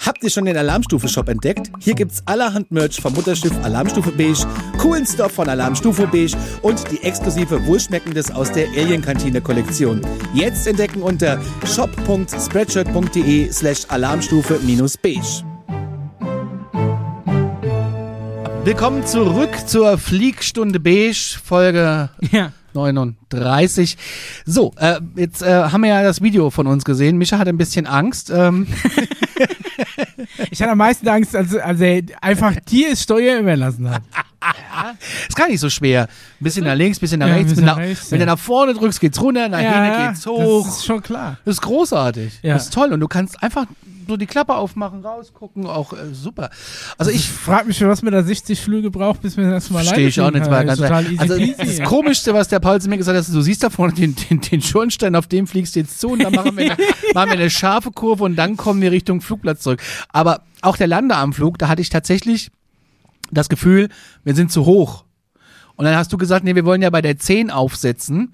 Habt 0.04 0.24
ihr 0.24 0.32
schon 0.32 0.46
den 0.46 0.58
Alarmstufe-Shop 0.58 1.30
entdeckt? 1.30 1.72
Hier 1.78 1.94
gibt's 1.94 2.24
allerhand 2.26 2.72
Merch 2.72 3.00
vom 3.00 3.14
Mutterschiff 3.14 3.54
Alarmstufe 3.64 4.12
Beige, 4.12 4.48
coolen 4.80 5.06
Stuff 5.06 5.34
von 5.34 5.48
Alarmstufe 5.48 6.08
Beige 6.08 6.36
und 6.64 6.90
die 6.92 7.04
exklusive 7.04 7.64
Wohlschmeckendes 7.68 8.32
aus 8.32 8.52
der 8.52 8.68
Alien-Kantine-Kollektion. 8.70 10.02
Jetzt 10.34 10.66
entdecken 10.66 11.04
unter 11.04 11.40
shop.spreadshirt.de 11.66 13.52
slash 13.52 13.86
Alarmstufe-Beige. 13.90 15.44
Willkommen 18.64 19.06
zurück 19.06 19.52
zur 19.68 20.00
Fliegstunde 20.00 20.80
Beige, 20.80 21.38
Folge 21.44 22.10
ja. 22.32 22.52
39. 22.74 23.98
So, 24.46 24.74
äh, 24.78 25.00
jetzt 25.16 25.42
äh, 25.42 25.64
haben 25.64 25.82
wir 25.82 25.90
ja 25.90 26.04
das 26.04 26.22
Video 26.22 26.50
von 26.50 26.68
uns 26.68 26.84
gesehen. 26.84 27.18
Mischa 27.18 27.38
hat 27.38 27.48
ein 27.48 27.58
bisschen 27.58 27.88
Angst. 27.88 28.30
Ähm, 28.30 28.68
Ich 30.50 30.62
hatte 30.62 30.72
am 30.72 30.78
meisten 30.78 31.08
Angst, 31.08 31.36
als, 31.36 31.56
als 31.56 31.80
er 31.82 32.04
einfach 32.22 32.56
dir 32.70 32.90
das 32.92 33.04
Steuer 33.04 33.40
überlassen 33.40 33.90
hat. 33.90 34.04
ist 35.30 35.36
gar 35.36 35.48
nicht 35.48 35.60
so 35.60 35.70
schwer. 35.70 36.04
Ein 36.04 36.44
bisschen 36.44 36.66
nach 36.66 36.76
links, 36.76 36.98
ein 36.98 37.02
bisschen 37.02 37.20
nach 37.20 37.28
Ja, 37.28 37.34
rechts. 37.36 37.50
bisschen 37.52 37.66
Wenn, 37.66 37.74
nach 37.74 37.78
rechts, 37.78 38.12
wenn 38.12 38.20
ja. 38.20 38.26
du 38.26 38.32
nach 38.32 38.40
vorne 38.40 38.74
drückst, 38.74 39.00
geht's 39.00 39.22
runter, 39.22 39.50
nach 39.50 39.60
hinten 39.60 40.08
geht's 40.08 40.26
hoch. 40.26 40.66
Das 40.66 40.78
ist 40.78 40.86
schon 40.86 41.02
klar. 41.02 41.38
Das 41.46 41.56
ist 41.56 41.62
großartig. 41.62 42.40
Das 42.44 42.64
ist 42.66 42.74
toll. 42.74 42.92
Und 42.92 43.00
du 43.00 43.08
kannst 43.08 43.42
einfach 43.44 43.66
so 44.08 44.18
die 44.18 44.26
Klappe 44.26 44.56
aufmachen, 44.56 45.04
rausgucken, 45.06 45.66
auch 45.66 45.94
äh, 45.94 46.14
super. 46.14 46.50
Also 46.98 47.12
Ich 47.12 47.30
frage 47.30 47.68
mich 47.68 47.78
schon, 47.78 47.88
was 47.88 48.02
mir 48.02 48.12
da 48.12 48.24
60 48.24 48.60
Flüge 48.60 48.92
braucht, 48.92 49.22
bis 49.22 49.38
mir 49.38 49.50
das 49.50 49.70
mal 49.70 49.84
verstehe 49.84 50.08
ich 50.08 50.20
auch 50.22 50.32
nicht. 50.32 50.50
War 50.50 50.66
ganz 50.66 50.80
total 50.80 51.06
easy 51.06 51.20
also 51.20 51.36
peasy. 51.36 51.78
das. 51.80 51.90
Komischste, 51.90 52.34
was 52.34 52.48
der 52.48 52.60
Paul 52.60 52.82
zu 52.82 52.90
mir 52.90 52.98
gesagt 52.98 53.18
hat, 53.18 53.28
ist, 53.28 53.34
du 53.34 53.42
siehst 53.42 53.64
da 53.64 53.70
vorne 53.70 53.94
den, 53.94 54.16
den, 54.16 54.42
den 54.42 54.62
Schornstein, 54.62 55.16
auf 55.16 55.28
dem 55.28 55.48
fliegst 55.48 55.76
du 55.76 55.80
jetzt 55.82 56.00
zu 56.00 56.10
und 56.10 56.24
dann 56.24 56.34
machen 56.34 56.58
wir, 56.58 56.72
eine, 56.72 56.78
machen 57.14 57.30
wir 57.30 57.38
eine 57.40 57.50
scharfe 57.50 57.92
Kurve 57.92 58.24
und 58.24 58.36
dann 58.36 58.58
kommen 58.58 58.82
wir 58.82 58.92
Richtung 58.92 59.22
Flugplatz 59.22 59.62
zurück. 59.62 59.82
Aber 60.10 60.42
auch 60.62 60.78
der 60.78 60.88
Landeanflug, 60.88 61.58
da 61.58 61.68
hatte 61.68 61.82
ich 61.82 61.90
tatsächlich 61.90 62.52
das 63.32 63.50
Gefühl, 63.50 63.90
wir 64.24 64.36
sind 64.36 64.52
zu 64.52 64.66
hoch. 64.66 65.06
Und 65.76 65.86
dann 65.86 65.96
hast 65.96 66.14
du 66.14 66.18
gesagt, 66.18 66.44
nee, 66.44 66.54
wir 66.54 66.66
wollen 66.66 66.82
ja 66.82 66.90
bei 66.90 67.02
der 67.02 67.18
10 67.18 67.50
aufsetzen. 67.50 68.34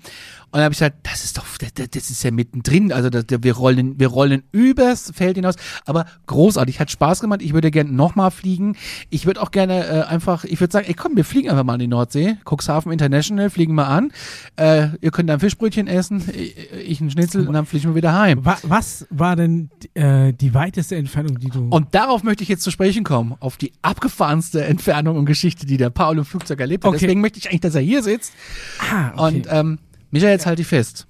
Und 0.49 0.59
dann 0.59 0.63
habe 0.63 0.73
ich 0.73 0.79
gesagt, 0.79 0.97
das 1.03 1.25
ist 1.25 1.37
doch, 1.37 1.45
das, 1.57 1.89
das 1.89 2.09
ist 2.09 2.23
ja 2.23 2.31
mittendrin. 2.31 2.93
Also 2.93 3.09
das, 3.09 3.25
wir 3.29 3.53
rollen, 3.53 3.99
wir 3.99 4.07
rollen 4.07 4.43
übers 4.53 5.11
Feld 5.13 5.35
hinaus. 5.35 5.55
Aber 5.85 6.05
großartig, 6.25 6.79
hat 6.79 6.89
Spaß 6.89 7.19
gemacht. 7.19 7.41
Ich 7.41 7.53
würde 7.53 7.69
gerne 7.69 7.91
nochmal 7.91 8.31
fliegen. 8.31 8.77
Ich 9.09 9.25
würde 9.25 9.41
auch 9.41 9.51
gerne 9.51 9.85
äh, 9.85 10.01
einfach, 10.03 10.45
ich 10.45 10.61
würde 10.61 10.71
sagen, 10.71 10.85
ey 10.87 10.93
komm, 10.93 11.17
wir 11.17 11.25
fliegen 11.25 11.49
einfach 11.49 11.65
mal 11.65 11.73
in 11.73 11.79
die 11.81 11.87
Nordsee. 11.87 12.37
Cuxhaven 12.45 12.93
International, 12.93 13.49
fliegen 13.49 13.75
wir 13.75 13.87
an. 13.87 14.11
Äh, 14.55 14.89
ihr 15.01 15.11
könnt 15.11 15.29
ein 15.29 15.39
Fischbrötchen 15.41 15.87
essen, 15.87 16.23
ich, 16.33 16.55
ich 16.71 17.01
ein 17.01 17.11
Schnitzel 17.11 17.45
und 17.45 17.53
dann 17.53 17.65
fliegen 17.65 17.89
wir 17.89 17.95
wieder 17.95 18.17
heim. 18.17 18.45
Wa 18.45 18.57
was 18.63 19.05
war 19.09 19.35
denn 19.35 19.69
äh, 19.95 20.31
die 20.31 20.53
weiteste 20.53 20.95
Entfernung, 20.95 21.39
die 21.39 21.49
du. 21.49 21.67
Und 21.69 21.93
darauf 21.93 22.23
möchte 22.23 22.43
ich 22.43 22.49
jetzt 22.49 22.63
zu 22.63 22.71
sprechen 22.71 23.03
kommen, 23.03 23.35
auf 23.41 23.57
die 23.57 23.73
abgefahrenste 23.81 24.63
Entfernung 24.63 25.17
und 25.17 25.25
Geschichte, 25.25 25.65
die 25.65 25.77
der 25.77 25.89
Paul 25.89 26.17
im 26.17 26.25
Flugzeug 26.25 26.61
erlebt 26.61 26.85
hat. 26.85 26.89
Okay. 26.89 26.99
Deswegen 27.01 27.21
möchte 27.21 27.39
ich 27.39 27.49
eigentlich, 27.49 27.61
dass 27.61 27.75
er 27.75 27.81
hier 27.81 28.01
sitzt. 28.01 28.33
ah, 28.79 29.11
okay. 29.13 29.35
Und 29.35 29.47
ähm, 29.51 29.79
Michael, 30.11 30.31
jetzt 30.31 30.45
halt 30.45 30.59
dich 30.59 30.67
fest. 30.67 31.07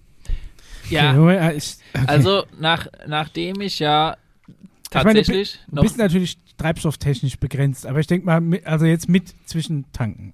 Ja, 0.89 1.17
Okay, 1.17 1.57
ich, 1.57 1.75
okay. 1.93 2.05
also 2.07 2.43
nach, 2.59 2.87
nachdem 3.05 3.59
ich 3.61 3.79
ja 3.79 4.15
Ich 4.89 4.93
meine, 5.03 5.19
tatsächlich 5.19 5.59
du 5.67 5.75
noch 5.75 5.83
bist 5.83 5.97
natürlich 5.97 6.37
treibstofftechnisch 6.57 7.37
begrenzt, 7.39 7.85
aber 7.85 7.99
ich 7.99 8.07
denke 8.07 8.25
mal, 8.25 8.61
also 8.63 8.85
jetzt 8.85 9.09
mit 9.09 9.33
zwischen 9.45 9.85
Tanken. 9.91 10.33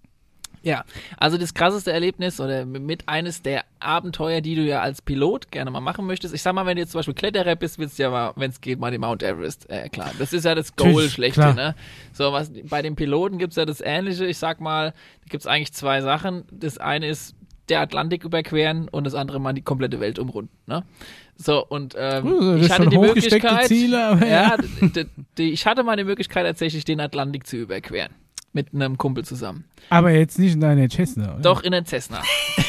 Ja, 0.66 0.86
also 1.18 1.38
das 1.38 1.54
krasseste 1.54 1.92
Erlebnis 1.92 2.40
oder 2.40 2.66
mit 2.66 3.10
eines 3.10 3.42
der 3.42 3.66
Abenteuer, 3.82 4.40
die 4.40 4.56
du 4.56 4.62
ja 4.62 4.80
als 4.82 5.02
Pilot 5.02 5.52
gerne 5.52 5.70
mal 5.72 5.82
machen 5.82 6.06
möchtest. 6.06 6.34
Ich 6.34 6.42
sag 6.42 6.54
mal, 6.56 6.66
wenn 6.66 6.78
du 6.78 6.82
jetzt 6.82 6.94
zum 6.94 7.00
Beispiel 7.00 7.14
Kletterer 7.14 7.58
bist, 7.58 7.80
willst 7.80 8.00
du 8.00 8.04
ja 8.04 8.10
mal, 8.10 8.32
wenn 8.38 8.50
es 8.50 8.62
geht, 8.62 8.80
mal 8.80 8.90
den 8.90 9.02
Mount 9.02 9.24
Everest 9.24 9.70
äh, 9.70 9.90
klar. 9.90 10.12
Das 10.20 10.32
ist 10.32 10.46
ja 10.46 10.56
das 10.56 10.78
Goal 10.78 11.10
schlechte, 11.10 11.42
klar. 11.42 11.54
ne? 11.54 11.76
So, 12.14 12.32
was 12.32 12.50
bei 12.70 12.82
den 12.82 12.96
Piloten 12.96 13.40
gibt's 13.40 13.58
ja 13.58 13.66
das 13.66 13.82
Ähnliche. 13.82 14.26
Ich 14.26 14.38
sag 14.38 14.62
mal, 14.62 14.92
da 14.92 15.30
gibt's 15.30 15.48
eigentlich 15.48 15.74
zwei 15.74 16.00
Sachen. 16.00 16.46
Das 16.50 16.78
eine 16.78 17.08
ist 17.08 17.36
der 17.70 17.82
Atlantik 17.82 18.24
überqueren 18.26 18.88
und 18.90 19.06
das 19.06 19.16
andere 19.16 19.40
mal 19.40 19.54
die 19.54 19.62
komplette 19.62 20.00
Welt 20.00 20.20
umrunden, 20.20 20.52
ne? 20.68 20.84
So, 21.36 21.66
und 21.66 21.96
ähm, 21.98 22.26
Uh, 22.26 22.56
ich 22.58 22.70
hatte 22.70 22.88
die 22.90 22.98
Möglichkeit, 22.98 23.68
Ziele, 23.68 23.98
ja, 24.22 24.28
ja. 24.28 24.58
d- 24.58 24.88
d- 24.90 25.06
die, 25.38 25.52
ich 25.52 25.66
hatte 25.66 25.84
mal 25.84 25.96
die 25.98 26.04
Möglichkeit, 26.04 26.46
tatsächlich 26.46 26.86
den 26.86 27.00
Atlantik 27.00 27.48
zu 27.48 27.58
überqueren. 27.58 28.12
Mit 28.56 28.68
einem 28.74 29.00
Kumpel 29.00 29.26
zusammen. 29.26 29.64
Aber 29.90 30.12
jetzt 30.12 30.38
nicht 30.38 30.54
in 30.54 30.62
deiner 30.62 30.88
Cessna, 30.88 31.34
oder? 31.34 31.42
Doch 31.42 31.64
in 31.64 31.72
den 31.72 31.86
Cessna. 31.88 32.22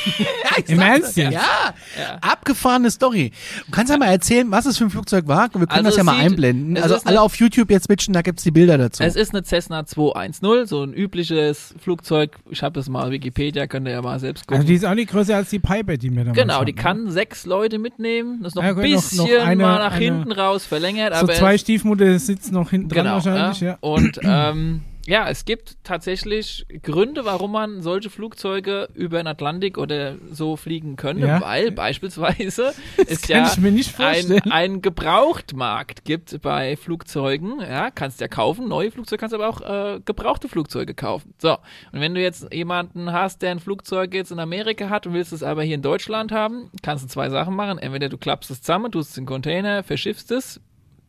Im 0.66 0.80
Ernst 0.80 1.16
jetzt? 1.16 1.32
Ja, 1.34 1.74
Ja. 1.98 2.18
abgefahrene 2.22 2.90
Story. 2.90 3.32
Du 3.66 3.70
kannst 3.72 3.92
ja 3.92 3.98
mal 3.98 4.06
erzählen, 4.06 4.50
was 4.50 4.64
es 4.66 4.78
für 4.78 4.84
ein 4.84 4.90
Flugzeug 4.90 5.26
war. 5.28 5.42
Wir 5.52 5.66
können 5.66 5.70
Also 5.70 5.82
das 5.84 5.96
ja 5.96 6.00
es 6.00 6.06
mal 6.06 6.14
sieht- 6.16 6.24
einblenden. 6.24 6.76
es 6.76 6.82
Also 6.84 6.94
ist 6.96 7.06
alle 7.06 7.16
eine- 7.18 7.22
auf 7.22 7.36
YouTube 7.36 7.70
jetzt 7.70 7.84
switchen, 7.84 8.14
da 8.14 8.22
gibt's 8.22 8.44
die 8.44 8.50
Bilder 8.50 8.78
dazu. 8.78 9.02
Es 9.02 9.14
ist 9.14 9.34
eine 9.34 9.42
Cessna 9.44 9.84
210, 9.84 10.66
so 10.66 10.82
ein 10.82 10.94
übliches 10.94 11.74
Flugzeug. 11.78 12.36
Ich 12.50 12.62
habe 12.62 12.72
das 12.74 12.88
mal 12.88 13.10
Wikipedia, 13.10 13.66
könnt 13.66 13.86
ihr 13.86 13.92
ja 13.92 14.02
mal 14.02 14.18
selbst 14.18 14.46
gucken. 14.46 14.56
Also 14.56 14.66
die 14.68 14.74
ist 14.74 14.84
auch 14.86 14.94
nicht 14.94 15.10
größer 15.10 15.36
als 15.36 15.50
die 15.50 15.58
Piper, 15.58 15.96
die 15.98 16.08
mir 16.10 16.20
damals 16.24 16.38
genau, 16.38 16.54
hatten, 16.54 16.66
die 16.66 16.72
ne? 16.72 16.80
kann 16.82 17.10
sechs 17.10 17.44
Leute 17.44 17.78
mitnehmen. 17.78 18.38
Das 18.42 18.52
ist 18.52 18.56
noch 18.56 18.62
Ja, 18.62 18.70
ein 18.70 18.74
gut, 18.76 18.84
noch- 18.84 18.90
bisschen 19.02 19.18
noch 19.18 19.44
eine- 19.46 19.62
mal 19.62 19.78
nach 19.80 19.92
eine- 19.92 20.04
hinten 20.04 20.32
raus 20.32 20.64
verlängert. 20.64 21.12
So 21.14 21.20
aber 21.20 21.34
zwei 21.34 21.54
es- 21.56 21.60
Stiefmutter 21.60 22.18
sitzen 22.18 22.54
noch 22.54 22.70
hinten 22.70 22.88
dran 22.88 23.04
genau, 23.04 23.14
wahrscheinlich, 23.16 23.60
ja. 23.60 23.68
ja. 23.72 23.78
Und 23.80 24.18
ähm, 24.22 24.80
ja, 25.06 25.28
es 25.28 25.44
gibt 25.44 25.76
tatsächlich 25.84 26.66
Gründe, 26.82 27.24
warum 27.24 27.52
man 27.52 27.82
solche 27.82 28.08
Flugzeuge 28.10 28.88
über 28.94 29.18
den 29.18 29.26
Atlantik 29.26 29.76
oder 29.78 30.16
so 30.30 30.56
fliegen 30.56 30.96
könnte, 30.96 31.26
Ja. 31.26 31.40
weil 31.40 31.70
beispielsweise 31.72 32.72
es 33.06 33.28
ja 33.28 33.50
ein, 33.98 34.42
ein 34.50 34.82
Gebrauchtmarkt 34.82 36.04
gibt 36.04 36.40
bei 36.42 36.76
Flugzeugen. 36.76 37.60
Ja, 37.60 37.90
kannst 37.90 38.20
ja 38.20 38.28
kaufen, 38.28 38.68
neue 38.68 38.90
Flugzeuge, 38.90 39.20
kannst 39.20 39.34
aber 39.34 39.48
auch 39.48 39.60
äh, 39.60 40.00
gebrauchte 40.04 40.48
Flugzeuge 40.48 40.94
kaufen. 40.94 41.34
So, 41.38 41.52
und 41.92 42.00
wenn 42.00 42.14
du 42.14 42.20
jetzt 42.20 42.52
jemanden 42.52 43.12
hast, 43.12 43.42
der 43.42 43.50
ein 43.52 43.60
Flugzeug 43.60 44.14
jetzt 44.14 44.30
in 44.32 44.38
Amerika 44.38 44.88
hat 44.90 45.06
und 45.06 45.14
willst 45.14 45.32
es 45.32 45.42
aber 45.42 45.62
hier 45.62 45.74
in 45.76 45.82
Deutschland 45.82 46.32
haben, 46.32 46.70
kannst 46.82 47.04
du 47.04 47.08
zwei 47.08 47.30
Sachen 47.30 47.54
machen. 47.54 47.78
Entweder 47.78 48.08
du 48.08 48.18
klappst 48.18 48.50
es 48.50 48.62
zusammen, 48.62 48.90
tust 48.92 49.10
es 49.10 49.18
in 49.18 49.24
den 49.24 49.28
Container, 49.28 49.82
verschiffst 49.82 50.30
es, 50.30 50.60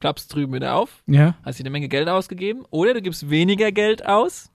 klappst 0.05 0.33
drüben 0.35 0.53
wieder 0.53 0.75
auf, 0.75 1.01
Ja. 1.07 1.35
hast 1.43 1.57
dir 1.59 1.63
eine 1.63 1.71
Menge 1.71 1.89
Geld 1.89 2.07
ausgegeben, 2.09 2.61
oder 2.69 2.93
du 2.93 3.01
gibst 3.01 3.29
weniger 3.31 3.71
Geld 3.71 4.05
aus 4.05 4.51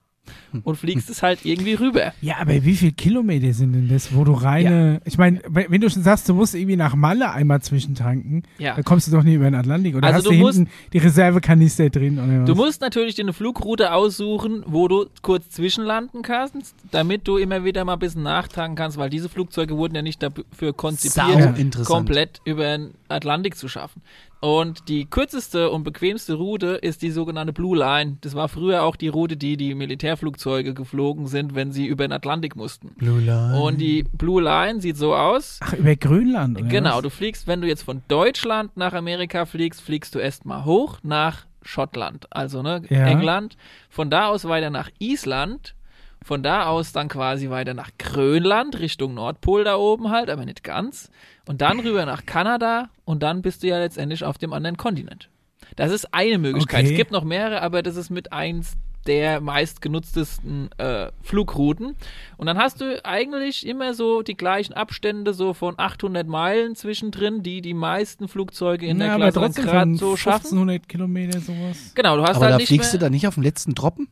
und 0.63 0.75
fliegst 0.77 1.09
es 1.09 1.23
halt 1.23 1.43
irgendwie 1.45 1.73
rüber. 1.73 2.13
Ja, 2.21 2.35
aber 2.39 2.63
wie 2.63 2.75
viele 2.75 2.91
Kilometer 2.91 3.51
sind 3.53 3.73
denn 3.73 3.89
das, 3.89 4.15
wo 4.15 4.23
du 4.23 4.33
reine. 4.33 5.01
Ich 5.03 5.17
meine, 5.17 5.41
wenn 5.49 5.81
du 5.81 5.89
schon 5.89 6.03
sagst, 6.03 6.29
du 6.29 6.35
musst 6.35 6.53
irgendwie 6.53 6.75
nach 6.77 6.95
Malle 6.95 7.31
einmal 7.31 7.61
zwischentanken, 7.61 8.43
Ja. 8.59 8.75
dann 8.75 8.83
kommst 8.85 9.07
du 9.07 9.11
doch 9.11 9.23
nie 9.23 9.33
über 9.33 9.45
den 9.45 9.55
Atlantik. 9.55 9.95
Oder 9.95 10.07
Also 10.07 10.17
hast 10.17 10.25
du 10.27 10.31
du 10.31 10.37
musst- 10.37 10.57
hinten 10.59 10.71
die 10.93 10.99
Reservekanister 10.99 11.89
drin? 11.89 12.19
Oder 12.19 12.41
was? 12.41 12.45
Du 12.47 12.55
musst 12.55 12.81
natürlich 12.81 13.15
dir 13.15 13.23
eine 13.23 13.33
Flugroute 13.33 13.91
aussuchen, 13.93 14.63
wo 14.67 14.87
du 14.87 15.07
kurz 15.23 15.49
zwischenlanden 15.49 16.21
kannst, 16.21 16.75
damit 16.91 17.27
du 17.27 17.37
immer 17.37 17.65
wieder 17.65 17.83
mal 17.83 17.93
ein 17.93 17.99
bisschen 17.99 18.23
nachtanken 18.23 18.75
kannst, 18.75 18.97
weil 18.97 19.09
diese 19.09 19.27
Flugzeuge 19.27 19.75
wurden 19.75 19.95
ja 19.95 20.01
nicht 20.03 20.21
dafür 20.23 20.71
konzipiert, 20.73 21.73
Sau 21.73 21.83
komplett 21.83 22.41
über 22.45 22.63
den 22.77 22.91
Atlantik 23.09 23.57
zu 23.57 23.67
schaffen. 23.67 24.01
Und 24.41 24.89
die 24.89 25.05
kürzeste 25.05 25.69
und 25.69 25.83
bequemste 25.83 26.33
Route 26.33 26.69
ist 26.69 27.03
die 27.03 27.11
sogenannte 27.11 27.53
Blue 27.53 27.77
Line. 27.77 28.17
Das 28.21 28.33
war 28.33 28.49
früher 28.49 28.81
auch 28.81 28.95
die 28.95 29.07
Route, 29.07 29.37
die 29.37 29.55
die 29.55 29.75
Militärflugzeuge 29.75 30.73
geflogen 30.73 31.27
sind, 31.27 31.53
wenn 31.53 31.71
sie 31.71 31.85
über 31.85 32.07
den 32.07 32.11
Atlantik 32.11 32.55
mussten. 32.55 32.89
Blue 32.97 33.19
Line. 33.21 33.59
Und 33.61 33.79
die 33.79 34.01
Blue 34.01 34.41
Line 34.41 34.81
sieht 34.81 34.97
so 34.97 35.13
aus. 35.15 35.59
Ach, 35.61 35.73
über 35.73 35.95
Grönland, 35.95 36.59
oder? 36.59 36.67
Genau, 36.67 36.95
was? 36.95 37.03
du 37.03 37.09
fliegst, 37.11 37.45
wenn 37.45 37.61
du 37.61 37.67
jetzt 37.67 37.83
von 37.83 38.01
Deutschland 38.07 38.75
nach 38.77 38.93
Amerika 38.93 39.45
fliegst, 39.45 39.79
fliegst 39.79 40.15
du 40.15 40.19
erstmal 40.19 40.65
hoch 40.65 40.97
nach 41.03 41.45
Schottland, 41.61 42.25
also 42.31 42.63
ne, 42.63 42.81
Ja. 42.89 43.05
England. 43.05 43.57
Von 43.91 44.09
da 44.09 44.27
aus 44.27 44.45
weiter 44.45 44.71
nach 44.71 44.89
Island. 44.97 45.75
Von 46.23 46.43
da 46.43 46.65
aus 46.67 46.91
dann 46.91 47.07
quasi 47.09 47.49
weiter 47.49 47.73
nach 47.73 47.89
Grönland, 47.97 48.79
Richtung 48.79 49.15
Nordpol 49.15 49.63
da 49.63 49.75
oben 49.75 50.09
halt, 50.11 50.29
aber 50.29 50.45
nicht 50.45 50.63
ganz. 50.63 51.09
Und 51.51 51.59
dann 51.59 51.81
rüber 51.81 52.05
nach 52.05 52.25
Kanada 52.25 52.87
und 53.03 53.23
dann 53.23 53.41
bist 53.41 53.61
du 53.61 53.67
ja 53.67 53.77
letztendlich 53.77 54.23
auf 54.23 54.37
dem 54.37 54.53
anderen 54.53 54.77
Kontinent. 54.77 55.27
Das 55.75 55.91
ist 55.91 56.13
eine 56.13 56.37
Möglichkeit. 56.37 56.85
Okay. 56.85 56.91
Es 56.93 56.97
gibt 56.97 57.11
noch 57.11 57.25
mehrere, 57.25 57.61
aber 57.61 57.83
das 57.83 57.97
ist 57.97 58.09
mit 58.09 58.31
eins 58.31 58.77
der 59.05 59.41
meistgenutztesten 59.41 60.69
äh, 60.77 61.11
Flugrouten. 61.21 61.97
Und 62.37 62.45
dann 62.45 62.57
hast 62.57 62.79
du 62.79 63.03
eigentlich 63.03 63.67
immer 63.67 63.93
so 63.93 64.21
die 64.21 64.37
gleichen 64.37 64.71
Abstände, 64.71 65.33
so 65.33 65.53
von 65.53 65.73
800 65.75 66.25
Meilen 66.25 66.77
zwischendrin, 66.77 67.43
die 67.43 67.61
die 67.61 67.73
meisten 67.73 68.29
Flugzeuge 68.29 68.85
in 68.85 69.01
ja, 69.01 69.17
der 69.17 69.31
Klasse 69.33 69.61
gerade 69.61 69.95
so 69.95 70.15
schaffen. 70.15 70.57
1500 70.57 70.87
Kilometer 70.87 71.41
sowas. 71.41 71.91
Genau, 71.95 72.15
du 72.15 72.23
hast 72.23 72.37
Aber 72.37 72.45
halt 72.45 72.53
da 72.53 72.57
nicht 72.59 72.67
fliegst 72.67 72.93
mehr, 72.93 72.99
du 72.99 73.05
da 73.07 73.09
nicht 73.09 73.27
auf 73.27 73.33
dem 73.33 73.43
letzten 73.43 73.75
Droppen? 73.75 74.07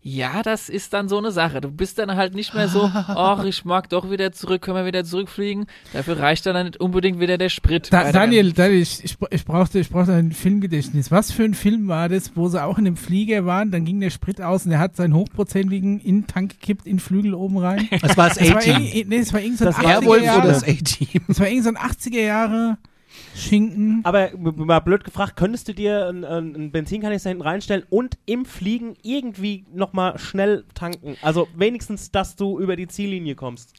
Ja, 0.00 0.42
das 0.44 0.68
ist 0.68 0.92
dann 0.92 1.08
so 1.08 1.18
eine 1.18 1.32
Sache. 1.32 1.60
Du 1.60 1.68
bist 1.68 1.98
dann 1.98 2.14
halt 2.14 2.34
nicht 2.34 2.54
mehr 2.54 2.68
so, 2.68 2.82
ach, 2.94 3.42
ich 3.42 3.64
mag 3.64 3.88
doch 3.88 4.08
wieder 4.08 4.30
zurück, 4.30 4.62
können 4.62 4.76
wir 4.76 4.86
wieder 4.86 5.04
zurückfliegen. 5.04 5.66
Dafür 5.92 6.20
reicht 6.20 6.46
dann 6.46 6.64
nicht 6.64 6.76
unbedingt 6.78 7.18
wieder 7.18 7.38
der 7.38 7.48
Sprit. 7.48 7.92
Da, 7.92 8.12
Daniel, 8.12 8.52
Daniel 8.52 8.82
ich, 8.82 9.02
ich, 9.02 9.16
ich, 9.30 9.44
brauchte, 9.44 9.80
ich 9.80 9.90
brauchte 9.90 10.12
ein 10.12 10.30
Filmgedächtnis. 10.30 11.10
Was 11.10 11.32
für 11.32 11.42
ein 11.42 11.54
Film 11.54 11.88
war 11.88 12.08
das, 12.08 12.36
wo 12.36 12.48
sie 12.48 12.62
auch 12.62 12.78
in 12.78 12.86
einem 12.86 12.96
Flieger 12.96 13.46
waren, 13.46 13.72
dann 13.72 13.84
ging 13.84 13.98
der 14.00 14.10
Sprit 14.10 14.40
aus 14.40 14.64
und 14.64 14.72
er 14.72 14.78
hat 14.78 14.94
seinen 14.94 15.14
hochprozentigen 15.14 15.98
in 15.98 16.20
den 16.22 16.26
Tank 16.28 16.60
gekippt, 16.60 16.86
in 16.86 16.94
den 16.94 17.00
Flügel 17.00 17.34
oben 17.34 17.58
rein. 17.58 17.88
Das 18.00 18.16
war 18.16 18.28
das 18.28 18.38
Das 18.38 18.50
war, 18.50 18.56
A-Team. 18.58 19.08
nee, 19.08 19.18
das 19.18 19.32
war 19.32 19.40
irgend 19.40 19.58
so 19.58 19.64
ein 19.64 19.72
Das 19.72 19.78
80er 19.80 19.88
Airwolf 19.88 20.22
Jahre, 20.22 20.48
das 20.48 20.62
war 21.40 21.48
irgend 21.48 21.64
so 21.64 21.70
ein 21.70 21.76
80er 21.76 22.20
Jahre 22.20 22.78
Schinken. 23.36 24.00
Aber 24.04 24.30
mal 24.36 24.80
blöd 24.80 25.04
gefragt, 25.04 25.36
könntest 25.36 25.68
du 25.68 25.74
dir 25.74 26.06
einen, 26.08 26.24
einen 26.24 26.70
Benzinkanister 26.72 27.28
hinten 27.28 27.42
reinstellen 27.42 27.84
und 27.90 28.18
im 28.26 28.44
Fliegen 28.44 28.96
irgendwie 29.02 29.66
nochmal 29.72 30.18
schnell 30.18 30.64
tanken? 30.74 31.16
Also 31.22 31.48
wenigstens, 31.54 32.10
dass 32.10 32.36
du 32.36 32.58
über 32.58 32.76
die 32.76 32.88
Ziellinie 32.88 33.34
kommst. 33.34 33.74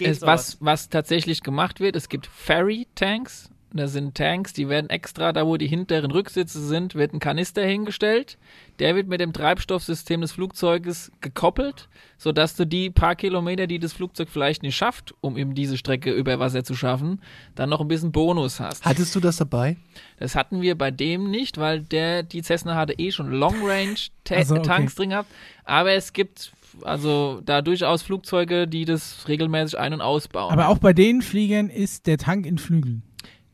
Es, 0.00 0.22
was, 0.22 0.56
was 0.60 0.88
tatsächlich 0.88 1.42
gemacht 1.42 1.78
wird, 1.78 1.94
es 1.94 2.08
gibt 2.08 2.26
Ferry-Tanks. 2.26 3.50
Das 3.72 3.92
sind 3.92 4.16
Tanks, 4.16 4.52
die 4.52 4.68
werden 4.68 4.90
extra, 4.90 5.32
da 5.32 5.46
wo 5.46 5.56
die 5.56 5.68
hinteren 5.68 6.10
Rücksitze 6.10 6.60
sind, 6.60 6.96
wird 6.96 7.14
ein 7.14 7.20
Kanister 7.20 7.62
hingestellt. 7.62 8.36
Der 8.80 8.96
wird 8.96 9.06
mit 9.06 9.20
dem 9.20 9.32
Treibstoffsystem 9.32 10.20
des 10.20 10.32
Flugzeuges 10.32 11.12
gekoppelt, 11.20 11.88
sodass 12.18 12.56
du 12.56 12.66
die 12.66 12.90
paar 12.90 13.14
Kilometer, 13.14 13.68
die 13.68 13.78
das 13.78 13.92
Flugzeug 13.92 14.28
vielleicht 14.28 14.62
nicht 14.62 14.74
schafft, 14.74 15.14
um 15.20 15.36
eben 15.36 15.54
diese 15.54 15.76
Strecke 15.76 16.12
über 16.12 16.40
Wasser 16.40 16.64
zu 16.64 16.74
schaffen, 16.74 17.20
dann 17.54 17.68
noch 17.68 17.80
ein 17.80 17.88
bisschen 17.88 18.10
Bonus 18.10 18.58
hast. 18.58 18.84
Hattest 18.84 19.14
du 19.14 19.20
das 19.20 19.36
dabei? 19.36 19.76
Das 20.18 20.34
hatten 20.34 20.62
wir 20.62 20.76
bei 20.76 20.90
dem 20.90 21.30
nicht, 21.30 21.58
weil 21.58 21.80
der, 21.80 22.24
die 22.24 22.42
Cessna 22.42 22.74
hatte 22.74 22.94
eh 22.94 23.12
schon 23.12 23.30
Long-Range-Tanks 23.30 24.10
Ach 24.50 24.56
so, 24.56 24.56
okay. 24.56 24.88
drin 24.96 25.10
gehabt. 25.10 25.30
Aber 25.64 25.92
es 25.92 26.12
gibt 26.12 26.52
also 26.82 27.40
da 27.44 27.62
durchaus 27.62 28.02
Flugzeuge, 28.02 28.66
die 28.66 28.84
das 28.84 29.28
regelmäßig 29.28 29.78
ein- 29.78 29.92
und 29.92 30.00
ausbauen. 30.00 30.52
Aber 30.52 30.68
auch 30.68 30.78
bei 30.78 30.92
den 30.92 31.22
Fliegern 31.22 31.68
ist 31.68 32.06
der 32.06 32.18
Tank 32.18 32.46
in 32.46 32.58
Flügeln. 32.58 33.02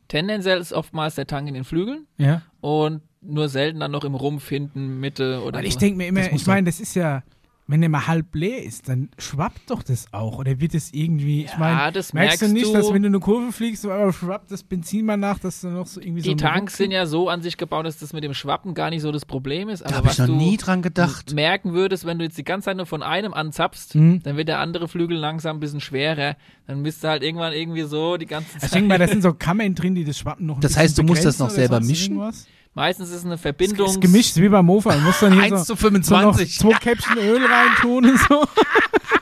Tendenziell 0.09 0.59
ist 0.61 0.73
oftmals 0.73 1.15
der 1.17 1.27
Tank 1.27 1.49
in 1.49 1.55
den 1.55 1.65
Flügeln 1.65 2.07
Ja. 2.19 2.43
und 2.61 3.03
nur 3.21 3.49
selten 3.49 3.81
dann 3.81 3.91
noch 3.91 4.05
im 4.05 4.15
Rumpf, 4.15 4.49
hinten, 4.49 5.01
Mitte 5.01 5.43
oder 5.43 5.59
Weil 5.59 5.65
so. 5.65 5.69
ich 5.69 5.79
denke 5.79 5.97
mir 5.99 6.07
immer, 6.09 6.21
Das 6.23 6.33
ich 6.33 6.47
meine, 6.47 6.67
das 6.67 6.79
ist 6.81 6.95
ja, 6.95 7.23
wenn 7.69 7.81
der 7.81 7.91
mal 7.91 8.07
halb 8.07 8.33
leer 8.35 8.63
ist, 8.63 8.89
dann 8.89 9.09
schwappt 9.19 9.71
doch 9.71 9.83
das 9.83 10.07
auch. 10.13 10.39
Oder 10.39 10.61
wird 10.61 10.73
es 10.75 10.93
irgendwie, 10.93 11.45
ich 11.47 11.51
Ja, 11.51 11.59
meine, 11.59 11.93
das 11.93 12.13
merkst 12.13 12.41
du 12.43 12.45
merkst 12.47 12.55
nicht, 12.55 12.67
du- 12.67 12.73
dass 12.73 12.93
wenn 12.95 13.03
du 13.03 13.09
eine 13.09 13.19
Kurve 13.19 13.51
fliegst, 13.51 13.85
aber 13.85 14.13
schwappt 14.13 14.53
das 14.53 14.63
Benzin 14.63 15.05
mal 15.05 15.17
nach, 15.17 15.41
dass 15.41 15.63
du 15.63 15.69
noch 15.69 15.87
so 15.87 16.01
irgendwie 16.01 16.21
so 16.21 16.31
die 16.31 16.37
Tanks 16.37 16.77
sind 16.77 16.93
ja 16.93 17.07
so 17.07 17.29
an 17.29 17.43
sich 17.43 17.57
gebaut, 17.57 17.85
dass 17.85 17.99
das 17.99 18.13
mit 18.13 18.23
dem 18.23 18.35
Schwappen 18.35 18.75
gar 18.75 18.91
nicht 18.91 19.03
so 19.03 19.11
das 19.11 19.25
Problem 19.25 19.69
ist. 19.69 19.81
Da 19.81 19.87
Aber 19.87 19.97
habe 19.97 20.07
ich 20.07 20.11
was 20.13 20.19
noch 20.19 20.27
du 20.27 20.37
nie 20.37 20.57
dran 20.57 20.81
gedacht. 20.81 21.35
merken 21.35 21.73
würdest, 21.73 22.05
wenn 22.07 22.19
du 22.19 22.25
jetzt 22.25 22.39
die 22.39 22.45
ganze 22.45 22.67
Zeit 22.67 22.77
nur 22.77 22.87
von 22.87 23.03
einem 23.03 23.35
anzapfst, 23.35 23.95
Mhm. 23.97 24.23
dann 24.23 24.37
wird 24.37 24.47
der 24.47 24.61
andere 24.61 24.87
Flügel 24.87 25.17
langsam 25.19 25.57
ein 25.57 25.61
bisschen 25.61 25.81
schwerer. 25.81 26.37
Dann 26.69 26.83
bist 26.85 27.03
du 27.03 27.09
halt 27.09 27.25
irgendwann 27.25 27.53
irgendwie 27.53 27.83
so 27.83 28.17
die 28.17 28.27
ganze 28.27 28.49
Ich 28.57 28.61
Zeit. 28.63 28.75
denke 28.75 28.89
mal, 28.89 28.99
da 28.99 29.09
sind 29.09 29.23
so 29.23 29.35
Kammern 29.35 29.75
drin, 29.75 29.95
die 29.97 30.05
das 30.05 30.19
Schwappen 30.19 30.47
noch 30.47 30.59
ein 30.59 30.61
Das 30.61 30.77
heißt, 30.77 30.97
du 30.99 31.03
musst 31.03 31.25
das 31.25 31.39
noch 31.41 31.51
selber 31.51 31.81
mischen? 31.81 32.15
irgendwas? 32.15 32.47
Meistens 32.77 33.09
ist 33.09 33.17
es 33.17 33.25
eine 33.25 33.39
Verbindung. 33.39 33.87
ist 33.89 34.03
gemischt, 34.03 34.37
wie 34.37 34.51
beim 34.51 34.67
Mofa. 34.67 34.93
Du 34.93 35.01
musst 35.01 35.23
dann 35.23 35.33
hier 35.33 35.45
1 35.45 35.67
so, 35.67 35.75
zu 35.75 35.81
so 35.81 35.89
noch 35.89 36.05
25. 36.05 36.59
zwei 36.59 36.73
Käppchen 36.75 37.17
Öl 37.17 37.41
reintun 37.45 38.05
und 38.05 38.19
so. 38.21 38.45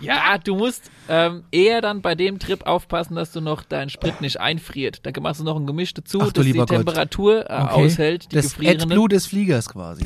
Ja, 0.00 0.36
du 0.38 0.56
musst 0.56 0.90
ähm, 1.08 1.44
eher 1.50 1.80
dann 1.80 2.02
bei 2.02 2.14
dem 2.14 2.38
Trip 2.38 2.66
aufpassen, 2.66 3.14
dass 3.14 3.32
du 3.32 3.40
noch 3.40 3.62
deinen 3.62 3.88
Sprit 3.90 4.20
nicht 4.20 4.38
einfriert. 4.38 5.00
Da 5.06 5.18
machst 5.20 5.40
du 5.40 5.44
noch 5.44 5.56
ein 5.56 5.66
Gemisch 5.66 5.94
dazu, 5.94 6.20
Ach 6.20 6.32
dass 6.32 6.44
die 6.44 6.52
Gott. 6.52 6.68
Temperatur 6.68 7.48
äh, 7.48 7.54
Okay. 7.62 7.86
aushält, 7.86 8.32
die 8.32 8.36
Das. 8.36 8.56
AdBlue 8.58 9.08
des 9.08 9.26
Fliegers 9.26 9.68
quasi. 9.70 10.04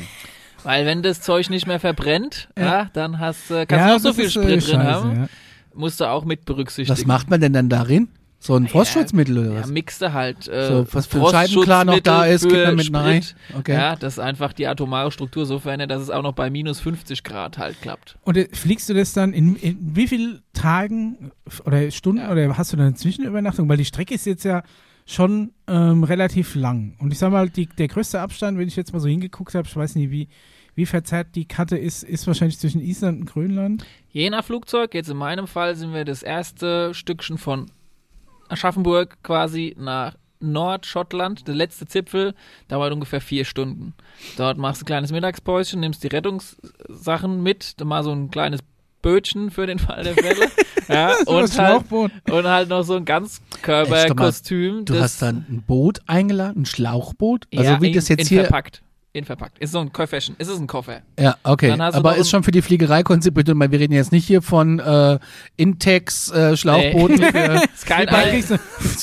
Weil 0.63 0.85
wenn 0.85 1.01
das 1.01 1.21
Zeug 1.21 1.49
nicht 1.49 1.65
mehr 1.67 1.79
verbrennt, 1.79 2.49
ja. 2.57 2.63
Ja. 2.65 2.89
dann 2.93 3.19
hast, 3.19 3.49
äh, 3.51 3.65
kannst 3.65 3.87
du 3.89 3.93
noch 3.93 3.99
so 3.99 4.13
viel 4.13 4.25
ist, 4.25 4.35
äh, 4.37 4.41
Sprit 4.41 4.49
drin 4.49 4.61
scheiße, 4.61 4.83
haben. 4.93 5.15
Ja. 5.21 5.27
Musst 5.73 5.99
du 5.99 6.05
auch 6.05 6.23
mit 6.23 6.45
berücksichtigen. 6.45 6.97
Was 6.97 7.05
macht 7.05 7.29
man 7.29 7.41
denn 7.41 7.53
dann 7.53 7.67
darin? 7.67 8.09
So 8.41 8.55
ein 8.55 8.67
Frostschutzmittel 8.69 9.37
oder 9.37 9.51
Ja, 9.53 9.59
was? 9.63 9.69
mixte 9.69 10.13
halt. 10.13 10.47
Äh, 10.47 10.67
So, 10.67 10.87
was 10.93 11.07
für 11.07 11.19
ein 11.19 11.29
Scheibenklar 11.29 11.83
noch 11.83 11.99
da 11.99 12.25
ist, 12.25 12.47
gibt 12.47 12.63
man 12.63 12.75
mit 12.77 12.93
rein. 12.93 13.23
Okay. 13.57 13.73
Ja, 13.73 13.95
dass 13.97 14.17
einfach 14.17 14.53
die 14.53 14.65
atomare 14.65 15.11
Struktur 15.11 15.45
so 15.45 15.59
verändert, 15.59 15.91
dass 15.91 16.01
es 16.01 16.09
auch 16.09 16.23
noch 16.23 16.33
bei 16.33 16.49
minus 16.49 16.79
50 16.79 17.23
Grad 17.25 17.57
halt 17.57 17.81
klappt. 17.81 18.17
Und 18.23 18.37
äh, 18.37 18.47
fliegst 18.53 18.87
du 18.89 18.93
das 18.93 19.11
dann 19.11 19.33
in, 19.33 19.57
in 19.57 19.77
wie 19.81 20.07
vielen 20.07 20.41
Tagen 20.53 21.31
oder 21.65 21.91
Stunden 21.91 22.21
Ja. 22.21 22.31
oder 22.31 22.57
hast 22.57 22.71
du 22.71 22.77
dann 22.77 22.87
eine 22.87 22.95
Zwischenübernachtung? 22.95 23.67
Weil 23.67 23.77
die 23.77 23.85
Strecke 23.85 24.13
ist 24.13 24.25
jetzt 24.25 24.45
ja 24.45 24.63
schon 25.05 25.51
ähm, 25.67 26.03
relativ 26.05 26.55
lang. 26.55 26.95
Und 26.99 27.11
ich 27.11 27.19
sag 27.19 27.31
mal, 27.31 27.49
die, 27.49 27.65
der 27.65 27.89
größte 27.89 28.21
Abstand, 28.21 28.57
wenn 28.57 28.67
ich 28.69 28.75
jetzt 28.77 28.93
mal 28.93 28.99
so 28.99 29.09
hingeguckt 29.09 29.53
habe, 29.53 29.67
ich 29.67 29.75
weiß 29.75 29.95
nicht, 29.95 30.11
wie, 30.11 30.29
wie 30.75 30.85
verzerrt 30.85 31.35
die 31.35 31.45
Karte 31.45 31.77
ist, 31.77 32.03
ist 32.03 32.25
wahrscheinlich 32.27 32.57
zwischen 32.59 32.79
Island 32.79 33.19
und 33.19 33.25
Grönland. 33.25 33.85
Je 34.11 34.29
nach 34.29 34.45
Flugzeug, 34.45 34.93
jetzt 34.93 35.09
in 35.09 35.17
meinem 35.17 35.47
Fall 35.47 35.75
sind 35.75 35.93
wir 35.93 36.05
das 36.05 36.23
erste 36.23 36.93
Stückchen 36.93 37.37
von 37.37 37.65
Aschaffenburg 38.49 39.17
quasi 39.23 39.75
nach 39.77 40.15
Nordschottland, 40.41 41.47
der 41.47 41.55
letzte 41.55 41.85
Zipfel, 41.85 42.33
dauert 42.67 42.93
ungefähr 42.93 43.21
vier 43.21 43.45
Stunden. 43.45 43.93
Dort 44.37 44.57
machst 44.57 44.81
du 44.81 44.85
ein 44.85 44.87
kleines 44.87 45.11
Mittagspäuschen, 45.11 45.79
nimmst 45.79 46.03
die 46.03 46.07
Rettungssachen 46.07 47.43
mit, 47.43 47.75
mal 47.83 48.03
so 48.03 48.11
ein 48.11 48.31
kleines 48.31 48.61
Bötchen 49.01 49.51
für 49.51 49.65
den 49.65 49.79
Fall 49.79 50.03
der 50.03 50.13
Fälle. 50.13 50.47
ja, 50.87 51.13
und, 51.25 51.57
halt, 51.57 51.91
und 51.91 52.45
halt 52.45 52.69
noch 52.69 52.83
so 52.83 52.95
ein 52.95 53.05
Ganzkörperkostüm. 53.05 54.85
Du 54.85 54.99
hast 54.99 55.21
dann 55.21 55.45
ein 55.49 55.63
Boot 55.65 56.01
eingeladen, 56.07 56.63
ein 56.63 56.65
Schlauchboot? 56.65 57.47
Also 57.55 57.71
ja, 57.71 57.81
wie 57.81 57.87
in, 57.87 57.93
das 57.93 58.07
jetzt 58.07 58.27
hier. 58.27 58.41
verpackt. 58.41 58.81
In 59.11 59.25
verpackt. 59.25 59.57
Ist 59.57 59.71
so 59.71 59.79
ein 59.79 59.91
Köfferchen. 59.91 60.35
Ist 60.37 60.49
es 60.49 60.59
ein 60.59 60.67
Koffer? 60.67 61.01
Ja, 61.19 61.35
okay. 61.43 61.71
Aber 61.71 62.15
ist 62.15 62.29
schon 62.29 62.43
für 62.43 62.51
die 62.51 62.61
Fliegerei 62.61 63.01
konzipiert, 63.01 63.49
weil 63.51 63.71
wir 63.71 63.79
reden 63.79 63.93
jetzt 63.93 64.11
nicht 64.11 64.27
hier 64.27 64.43
von 64.43 64.77
äh, 64.77 65.17
Intex 65.57 66.29
äh, 66.29 66.55
Schlauchbooten. 66.55 67.17
Für, 67.17 67.63
Ist 67.73 67.87
kein 67.87 68.05
kriegst 68.05 68.51
du, 68.51 68.57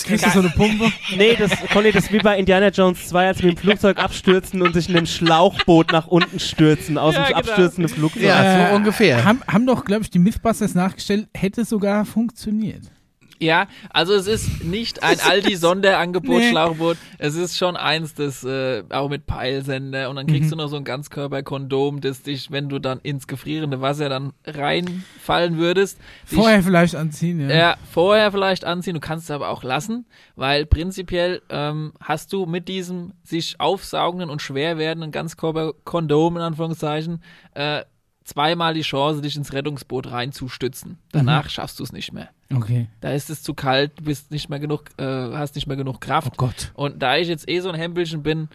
kriegst 0.05 0.25
du 0.27 0.31
so 0.31 0.39
eine 0.39 0.51
Pumpe. 0.51 0.93
Nee, 1.17 1.35
das, 1.37 1.51
Conny, 1.73 1.91
das 1.91 2.05
ist 2.05 2.13
wie 2.13 2.19
bei 2.19 2.39
Indiana 2.39 2.69
Jones 2.69 3.09
2, 3.09 3.27
als 3.27 3.43
wir 3.43 3.51
im 3.51 3.57
Flugzeug 3.57 3.99
abstürzen 3.99 4.63
und 4.63 4.75
sich 4.75 4.89
in 4.89 4.95
dem 4.95 5.07
Schlauchboot 5.07 5.91
nach 5.91 6.07
unten 6.07 6.39
stürzen, 6.39 6.99
aus 6.99 7.15
Ja, 7.17 7.23
dem 7.23 7.27
genau. 7.29 7.39
abstürzenden 7.39 7.93
Flugzeug. 7.93 8.23
ja, 8.23 8.69
so 8.71 8.77
ungefähr. 8.77 9.25
Haben, 9.25 9.41
haben 9.49 9.67
doch, 9.67 9.85
glaube 9.85 10.03
ich, 10.03 10.11
die 10.11 10.21
Mythbusters 10.21 10.75
nachgestellt, 10.77 11.27
hätte 11.35 11.65
sogar 11.65 12.05
funktioniert. 12.05 12.83
Ja, 13.39 13.69
also 13.91 14.15
es 14.15 14.27
ist 14.27 14.65
nicht 14.65 15.03
ein 15.03 15.19
Aldi-Sonderangebot 15.25 16.39
Nee. 16.39 16.51
Schlauchboot. 16.51 16.97
Es 17.19 17.35
ist 17.35 17.57
schon 17.57 17.77
eins, 17.77 18.15
das 18.15 18.45
äh, 18.45 18.83
auch 18.91 19.09
mit 19.09 19.27
Peilsender 19.27 20.11
und 20.11 20.17
dann 20.17 20.27
kriegst 20.27 20.51
du 20.53 20.57
noch 20.57 20.69
so 20.69 20.77
ein 20.77 20.85
Ganzkörperkondom, 20.85 22.01
das 22.01 22.23
dich, 22.23 22.51
wenn 22.51 22.69
du 22.69 22.79
dann 22.79 23.01
ins 23.03 23.27
gefrierende 23.27 23.81
Wasser 23.81 24.09
dann 24.09 24.33
reinfallen 24.45 25.59
würdest, 25.59 25.99
dich, 26.31 26.39
Vorher 26.39 26.63
vielleicht 26.63 26.95
anziehen, 26.95 27.49
ja. 27.49 27.57
ja, 27.57 27.77
vorher 27.93 28.33
vielleicht 28.33 28.65
anziehen. 28.65 28.95
Du 28.95 29.01
kannst 29.01 29.25
es 29.25 29.31
aber 29.31 29.49
auch 29.49 29.63
lassen, 29.63 30.07
weil 30.35 30.67
prinzipiell 30.67 31.43
ähm, 31.49 31.93
hast 32.01 32.33
du 32.33 32.47
mit 32.47 32.69
diesem 32.69 33.13
sich 33.23 33.61
aufsaugenden 33.61 34.31
und 34.31 34.43
schwer 34.43 34.79
werdenden 34.79 35.11
Ganzkörperkondom 35.13 36.37
in 36.37 36.43
Anführungszeichen 36.43 37.23
äh, 37.55 37.83
zweimal 38.27 38.75
die 38.75 38.83
Chance, 38.83 39.23
dich 39.23 39.37
ins 39.37 39.53
Rettungsboot 39.53 40.11
reinzustützen. 40.11 40.99
Danach 41.13 41.49
schaffst 41.49 41.79
du 41.79 41.85
es 41.85 41.93
nicht 41.93 42.13
mehr. 42.13 42.29
Okay. 42.53 42.89
Da 43.01 43.13
ist 43.13 43.31
es 43.31 43.43
zu 43.43 43.55
kalt, 43.55 43.93
du 43.99 44.05
bist 44.05 44.31
nicht 44.31 44.49
mehr 44.49 44.59
genug, 44.59 44.85
äh, 44.99 45.05
hast 45.05 45.55
nicht 45.55 45.67
mehr 45.67 45.77
genug 45.77 46.01
Kraft. 46.01 46.33
Oh 46.33 46.37
Gott. 46.37 46.73
Und 46.75 47.01
da 47.03 47.17
ich 47.17 47.29
jetzt 47.29 47.49
eh 47.49 47.61
so 47.61 47.69
ein 47.69 47.77
Hempelchen 47.77 48.23
bin, 48.23 48.49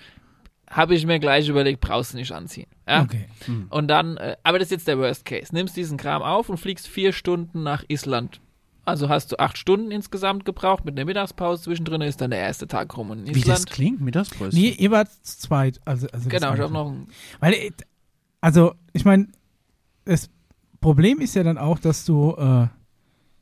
habe 0.70 0.96
ich 0.96 1.06
mir 1.06 1.20
gleich 1.20 1.48
überlegt, 1.48 1.82
brauchst 1.82 2.14
du 2.14 2.18
nicht 2.18 2.32
anziehen. 2.32 2.68
Ja? 2.88 3.02
Okay. 3.02 3.28
Und 3.70 3.88
dann, 3.88 4.18
äh, 4.18 4.36
aber 4.44 4.60
das 4.60 4.68
ist 4.68 4.72
jetzt 4.72 4.88
der 4.88 4.98
Worst 4.98 5.26
Case. 5.26 5.54
Nimmst 5.54 5.76
diesen 5.76 5.98
Kram 5.98 6.22
auf 6.22 6.50
und 6.50 6.58
fliegst 6.58 6.88
vier 6.88 7.14
Stunden 7.14 7.64
nach 7.64 7.84
Island. 7.88 8.42
Also 8.84 9.10
hast 9.10 9.32
du 9.32 9.38
acht 9.38 9.58
Stunden 9.58 9.92
insgesamt 9.92 10.44
gebraucht 10.44 10.86
mit 10.86 10.98
einer 10.98 11.06
Mittagspause 11.06 11.64
zwischendrin, 11.64 12.02
ist 12.02 12.20
dann 12.20 12.32
der 12.32 12.40
erste 12.40 12.68
Tag 12.68 12.98
rum. 12.98 13.12
Und 13.12 13.28
in 13.28 13.36
Wie 13.36 13.42
das 13.42 13.66
klingt, 13.66 14.02
mir 14.02 14.12
das 14.12 14.32
größte. 14.32 14.60
Nee, 14.60 14.76
ihr 14.78 14.92
wart 14.92 15.10
zu 15.22 15.38
zweit. 15.38 15.80
Also, 15.86 16.08
also 16.08 16.28
genau, 16.28 16.54
ich 16.54 16.60
habe 16.60 16.74
noch 16.74 16.90
ein, 16.90 17.08
Weil, 17.40 17.54
äh, 17.54 17.72
also, 18.42 18.74
ich 18.94 19.06
meine, 19.06 19.28
das 20.06 20.30
Problem 20.80 21.20
ist 21.20 21.36
ja 21.36 21.44
dann 21.44 21.58
auch, 21.58 21.80
dass 21.80 22.06
du, 22.06 22.32
äh, 22.38 22.68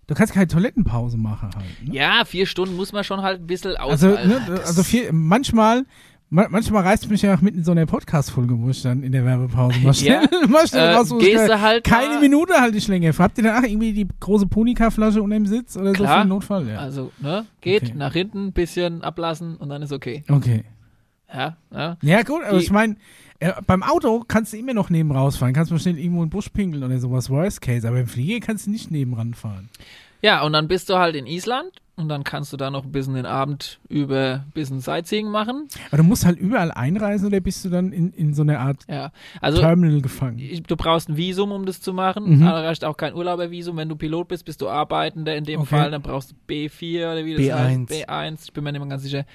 du 0.08 0.16
kannst 0.16 0.34
keine 0.34 0.48
Toilettenpause 0.48 1.18
machen 1.18 1.50
halt. 1.56 1.88
Ne? 1.88 1.96
ja, 1.96 2.24
vier 2.26 2.46
Stunden 2.46 2.76
muss 2.76 2.92
man 2.92 3.04
schon 3.04 3.22
halt 3.22 3.42
ein 3.42 3.48
bisschen 3.48 3.76
Also, 3.78 4.10
aushalten. 4.10 4.30
ne, 4.54 4.60
also 4.66 4.84
viel, 4.84 5.12
manchmal, 5.14 5.86
ma- 6.30 6.48
manchmal 6.50 6.84
reißt 6.84 7.10
mich 7.10 7.22
ja 7.22 7.34
auch 7.36 7.42
mitten 7.42 7.60
in 7.60 7.64
so 7.64 7.72
einer 7.72 7.86
Podcast-Folge, 7.86 8.60
wo 8.60 8.70
ich 8.70 8.82
dann 8.82 9.04
in 9.04 9.12
der 9.14 9.24
Werbepause 9.24 9.80
mal 9.84 9.94
schnell, 9.94 10.28
Ja. 10.30 10.48
mal 10.50 10.68
schnell 10.68 10.90
Äh, 10.90 10.94
raus, 10.96 11.14
ich 11.18 11.38
halt 11.38 11.84
keine 11.86 12.16
mal- 12.16 12.20
Minute 12.22 12.54
halt 12.60 12.74
nicht 12.74 12.88
länger. 12.90 13.14
Habt 13.18 13.38
ihr 13.38 13.44
danach 13.46 13.64
irgendwie 13.64 13.94
die 13.94 14.08
große 14.20 14.48
Punika-Flasche 14.48 15.22
unter 15.22 15.36
dem 15.38 15.46
Sitz 15.46 15.78
oder 15.78 15.90
so 15.92 15.94
Klar. 15.94 16.18
für 16.18 16.26
den 16.26 16.30
Notfall? 16.30 16.68
Ja. 16.68 16.78
Also, 16.80 17.12
ne, 17.22 17.46
geht 17.62 17.84
Okay. 17.84 17.94
nach 17.96 18.12
hinten, 18.14 18.48
ein 18.48 18.52
bisschen 18.54 19.02
ablassen 19.04 19.56
und 19.56 19.70
dann 19.70 19.82
ist 19.82 19.94
okay. 19.94 20.24
Okay. 20.30 20.66
Ja, 21.34 21.58
ja. 21.72 21.98
Ja, 22.02 22.22
gut, 22.24 22.44
aber 22.44 22.58
Die- 22.58 22.64
ich 22.64 22.72
meine, 22.72 22.96
äh, 23.40 23.54
beim 23.68 23.84
Auto 23.84 24.24
kannst 24.28 24.54
du 24.54 24.58
immer 24.58 24.74
noch 24.74 24.90
neben 24.90 25.12
rausfahren. 25.12 25.54
Kannst 25.54 25.72
schnell 25.82 25.98
irgendwo 25.98 26.24
in 26.24 26.28
den 26.28 26.32
Busch 26.32 26.50
pinkeln 26.50 26.84
oder 26.84 27.00
sowas, 27.00 27.30
Worst 27.30 27.62
Case. 27.62 27.88
Aber 27.88 28.00
im 28.00 28.08
Flieger 28.08 28.46
kannst 28.46 28.68
du 28.68 28.72
nicht 28.72 28.92
nebenan 28.92 29.34
fahren. 29.34 29.70
Ja, 30.22 30.42
und 30.44 30.54
dann 30.54 30.68
bist 30.68 30.90
du 30.90 30.96
halt 30.98 31.16
in 31.16 31.26
Island 31.28 31.72
und 31.96 32.10
dann 32.10 32.26
kannst 32.26 32.52
du 32.52 32.58
da 32.58 32.70
noch 32.70 32.84
ein 32.84 32.92
bisschen 32.92 33.14
den 33.14 33.26
Abend 33.26 33.80
über 33.88 34.44
ein 34.46 34.52
bisschen 34.54 34.82
Sightseeing 34.82 35.30
machen. 35.30 35.70
Aber 35.88 35.98
du 35.98 36.04
musst 36.04 36.26
halt 36.26 36.38
überall 36.38 36.72
einreisen 36.74 37.28
oder 37.28 37.40
bist 37.40 37.64
du 37.64 37.70
dann 37.70 37.94
in, 37.94 38.12
in 38.12 38.34
so 38.34 38.42
einer 38.42 38.60
Art 38.60 38.84
Ja, 38.90 39.12
also 39.40 39.60
Terminal 39.62 40.02
gefangen? 40.02 40.40
du 40.68 40.76
brauchst 40.76 41.08
ein 41.08 41.16
Visum, 41.16 41.54
um 41.54 41.66
das 41.66 41.80
zu 41.80 41.94
machen. 41.94 42.38
Mhm. 42.38 42.42
Da 42.42 42.52
reicht 42.62 42.84
auch 42.84 42.98
kein 42.98 43.14
Urlaubervisum. 43.16 43.78
Wenn 43.78 43.88
du 43.88 43.96
Pilot 43.96 44.28
bist, 44.28 44.44
bist 44.44 44.60
du 44.60 44.68
Arbeitender 44.68 45.38
in 45.38 45.46
dem 45.46 45.62
Okay. 45.62 45.70
Fall. 45.78 45.92
Dann 45.92 46.02
brauchst 46.02 46.32
du 46.32 46.36
B4 46.54 47.14
oder 47.14 47.24
wie 47.24 47.36
das 47.36 47.44
B1. 47.46 47.54
heißt. 47.54 48.10
B1, 48.10 48.44
ich 48.48 48.52
bin 48.54 48.64
mir 48.66 48.74
nicht 48.74 48.82
mehr 48.82 48.90
ganz 48.90 49.04
sicher. 49.04 49.26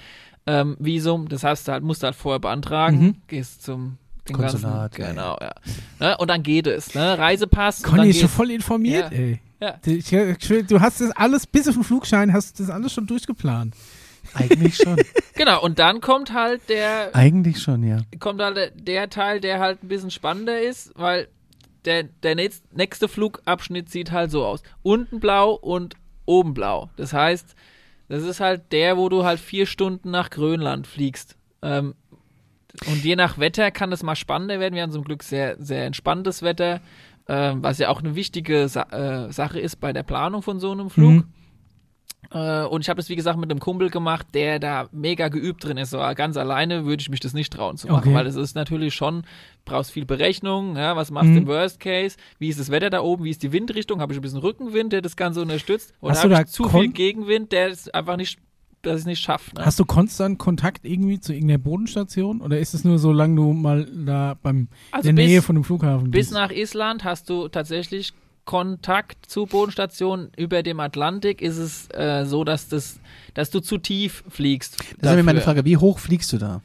Ähm, 0.47 0.75
Visum, 0.79 1.27
das 1.27 1.43
heißt, 1.43 1.67
du 1.67 1.71
halt, 1.71 1.83
musst 1.83 2.03
du 2.03 2.05
halt 2.05 2.15
vorher 2.15 2.39
beantragen. 2.39 2.99
Mhm. 2.99 3.15
Gehst 3.27 3.63
zum 3.63 3.97
den 4.27 4.35
Konsulat, 4.35 4.91
ganzen, 4.95 5.01
ja, 5.01 5.07
genau, 5.09 5.37
ja. 5.41 5.53
Ne? 5.99 6.17
Und 6.17 6.29
dann 6.29 6.43
geht 6.43 6.67
es. 6.67 6.93
Ne? 6.95 7.17
Reisepass. 7.17 7.83
Conny 7.83 8.09
ist 8.09 8.19
schon 8.19 8.29
voll 8.29 8.51
informiert, 8.51 9.11
Ja. 9.11 9.17
ey. 9.17 9.39
Ja. 9.59 9.77
Du- 9.83 10.79
hast 10.81 10.99
das 11.01 11.11
alles, 11.11 11.47
bis 11.47 11.67
auf 11.67 11.75
den 11.75 11.83
Flugschein, 11.83 12.33
hast 12.33 12.59
du 12.59 12.63
das 12.63 12.71
alles 12.71 12.93
schon 12.93 13.07
durchgeplant. 13.07 13.73
Eigentlich 14.33 14.75
schon. 14.75 14.97
Genau, 15.37 15.61
und 15.61 15.79
dann 15.79 15.99
kommt 15.99 16.31
halt 16.33 16.61
der 16.69 17.13
Eigentlich 17.13 17.61
schon, 17.61 17.83
ja. 17.83 17.97
kommt 18.19 18.41
halt 18.41 18.71
der, 18.87 19.09
Teil, 19.09 19.41
der 19.41 19.59
halt 19.59 19.83
ein 19.83 19.89
bisschen 19.89 20.09
spannender 20.09 20.61
ist, 20.61 20.91
weil 20.95 21.27
der, 21.83 22.03
der 22.03 22.35
nächst, 22.35 22.63
nächste 22.73 23.09
Flugabschnitt 23.09 23.89
sieht 23.91 24.11
halt 24.13 24.31
so 24.31 24.45
aus. 24.45 24.63
Unten 24.81 25.19
blau 25.19 25.51
und 25.55 25.95
oben 26.25 26.53
blau. 26.53 26.89
Das 26.95 27.11
heißt, 27.11 27.53
das 28.07 28.23
ist 28.23 28.39
halt 28.39 28.71
der, 28.71 28.97
wo 28.97 29.09
du 29.09 29.23
halt 29.23 29.39
vier 29.39 29.65
Stunden 29.65 30.11
nach 30.11 30.29
Grönland 30.29 30.87
fliegst. 30.87 31.37
Ähm, 31.61 31.95
und 32.87 33.03
je 33.03 33.15
nach 33.15 33.37
Wetter 33.37 33.71
kann 33.71 33.91
es 33.91 34.03
mal 34.03 34.15
spannender 34.15 34.59
werden. 34.59 34.75
Wir 34.75 34.83
haben 34.83 34.91
zum 34.91 35.03
Glück 35.03 35.23
sehr, 35.23 35.55
sehr 35.59 35.85
entspanntes 35.85 36.41
Wetter, 36.41 36.81
ähm, 37.27 37.63
was 37.63 37.79
ja 37.79 37.89
auch 37.89 38.01
eine 38.01 38.15
wichtige 38.15 38.67
Sa 38.67 38.83
äh, 38.91 39.31
Sache 39.31 39.59
ist 39.59 39.77
bei 39.77 39.93
der 39.93 40.03
Planung 40.03 40.41
von 40.41 40.59
so 40.59 40.71
einem 40.71 40.89
Flug. 40.89 41.13
Mhm. 41.13 41.23
Äh, 42.31 42.63
und 42.65 42.81
ich 42.81 42.89
habe 42.89 42.99
es, 42.99 43.09
wie 43.09 43.15
gesagt, 43.15 43.39
mit 43.39 43.49
einem 43.51 43.59
Kumpel 43.59 43.89
gemacht, 43.89 44.27
der 44.33 44.59
da 44.59 44.87
mega 44.91 45.27
geübt 45.29 45.63
drin 45.63 45.77
ist. 45.77 45.89
So 45.91 45.97
ganz 46.15 46.37
alleine 46.37 46.85
würde 46.85 47.01
ich 47.01 47.09
mich 47.09 47.19
das 47.19 47.33
nicht 47.33 47.51
trauen 47.53 47.77
zu 47.77 47.87
machen, 47.87 47.99
Okay. 48.09 48.13
weil 48.13 48.27
es 48.27 48.35
ist 48.35 48.55
natürlich 48.55 48.93
schon, 48.93 49.23
brauchst 49.65 49.91
viel 49.91 50.05
Berechnung, 50.05 50.75
ja, 50.77 50.95
was 50.95 51.11
machst 51.11 51.27
du 51.27 51.31
Mhm. 51.31 51.37
im 51.37 51.47
Worst 51.47 51.79
Case, 51.79 52.17
wie 52.39 52.49
ist 52.49 52.59
das 52.59 52.69
Wetter 52.71 52.89
da 52.89 53.01
oben, 53.01 53.23
wie 53.23 53.29
ist 53.31 53.43
die 53.43 53.51
Windrichtung, 53.51 53.99
habe 54.01 54.13
ich 54.13 54.19
ein 54.19 54.21
bisschen 54.21 54.39
Rückenwind, 54.39 54.93
der 54.93 55.01
das 55.01 55.15
Ganze 55.15 55.41
unterstützt, 55.41 55.93
oder 56.01 56.11
Hast 56.11 56.19
du 56.19 56.23
habe 56.25 56.35
da 56.35 56.41
ich 56.41 56.47
zu 56.47 56.69
viel 56.69 56.89
Gegenwind, 56.91 57.51
der 57.51 57.69
es 57.69 57.89
einfach 57.89 58.17
nicht, 58.17 58.39
dass 58.81 58.95
ich 58.97 58.99
es 59.01 59.05
nicht 59.07 59.19
schaffe. 59.21 59.55
Ne? 59.55 59.65
Hast 59.65 59.79
du 59.79 59.85
konstant 59.85 60.37
Kontakt 60.37 60.85
irgendwie 60.85 61.19
zu 61.19 61.33
irgendeiner 61.33 61.57
Bodenstation? 61.57 62.41
Oder 62.41 62.59
ist 62.59 62.75
es 62.75 62.83
nur, 62.83 62.99
solange 62.99 63.35
du 63.35 63.51
mal 63.53 63.85
da 64.05 64.35
beim, 64.43 64.67
Also 64.91 65.09
in 65.09 65.15
der 65.15 65.23
bis- 65.23 65.31
Nähe 65.31 65.41
von 65.41 65.55
dem 65.55 65.63
Flughafen 65.63 66.11
Bis 66.11 66.27
bist? 66.27 66.33
nach 66.33 66.51
Island 66.51 67.03
hast 67.03 67.29
du 67.31 67.47
tatsächlich 67.47 68.13
Kontakt 68.45 69.29
zu 69.29 69.45
Bodenstationen. 69.47 70.29
Über 70.37 70.63
dem 70.63 70.79
Atlantik 70.79 71.41
ist 71.41 71.57
es 71.57 71.87
äh, 71.93 72.25
so, 72.25 72.43
dass, 72.43 72.67
das, 72.69 72.99
dass 73.33 73.49
du 73.49 73.59
zu 73.59 73.77
tief 73.77 74.23
fliegst. 74.29 74.77
Das 74.79 74.87
ist 74.87 75.01
nämlich 75.03 75.25
meine 75.25 75.39
dafür. 75.39 75.53
Frage, 75.53 75.65
wie 75.65 75.77
hoch 75.77 75.99
fliegst 75.99 76.31
du 76.33 76.37
da? 76.37 76.61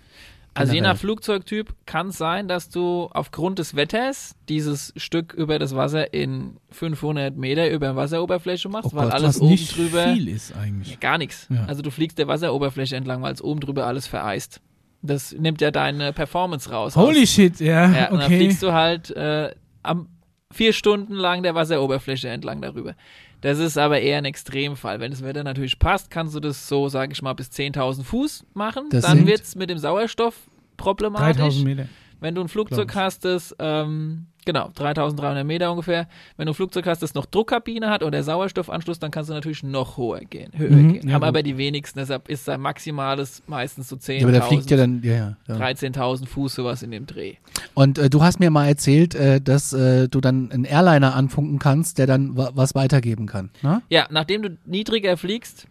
Also 0.53 0.75
je 0.75 0.81
nach 0.81 0.97
Flugzeugtyp 0.97 1.73
kann 1.87 2.09
es 2.09 2.19
sein, 2.19 2.49
dass 2.49 2.69
du 2.71 3.09
aufgrund 3.13 3.61
des 3.61 3.77
Wetters 3.77 4.35
dieses 4.49 4.93
Stück 4.97 5.33
über 5.33 5.59
das 5.61 5.75
Wasser 5.77 6.13
in 6.13 6.57
500 6.73 7.37
Meter 7.37 7.71
über 7.71 7.95
Wasseroberfläche 7.97 8.69
machst, 8.69 8.91
Oh 8.93 8.97
weil 8.97 9.05
Gott, 9.05 9.15
alles 9.15 9.41
oben 9.41 9.51
nicht 9.53 9.77
drüber 9.77 10.13
viel 10.13 10.29
ist 10.29 10.55
eigentlich. 10.55 10.99
gar 11.01 11.19
nichts. 11.19 11.47
Ja. 11.51 11.65
Also 11.67 11.83
du 11.83 11.91
fliegst 11.91 12.19
der 12.19 12.27
Wasseroberfläche 12.27 12.97
entlang, 12.97 13.23
weil 13.23 13.33
es 13.33 13.41
oben 13.43 13.61
drüber 13.61 13.87
alles 13.87 14.07
vereist. 14.09 14.61
Das 15.03 15.33
nimmt 15.33 15.61
ja 15.63 15.71
deine 15.71 16.13
Performance 16.13 16.69
raus. 16.71 16.97
Holy 16.97 17.23
aus. 17.23 17.29
shit, 17.31 17.61
ja, 17.61 17.91
Ja, 17.91 18.11
und 18.11 18.19
dann 18.19 18.27
okay. 18.27 18.37
fliegst 18.39 18.63
du 18.63 18.73
halt 18.73 19.11
äh, 19.13 19.55
am 19.85 20.09
vier 20.53 20.73
Stunden 20.73 21.15
lang 21.15 21.43
der 21.43 21.55
Wasseroberfläche 21.55 22.29
entlang 22.29 22.61
darüber. 22.61 22.95
Das 23.41 23.59
ist 23.59 23.79
aber 23.79 24.01
eher 24.01 24.19
ein 24.19 24.25
Extremfall. 24.25 25.01
Wenn 25.01 25.13
das 25.13 25.23
Wetter 25.23 25.45
natürlich 25.45 25.79
passt, 25.79 26.11
kannst 26.11 26.35
du 26.35 26.41
das 26.41 26.69
so, 26.69 26.89
sage 26.89 27.13
ich 27.13 27.23
mal, 27.23 27.33
bis 27.33 27.49
10.000 27.49 28.05
Fuß 28.05 28.45
machen. 28.55 28.89
Das 28.91 29.05
Dann 29.05 29.27
wird 29.27 29.41
es 29.41 29.55
mit 29.55 29.71
dem 29.71 29.79
Sauerstoff 29.79 30.35
problematisch. 30.77 31.37
3000 31.37 31.65
Meter. 31.65 31.89
Wenn 32.21 32.35
du 32.35 32.43
ein 32.43 32.49
Flugzeug 32.49 32.95
hast, 32.95 33.25
das, 33.25 33.55
ähm, 33.59 34.27
genau, 34.45 34.71
3300 34.75 35.45
Meter 35.45 35.71
ungefähr, 35.71 36.09
wenn 36.37 36.47
du 36.47 36.53
ein 36.53 36.55
Flugzeug 36.55 36.87
hast, 36.87 37.03
das 37.03 37.15
noch 37.15 37.27
Druckkabine 37.27 37.91
hat 37.91 38.03
oder 38.03 38.23
Sauerstoffanschluss, 38.23 38.99
dann 38.99 39.11
kannst 39.11 39.31
du 39.31 39.35
natürlich 39.35 39.63
noch 39.63 39.97
höher 39.99 40.21
gehen. 40.21 40.51
Höher 40.57 40.71
Mhm, 40.71 40.93
gehen. 40.93 41.09
ja, 41.09 41.15
Haben 41.15 41.21
gut. 41.23 41.29
aber 41.29 41.43
die 41.43 41.57
wenigsten, 41.59 41.99
deshalb 41.99 42.29
ist 42.29 42.45
sein 42.45 42.61
maximales 42.61 43.43
meistens 43.47 43.89
so 43.89 43.97
10.000, 43.97 44.13
Ja, 44.19 44.23
aber 44.25 44.33
der 44.33 44.43
fliegt 44.43 44.71
ja 44.71 44.77
dann, 44.77 45.03
ja, 45.03 45.13
ja. 45.13 45.37
ja. 45.49 45.55
13.000 45.57 46.27
Fuß, 46.27 46.55
sowas 46.55 46.83
in 46.83 46.91
dem 46.91 47.07
Dreh. 47.07 47.35
Und 47.75 47.99
äh, 47.99 48.11
du 48.11 48.23
hast 48.23 48.41
mir 48.41 48.51
mal 48.51 48.67
erzählt, 48.67 49.15
äh, 49.15 49.41
dass 49.41 49.73
äh, 49.73 50.09
du 50.09 50.21
dann 50.21 50.51
einen 50.53 50.65
Airliner 50.65 51.15
anfunken 51.15 51.59
kannst, 51.59 51.99
der 51.99 52.07
dann 52.07 52.37
wa 52.37 52.51
was 52.55 52.75
weitergeben 52.75 53.27
kann. 53.27 53.51
Ne? 53.63 53.83
Ja, 53.89 54.07
nachdem 54.11 54.43
du 54.43 54.57
niedriger 54.67 55.17
fliegst, 55.17 55.67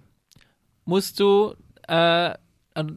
musst 0.85 1.19
du 1.19 1.53
äh, 1.87 2.33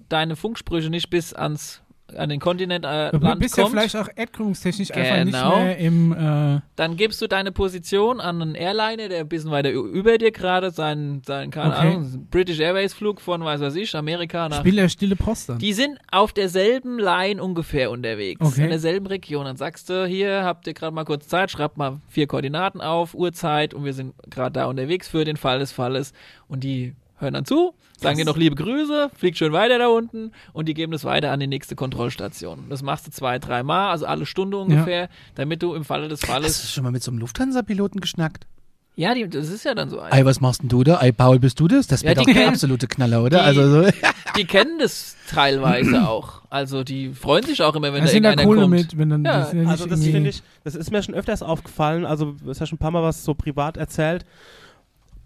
deine 0.08 0.36
Funksprüche 0.36 0.90
nicht 0.90 1.10
bis 1.10 1.34
ans 1.34 1.81
an 2.16 2.28
den 2.28 2.40
Kontinent 2.40 2.84
äh, 2.84 3.10
Du 3.12 3.18
Land 3.18 3.40
bist 3.40 3.56
ja 3.56 3.64
kommt. 3.64 3.74
vielleicht 3.74 3.96
auch 3.96 4.08
erdkrümmungstechnisch 4.14 4.90
einfach 4.92 5.24
nicht 5.24 5.34
Genau. 5.34 5.56
mehr 5.56 5.78
im. 5.78 6.12
Äh, 6.12 6.60
dann 6.76 6.96
gibst 6.96 7.20
du 7.22 7.26
deine 7.26 7.52
Position 7.52 8.20
an 8.20 8.40
einen 8.42 8.54
Airliner, 8.54 9.08
der 9.08 9.20
ein 9.20 9.28
bisschen 9.28 9.50
weiter 9.50 9.70
über 9.70 10.18
dir 10.18 10.32
gerade 10.32 10.70
seinen, 10.70 11.22
seinen 11.24 11.50
keine 11.50 11.74
Okay. 11.76 11.88
Ahnung, 11.88 12.26
British 12.30 12.58
Airways 12.60 12.94
Flug 12.94 13.20
von, 13.20 13.44
weiß 13.44 13.60
was 13.60 13.74
ich, 13.76 13.94
Amerika 13.94 14.48
nach. 14.48 14.58
Spiel 14.60 14.76
der 14.76 14.88
stille 14.88 15.16
Post 15.16 15.48
dann. 15.48 15.58
Die 15.58 15.72
sind 15.72 15.98
auf 16.10 16.32
derselben 16.32 16.98
Line 16.98 17.42
ungefähr 17.42 17.90
unterwegs, 17.90 18.40
Okay. 18.40 18.64
in 18.64 18.70
derselben 18.70 19.06
Region. 19.06 19.44
Dann 19.44 19.56
sagst 19.56 19.88
du, 19.90 20.06
hier 20.06 20.44
habt 20.44 20.66
ihr 20.66 20.74
gerade 20.74 20.94
mal 20.94 21.04
kurz 21.04 21.28
Zeit, 21.28 21.50
schreibt 21.50 21.76
mal 21.76 22.00
vier 22.08 22.26
Koordinaten 22.26 22.80
auf, 22.80 23.14
Uhrzeit 23.14 23.74
und 23.74 23.84
wir 23.84 23.92
sind 23.94 24.14
gerade 24.30 24.52
da 24.52 24.66
unterwegs 24.66 25.08
für 25.08 25.24
den 25.24 25.36
Fall 25.36 25.58
des 25.58 25.72
Falles. 25.72 26.12
Und 26.48 26.64
die 26.64 26.94
hören 27.22 27.32
dann 27.34 27.44
zu, 27.44 27.72
sagen 27.96 28.18
dir 28.18 28.24
noch 28.24 28.36
liebe 28.36 28.56
Grüße, 28.56 29.10
fliegt 29.16 29.38
schön 29.38 29.52
weiter 29.52 29.78
da 29.78 29.86
unten 29.88 30.32
und 30.52 30.68
die 30.68 30.74
geben 30.74 30.92
das 30.92 31.04
weiter 31.04 31.30
an 31.32 31.40
die 31.40 31.46
nächste 31.46 31.74
Kontrollstation. 31.76 32.66
Das 32.68 32.82
machst 32.82 33.06
du 33.06 33.10
zwei, 33.10 33.38
dreimal, 33.38 33.90
also 33.92 34.06
alle 34.06 34.26
Stunde 34.26 34.58
ungefähr, 34.58 35.08
damit 35.36 35.62
du 35.62 35.74
im 35.74 35.84
Falle 35.84 36.08
des 36.08 36.22
Hast 36.22 36.28
Falles. 36.30 36.60
du 36.62 36.68
schon 36.68 36.84
mal 36.84 36.90
mit 36.92 37.02
so 37.02 37.10
einem 37.10 37.18
Lufthansa-Piloten 37.20 38.00
geschnackt? 38.00 38.46
Ja, 38.94 39.14
die, 39.14 39.26
das 39.26 39.48
ist 39.48 39.64
ja 39.64 39.74
dann 39.74 39.88
so 39.88 40.00
ein. 40.00 40.12
Ey, 40.12 40.26
was 40.26 40.42
machst 40.42 40.60
denn 40.60 40.68
du 40.68 40.84
da? 40.84 41.00
Ey, 41.00 41.12
Paul, 41.12 41.38
bist 41.38 41.58
du 41.58 41.66
das? 41.66 41.86
Das 41.86 42.02
Ja, 42.02 42.08
wäre 42.10 42.16
doch 42.16 42.26
der 42.30 42.48
absolute 42.48 42.86
Knaller, 42.88 43.22
oder? 43.22 43.38
die- 43.38 43.44
also 43.44 43.82
so. 43.84 43.90
Die 44.36 44.44
kennen 44.44 44.78
das 44.78 45.16
teilweise 45.30 46.06
auch. 46.08 46.42
Also 46.50 46.84
die 46.84 47.10
freuen 47.14 47.44
sich 47.44 47.62
auch 47.62 47.74
immer, 47.74 47.92
wenn 47.94 48.00
da 48.04 48.06
da 48.06 48.12
irgendeiner 48.12 48.46
cool 48.46 48.56
kommt. 48.58 48.70
mit, 48.70 48.98
wenn 48.98 49.08
dann. 49.10 49.24
Ja, 49.24 49.38
das 49.40 49.52
ja 49.54 49.60
Also 49.66 49.86
das 49.86 50.02
finde 50.04 50.28
ich, 50.28 50.42
das 50.64 50.74
ist 50.74 50.90
mir 50.90 51.02
schon 51.02 51.14
öfters 51.14 51.42
aufgefallen, 51.42 52.04
also 52.04 52.34
es 52.42 52.48
ist 52.48 52.60
ja 52.60 52.66
schon 52.66 52.76
ein 52.76 52.80
paar 52.80 52.90
Mal 52.90 53.02
was 53.02 53.24
so 53.24 53.32
privat 53.34 53.76
erzählt, 53.78 54.26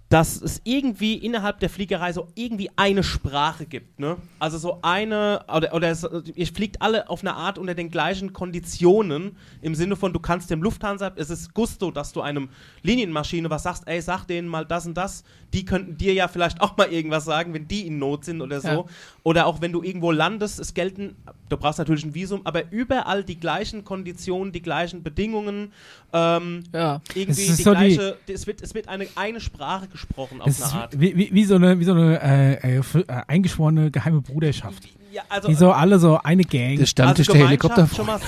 dass 0.09 0.41
es 0.41 0.61
irgendwie 0.63 1.15
innerhalb 1.15 1.59
der 1.59 1.69
Fliegerei 1.69 2.13
so 2.13 2.29
irgendwie 2.37 2.71
eine 2.77 3.03
Sprache 3.03 3.67
gibt, 3.67 3.99
ne? 3.99 4.17
Also 4.39 4.57
so 4.57 4.79
eine, 4.83 5.45
oder, 5.53 5.75
oder 5.75 5.91
es, 5.91 6.07
ihr 6.35 6.47
fliegt 6.47 6.81
alle 6.81 7.11
auf 7.11 7.23
eine 7.23 7.35
Art 7.35 7.59
unter 7.59 7.75
den 7.75 7.91
gleichen 7.91 8.33
Konditionen, 8.33 9.37
im 9.63 9.75
Sinne 9.75 9.97
von, 9.97 10.13
du 10.13 10.21
kannst 10.21 10.51
dem 10.51 10.63
Lufthansa, 10.63 11.13
es 11.17 11.31
ist 11.31 11.55
Gusto, 11.55 11.91
dass 11.91 12.13
du 12.13 12.21
einem 12.21 12.51
Linienmaschine 12.83 13.51
was 13.51 13.65
sagst, 13.65 13.89
ey, 13.89 14.01
sag 14.01 14.27
denen 14.27 14.47
mal 14.47 14.65
das 14.65 14.87
und 14.87 14.95
das, 14.95 15.25
die 15.55 15.65
könnten 15.65 15.97
dir 15.97 16.13
ja 16.13 16.29
vielleicht 16.29 16.61
auch 16.61 16.77
mal 16.77 16.93
irgendwas 16.93 17.25
sagen, 17.25 17.55
wenn 17.55 17.67
die 17.69 17.87
in 17.87 17.99
Not 17.99 18.25
sind 18.25 18.41
oder 18.43 18.61
so. 18.61 18.69
Ja. 18.69 18.85
Oder 19.23 19.47
auch 19.47 19.61
wenn 19.61 19.73
du 19.73 19.83
irgendwo 19.83 20.11
landest, 20.13 20.59
es 20.61 20.75
gelten, 20.75 21.17
du 21.49 21.57
brauchst 21.57 21.79
natürlich 21.79 22.05
ein 22.05 22.15
Visum, 22.15 22.43
aber 22.45 22.71
überall 22.73 23.25
die 23.25 23.39
gleichen 23.41 23.85
Konditionen, 23.85 24.53
die 24.53 24.63
gleichen 24.63 25.03
Bedingungen, 25.03 25.73
ähm, 26.13 26.65
Ja. 26.75 27.01
irgendwie 27.15 27.31
Es 27.43 27.49
ist 27.51 27.59
die 27.59 27.63
so 27.63 27.71
die- 27.75 27.77
gleiche, 27.97 28.17
es 28.27 28.47
wird, 28.47 28.61
es 28.63 28.75
wird 28.75 28.89
eine, 28.89 29.07
eine 29.15 29.41
Sprache 29.41 29.89
gesprochen 29.89 30.41
auf 30.41 30.49
eine 30.63 30.73
Art. 30.73 31.01
wie, 31.01 31.17
wie, 31.17 31.33
wie 31.33 31.45
so 31.45 31.55
eine, 31.55 31.79
wie 31.81 31.85
so 31.85 31.93
eine 31.93 32.21
äh, 32.23 32.77
äh, 32.77 32.81
äh, 32.81 33.05
eingeschworene 33.27 33.91
geheime 33.91 34.21
Bruderschaft. 34.21 34.89
Ja, 35.17 35.23
also, 35.31 35.49
Die 35.49 35.55
so 35.55 35.73
alle 35.73 35.99
so 35.99 36.19
eine 36.23 36.43
Gang. 36.43 36.77
Der 36.77 36.85
Stammtisch 36.85 37.29
also 37.31 37.39
der 37.39 37.47
Gemeinschaft 37.57 37.77
Helikopter. 37.79 37.97
schon 37.97 38.07
mal, 38.07 38.21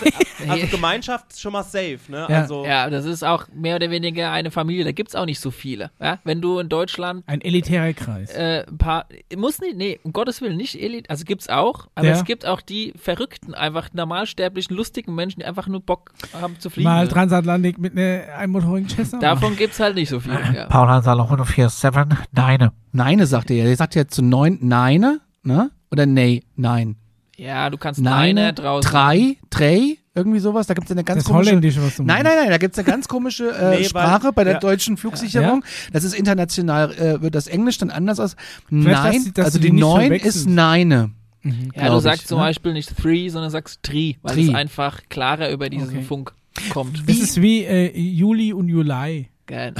also 0.49 0.67
Gemeinschaft 0.69 1.39
schon 1.39 1.53
mal 1.53 1.63
safe, 1.63 1.99
ne? 2.09 2.27
Ja. 2.31 2.41
Also, 2.41 2.65
Ja, 2.65 2.89
das 2.89 3.05
ist 3.05 3.23
auch 3.23 3.45
mehr 3.55 3.77
oder 3.77 3.91
weniger 3.91 4.31
eine 4.33 4.51
Familie. 4.51 4.85
Da 4.85 4.93
gibt's 4.93 5.15
auch 5.15 5.27
nicht 5.27 5.39
so 5.39 5.51
viele. 5.51 5.91
Ja? 6.01 6.19
Wenn 6.25 6.41
du 6.41 6.59
in 6.61 6.71
Deutschland 6.71 7.25
Ein 7.27 7.43
elitärer 7.43 7.93
Kreis. 7.93 8.31
äh, 8.31 8.65
ein 8.67 8.79
paar, 8.79 9.05
muss 9.37 9.61
nicht, 9.61 9.77
nee, 9.77 10.01
um 10.03 10.15
Gottes 10.15 10.41
Willen 10.41 10.57
nicht 10.57 10.81
Elite, 10.81 11.11
also 11.11 11.25
gibt's 11.27 11.51
auch, 11.51 11.89
aber 11.95 12.07
Ja. 12.07 12.15
es 12.15 12.25
gibt 12.25 12.47
auch 12.47 12.63
die 12.63 12.95
verrückten, 12.97 13.53
einfach 13.55 13.91
normalsterblichen, 13.93 14.75
lustigen 14.75 15.15
Menschen, 15.15 15.41
die 15.41 15.45
einfach 15.47 15.67
nur 15.69 15.81
Bock 15.83 16.13
haben 16.41 16.59
zu 16.59 16.71
fliegen. 16.71 16.89
Mal 16.89 17.07
Transatlantik 17.09 17.79
mit 17.79 17.93
einer 17.99 18.35
einmotorigen 18.35 18.89
Cessna. 18.89 19.19
Davon 19.19 19.57
gibt's 19.57 19.79
halt 19.79 19.95
nicht 19.95 20.09
so 20.09 20.21
viele. 20.21 20.41
Ja. 20.55 20.65
Paul 20.67 20.89
Hansalo 20.89 21.25
147, 21.25 22.19
Neine. 22.33 22.73
Neine, 22.93 23.27
sagt 23.27 23.51
er 23.51 23.57
ja. 23.59 23.65
Der 23.65 23.77
sagt 23.77 23.95
ja 23.95 24.09
zu 24.09 24.23
neun 24.23 24.59
Neine, 24.63 25.21
ne? 25.43 25.71
Oder 25.91 26.07
nee, 26.07 26.43
nein. 26.57 26.97
ja, 27.37 27.71
du 27.71 27.79
kannst 27.79 28.01
Neine, 28.01 28.41
Neine 28.41 28.53
draußen. 28.55 28.91
drei, 28.91 29.37
drei, 29.51 29.97
irgendwie 30.15 30.39
sowas. 30.41 30.67
Da 30.67 30.75
gibt 30.75 30.87
es 30.87 30.91
eine 30.93 31.05
ganz 31.05 31.23
das 31.25 31.31
komische. 31.33 31.51
Holländische, 31.51 31.83
was 31.83 31.97
du 31.97 32.03
Nein, 32.03 32.25
nein, 32.25 32.35
nein, 32.37 32.51
da 32.51 32.59
gibt 32.59 32.75
es 32.75 32.79
eine 32.79 32.87
ganz 32.87 33.07
komische 33.09 33.51
äh, 33.51 33.71
Nee, 33.71 33.77
weil- 33.77 33.85
Sprache 33.85 34.33
bei 34.33 34.45
der 34.45 34.55
ja. 34.55 34.59
deutschen 34.61 34.97
Flugsicherung. 34.97 35.65
Das 35.93 36.05
ist 36.05 36.15
international, 36.15 36.93
äh, 36.95 37.23
wird 37.23 37.35
das 37.35 37.47
Englisch 37.47 37.79
dann 37.79 37.91
anders 37.91 38.19
aus. 38.21 38.37
Vielleicht, 38.69 38.87
Nein, 39.03 39.13
dass 39.15 39.25
sie- 39.25 39.33
dass 39.33 39.45
also 39.47 39.59
die 39.61 39.73
neun 39.73 40.13
ist 40.13 40.47
Neine. 40.49 41.11
Ja, 41.45 41.53
glaub 41.85 41.91
du 41.93 41.97
ich, 41.99 42.03
sagst 42.03 42.29
zum 42.29 42.39
ne? 42.39 42.45
Beispiel 42.45 42.73
nicht 42.73 42.95
three, 43.01 43.29
sondern 43.29 43.51
sagst 43.51 43.83
tri, 43.83 44.19
weil 44.23 44.35
Tri. 44.35 44.49
es 44.49 44.55
einfach 44.55 45.01
klarer 45.09 45.51
über 45.51 45.71
diesen 45.71 45.89
Okay. 45.91 46.03
Funk 46.03 46.35
kommt. 46.71 47.05
Es 47.07 47.21
ist 47.21 47.41
wie 47.41 47.63
äh, 47.65 47.97
Juli 47.97 48.53
und 48.53 48.69
Juli. 48.69 49.29
Geil. 49.47 49.73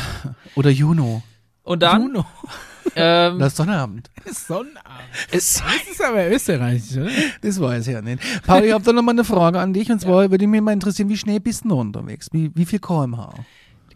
Oder 0.55 0.71
Juno. 0.71 1.23
Und 1.65 1.83
dann, 1.83 2.03
Juno. 2.05 2.25
Ähm, 2.99 3.39
Das 3.39 3.49
ist 3.49 3.57
Sonnabend. 3.57 4.11
Sonnabend. 4.33 4.79
Das 5.33 5.63
ist 5.91 6.05
aber 6.05 6.31
österreichisch, 6.31 6.97
oder? 6.97 7.11
Das 7.41 7.61
weiß 7.61 7.87
ich 7.87 7.95
ja 7.95 8.03
nicht. 8.03 8.23
Paul, 8.47 8.65
ich 8.65 8.73
habe 8.73 8.85
da 8.85 8.93
nochmal 8.93 9.15
eine 9.15 9.25
Frage 9.25 9.61
an 9.61 9.73
dich. 9.73 9.91
Und 9.91 10.01
zwar 10.01 10.31
würde 10.31 10.47
mich 10.47 10.61
mal 10.61 10.73
interessieren, 10.73 11.09
wie 11.09 11.17
schnell 11.17 11.41
bist 11.41 11.65
du 11.65 11.69
noch 11.69 11.79
unterwegs? 11.79 12.29
Wie, 12.33 12.51
wie 12.55 12.65
viel 12.65 12.79
kmh? 12.79 13.35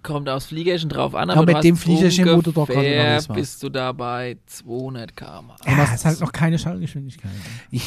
kommt 0.03 0.29
aufs 0.29 0.47
Fliegerchen 0.47 0.89
drauf 0.89 1.15
an, 1.15 1.29
Ja, 1.29 1.37
aber 1.37 1.53
mit 1.55 1.63
dem 1.65 1.77
Fliegerchen, 1.77 2.29
wo 2.29 2.43
du 2.43 2.51
doch 2.51 2.67
gerade 2.67 2.99
warst. 2.99 3.33
bist 3.33 3.63
du 3.63 3.69
da 3.69 3.93
bei 3.93 4.37
200 4.47 5.17
km. 5.17 5.53
Ja, 5.65 5.77
das 5.77 5.95
ist 5.95 6.05
halt 6.05 6.21
noch 6.21 6.33
keine 6.33 6.59
Schallgeschwindigkeit. 6.59 7.31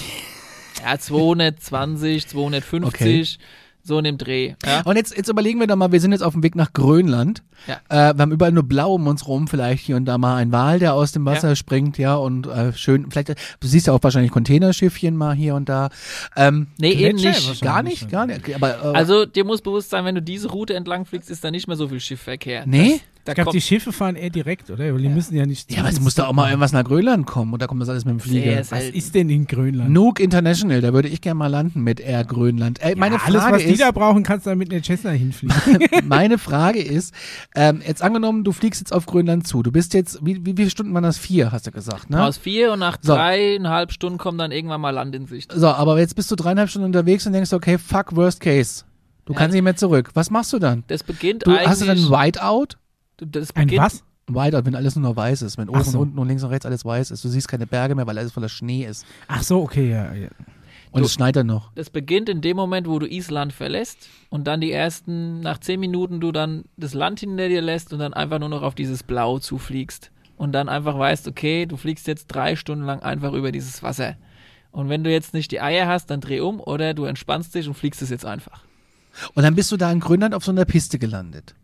Ja, 0.83 0.99
220, 0.99 2.27
250, 2.27 3.39
so 3.85 3.97
in 3.99 4.03
dem 4.03 4.17
Dreh. 4.17 4.55
Ja? 4.65 4.81
Und 4.83 4.95
jetzt, 4.95 5.15
jetzt 5.15 5.29
überlegen 5.29 5.59
wir 5.59 5.67
doch 5.67 5.75
mal, 5.75 5.91
wir 5.91 5.99
sind 6.01 6.11
jetzt 6.11 6.21
auf 6.23 6.33
dem 6.33 6.43
Weg 6.43 6.55
nach 6.55 6.73
Grönland. 6.73 7.43
Ja. 7.67 7.75
Äh, 8.09 8.15
wir 8.15 8.21
haben 8.23 8.31
überall 8.31 8.51
nur 8.51 8.63
blau 8.63 8.93
um 8.95 9.07
uns 9.07 9.27
rum, 9.27 9.47
vielleicht 9.47 9.83
hier 9.85 9.95
und 9.95 10.05
da 10.05 10.17
mal 10.17 10.35
ein 10.37 10.51
Wal, 10.51 10.79
der 10.79 10.93
aus 10.93 11.11
dem 11.11 11.25
Wasser 11.25 11.49
Ja. 11.49 11.55
springt, 11.55 11.97
ja, 11.97 12.15
und 12.15 12.47
äh, 12.47 12.73
schön, 12.73 13.09
vielleicht, 13.09 13.29
du 13.29 13.35
siehst 13.67 13.87
ja 13.87 13.93
auch 13.93 14.01
wahrscheinlich 14.03 14.31
Containerschiffchen 14.31 15.15
mal 15.15 15.33
hier 15.35 15.55
und 15.55 15.69
da. 15.69 15.89
Ähm, 16.35 16.67
Nee, 16.77 16.91
eben 16.93 17.17
nicht. 17.17 17.61
gar 17.61 17.83
nicht, 17.83 18.09
gar 18.09 18.25
nicht. 18.25 18.53
Aber, 18.55 18.83
äh, 18.83 18.95
Also 18.97 19.25
dir 19.25 19.45
muss 19.45 19.61
bewusst 19.61 19.89
sein, 19.91 20.05
wenn 20.05 20.15
du 20.15 20.21
diese 20.21 20.49
Route 20.49 20.73
entlang 20.73 21.05
fliegst, 21.05 21.29
ist 21.29 21.43
da 21.43 21.51
nicht 21.51 21.67
mehr 21.67 21.77
so 21.77 21.87
viel 21.89 21.99
Schiffverkehr. 21.99 22.63
Nee? 22.65 23.01
Da 23.25 23.31
Ich 23.31 23.35
glaube, 23.35 23.51
die 23.51 23.61
Schiffe 23.61 23.91
fahren 23.91 24.15
eher 24.15 24.29
direkt, 24.29 24.69
oder? 24.69 24.93
Weil 24.93 25.01
die 25.01 25.09
müssen 25.09 25.35
ja 25.35 25.47
nicht. 25.47 25.71
ja, 25.73 25.79
aber 25.81 25.89
es 25.89 25.99
muss 25.99 26.13
da 26.13 26.27
auch 26.27 26.33
mal 26.33 26.47
irgendwas 26.49 26.73
nach 26.73 26.83
Grönland 26.83 27.25
kommen, 27.25 27.53
oder 27.53 27.65
kommt 27.65 27.81
das 27.81 27.89
alles 27.89 28.05
mit 28.05 28.13
dem 28.13 28.19
Flieger? 28.19 28.63
sehr 28.63 28.77
Was 28.77 28.83
ist 28.89 29.15
denn 29.15 29.29
in 29.31 29.47
Grönland? 29.47 29.89
Nuke 29.89 30.21
International, 30.21 30.79
da 30.79 30.93
würde 30.93 31.07
ich 31.07 31.21
gerne 31.21 31.39
mal 31.39 31.47
landen 31.47 31.81
mit 31.81 31.99
Air 31.99 32.23
Grönland. 32.23 32.79
Ey, 32.83 32.95
meine 32.95 33.15
ja, 33.15 33.21
alles, 33.25 33.41
Frage 33.41 33.55
was 33.55 33.63
die 33.63 33.69
ist, 33.73 33.81
da 33.81 33.89
brauchen, 33.91 34.21
kannst 34.21 34.45
du 34.45 34.51
da 34.51 34.55
mit 34.55 34.71
einer 34.71 34.83
Cessna 34.83 35.09
hinfliegen. 35.09 35.55
meine 36.07 36.37
Frage 36.37 36.79
ist, 36.83 37.15
ähm, 37.55 37.81
jetzt 37.85 38.03
angenommen, 38.03 38.43
du 38.43 38.51
fliegst 38.51 38.79
jetzt 38.79 38.93
auf 38.93 39.07
Grönland 39.07 39.47
zu. 39.47 39.63
Du 39.63 39.71
bist 39.71 39.95
jetzt, 39.95 40.19
wie, 40.23 40.45
wie 40.45 40.53
viele 40.55 40.69
Stunden 40.69 40.93
waren 40.93 41.01
das? 41.03 41.17
Vier, 41.17 41.51
hast 41.51 41.65
du 41.65 41.71
gesagt, 41.71 42.11
ne? 42.11 42.23
Aus 42.23 42.37
vier 42.37 42.73
und 42.73 42.79
nach 42.79 42.97
So. 43.01 43.13
dreieinhalb 43.15 43.91
Stunden 43.91 44.19
kommt 44.19 44.39
dann 44.39 44.51
irgendwann 44.51 44.81
mal 44.81 44.91
Land 44.91 45.15
in 45.15 45.25
Sicht. 45.25 45.51
So, 45.51 45.67
aber 45.69 45.97
jetzt 45.99 46.15
bist 46.15 46.29
du 46.29 46.35
dreieinhalb 46.35 46.69
Stunden 46.69 46.85
unterwegs 46.85 47.25
und 47.25 47.33
denkst, 47.33 47.53
okay, 47.53 47.79
fuck, 47.79 48.15
worst 48.15 48.39
case. 48.39 48.83
Du 49.25 49.33
Ja. 49.33 49.39
kannst 49.39 49.55
nicht 49.55 49.63
mehr 49.63 49.75
zurück. 49.75 50.11
Was 50.13 50.29
machst 50.29 50.53
du 50.53 50.59
dann? 50.59 50.83
Das 50.89 51.01
beginnt 51.01 51.47
Du, 51.47 51.49
eigentlich. 51.51 51.67
hast 51.67 51.81
du 51.81 51.85
dann 51.85 51.97
ein 51.97 52.09
Whiteout? 52.11 52.77
Das 53.17 53.55
Ein 53.55 53.67
beginnt, 53.67 53.81
was? 53.85 54.03
Ein 54.27 54.35
Whiteout, 54.35 54.65
wenn 54.65 54.75
alles 54.75 54.95
nur 54.95 55.09
noch 55.09 55.15
weiß 55.15 55.43
ist. 55.43 55.57
Wenn 55.57 55.69
oben 55.69 55.83
so. 55.83 55.99
und 55.99 56.07
unten 56.07 56.19
und 56.19 56.27
links 56.27 56.43
und 56.43 56.49
rechts 56.49 56.65
alles 56.65 56.83
weiß 56.83 57.11
ist. 57.11 57.23
Du 57.23 57.29
siehst 57.29 57.47
keine 57.47 57.67
Berge 57.67 57.95
mehr, 57.95 58.07
weil 58.07 58.17
alles 58.17 58.31
voller 58.31 58.49
Schnee 58.49 58.85
ist. 58.85 59.05
Ach 59.27 59.43
so, 59.43 59.61
okay, 59.61 59.89
ja. 59.91 60.13
ja. 60.13 60.29
Und 60.91 61.01
Du- 61.01 61.05
es 61.05 61.13
schneit 61.13 61.35
dann 61.35 61.47
noch. 61.47 61.71
Das 61.75 61.89
beginnt 61.89 62.29
in 62.29 62.41
dem 62.41 62.55
Moment, 62.57 62.87
wo 62.87 62.99
du 62.99 63.05
Island 63.07 63.53
verlässt 63.53 64.07
und 64.29 64.45
dann 64.47 64.61
die 64.61 64.71
ersten, 64.71 65.41
nach 65.41 65.59
zehn 65.59 65.79
Minuten 65.79 66.21
du 66.21 66.31
dann 66.31 66.63
das 66.77 66.93
Land 66.93 67.19
hinter 67.19 67.49
dir 67.49 67.61
lässt 67.61 67.91
und 67.93 67.99
dann 67.99 68.13
einfach 68.13 68.39
nur 68.39 68.49
noch 68.49 68.61
auf 68.63 68.75
dieses 68.75 69.03
Blau 69.03 69.39
zufliegst. 69.39 70.11
Und 70.37 70.51
dann 70.53 70.67
einfach 70.69 70.97
weißt, 70.97 71.27
okay, 71.27 71.65
du 71.65 71.77
fliegst 71.77 72.07
jetzt 72.07 72.27
drei 72.27 72.55
Stunden 72.55 72.83
lang 72.85 73.01
einfach 73.01 73.31
über 73.33 73.51
dieses 73.51 73.83
Wasser. 73.83 74.15
Und 74.71 74.89
wenn 74.89 75.03
du 75.03 75.09
jetzt 75.11 75.33
nicht 75.33 75.51
die 75.51 75.61
Eier 75.61 75.87
hast, 75.87 76.09
dann 76.09 76.19
dreh 76.19 76.41
um 76.41 76.59
oder 76.59 76.93
du 76.93 77.05
entspannst 77.05 77.55
dich 77.55 77.67
und 77.67 77.73
fliegst 77.75 78.01
es 78.01 78.09
jetzt 78.09 78.25
einfach. 78.25 78.63
Und 79.33 79.43
dann 79.43 79.55
bist 79.55 79.71
du 79.71 79.77
da 79.77 79.89
in 79.91 80.01
Grönland 80.01 80.33
auf 80.33 80.43
so 80.43 80.51
einer 80.51 80.65
Piste 80.65 80.99
gelandet. 80.99 81.55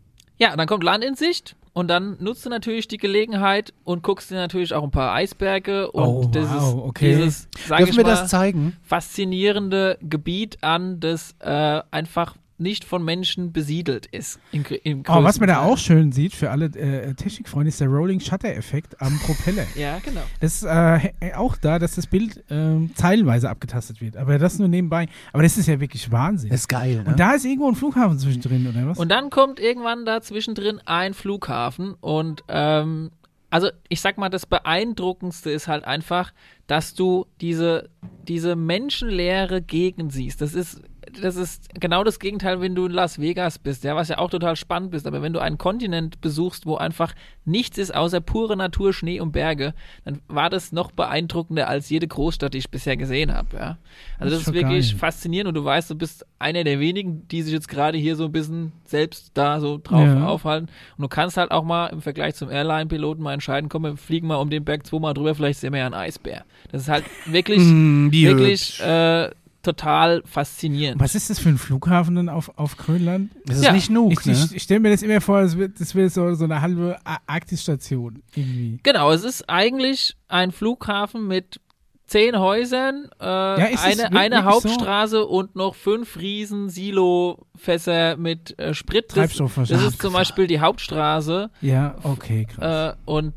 Ja, 0.42 0.56
dann 0.56 0.66
kommt 0.66 0.82
Land 0.82 1.04
in 1.04 1.14
Sicht 1.14 1.54
und 1.72 1.86
dann 1.88 2.16
nutzt 2.18 2.44
du 2.44 2.50
natürlich 2.50 2.88
die 2.88 2.96
Gelegenheit 2.96 3.72
und 3.84 4.02
guckst 4.02 4.30
dir 4.30 4.34
natürlich 4.34 4.74
auch 4.74 4.82
ein 4.82 4.90
paar 4.90 5.12
Eisberge 5.14 5.90
und 5.92 6.02
Oh, 6.04 6.24
dieses, 6.34 6.50
wow, 6.50 6.84
okay. 6.88 7.14
dieses 7.14 7.48
sag 7.66 7.78
Dürfen 7.78 7.90
ich 7.92 7.96
mal, 7.98 8.10
das 8.10 8.28
zeigen? 8.28 8.76
faszinierende 8.82 9.98
Gebiet 10.02 10.58
an, 10.62 10.98
das 11.00 11.34
äh, 11.40 11.80
einfach 11.90 12.34
nicht 12.62 12.84
von 12.84 13.04
Menschen 13.04 13.52
besiedelt 13.52 14.06
ist. 14.06 14.38
Im, 14.52 14.64
im 14.84 15.02
Oh, 15.08 15.22
was 15.22 15.40
man 15.40 15.48
da 15.48 15.62
auch 15.62 15.78
schön 15.78 16.12
sieht 16.12 16.34
für 16.34 16.50
alle 16.50 16.66
äh, 16.66 17.14
Technikfreunde 17.14 17.68
ist 17.68 17.80
der 17.80 17.88
Rolling 17.88 18.20
Shutter 18.20 18.54
Effekt 18.54 19.00
am 19.00 19.18
Propeller. 19.20 19.66
Ja, 19.74 19.98
genau. 20.04 20.22
Das 20.40 20.54
ist 20.54 20.64
äh, 20.64 21.34
auch 21.34 21.56
da, 21.56 21.78
dass 21.78 21.94
das 21.94 22.06
Bild 22.06 22.42
ähm, 22.50 22.90
zeilenweise 22.94 23.50
abgetastet 23.50 24.00
wird. 24.00 24.16
Aber 24.16 24.38
das 24.38 24.58
nur 24.58 24.68
nebenbei. 24.68 25.08
Aber 25.32 25.42
das 25.42 25.58
ist 25.58 25.66
ja 25.66 25.80
wirklich 25.80 26.10
Wahnsinn. 26.10 26.50
Das 26.50 26.60
ist 26.60 26.68
geil, 26.68 27.02
ne? 27.02 27.10
Und 27.10 27.20
da 27.20 27.32
ist 27.32 27.44
irgendwo 27.44 27.68
ein 27.68 27.74
Flughafen 27.74 28.18
zwischendrin, 28.18 28.66
oder 28.66 28.86
was? 28.86 28.98
Und 28.98 29.08
dann 29.08 29.30
kommt 29.30 29.60
irgendwann 29.60 30.04
da 30.04 30.20
zwischendrin 30.20 30.80
ein 30.86 31.14
Flughafen 31.14 31.94
und 32.00 32.44
ähm, 32.48 33.10
also 33.52 33.68
ich 33.90 34.00
sag 34.00 34.16
mal, 34.16 34.30
das 34.30 34.46
Beeindruckendste 34.46 35.50
ist 35.50 35.68
halt 35.68 35.84
einfach, 35.84 36.32
dass 36.66 36.94
du 36.94 37.26
diese, 37.42 37.90
diese 38.26 38.56
menschenleere 38.56 39.60
Gegend 39.60 40.10
siehst. 40.10 40.40
Das 40.40 40.54
ist, 40.54 40.80
das 41.20 41.36
ist 41.36 41.68
genau 41.78 42.04
das 42.04 42.18
Gegenteil, 42.18 42.60
wenn 42.60 42.74
du 42.74 42.86
in 42.86 42.92
Las 42.92 43.20
Vegas 43.20 43.58
bist, 43.58 43.84
ja, 43.84 43.96
was 43.96 44.08
ja 44.08 44.18
auch 44.18 44.30
total 44.30 44.56
spannend 44.56 44.94
ist. 44.94 45.06
Aber 45.06 45.22
wenn 45.22 45.32
du 45.32 45.40
einen 45.40 45.58
Kontinent 45.58 46.20
besuchst, 46.20 46.66
wo 46.66 46.76
einfach 46.76 47.14
nichts 47.44 47.78
ist 47.78 47.94
außer 47.94 48.20
pure 48.20 48.56
Natur, 48.56 48.92
Schnee 48.92 49.20
und 49.20 49.32
Berge, 49.32 49.74
dann 50.04 50.20
war 50.28 50.48
das 50.50 50.72
noch 50.72 50.92
beeindruckender 50.92 51.68
als 51.68 51.90
jede 51.90 52.06
Großstadt, 52.06 52.54
die 52.54 52.58
ich 52.58 52.70
bisher 52.70 52.96
gesehen 52.96 53.34
habe. 53.34 53.56
Ja. 53.56 53.78
Also 54.18 54.30
Das 54.30 54.30
das 54.30 54.40
ist 54.42 54.46
ist 54.48 54.54
wirklich 54.54 54.90
geil. 54.90 54.98
faszinierend 54.98 55.48
und 55.48 55.54
du 55.54 55.64
weißt, 55.64 55.90
du 55.90 55.94
bist 55.96 56.24
einer 56.38 56.64
der 56.64 56.78
wenigen, 56.80 57.26
die 57.28 57.42
sich 57.42 57.52
jetzt 57.52 57.68
gerade 57.68 57.98
hier 57.98 58.16
so 58.16 58.26
ein 58.26 58.32
bisschen 58.32 58.72
selbst 58.84 59.30
da 59.34 59.60
so 59.60 59.80
drauf 59.82 60.06
Ja. 60.06 60.26
aufhalten. 60.26 60.68
Und 60.96 61.02
du 61.02 61.08
kannst 61.08 61.36
halt 61.36 61.50
auch 61.50 61.64
mal 61.64 61.88
im 61.88 62.00
Vergleich 62.00 62.34
zum 62.36 62.50
Airline-Piloten 62.50 63.22
mal 63.22 63.32
entscheiden, 63.34 63.68
komm, 63.68 63.82
wir 63.82 63.96
fliegen 63.96 64.26
mal 64.28 64.36
um 64.36 64.50
den 64.50 64.64
Berg 64.64 64.86
zweimal 64.86 65.14
drüber, 65.14 65.34
vielleicht 65.34 65.60
sehen 65.60 65.72
wir 65.72 65.80
ja 65.80 65.86
einen 65.86 65.94
Eisbär. 65.94 66.44
Das 66.70 66.82
ist 66.82 66.88
halt 66.88 67.04
wirklich, 67.26 67.58
Mm, 67.60 68.10
wirklich 68.12 68.80
äh, 68.80 69.30
total 69.62 70.22
faszinierend. 70.26 71.00
was 71.00 71.14
ist 71.14 71.30
das 71.30 71.38
für 71.38 71.48
ein 71.48 71.58
Flughafen 71.58 72.14
dann 72.16 72.28
auf, 72.28 72.50
auf 72.58 72.76
Grönland? 72.76 73.30
Das 73.46 73.58
ist 73.58 73.64
Ja. 73.64 73.72
nicht 73.72 73.90
Nuke, 73.90 74.12
Ich, 74.12 74.26
ne? 74.26 74.32
ich, 74.32 74.56
ich 74.56 74.62
stelle 74.62 74.80
mir 74.80 74.90
das 74.90 75.02
immer 75.02 75.20
vor, 75.20 75.42
das 75.42 75.56
wird, 75.56 75.80
das 75.80 75.94
wird 75.94 76.12
so, 76.12 76.34
so 76.34 76.44
eine 76.44 76.60
halbe 76.60 76.98
Arktis-Station 77.26 78.22
irgendwie. 78.34 78.78
Genau, 78.82 79.10
es 79.12 79.24
ist 79.24 79.48
eigentlich 79.48 80.16
ein 80.28 80.52
Flughafen 80.52 81.26
mit 81.26 81.60
zehn 82.06 82.38
Häusern, 82.38 83.08
äh, 83.20 83.72
es 83.72 83.82
eine, 83.82 84.12
eine 84.12 84.36
so? 84.38 84.44
Hauptstraße 84.44 85.24
und 85.24 85.56
noch 85.56 85.74
fünf 85.74 86.18
riesen 86.18 86.68
Silo-Fässer 86.68 88.16
mit 88.16 88.58
äh, 88.58 88.74
Sprit. 88.74 89.06
Das, 89.08 89.14
Treibstoff 89.14 89.54
das 89.56 89.70
ist 89.70 90.00
zum 90.02 90.12
Beispiel 90.12 90.46
die 90.46 90.60
Hauptstraße 90.60 91.50
Ja, 91.60 91.96
okay, 92.02 92.46
krass. 92.46 92.94
äh, 92.94 93.10
und 93.10 93.34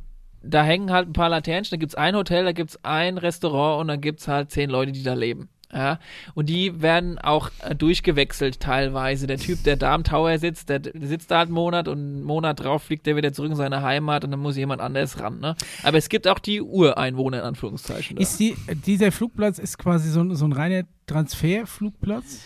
da 0.48 0.64
hängen 0.64 0.92
halt 0.92 1.08
ein 1.10 1.14
paar 1.14 1.30
Laternchen, 1.30 1.72
da 1.72 1.78
gibt's 1.78 1.96
ein 1.96 2.16
Hotel, 2.16 2.44
da 2.44 2.52
gibt's 2.52 2.78
ein 2.84 3.18
Restaurant 3.18 3.82
und 3.82 3.88
dann 3.88 4.02
gibt's 4.02 4.28
halt 4.28 4.52
zehn 4.52 4.70
Leute, 4.70 4.92
die 4.92 5.02
da 5.04 5.14
leben. 5.14 5.50
Ja, 5.74 6.00
und 6.36 6.48
die 6.48 6.82
werden 6.82 7.18
auch 7.20 7.50
äh, 7.62 7.76
durchgewechselt 7.76 8.60
teilweise. 8.60 9.28
Der 9.28 9.38
Typ, 9.38 9.64
der 9.64 9.76
da 9.76 9.94
am 9.94 10.04
Tower 10.04 10.38
sitzt, 10.38 10.70
der, 10.70 10.80
der 10.80 10.94
sitzt 11.08 11.32
da 11.32 11.40
halt 11.40 11.48
einen 11.48 11.56
Monat 11.56 11.88
und 11.88 11.98
einen 11.98 12.24
Monat 12.24 12.60
drauf 12.64 12.84
fliegt 12.84 13.06
der 13.08 13.16
wieder 13.16 13.34
zurück 13.34 13.50
in 13.52 13.58
seine 13.58 13.82
Heimat 13.82 14.24
und 14.24 14.32
dann 14.32 14.40
muss 14.40 14.56
jemand 14.56 14.80
anders 14.82 15.20
ran. 15.20 15.40
Ne? 15.40 15.56
Aber 15.84 15.98
es 15.98 16.08
gibt 16.08 16.28
auch 16.28 16.40
die 16.40 16.62
Ureinwohner 16.62 17.40
in 17.40 17.44
Anführungszeichen. 17.44 18.16
Da. 18.16 18.22
Ist 18.22 18.40
die, 18.40 18.56
dieser 18.86 19.12
Flugplatz 19.12 19.60
ist 19.60 19.78
quasi 19.78 20.10
so, 20.10 20.22
ein- 20.22 20.36
so 20.36 20.46
ein 20.46 20.54
reiner 20.54 20.84
Transferflugplatz? 21.08 22.42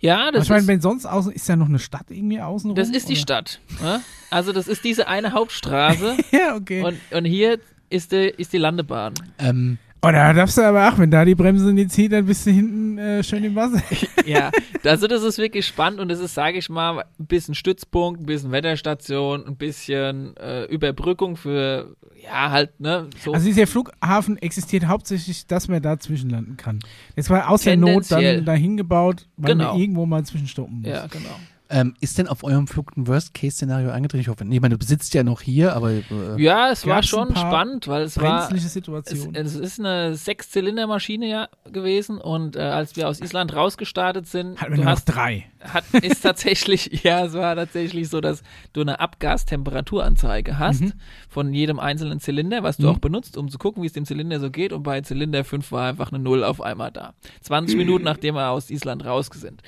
ja, 0.00 0.22
Aber 0.28 0.32
das 0.32 0.44
ich 0.44 0.50
meine, 0.50 0.62
ist, 0.62 0.68
wenn 0.68 0.80
sonst 0.80 1.06
außen, 1.06 1.32
ist 1.32 1.48
ja 1.48 1.56
noch 1.56 1.68
eine 1.68 1.78
Stadt 1.78 2.06
irgendwie 2.10 2.40
außen 2.40 2.74
das 2.74 2.88
ist 2.88 3.08
die 3.08 3.16
Stadt. 3.16 3.60
Ne? 3.80 4.00
Also 4.30 4.52
das 4.52 4.66
ist 4.66 4.82
diese 4.84 5.06
eine 5.08 5.32
Hauptstraße 5.32 6.16
Ja, 6.32 6.56
okay. 6.56 6.82
und, 6.82 6.98
und 7.16 7.24
hier 7.24 7.58
ist 7.90 8.12
die, 8.12 8.32
ist 8.36 8.52
die 8.52 8.58
Landebahn. 8.58 9.14
Ähm, 9.38 9.78
oh, 10.02 10.10
da 10.10 10.32
darfst 10.32 10.58
du 10.58 10.62
aber 10.62 10.88
auch, 10.88 10.98
wenn 10.98 11.10
da 11.10 11.24
die 11.24 11.34
Bremse 11.34 11.72
nicht 11.72 11.90
zieht, 11.92 12.12
dann 12.12 12.26
bist 12.26 12.46
du 12.46 12.50
hinten 12.50 12.98
äh, 12.98 13.22
schön 13.22 13.44
im 13.44 13.54
Wasser. 13.54 13.82
Ja, 14.24 14.52
also 14.84 15.08
das 15.08 15.24
ist 15.24 15.38
wirklich 15.38 15.66
spannend 15.66 15.98
und 15.98 16.08
es 16.10 16.20
ist, 16.20 16.34
sage 16.34 16.56
ich 16.56 16.68
mal, 16.68 17.00
ein 17.18 17.26
bisschen 17.26 17.56
Stützpunkt, 17.56 18.20
ein 18.20 18.26
bisschen 18.26 18.52
Wetterstation, 18.52 19.44
ein 19.44 19.56
bisschen 19.56 20.36
äh, 20.36 20.64
Überbrückung 20.66 21.36
für, 21.36 21.96
ja, 22.22 22.52
halt, 22.52 22.78
ne, 22.78 23.08
so. 23.24 23.32
Also 23.32 23.46
dieser 23.46 23.66
Flughafen 23.66 24.38
existiert 24.38 24.86
hauptsächlich, 24.86 25.48
dass 25.48 25.66
man 25.66 25.82
da 25.82 25.98
zwischenlanden 25.98 26.56
kann. 26.56 26.78
Es 27.16 27.30
war 27.30 27.48
aus 27.50 27.62
der 27.62 27.76
Not 27.76 28.12
dann 28.12 28.44
dahin 28.44 28.76
gebaut, 28.76 29.26
weil 29.36 29.54
Genau. 29.54 29.72
man 29.72 29.80
irgendwo 29.80 30.06
mal 30.06 30.22
zwischenstoppen 30.24 30.82
muss. 30.82 30.88
ja, 30.90 31.06
genau. 31.08 31.34
Ähm, 31.72 31.94
ist 32.00 32.18
denn 32.18 32.28
auf 32.28 32.44
eurem 32.44 32.66
Flug 32.68 32.96
ein 32.96 33.06
Worst-Case-Szenario 33.08 33.90
eingetreten? 33.90 34.20
Ich 34.22 34.28
hoffe, 34.28 34.44
nee, 34.44 34.56
ich 34.56 34.60
meine, 34.60 34.74
du 34.74 34.78
besitzt 34.78 35.14
ja 35.14 35.24
noch 35.24 35.40
hier, 35.40 35.74
aber 35.74 35.90
äh, 35.92 36.02
Ja, 36.36 36.70
es 36.70 36.86
war 36.86 37.02
schon 37.02 37.34
spannend, 37.34 37.88
weil 37.88 38.02
es 38.02 38.16
war, 38.18 38.40
Brenzliche 38.40 38.66
es, 38.66 38.72
Situation. 38.72 39.34
es 39.34 39.54
ist 39.56 39.80
eine 39.80 40.14
Sechszylindermaschine 40.14 41.26
ja 41.28 41.48
gewesen 41.72 42.18
und 42.18 42.56
äh, 42.56 42.60
als 42.60 42.94
wir 42.96 43.08
aus 43.08 43.20
Island 43.20 43.54
rausgestartet 43.56 44.26
sind, 44.28 44.60
Hatten 44.60 44.72
wir 44.72 44.76
du 44.76 44.82
nur 44.82 44.84
noch 44.84 44.92
hast 44.92 45.06
drei. 45.06 45.46
hat, 45.60 45.84
ist 46.02 46.20
tatsächlich, 46.20 46.90
ja, 47.02 47.24
es 47.24 47.32
war 47.32 47.56
tatsächlich 47.56 48.08
so, 48.08 48.20
dass 48.20 48.42
du 48.72 48.82
eine 48.82 49.00
Abgasttemperaturanzeige 49.00 50.58
hast 50.58 50.80
Mhm. 50.82 50.92
von 51.28 51.52
jedem 51.52 51.78
einzelnen 51.78 52.20
Zylinder, 52.20 52.62
was 52.62 52.76
du 52.76 52.88
auch 52.88 52.98
benutzt, 52.98 53.36
um 53.36 53.48
zu 53.48 53.58
gucken, 53.58 53.82
wie 53.82 53.86
es 53.86 53.92
dem 53.92 54.04
Zylinder 54.04 54.40
so 54.40 54.50
geht. 54.50 54.72
Und 54.72 54.82
bei 54.82 55.00
Zylinder 55.00 55.44
5 55.44 55.70
war 55.72 55.88
einfach 55.88 56.12
eine 56.12 56.22
Null 56.22 56.44
auf 56.44 56.60
einmal 56.60 56.90
da. 56.90 57.14
20 57.42 57.76
Minuten 57.78 58.04
nachdem 58.04 58.34
wir 58.34 58.50
aus 58.50 58.70
Island 58.70 59.04
raus 59.04 59.30
sind. 59.32 59.62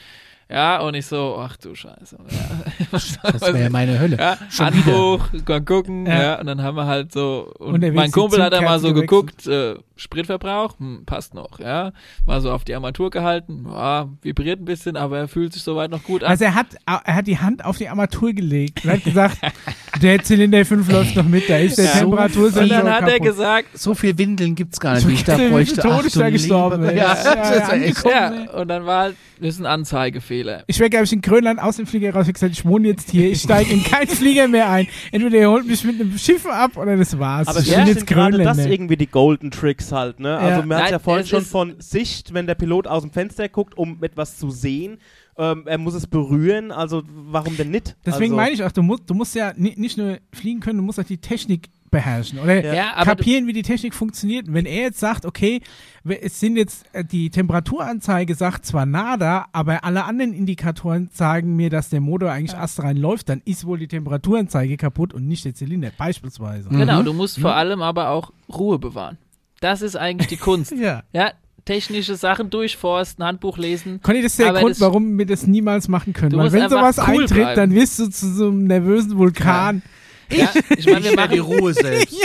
Ja, 0.51 0.81
und 0.81 0.95
ich 0.95 1.07
so, 1.07 1.37
ach 1.41 1.57
du 1.57 1.75
Scheiße. 1.75 2.16
Ja. 2.31 2.73
das 2.93 3.41
wäre 3.41 3.62
ja 3.62 3.71
meine 3.71 3.99
Hölle. 3.99 4.19
Ja, 4.19 4.37
Schon 4.51 4.66
Anruf, 4.66 5.23
mal 5.49 5.61
gucken, 5.62 6.07
Ja. 6.07 6.23
ja. 6.23 6.41
und 6.41 6.47
dann 6.47 6.62
haben 6.62 6.77
wir 6.77 6.87
halt 6.87 7.12
so, 7.12 7.51
und 7.59 7.75
Unterwegs 7.75 7.97
mein 7.97 8.11
Kumpel 8.12 8.43
hat 8.43 8.53
dann 8.53 8.65
mal 8.65 8.79
so 8.79 8.93
geguckt, 8.93 9.47
äh, 9.47 9.77
Spritverbrauch, 9.97 10.79
hm, 10.79 11.05
passt 11.07 11.35
noch, 11.35 11.61
ja, 11.61 11.93
mal 12.27 12.41
so 12.41 12.51
auf 12.53 12.65
die 12.65 12.75
Armatur 12.75 13.11
gehalten, 13.11 13.66
ja, 13.71 14.09
vibriert 14.23 14.61
ein 14.61 14.65
bisschen, 14.66 14.97
aber 14.97 15.19
er 15.19 15.29
fühlt 15.29 15.53
sich 15.55 15.62
soweit 15.62 15.91
noch 15.91 16.03
gut 16.03 16.23
an. 16.23 16.31
Also 16.31 16.45
er 16.45 16.55
hat, 16.55 16.66
er 16.87 17.15
hat 17.15 17.27
die 17.27 17.39
Hand 17.39 17.65
auf 17.65 17.79
die 17.79 17.89
Armatur 17.89 18.33
gelegt 18.33 18.85
und 18.85 18.91
hat 18.91 19.05
gesagt, 19.05 19.39
der 20.03 20.23
Zylinder 20.23 20.65
5 20.65 20.91
läuft 20.93 21.16
noch 21.16 21.25
mit, 21.25 21.49
da 21.49 21.57
ist 21.57 21.79
der 21.79 21.87
Ja. 21.87 21.91
Temperatursensor 21.93 22.62
und 22.62 22.71
dann 22.71 22.93
hat 22.93 23.03
er 23.03 23.12
kaputt. 23.19 23.23
gesagt, 23.27 23.79
So 23.79 23.95
viel 23.95 24.16
Windeln 24.19 24.55
gibt's 24.55 24.79
gar 24.79 24.95
nicht, 24.95 25.09
wie 25.09 25.15
ich 25.15 25.25
da 25.25 25.37
bräuchte. 25.37 25.81
ist 26.05 26.16
da 26.16 26.29
gestorben. 26.29 26.85
Ja, 26.85 27.15
Ja, 27.25 28.11
ja, 28.11 28.51
und 28.53 28.69
dann 28.69 28.85
war 28.85 29.01
halt, 29.03 29.16
das 29.41 29.55
ist 29.55 29.61
ein 29.61 29.66
Anzeigefehler. 29.66 30.34
Ich 30.66 30.78
wäre, 30.78 30.90
glaube 30.90 31.05
ich, 31.05 31.12
in 31.12 31.20
Grönland 31.20 31.61
aus 31.61 31.77
dem 31.77 31.86
Flieger 31.86 32.12
raus 32.15 32.27
und 32.27 32.32
gesagt, 32.35 32.52
ich 32.52 32.65
wohne 32.65 32.89
jetzt 32.89 33.11
hier, 33.11 33.31
ich 33.31 33.40
steige 33.43 33.73
in 33.73 33.82
keinen 33.85 34.09
Flieger 34.09 34.48
mehr 34.48 34.69
ein. 34.70 34.86
Entweder 35.12 35.39
ihr 35.39 35.51
holt 35.51 35.66
mich 35.66 35.85
mit 35.85 36.01
einem 36.01 36.16
Schiff 36.19 36.47
ab 36.47 36.77
oder 36.77 36.97
das 36.97 37.19
war's. 37.19 37.48
Aber 37.48 37.61
ich 37.61 37.66
ja, 37.69 37.78
bin 37.78 37.86
sind 37.86 37.94
jetzt 37.97 38.06
gerade 38.06 38.39
das 38.43 38.59
irgendwie 38.59 38.97
die 38.97 39.06
Golden 39.06 39.51
Tricks 39.51 39.93
halt, 39.93 40.20
ne? 40.20 40.36
Also 40.39 40.61
Ja. 40.61 40.66
man 40.66 40.82
hat 40.82 40.90
ja 40.90 40.98
vorhin 40.98 41.27
schon 41.27 41.44
von 41.44 41.74
Sicht, 41.78 42.35
wenn 42.35 42.47
der 42.47 42.55
Pilot 42.55 42.86
aus 42.86 43.02
dem 43.02 43.11
Fenster 43.12 43.48
guckt, 43.48 43.77
um 43.77 44.02
etwas 44.02 44.36
zu 44.39 44.51
sehen. 44.51 44.98
Ähm, 45.36 45.65
er 45.66 45.78
muss 45.78 45.94
es 45.94 46.06
berühren, 46.06 46.70
also 46.70 47.02
warum 47.09 47.56
denn 47.56 47.70
nicht? 47.70 47.97
Deswegen 48.06 48.35
also, 48.35 48.36
meine 48.36 48.52
ich 48.52 48.62
auch, 48.62 48.70
du 48.70 48.82
musst, 48.82 49.02
du 49.11 49.15
musst 49.15 49.35
ja 49.35 49.52
ni- 49.56 49.74
nicht 49.77 49.98
nur 49.98 50.19
fliegen 50.32 50.61
können, 50.61 50.78
du 50.78 50.85
musst 50.85 51.01
auch 51.01 51.05
die 51.05 51.19
Technik 51.19 51.70
beherrschen. 51.95 52.39
Oder 52.39 52.75
Ja, 52.75 52.95
aber 52.95 53.16
kapieren, 53.16 53.47
wie 53.47 53.53
die 53.53 53.62
Technik 53.62 53.95
funktioniert. 53.95 54.49
Und 54.49 54.55
wenn 54.55 54.66
er 54.66 54.83
jetzt 54.83 55.01
sagt, 55.01 55.25
okay, 55.25 55.62
es 56.05 56.41
sind 56.41 56.57
jetzt, 56.57 56.85
äh, 56.93 57.05
die 57.05 57.31
Temperaturanzeige 57.31 58.35
sagt 58.35 58.66
zwar 58.66 58.85
nada, 58.85 59.47
aber 59.53 59.85
alle 59.85 60.05
anderen 60.05 60.33
Indikatoren 60.33 61.09
sagen 61.12 61.57
mir, 61.57 61.71
dass 61.71 61.89
der 61.89 62.01
Motor 62.01 62.31
eigentlich 62.31 62.57
astrein 62.57 62.97
läuft, 62.97 63.29
dann 63.29 63.41
ist 63.45 63.65
wohl 63.65 63.79
die 63.79 63.89
Temperaturanzeige 63.89 64.77
kaputt 64.77 65.15
und 65.15 65.27
nicht 65.27 65.45
der 65.45 65.55
Zylinder, 65.55 65.91
beispielsweise. 65.97 66.69
Genau, 66.69 67.03
du 67.03 67.12
musst 67.12 67.39
vor 67.39 67.55
allem 67.55 67.81
aber 67.81 68.11
auch 68.11 68.33
Ruhe 68.53 68.79
bewahren. 68.79 69.16
Das 69.61 69.81
ist 69.81 69.97
eigentlich 69.97 70.29
die 70.29 70.37
Kunst. 70.37 70.75
Ja. 70.85 71.05
Ja, 71.12 71.31
technische 71.65 72.16
Sachen 72.16 72.51
durchforsten, 72.51 73.25
Handbuch 73.25 73.57
lesen. 73.57 74.01
Conny, 74.03 74.21
das 74.21 74.33
ist 74.33 74.41
der 74.41 74.53
Grund, 74.53 74.79
warum 74.81 75.16
wir 75.16 75.25
das 75.25 75.47
niemals 75.47 75.89
machen 75.89 76.12
können. 76.12 76.37
Weil 76.37 76.53
wenn 76.53 76.69
sowas 76.69 76.99
cool 76.99 77.23
eintritt, 77.23 77.29
bleiben. 77.37 77.57
dann 77.57 77.75
wirst 77.75 77.99
du 78.01 78.11
zu 78.11 78.35
so 78.35 78.49
einem 78.49 78.65
nervösen 78.65 79.16
Vulkan. 79.16 79.83
Ja, 79.85 79.91
ich 80.29 80.87
meine, 80.87 81.05
wir 81.05 81.17
wär 81.17 81.29
die 81.29 81.39
machen, 81.41 81.41
Ruhe 81.61 81.75
selbst. 81.75 82.17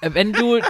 wenn 0.00 0.32
du 0.32 0.60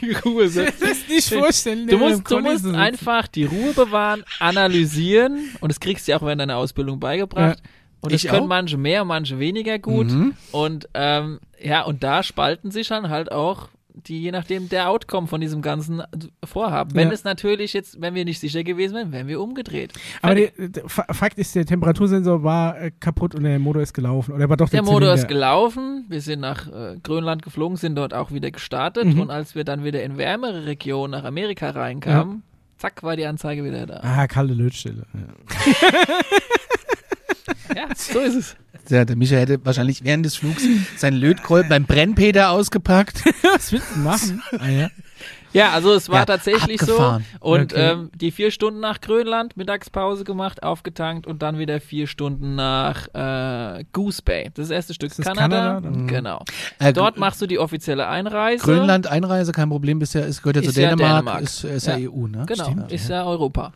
die 0.00 0.12
Ruhe 0.24 0.48
setzt. 0.48 0.82
Das 0.82 0.90
ist 0.92 1.08
nicht 1.08 1.28
vorstellen. 1.28 1.86
Du 1.86 1.98
musst, 1.98 2.30
du 2.30 2.40
musst 2.40 2.66
einfach 2.66 3.26
die 3.28 3.44
Ruhe 3.44 3.72
bewahren, 3.72 4.24
analysieren 4.38 5.50
und 5.60 5.70
das 5.70 5.80
kriegst 5.80 6.06
du 6.06 6.12
ja 6.12 6.18
auch 6.18 6.22
während 6.22 6.40
deiner 6.40 6.56
Ausbildung 6.56 6.98
beigebracht. 7.00 7.62
Und 8.00 8.12
das 8.12 8.22
Ich 8.22 8.30
können 8.30 8.44
auch. 8.44 8.48
manche 8.48 8.76
mehr, 8.76 9.04
manche 9.04 9.38
weniger 9.38 9.78
gut. 9.78 10.08
Und 10.52 10.88
ähm, 10.94 11.40
ja, 11.60 11.82
und 11.82 12.02
da 12.04 12.22
spalten 12.22 12.70
sich 12.70 12.88
dann 12.88 13.08
halt 13.10 13.32
auch 13.32 13.68
die, 14.06 14.20
je 14.22 14.30
nachdem, 14.30 14.68
der 14.68 14.88
Outcome 14.90 15.26
von 15.26 15.40
diesem 15.40 15.60
ganzen 15.62 16.02
Vorhaben. 16.44 16.94
Wenn 16.94 17.08
Ja. 17.08 17.14
es 17.14 17.24
natürlich 17.24 17.72
jetzt, 17.72 18.00
wenn 18.00 18.14
wir 18.14 18.24
nicht 18.24 18.38
sicher 18.40 18.62
gewesen 18.64 18.94
wären, 18.94 19.12
wären 19.12 19.26
wir 19.26 19.40
umgedreht. 19.40 19.92
Aber 20.22 20.34
der, 20.34 20.50
der 20.56 20.88
Fa- 20.88 21.06
Fakt 21.12 21.38
ist, 21.38 21.54
der 21.54 21.66
Temperatursensor 21.66 22.42
war 22.42 22.80
äh, 22.80 22.90
kaputt 23.00 23.34
und 23.34 23.42
der 23.44 23.58
Motor 23.58 23.82
ist 23.82 23.92
gelaufen. 23.94 24.32
Oder 24.34 24.48
war 24.48 24.56
doch 24.56 24.68
der, 24.68 24.82
Der 24.82 24.90
Motor 24.92 25.12
ist 25.14 25.22
Zylinder? 25.22 25.34
gelaufen, 25.34 26.04
wir 26.08 26.20
sind 26.20 26.40
nach 26.40 26.66
äh, 26.68 26.96
Grönland 27.02 27.42
geflogen, 27.42 27.76
sind 27.76 27.96
dort 27.96 28.14
auch 28.14 28.30
wieder 28.30 28.50
gestartet 28.50 29.06
Mhm. 29.06 29.20
und 29.20 29.30
als 29.30 29.54
wir 29.54 29.64
dann 29.64 29.84
wieder 29.84 30.02
in 30.02 30.16
wärmere 30.18 30.66
Regionen 30.66 31.10
nach 31.12 31.24
Amerika 31.24 31.70
reinkamen, 31.70 32.42
zack, 32.76 33.02
war 33.02 33.16
die 33.16 33.26
Anzeige 33.26 33.64
wieder 33.64 33.86
da. 33.86 34.00
Ah, 34.02 34.26
kalte 34.26 34.54
Lötstelle. 34.54 35.04
Ja. 35.14 35.20
Ja, 37.76 37.88
so 37.94 38.20
ist 38.20 38.34
es. 38.34 38.56
Ja, 38.90 39.04
der 39.04 39.16
Micha 39.16 39.36
hätte 39.36 39.64
wahrscheinlich 39.64 40.02
während 40.04 40.24
des 40.26 40.36
Flugs 40.36 40.62
seinen 40.96 41.16
Lötkolben 41.16 41.68
beim 41.68 41.84
Brennpeter 41.84 42.50
ausgepackt. 42.50 43.22
Was 43.42 43.72
willst 43.72 43.94
du 43.94 44.00
machen? 44.00 44.42
ah, 44.58 44.68
ja. 44.68 44.88
Ja, 45.54 45.70
also 45.72 45.94
es 45.94 46.10
war 46.10 46.20
Ja, 46.20 46.24
tatsächlich 46.26 46.80
abgefahren. 46.82 47.24
so. 47.32 47.38
Und 47.48 47.72
Okay. 47.72 47.92
ähm, 47.92 48.10
die 48.14 48.30
vier 48.30 48.50
Stunden 48.50 48.80
nach 48.80 49.00
Grönland, 49.00 49.56
Mittagspause 49.56 50.22
gemacht, 50.24 50.62
aufgetankt 50.62 51.26
und 51.26 51.40
dann 51.42 51.58
wieder 51.58 51.80
vier 51.80 52.06
Stunden 52.06 52.54
nach 52.54 53.08
äh, 53.14 53.84
Goose 53.94 54.20
Bay. 54.22 54.50
Das, 54.54 54.64
ist 54.64 54.70
das 54.70 54.70
erste 54.70 54.94
Stück 54.94 55.10
Ist 55.10 55.18
das 55.20 55.26
Kanada. 55.26 55.56
Kanada? 55.80 55.90
Mhm. 55.90 56.06
Genau. 56.06 56.44
Äh, 56.78 56.92
Dort 56.92 57.16
machst 57.18 57.40
du 57.40 57.46
die 57.46 57.58
offizielle 57.58 58.06
Einreise. 58.08 58.62
Grönland 58.62 59.06
Einreise 59.06 59.52
kein 59.52 59.70
Problem 59.70 59.98
bisher, 59.98 60.26
es 60.26 60.42
gehört 60.42 60.56
ja 60.56 60.62
zu 60.62 60.68
Ist 60.68 60.76
ja 60.76 60.90
Dänemark, 60.90 61.24
Dänemark. 61.24 61.42
ist, 61.42 61.64
ist 61.64 61.86
ja. 61.86 61.96
Ja. 61.96 62.10
EU, 62.10 62.26
ne? 62.26 62.44
Genau, 62.46 62.64
Stimmt. 62.64 62.92
ist 62.92 63.08
ja 63.08 63.24
Europa. 63.24 63.72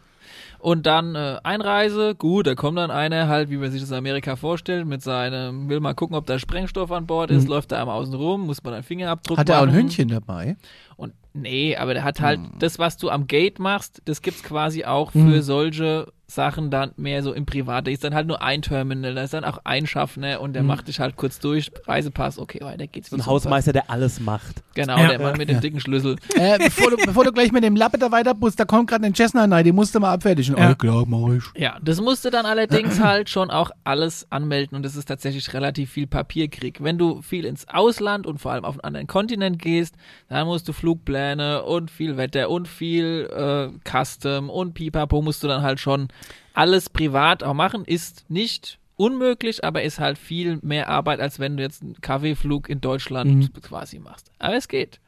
Und 0.62 0.86
dann 0.86 1.16
äh, 1.16 1.38
Einreise, 1.42 2.14
gut, 2.14 2.46
da 2.46 2.54
kommt 2.54 2.78
dann 2.78 2.92
einer 2.92 3.26
halt, 3.26 3.50
wie 3.50 3.56
man 3.56 3.72
sich 3.72 3.80
das 3.80 3.90
in 3.90 3.96
Amerika 3.96 4.36
vorstellt, 4.36 4.86
mit 4.86 5.02
seinem, 5.02 5.68
will 5.68 5.80
mal 5.80 5.92
gucken, 5.94 6.14
ob 6.14 6.24
da 6.26 6.38
Sprengstoff 6.38 6.92
an 6.92 7.04
Bord 7.08 7.32
ist, 7.32 7.48
läuft 7.48 7.72
da 7.72 7.80
einmal 7.80 7.98
außen 8.00 8.14
rum, 8.14 8.42
muss 8.46 8.62
man 8.62 8.72
einen 8.74 8.84
Fingerabdruck 8.84 9.38
Mhm. 9.38 9.40
Hat 9.40 9.48
er 9.48 9.58
auch 9.58 9.62
ein. 9.66 9.72
Hündchen 9.74 10.06
dabei? 10.06 10.56
Und 10.96 11.14
nee, 11.32 11.74
aber 11.76 11.94
der 11.94 12.04
hat 12.04 12.20
halt 12.20 12.38
das, 12.60 12.78
was 12.78 12.96
du 12.96 13.10
am 13.10 13.26
Gate 13.26 13.58
machst, 13.58 14.02
das 14.04 14.22
gibt's 14.22 14.44
quasi 14.44 14.84
auch 14.84 15.12
Mhm. 15.14 15.26
für 15.32 15.42
solche 15.42 16.12
Sachen 16.34 16.70
dann 16.70 16.92
mehr 16.96 17.22
so 17.22 17.32
im 17.32 17.46
Privat. 17.46 17.86
Da 17.86 17.90
ist 17.90 18.04
dann 18.04 18.14
halt 18.14 18.26
nur 18.26 18.42
ein 18.42 18.62
Terminal, 18.62 19.14
da 19.14 19.22
ist 19.22 19.34
dann 19.34 19.44
auch 19.44 19.58
ein 19.64 19.86
Schaffner 19.86 20.40
und 20.40 20.50
Mhm. 20.50 20.54
der 20.54 20.62
macht 20.62 20.88
dich 20.88 21.00
halt 21.00 21.16
kurz 21.16 21.38
durch, 21.40 21.70
Reisepass, 21.86 22.38
okay, 22.38 22.60
weiter 22.62 22.86
geht's. 22.86 23.10
So 23.10 23.16
ein 23.16 23.20
super. 23.20 23.30
Hausmeister, 23.32 23.72
der 23.72 23.90
alles 23.90 24.20
macht. 24.20 24.62
Genau, 24.74 24.96
Ja. 24.98 25.08
der 25.08 25.18
Mann 25.20 25.36
mit 25.36 25.48
dem 25.48 25.60
dicken 25.60 25.80
Schlüssel. 25.80 26.16
äh, 26.36 26.58
bevor, 26.58 26.90
du, 26.90 26.96
bevor 27.04 27.24
du 27.24 27.32
gleich 27.32 27.52
mit 27.52 27.62
dem 27.64 27.76
Lappe 27.76 27.98
da 27.98 28.10
weiterbust, 28.10 28.58
da 28.58 28.64
kommt 28.64 28.88
gerade 28.90 29.04
ein 29.04 29.14
Cessna 29.14 29.44
rein, 29.44 29.64
den 29.64 29.74
musst 29.74 29.94
du 29.94 30.00
mal 30.00 30.12
abfertigen. 30.12 30.56
Ja. 30.56 30.70
Oh, 30.70 30.74
klar, 30.74 31.04
mach 31.06 31.34
ich. 31.34 31.44
Ja, 31.60 31.78
das 31.82 32.00
musste 32.00 32.30
dann 32.30 32.46
allerdings 32.46 33.00
halt 33.00 33.28
schon 33.28 33.50
auch 33.50 33.70
alles 33.84 34.26
anmelden 34.30 34.76
und 34.76 34.82
das 34.84 34.96
ist 34.96 35.06
tatsächlich 35.06 35.52
relativ 35.54 35.90
viel 35.90 36.06
Papierkrieg. 36.06 36.82
Wenn 36.82 36.98
du 36.98 37.20
viel 37.22 37.44
ins 37.44 37.68
Ausland 37.68 38.26
und 38.26 38.38
vor 38.38 38.52
allem 38.52 38.64
auf 38.64 38.74
einen 38.76 38.84
anderen 38.84 39.06
Kontinent 39.06 39.58
gehst, 39.58 39.94
dann 40.28 40.46
musst 40.46 40.66
du 40.68 40.72
Flugpläne 40.72 41.62
und 41.64 41.90
viel 41.90 42.16
Wetter 42.16 42.48
und 42.50 42.68
viel 42.68 43.28
äh, 43.30 43.68
Custom 43.88 44.48
und 44.50 44.74
Pipapo 44.74 45.20
musst 45.22 45.42
du 45.42 45.48
dann 45.48 45.62
halt 45.62 45.80
schon 45.80 46.08
alles 46.54 46.90
privat 46.90 47.42
auch 47.42 47.54
machen. 47.54 47.84
Ist 47.84 48.28
nicht 48.28 48.78
unmöglich, 48.96 49.64
aber 49.64 49.82
ist 49.82 49.98
halt 49.98 50.18
viel 50.18 50.58
mehr 50.62 50.88
Arbeit, 50.88 51.20
als 51.20 51.38
wenn 51.38 51.56
du 51.56 51.62
jetzt 51.62 51.82
einen 51.82 52.00
Kaffeeflug 52.00 52.68
in 52.68 52.80
Deutschland 52.80 53.50
quasi 53.62 53.98
machst. 53.98 54.30
Aber 54.38 54.56
es 54.56 54.68
geht. 54.68 55.00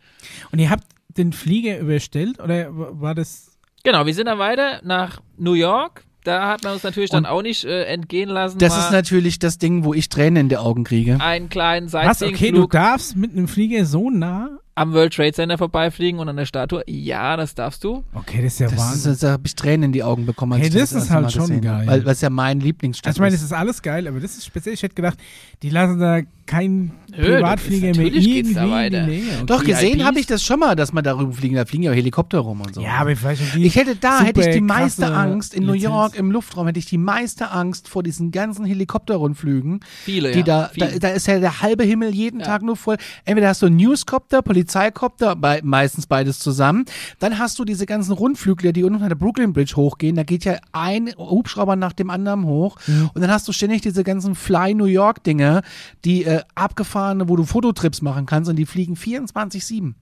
Und 0.51 0.59
ihr 0.59 0.71
habt 0.71 0.87
den 1.09 1.33
Flieger 1.33 1.79
überstellt 1.79 2.41
oder 2.41 2.69
war 2.71 3.15
das 3.15 3.55
Genau, 3.85 4.07
wir 4.07 4.15
sind 4.15 4.27
dann 4.27 4.39
weiter 4.39 4.81
nach 4.83 5.21
New 5.37 5.53
York. 5.53 6.05
Da 6.25 6.49
hat 6.49 6.65
man 6.65 6.73
uns 6.73 6.83
natürlich 6.83 7.11
dann 7.11 7.27
auch 7.27 7.43
nicht 7.43 7.65
äh, 7.65 7.85
entgehen 7.85 8.31
lassen. 8.31 8.59
Das 8.59 8.79
ist 8.79 8.91
natürlich 8.91 9.39
das 9.39 9.59
Ding, 9.59 9.85
wo 9.85 9.93
ich 9.93 10.09
Tränen 10.09 10.45
in 10.45 10.49
die 10.49 10.57
Augen 10.57 10.83
kriege. 10.85 11.21
einen 11.21 11.51
kleinen 11.51 11.93
Was? 11.93 12.23
Okay, 12.23 12.51
du 12.51 12.67
darfst 12.67 13.15
mit 13.15 13.33
einem 13.33 13.47
Flieger 13.47 13.85
so 13.85 14.09
nah? 14.09 14.59
Am 14.77 14.93
World 14.93 15.15
Trade 15.15 15.33
Center 15.33 15.57
vorbeifliegen 15.59 16.19
und 16.19 16.29
an 16.29 16.37
der 16.37 16.47
Statue. 16.47 16.83
Ja, 16.89 17.37
das 17.37 17.55
darfst 17.55 17.85
du. 17.85 18.03
Okay, 18.13 18.43
das 18.43 18.55
ist 18.55 18.59
ja 18.59 18.69
Das 18.69 18.79
Wahnsinn. 18.79 19.13
ist, 19.13 19.23
da 19.23 19.31
habe 19.33 19.43
ich 19.47 19.55
Tränen 19.55 19.85
in 19.85 19.93
die 19.93 20.03
Augen 20.03 20.27
bekommen. 20.27 20.55
als 20.55 20.63
Hey, 20.63 20.69
ich 20.69 20.75
das 20.75 20.93
ist 20.93 21.11
halt 21.11 21.31
schon 21.33 21.43
gesehen 21.43 21.61
geil. 21.61 21.87
habe. 21.87 22.05
Weil 22.05 22.09
es 22.13 22.21
ja 22.21 22.31
mein 22.31 22.61
Lieblingsstück 22.61 23.07
also 23.07 23.17
ich 23.19 23.21
meine, 23.21 23.35
es 23.35 23.41
ist. 23.41 23.47
ist 23.47 23.53
alles 23.53 23.83
geil, 23.83 24.09
aber 24.09 24.19
das 24.21 24.33
ist 24.37 24.45
speziell, 24.47 24.75
ich 24.75 24.83
hätte 24.83 24.95
gedacht, 24.95 25.19
die 25.63 25.71
lassen 25.71 25.99
da 26.01 26.21
keinen 26.47 26.93
Nö, 27.17 27.37
Privatflieger 27.37 27.95
mehr 27.97 28.07
irgendwie 28.07 28.55
da 28.55 28.65
in 28.65 28.71
weiter. 28.71 29.01
die 29.03 29.11
Nähe. 29.11 29.23
Okay. 29.37 29.47
Doch, 29.47 29.65
gesehen 29.65 30.05
habe 30.05 30.19
ich 30.19 30.27
das 30.27 30.43
schon 30.43 30.61
mal, 30.61 30.75
dass 30.77 30.93
man 30.93 31.05
darüber 31.05 31.33
fliegen. 31.33 31.55
Da 31.55 31.65
fliegen 31.65 31.85
ja 31.85 31.91
auch 31.93 31.95
Helikopter 31.97 32.39
rum 32.41 32.61
und 32.61 32.75
so. 32.75 32.81
Ja, 32.83 32.97
aber 32.99 33.15
vielleicht 33.17 33.57
Ich 33.57 33.77
hätte 33.77 33.97
da, 33.97 34.21
hätte 34.23 34.41
ich 34.41 34.55
die 34.55 34.61
meiste 34.61 35.07
Angst, 35.15 35.55
in 35.55 35.65
New 35.65 35.73
Lizenz. 35.73 35.93
York 35.93 36.17
im 36.17 36.31
Luftraum, 36.31 36.67
hätte 36.67 36.79
ich 36.79 36.87
die 36.87 36.99
meiste 36.99 37.51
Angst 37.51 37.89
vor 37.89 38.03
diesen 38.03 38.31
ganzen 38.31 38.65
Helikopterrundflügen. 38.65 39.81
Viele, 40.05 40.33
die 40.33 40.39
ja. 40.41 40.45
da, 40.45 40.63
da, 40.77 40.87
Viele. 40.87 40.99
da 41.01 41.09
ist 41.09 41.27
ja 41.27 41.39
der 41.39 41.61
halbe 41.63 41.85
Himmel 41.85 42.15
jeden 42.15 42.41
Ja. 42.41 42.47
Tag 42.47 42.63
nur 42.63 42.77
voll. 42.77 42.97
Entweder 43.25 43.49
hast 43.49 43.63
du 43.63 43.67
einen 43.67 43.77
Newscopter, 43.77 44.43
Polizeikopter, 44.43 45.37
bei, 45.37 45.61
meistens 45.63 46.07
beides 46.07 46.39
zusammen. 46.39 46.85
Dann 47.21 47.39
hast 47.39 47.59
du 47.59 47.65
diese 47.65 47.87
ganzen 47.87 48.13
Rundflügler, 48.13 48.73
die 48.73 48.83
unten 48.85 49.03
an 49.03 49.09
der 49.09 49.17
Brooklyn 49.17 49.53
Bridge 49.53 49.75
hochgehen. 49.77 50.17
Da 50.17 50.25
geht 50.25 50.45
ja 50.45 50.57
ein 50.73 51.11
Hubschrauber 51.17 51.77
nach 51.77 51.93
dem 51.93 52.11
anderen 52.11 52.45
hoch. 52.45 52.77
Mhm. 52.87 53.11
Und 53.15 53.21
dann 53.23 53.31
hast 53.31 53.47
du 53.49 53.53
ständig 53.53 53.83
diese 53.83 54.05
ganzen 54.05 54.35
Fly 54.35 54.75
New 54.75 54.85
York 54.87 55.23
Dinge, 55.25 55.63
die 56.05 56.25
äh, 56.25 56.34
abgefahrene, 56.55 57.29
wo 57.29 57.37
du 57.37 57.45
Fototrips 57.45 58.03
machen 58.03 58.27
kannst 58.27 58.51
und 58.51 58.57
die 58.57 58.67
fliegen 58.67 58.95
24-7. 58.95 59.95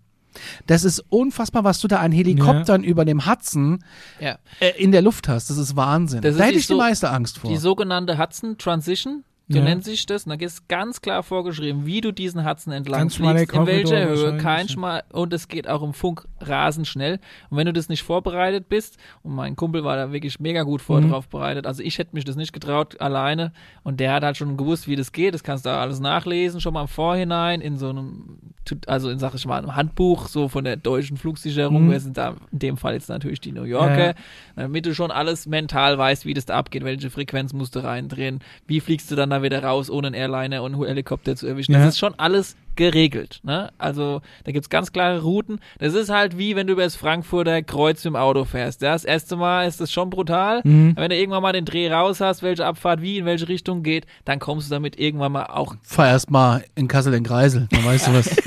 Das 0.66 0.84
ist 0.84 1.00
unfassbar, 1.10 1.62
was 1.64 1.80
du 1.80 1.88
da 1.88 1.98
an 1.98 2.10
Helikoptern 2.12 2.82
über 2.84 3.04
dem 3.04 3.26
Hudson 3.26 3.84
ja. 4.18 4.38
äh, 4.60 4.70
in 4.78 4.90
der 4.92 5.02
Luft 5.02 5.28
hast. 5.28 5.50
Das 5.50 5.58
ist 5.58 5.76
Wahnsinn. 5.76 6.22
Das 6.22 6.36
da 6.36 6.40
ist 6.40 6.44
hätte 6.44 6.52
die 6.54 6.58
ich 6.60 6.66
die 6.66 6.72
so- 6.72 6.78
meiste 6.78 7.10
Angst 7.10 7.38
vor. 7.38 7.50
Die 7.50 7.58
sogenannte 7.58 8.18
Hudson 8.18 8.56
Transition. 8.56 9.24
So 9.52 9.58
Ja. 9.58 9.64
nennt 9.64 9.84
sich 9.84 10.06
das. 10.06 10.24
Und 10.26 10.30
da 10.40 10.44
ist 10.46 10.68
ganz 10.68 11.00
klar 11.00 11.22
vorgeschrieben, 11.22 11.86
wie 11.86 12.00
du 12.00 12.12
diesen 12.12 12.44
Hudson 12.48 12.72
entlang 12.72 13.10
fliegst, 13.10 13.52
in 13.52 13.66
welcher 13.66 14.08
Höhe, 14.08 14.36
kein 14.38 14.68
schmal 14.68 15.04
und 15.12 15.32
es 15.32 15.48
geht 15.48 15.68
auch 15.68 15.82
im 15.82 15.92
Funk 15.92 16.26
rasend 16.40 16.86
schnell. 16.86 17.20
Und 17.50 17.56
wenn 17.58 17.66
du 17.66 17.72
das 17.72 17.88
nicht 17.88 18.02
vorbereitet 18.02 18.68
bist, 18.68 18.96
und 19.22 19.34
mein 19.34 19.54
Kumpel 19.56 19.84
war 19.84 19.96
da 19.96 20.12
wirklich 20.12 20.40
mega 20.40 20.62
gut 20.62 20.82
vor 20.82 21.00
Mhm. 21.00 21.12
bereitet, 21.30 21.66
also 21.66 21.82
ich 21.82 21.98
hätte 21.98 22.14
mich 22.14 22.24
das 22.24 22.36
nicht 22.36 22.52
getraut 22.52 23.00
alleine 23.00 23.52
und 23.82 24.00
der 24.00 24.12
hat 24.14 24.22
halt 24.24 24.36
schon 24.36 24.56
gewusst, 24.56 24.88
wie 24.88 24.96
das 24.96 25.12
geht. 25.12 25.34
Das 25.34 25.42
kannst 25.44 25.64
du 25.66 25.70
da 25.70 25.80
alles 25.80 26.00
nachlesen, 26.00 26.60
schon 26.60 26.72
mal 26.74 26.82
im 26.82 26.88
Vorhinein 26.88 27.60
in 27.60 27.76
so 27.76 27.88
einem, 27.90 28.38
also 28.86 29.10
in 29.10 29.18
sag 29.18 29.34
ich 29.34 29.44
mal, 29.46 29.58
einem 29.58 29.76
Handbuch 29.76 30.28
so 30.28 30.48
von 30.48 30.64
der 30.64 30.76
deutschen 30.76 31.16
Flugsicherung. 31.16 31.86
Mhm. 31.86 31.90
Wir 31.90 32.00
sind 32.00 32.16
da 32.16 32.36
in 32.50 32.58
dem 32.58 32.76
Fall 32.76 32.94
jetzt 32.94 33.08
natürlich 33.08 33.40
die 33.40 33.52
New 33.52 33.64
Yorker 33.64 34.06
Ja. 34.08 34.14
damit 34.56 34.86
du 34.86 34.94
schon 34.94 35.10
alles 35.10 35.46
mental 35.46 35.98
weißt, 35.98 36.24
wie 36.26 36.34
das 36.34 36.46
da 36.46 36.56
abgeht, 36.56 36.84
welche 36.84 37.10
Frequenz 37.10 37.52
musst 37.52 37.74
du 37.76 37.80
reindrehen, 37.80 38.40
wie 38.66 38.80
fliegst 38.80 39.10
du 39.10 39.16
dann 39.16 39.30
da 39.30 39.41
wieder 39.42 39.62
raus, 39.62 39.90
ohne 39.90 40.08
einen 40.08 40.14
Airliner 40.14 40.62
und 40.62 40.74
einen 40.74 40.84
Helikopter 40.84 41.36
zu 41.36 41.46
erwischen. 41.46 41.72
Ja. 41.72 41.78
Das 41.78 41.94
ist 41.94 41.98
schon 41.98 42.14
alles 42.18 42.56
geregelt. 42.76 43.40
Ne? 43.42 43.70
Also 43.78 44.22
da 44.44 44.52
gibt's 44.52 44.70
ganz 44.70 44.92
klare 44.92 45.22
Routen. 45.22 45.60
Das 45.78 45.94
ist 45.94 46.08
halt 46.08 46.38
wie, 46.38 46.56
wenn 46.56 46.66
du 46.66 46.72
über 46.74 46.82
das 46.82 46.96
Frankfurter 46.96 47.62
Kreuz 47.62 48.04
im 48.04 48.16
Auto 48.16 48.44
fährst. 48.44 48.82
Ja? 48.82 48.92
Das 48.92 49.04
erste 49.04 49.36
Mal 49.36 49.66
ist 49.66 49.80
das 49.80 49.92
schon 49.92 50.10
brutal. 50.10 50.62
Mhm. 50.64 50.96
Wenn 50.96 51.10
du 51.10 51.16
irgendwann 51.16 51.42
mal 51.42 51.52
den 51.52 51.64
Dreh 51.64 51.92
raus 51.92 52.20
hast, 52.20 52.42
welche 52.42 52.64
Abfahrt 52.64 53.02
wie, 53.02 53.18
in 53.18 53.26
welche 53.26 53.48
Richtung 53.48 53.82
geht, 53.82 54.06
dann 54.24 54.38
kommst 54.38 54.68
du 54.68 54.74
damit 54.74 54.98
irgendwann 54.98 55.32
mal 55.32 55.46
auch 55.46 55.74
Fahr 55.82 56.08
erst 56.08 56.30
mal 56.30 56.64
in 56.74 56.88
Kassel 56.88 57.14
in 57.14 57.24
Kreisel, 57.24 57.68
dann 57.70 57.84
weißt 57.84 58.06
du 58.06 58.14
was. 58.14 58.36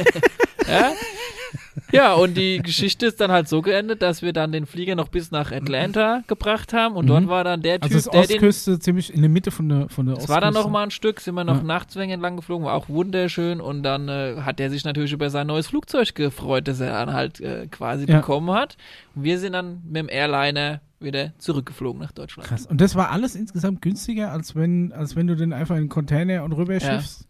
Ja? 0.68 0.94
ja, 1.92 2.14
und 2.14 2.36
die 2.36 2.60
Geschichte 2.60 3.06
ist 3.06 3.20
dann 3.22 3.32
halt 3.32 3.48
so 3.48 3.62
geendet, 3.62 4.02
dass 4.02 4.22
wir 4.22 4.34
dann 4.34 4.52
den 4.52 4.66
Flieger 4.66 4.96
noch 4.96 5.10
bis 5.10 5.32
nach 5.32 5.52
Atlanta 5.52 6.24
gebracht 6.28 6.74
haben 6.74 6.96
und 6.96 7.08
dort 7.08 7.28
war 7.28 7.44
dann 7.44 7.62
der 7.62 7.76
Typ, 7.80 7.84
Also 7.84 7.96
das 7.96 8.04
der 8.06 8.22
den 8.28 8.36
Ostküste 8.38 8.80
ziemlich 8.80 9.14
in 9.14 9.22
der 9.22 9.30
Mitte 9.30 9.52
von 9.52 9.70
der 9.70 9.90
von 9.90 10.06
der 10.06 10.18
Es 10.18 10.30
war 10.30 10.42
dann 10.42 10.54
noch 10.54 10.62
Ostküste. 10.62 10.72
mal 10.72 10.84
ein 10.84 10.92
Stück, 10.92 11.20
sind 11.22 11.36
wir 11.36 11.44
noch 11.44 11.58
Ja. 11.58 11.64
Nachtswänge 11.64 12.14
entlang 12.14 12.36
geflogen, 12.38 12.66
war 12.66 12.74
auch 12.74 12.90
wunderschön 12.90 13.62
und 13.62 13.84
dann 13.84 14.08
äh, 14.10 14.36
hat 14.42 14.60
er 14.60 14.70
sich 14.70 14.84
natürlich 14.86 15.12
über 15.14 15.30
sein 15.30 15.48
neues 15.48 15.68
Flugzeug 15.68 16.14
gefreut, 16.16 16.68
das 16.68 16.80
er 16.80 16.92
dann 17.06 17.14
halt 17.14 17.40
äh, 17.42 17.68
quasi 17.68 18.06
Ja. 18.08 18.18
bekommen 18.18 18.52
hat. 18.52 18.78
Und 19.16 19.24
wir 19.24 19.40
sind 19.40 19.54
dann 19.54 19.82
mit 19.86 19.98
dem 19.98 20.10
Airliner 20.10 20.82
wieder 21.00 21.34
zurückgeflogen 21.38 22.02
nach 22.02 22.12
Deutschland. 22.14 22.48
Krass. 22.48 22.66
Und 22.66 22.80
das 22.82 22.96
war 22.96 23.12
alles 23.12 23.36
insgesamt 23.36 23.82
günstiger, 23.82 24.32
als 24.32 24.56
wenn, 24.56 24.92
als 24.94 25.16
wenn 25.16 25.28
du 25.28 25.36
den 25.36 25.54
einfach 25.54 25.76
in 25.76 25.84
den 25.84 25.90
Container 25.90 26.44
und 26.44 26.54
rüber 26.54 26.80
schiffst. 26.80 27.28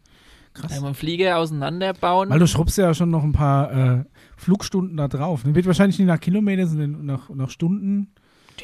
Krass. 0.55 0.71
Einmal 0.71 0.87
einen 0.87 0.95
Flieger 0.95 1.37
auseinanderbauen. 1.37 2.29
Weil 2.29 2.39
du 2.39 2.47
schrubbst 2.47 2.77
ja 2.77 2.93
schon 2.93 3.11
noch 3.11 3.23
ein 3.23 3.33
paar 3.33 3.71
äh, 3.99 4.03
Flugstunden 4.37 4.97
da 4.97 5.07
drauf. 5.07 5.45
Ne? 5.45 5.53
Wird 5.53 5.65
wahrscheinlich 5.67 5.99
nicht 5.99 6.07
nach 6.07 6.19
Kilometern, 6.19 6.67
sondern 6.67 7.05
nach, 7.05 7.29
nach 7.29 7.49
Stunden. 7.49 8.07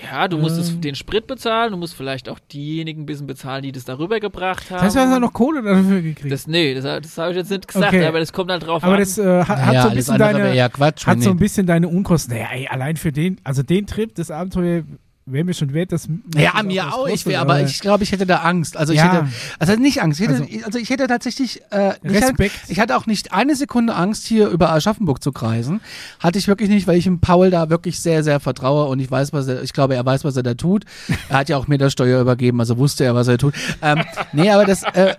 ja, 0.01 0.27
du 0.29 0.37
musst 0.37 0.71
Ähm. 0.71 0.81
den 0.81 0.95
Sprit 0.95 1.27
bezahlen, 1.27 1.71
du 1.71 1.77
musst 1.77 1.93
vielleicht 1.95 2.29
auch 2.29 2.39
diejenigen 2.39 3.01
ein 3.01 3.05
bisschen 3.05 3.27
bezahlen, 3.27 3.61
die 3.63 3.71
das 3.73 3.83
darüber 3.83 4.19
gebracht 4.21 4.71
haben. 4.71 4.75
Das 4.77 4.83
heißt, 4.83 4.95
du 4.95 4.99
hast 5.01 5.11
ja 5.11 5.19
noch 5.19 5.33
Kohle 5.33 5.61
dafür 5.61 6.01
gekriegt. 6.01 6.31
das, 6.31 6.47
nee, 6.47 6.73
das, 6.73 6.83
das 6.83 7.17
habe 7.17 7.31
ich 7.31 7.37
jetzt 7.37 7.51
nicht 7.51 7.67
gesagt, 7.67 7.93
Okay. 7.93 8.05
aber 8.05 8.19
das 8.19 8.31
kommt 8.31 8.51
halt 8.51 8.65
drauf 8.65 8.83
Aber 8.83 8.93
an. 8.93 8.99
das 8.99 9.17
äh, 9.17 9.39
hat, 9.43 9.49
hat 9.49 9.65
Naja, 9.67 9.81
so 9.83 9.89
ein 9.89 9.95
bisschen 9.95 10.17
deine, 10.17 10.69
Quatsch. 10.69 11.05
hat 11.07 11.21
so 11.21 11.29
ein 11.31 11.37
die- 11.37 11.43
bisschen 11.43 11.67
deine 11.67 11.87
Unkosten. 11.89 12.33
Naja, 12.35 12.47
ey, 12.53 12.67
allein 12.69 12.95
für 12.95 13.11
den, 13.11 13.35
also 13.43 13.63
den 13.63 13.85
Trip, 13.85 14.15
das 14.15 14.31
Abenteuer 14.31 14.83
wäre 15.31 15.43
mir 15.43 15.53
schon 15.53 15.73
wert, 15.73 15.91
das. 15.91 16.07
ja, 16.35 16.51
das 16.53 16.63
mir 16.63 16.83
das 16.83 16.93
auch. 16.93 17.05
Ich 17.07 17.11
kostet, 17.13 17.31
wär, 17.33 17.41
aber 17.41 17.61
ich 17.61 17.79
glaube, 17.79 18.03
ich 18.03 18.11
hätte 18.11 18.25
da 18.25 18.37
Angst. 18.37 18.77
Also 18.77 18.93
ich 18.93 18.99
Ja. 18.99 19.11
hätte, 19.13 19.27
also 19.59 19.75
nicht 19.75 20.01
Angst. 20.01 20.19
Ich 20.19 20.27
hätte, 20.27 20.41
Also- 20.41 20.65
also, 20.65 20.79
ich 20.79 20.89
hätte 20.89 21.07
tatsächlich 21.07 21.61
äh, 21.71 21.93
Respekt. 22.03 22.55
Ich 22.67 22.79
hatte 22.79 22.95
auch 22.97 23.05
nicht 23.05 23.33
eine 23.33 23.55
Sekunde 23.55 23.95
Angst, 23.95 24.25
hier 24.25 24.49
über 24.49 24.71
Aschaffenburg 24.71 25.21
zu 25.23 25.31
kreisen. 25.31 25.81
Hatte 26.19 26.39
ich 26.39 26.47
wirklich 26.47 26.69
nicht, 26.69 26.87
weil 26.87 26.97
ich 26.97 27.05
dem 27.05 27.19
Paul 27.19 27.49
da 27.49 27.69
wirklich 27.69 27.99
sehr, 27.99 28.23
sehr 28.23 28.39
vertraue 28.39 28.85
und 28.85 28.99
ich 28.99 29.09
weiß, 29.09 29.33
was 29.33 29.47
er, 29.47 29.61
ich 29.63 29.73
glaube, 29.73 29.95
er 29.95 30.05
weiß, 30.05 30.23
was 30.23 30.35
er 30.35 30.43
da 30.43 30.53
tut. 30.53 30.85
Er 31.29 31.37
hat 31.39 31.49
ja 31.49 31.57
auch 31.57 31.67
Metersteuer 31.67 32.21
übergeben, 32.21 32.59
also 32.59 32.77
wusste 32.77 33.03
er, 33.03 33.15
was 33.15 33.27
er 33.27 33.37
tut. 33.37 33.53
Ähm, 33.81 34.03
nee, 34.33 34.49
aber 34.49 34.65
das, 34.65 34.83
äh, 34.83 35.15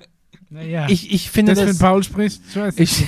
naja, 0.53 0.87
ich, 0.89 1.13
ich 1.13 1.31
finde 1.31 1.55
das, 1.55 1.67
wenn. 1.67 1.79
Paul 1.79 2.03
spricht, 2.03 2.43
ich 2.49 2.57
weiß 2.57 2.77
nicht. 2.77 3.01
Ich 3.01 3.07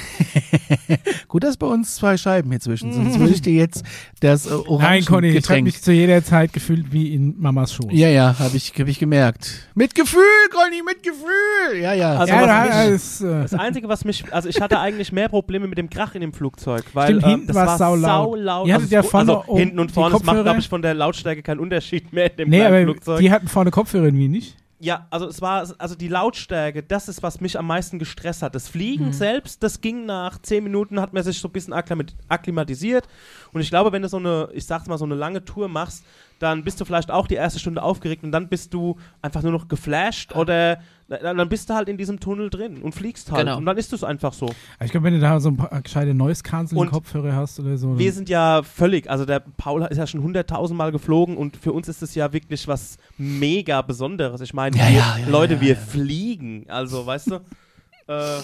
Gut, 1.28 1.44
dass 1.44 1.56
bei 1.56 1.66
uns 1.66 1.96
zwei 1.96 2.16
Scheiben 2.16 2.50
hier 2.50 2.60
zwischen 2.60 2.92
sind. 2.92 3.04
Sonst 3.04 3.18
würde 3.18 3.34
ich 3.34 3.42
dir 3.42 3.52
jetzt 3.52 3.84
das 4.20 4.46
äh, 4.46 4.54
Nein, 4.78 5.04
Conny, 5.04 5.28
ich 5.28 5.48
habe 5.48 5.62
mich 5.62 5.82
zu 5.82 5.92
jeder 5.92 6.24
Zeit 6.24 6.52
gefühlt 6.52 6.92
wie 6.92 7.12
in 7.12 7.34
Mamas 7.38 7.74
Schoß. 7.74 7.86
Ja, 7.90 8.08
ja, 8.08 8.38
habe 8.38 8.56
ich, 8.56 8.72
hab 8.78 8.88
ich 8.88 8.98
gemerkt. 8.98 9.68
Mit 9.74 9.94
Gefühl, 9.94 10.22
Conny, 10.50 10.82
mit 10.82 11.02
Gefühl. 11.02 11.82
Ja, 11.82 11.92
ja. 11.92 12.16
Also 12.16 12.32
ja, 12.32 12.62
mich- 12.62 12.92
das, 12.92 13.20
äh, 13.20 13.42
Das 13.42 13.54
Einzige, 13.54 13.88
was 13.88 14.04
mich, 14.04 14.24
also 14.32 14.48
ich 14.48 14.60
hatte 14.60 14.78
eigentlich 14.78 15.12
mehr 15.12 15.28
Probleme 15.28 15.66
mit 15.66 15.76
dem 15.76 15.90
Krach 15.90 16.14
in 16.14 16.22
dem 16.22 16.32
Flugzeug, 16.32 16.84
weil 16.94 17.18
Stimmt, 17.18 17.24
ähm, 17.24 17.46
das 17.46 17.56
war 17.56 17.78
saulaut. 17.78 18.04
saulaut. 18.04 18.68
Ihr 18.68 18.74
hattet 18.74 18.90
ja 18.90 19.00
also, 19.00 19.10
vorne 19.10 19.36
also 19.38 19.56
hinten 19.56 19.78
und 19.78 19.92
vorne, 19.92 20.14
das 20.14 20.24
macht, 20.24 20.42
glaube 20.42 20.60
ich, 20.60 20.68
von 20.68 20.82
der 20.82 20.94
Lautstärke 20.94 21.42
keinen 21.42 21.60
Unterschied 21.60 22.12
mehr 22.12 22.30
in 22.30 22.36
dem 22.36 22.48
nee, 22.48 22.58
kleinen 22.58 22.74
aber 22.74 22.92
Flugzeug. 22.92 23.20
die 23.20 23.30
hatten 23.30 23.48
vorne 23.48 23.70
Kopfhörer 23.70 24.04
irgendwie 24.04 24.28
nicht. 24.28 24.56
Ja, 24.84 25.06
also 25.08 25.26
es 25.26 25.40
war, 25.40 25.66
also 25.78 25.94
die 25.94 26.08
Lautstärke, 26.08 26.82
das 26.82 27.08
ist, 27.08 27.22
was 27.22 27.40
mich 27.40 27.58
am 27.58 27.66
meisten 27.66 27.98
gestresst 27.98 28.42
hat. 28.42 28.54
Das 28.54 28.68
Fliegen 28.68 29.14
selbst, 29.14 29.62
das 29.62 29.80
ging 29.80 30.04
nach 30.04 30.42
zehn 30.42 30.62
Minuten, 30.62 31.00
hat 31.00 31.14
man 31.14 31.22
sich 31.22 31.38
so 31.38 31.48
ein 31.48 31.52
bisschen 31.52 31.72
akklimat 31.72 32.14
akklimatisiert. 32.28 33.08
Und 33.54 33.62
ich 33.62 33.70
glaube, 33.70 33.92
wenn 33.92 34.02
du 34.02 34.08
so 34.10 34.18
eine, 34.18 34.50
ich 34.52 34.66
sag's 34.66 34.86
mal, 34.86 34.98
so 34.98 35.06
eine 35.06 35.14
lange 35.14 35.42
Tour 35.42 35.68
machst, 35.68 36.04
dann 36.38 36.64
bist 36.64 36.80
du 36.80 36.84
vielleicht 36.84 37.10
auch 37.10 37.26
die 37.26 37.34
erste 37.34 37.58
Stunde 37.58 37.82
aufgeregt 37.82 38.24
und 38.24 38.32
dann 38.32 38.48
bist 38.48 38.74
du 38.74 38.96
einfach 39.22 39.42
nur 39.42 39.52
noch 39.52 39.68
geflasht 39.68 40.34
oder 40.34 40.78
dann 41.08 41.48
bist 41.48 41.68
du 41.68 41.74
halt 41.74 41.88
in 41.88 41.98
diesem 41.98 42.18
Tunnel 42.18 42.48
drin 42.48 42.80
und 42.80 42.94
fliegst 42.94 43.30
halt. 43.30 43.44
Genau. 43.44 43.58
Und 43.58 43.66
dann 43.66 43.76
ist 43.76 43.92
es 43.92 44.02
einfach 44.02 44.32
so. 44.32 44.50
Ich 44.82 44.90
glaube, 44.90 45.04
wenn 45.04 45.14
du 45.14 45.20
da 45.20 45.38
so 45.38 45.50
ein 45.50 45.56
paar 45.56 45.82
gescheite 45.82 46.14
Noise 46.14 46.42
Cancel 46.42 46.78
Und 46.78 46.90
Kopfhörer 46.90 47.34
hast 47.34 47.60
oder 47.60 47.76
so. 47.76 47.98
Wir 47.98 48.12
sind 48.12 48.28
ja 48.28 48.62
völlig, 48.62 49.10
also 49.10 49.24
der 49.26 49.40
Paul 49.40 49.82
ist 49.82 49.98
ja 49.98 50.06
schon 50.06 50.22
hunderttausendmal 50.22 50.92
geflogen 50.92 51.36
und 51.36 51.56
für 51.56 51.72
uns 51.72 51.88
ist 51.88 52.02
es 52.02 52.14
ja 52.14 52.32
wirklich 52.32 52.66
was 52.68 52.96
mega 53.18 53.82
Besonderes. 53.82 54.40
Ich 54.40 54.54
meine, 54.54 54.76
Ja, 54.76 54.88
ja, 54.88 55.18
ja, 55.18 55.28
Leute, 55.28 55.54
ja, 55.54 55.60
wir 55.60 55.74
ja. 55.74 55.78
fliegen. 55.78 56.64
Also, 56.68 57.04
weißt 57.04 57.32
du? 57.32 57.34
äh, 58.08 58.38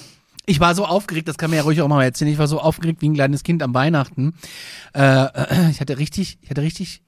Ich 0.46 0.60
war 0.60 0.74
so 0.74 0.84
aufgeregt, 0.84 1.28
das 1.28 1.38
kann 1.38 1.50
mir 1.50 1.56
ja 1.56 1.62
ruhig 1.62 1.80
auch 1.80 1.88
mal 1.88 2.04
erzählen. 2.04 2.30
Ich 2.30 2.38
war 2.38 2.46
so 2.46 2.60
aufgeregt 2.60 3.00
wie 3.00 3.08
ein 3.08 3.14
kleines 3.14 3.42
Kind 3.42 3.62
am 3.62 3.72
Weihnachten. 3.72 4.34
Äh, 4.92 5.26
ich 5.70 5.80
hatte 5.80 5.96
richtig, 5.98 6.38
ich 6.42 6.50
hatte 6.50 6.62
richtig 6.62 7.02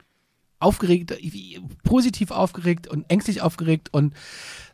aufgeregt, 0.63 1.13
positiv 1.83 2.31
aufgeregt 2.31 2.87
und 2.87 3.05
ängstlich 3.09 3.41
aufgeregt 3.41 3.89
und 3.91 4.13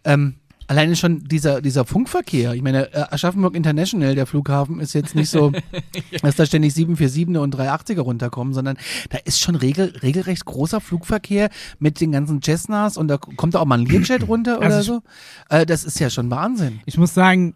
ähm, 0.03 0.35
alleine 0.69 0.95
schon 0.95 1.23
dieser, 1.23 1.61
dieser 1.61 1.83
Funkverkehr. 1.83 2.53
Ich 2.53 2.61
meine, 2.61 2.93
äh, 2.93 3.05
Aschaffenburg 3.09 3.55
International, 3.55 4.13
der 4.13 4.27
Flughafen, 4.27 4.79
ist 4.79 4.93
jetzt 4.93 5.15
nicht 5.15 5.29
so, 5.29 5.51
dass 6.21 6.35
da 6.35 6.45
ständig 6.45 6.75
747 6.75 7.41
und 7.41 7.55
380er 7.55 8.01
runterkommen, 8.01 8.53
sondern 8.53 8.77
da 9.09 9.17
ist 9.25 9.41
schon 9.41 9.55
regel, 9.55 9.95
regelrecht 10.03 10.45
großer 10.45 10.79
Flugverkehr 10.79 11.49
mit 11.79 11.99
den 11.99 12.11
ganzen 12.11 12.41
Cessnas 12.41 12.97
und 12.97 13.07
da 13.07 13.17
kommt 13.17 13.55
da 13.55 13.59
auch 13.59 13.65
mal 13.65 13.79
ein 13.79 13.85
Learjet 13.85 14.27
runter 14.27 14.59
oder 14.59 14.67
Also 14.67 14.81
so. 14.93 15.01
Äh, 15.49 15.65
das 15.65 15.83
ist 15.83 15.99
ja 15.99 16.11
schon 16.11 16.29
Wahnsinn. 16.29 16.81
Ich 16.85 16.97
muss 16.97 17.15
sagen, 17.15 17.55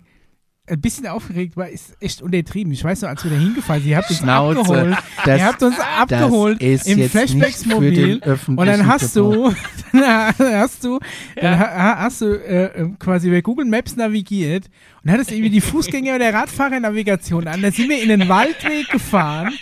ein 0.66 0.80
bisschen 0.80 1.08
aufgeregt 1.08 1.58
war, 1.58 1.68
ist 1.68 1.98
echt 2.00 2.22
untertrieben. 2.22 2.72
Ich 2.72 2.84
weiß 2.84 3.02
noch, 3.02 3.10
als 3.10 3.22
wir 3.26 3.32
da 3.32 3.38
hingefahren 3.38 3.82
sind, 3.82 3.92
ihr 3.92 3.98
habt 3.98 4.10
uns 4.10 4.20
Schnauze. 4.20 4.60
abgeholt. 4.62 4.98
Das- 5.26 5.38
ihr 5.40 5.46
habt 5.46 5.64
uns 5.64 5.76
abgeholt 5.80 6.62
ist 6.64 6.88
im 6.88 7.10
Flashbacks-Mobil. 7.10 8.22
Und 8.48 8.66
dann 8.66 8.88
hast 8.88 9.14
du, 9.16 9.54
dann 9.92 10.34
hast 10.40 10.84
du, 10.86 11.00
dann 11.36 11.60
ha- 11.60 11.98
hast 12.00 12.22
du 12.22 12.26
äh, 12.28 12.66
äh, 12.82 12.90
quasi 12.98 13.30
bei 13.30 13.42
Google 13.42 13.66
Maps 13.66 13.96
navigiert 13.98 14.70
und 15.04 15.12
hattest 15.12 15.32
irgendwie 15.32 15.50
die 15.50 15.62
Fußgänger- 15.62 16.16
oder 16.16 16.34
Radfahrernavigation 16.34 17.48
an. 17.48 17.62
Da 17.62 17.72
sind 17.72 17.90
wir 17.90 18.02
in 18.02 18.08
den 18.08 18.30
Waldweg 18.30 18.90
gefahren, 18.90 19.54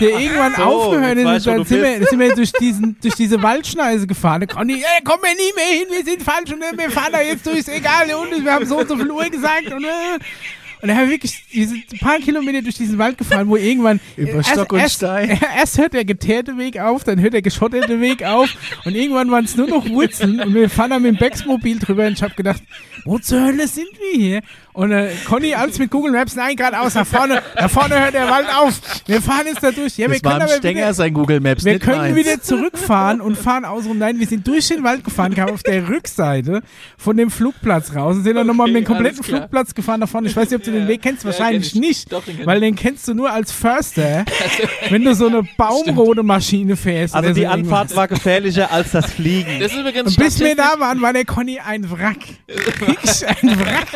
der 0.00 0.18
irgendwann 0.18 0.54
so, 0.56 0.62
aufgehört 0.62 1.18
ist. 1.18 1.46
Und 1.46 1.56
dann 1.56 1.64
sind 1.64 1.82
wir, 1.82 2.06
sind 2.06 2.18
wir 2.18 2.34
durch, 2.34 2.52
diesen, 2.52 2.96
durch 3.00 3.14
diese 3.14 3.40
Waldschneise 3.42 4.08
gefahren. 4.08 4.44
Da 4.48 4.62
ich, 4.62 4.76
ey, 4.76 5.04
kommen 5.04 5.22
wir 5.22 5.34
nie 5.34 5.52
mehr 5.54 5.78
hin, 5.78 5.86
wir 5.88 6.04
sind 6.04 6.22
falsch 6.22 6.52
und 6.52 6.62
äh, 6.62 6.76
wir 6.76 6.90
fahren 6.90 7.12
da 7.12 7.20
jetzt 7.20 7.46
durch, 7.46 7.58
ist 7.58 7.68
egal, 7.68 8.12
und 8.12 8.44
wir 8.44 8.52
haben 8.52 8.66
so 8.66 8.78
und 8.78 8.88
so 8.88 8.96
viel 8.96 9.10
Uhr 9.10 9.24
gesagt 9.26 9.72
und 9.72 9.84
äh, 9.84 10.18
und 10.82 10.88
dann 10.88 10.96
haben 10.96 11.04
wir 11.04 11.12
wirklich 11.12 11.44
diese 11.52 11.76
paar 12.00 12.18
Kilometer 12.18 12.60
durch 12.60 12.74
diesen 12.74 12.98
Wald 12.98 13.16
gefahren, 13.16 13.48
wo 13.48 13.54
irgendwann 13.54 14.00
Über 14.16 14.32
erst, 14.32 14.50
Stock 14.50 14.72
und 14.72 14.80
erst, 14.80 14.96
Stein. 14.96 15.38
Erst 15.56 15.78
hört 15.78 15.94
der 15.94 16.04
geteerte 16.04 16.58
Weg 16.58 16.80
auf, 16.80 17.04
dann 17.04 17.20
hört 17.20 17.34
der 17.34 17.42
geschottete 17.42 18.00
Weg 18.00 18.24
auf 18.24 18.50
und 18.84 18.96
irgendwann 18.96 19.30
waren 19.30 19.44
es 19.44 19.56
nur 19.56 19.68
noch 19.68 19.88
Wurzeln 19.88 20.40
und 20.40 20.54
wir 20.54 20.68
fahren 20.68 20.90
dann 20.90 21.02
mit 21.02 21.14
dem 21.14 21.18
Baxmobil 21.18 21.78
drüber 21.78 22.08
und 22.08 22.14
ich 22.14 22.22
habe 22.24 22.34
gedacht, 22.34 22.64
wo 23.04 23.16
zur 23.20 23.42
Hölle 23.44 23.68
sind 23.68 23.90
wir 23.96 24.20
hier? 24.20 24.42
Und 24.74 24.90
äh, 24.90 25.10
Conny 25.26 25.52
alles 25.54 25.78
mit 25.78 25.90
Google 25.90 26.12
Maps, 26.12 26.34
nein, 26.34 26.56
geradeaus, 26.56 26.94
nach 26.94 27.06
vorne, 27.06 27.42
nach 27.56 27.70
vorne 27.70 28.00
hört 28.00 28.14
der 28.14 28.30
Wald 28.30 28.46
auf. 28.56 28.80
Wir 29.06 29.20
fahren 29.20 29.44
jetzt 29.46 29.62
da 29.62 29.70
durch. 29.70 29.98
Ja, 29.98 30.08
wir 30.08 30.14
Das 30.14 30.24
war 30.24 30.32
können 30.32 30.42
am 30.44 30.48
aber 30.48 30.56
Stenger 30.56 30.76
wieder, 30.80 30.94
sein 30.94 31.12
Google 31.12 31.40
Maps, 31.40 31.64
wir 31.64 31.74
nicht 31.74 31.84
können 31.84 31.98
meins. 31.98 32.16
wieder 32.16 32.40
zurückfahren 32.40 33.20
und 33.20 33.36
fahren 33.36 33.66
außenrum. 33.66 33.98
Nein, 33.98 34.18
wir 34.18 34.26
sind 34.26 34.46
durch 34.46 34.68
den 34.68 34.82
Wald 34.82 35.04
gefahren, 35.04 35.34
kamen 35.34 35.50
auf 35.52 35.62
der 35.62 35.86
Rückseite 35.90 36.62
von 36.96 37.18
dem 37.18 37.30
Flugplatz 37.30 37.94
raus 37.94 38.16
und 38.16 38.22
sind 38.24 38.34
dann 38.34 38.46
nochmal 38.46 38.68
um 38.68 38.72
den 38.74 38.84
Okay, 38.84 38.92
kompletten. 38.94 39.22
Flugplatz 39.22 39.74
gefahren 39.74 40.00
nach 40.00 40.08
vorne. 40.08 40.28
Ich 40.28 40.36
weiß 40.36 40.48
nicht, 40.48 40.56
ob 40.58 40.62
du 40.64 40.70
den 40.72 40.88
Weg 40.88 41.02
kennst, 41.02 41.22
Ja, 41.24 41.30
wahrscheinlich 41.30 41.72
kenn 41.74 41.82
ich. 41.82 41.88
nicht, 41.88 42.12
Doch, 42.12 42.24
den 42.24 42.38
kenn 42.38 42.46
weil 42.46 42.60
den 42.60 42.74
kennst 42.74 43.06
du 43.08 43.12
nur 43.14 43.30
als 43.30 43.52
Förster, 43.52 44.24
wenn 44.88 45.04
du 45.04 45.14
so 45.14 45.26
eine 45.26 45.42
baumrote 45.58 46.22
Maschine 46.22 46.76
fährst. 46.76 47.14
also 47.14 47.34
die 47.34 47.42
so 47.42 47.46
Anfahrt 47.48 47.90
irgendwas. 47.90 47.96
war 47.96 48.08
gefährlicher 48.08 48.72
als 48.72 48.92
das 48.92 49.12
Fliegen. 49.12 49.60
Das 49.60 49.72
ist 49.72 49.78
übrigens 49.78 50.16
Und 50.16 50.24
bis 50.24 50.40
wir 50.40 50.56
da 50.56 50.76
waren, 50.78 51.02
war 51.02 51.12
der 51.12 51.26
Conny 51.26 51.58
ein 51.60 51.90
Wrack. 51.90 52.16
Wirklich 52.46 53.26
ein 53.28 53.60
Wrack. 53.60 53.86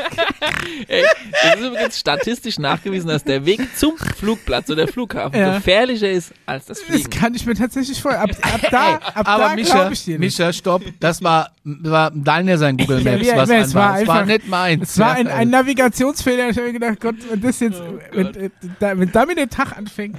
Ey, 0.89 1.05
das 1.43 1.55
ist 1.61 1.67
übrigens 1.67 1.99
statistisch 1.99 2.59
nachgewiesen, 2.59 3.09
dass 3.09 3.25
der 3.25 3.45
Weg 3.47 3.61
zum 3.77 3.97
Flugplatz 3.97 4.69
oder 4.71 4.89
Flughafen 4.89 5.39
Ja. 5.39 5.55
gefährlicher 5.57 6.11
ist 6.11 6.33
als 6.47 6.67
das 6.67 6.79
Das 6.81 6.87
Fliegen. 6.87 7.11
kann 7.11 7.35
ich 7.35 7.47
mir 7.47 7.55
tatsächlich 7.55 8.01
vorstellen. 8.01 8.31
Ab, 8.31 8.37
ab 8.43 8.61
da, 8.71 8.95
ab 8.97 9.29
Aber 9.29 9.55
da 9.57 9.63
glaube 9.63 9.93
ich 9.95 10.05
dir. 10.05 10.19
Mischa, 10.19 10.53
stopp. 10.53 10.83
Das 11.01 11.23
war, 11.23 11.51
war 11.65 12.11
Daniel 12.15 12.59
sein 12.59 12.77
Google 12.77 13.01
Ja, 13.03 13.13
Maps, 13.13 13.25
wie- 13.25 13.33
was 13.37 13.51
es 13.51 13.75
an 13.75 13.75
war 13.75 13.91
war. 13.91 14.01
Es 14.01 14.07
war 14.09 14.15
einfach- 14.21 14.27
nicht 14.27 14.49
meins. 14.49 14.91
Es 14.93 14.99
war 14.99 15.13
ein, 15.15 15.27
Ja, 15.27 15.35
ein 15.35 15.51
Navigationsfehler. 15.51 16.49
Ich 16.51 16.57
habe 16.57 16.67
mir 16.69 16.73
gedacht, 16.75 17.01
Gott, 17.01 17.17
wenn 17.31 17.41
das 17.41 17.61
jetzt, 17.61 17.83
wenn, 18.13 18.27
äh, 18.35 18.51
wenn 18.81 19.13
damit 19.13 19.39
der 19.39 19.49
Tag 19.49 19.77
anfängt, 19.77 20.17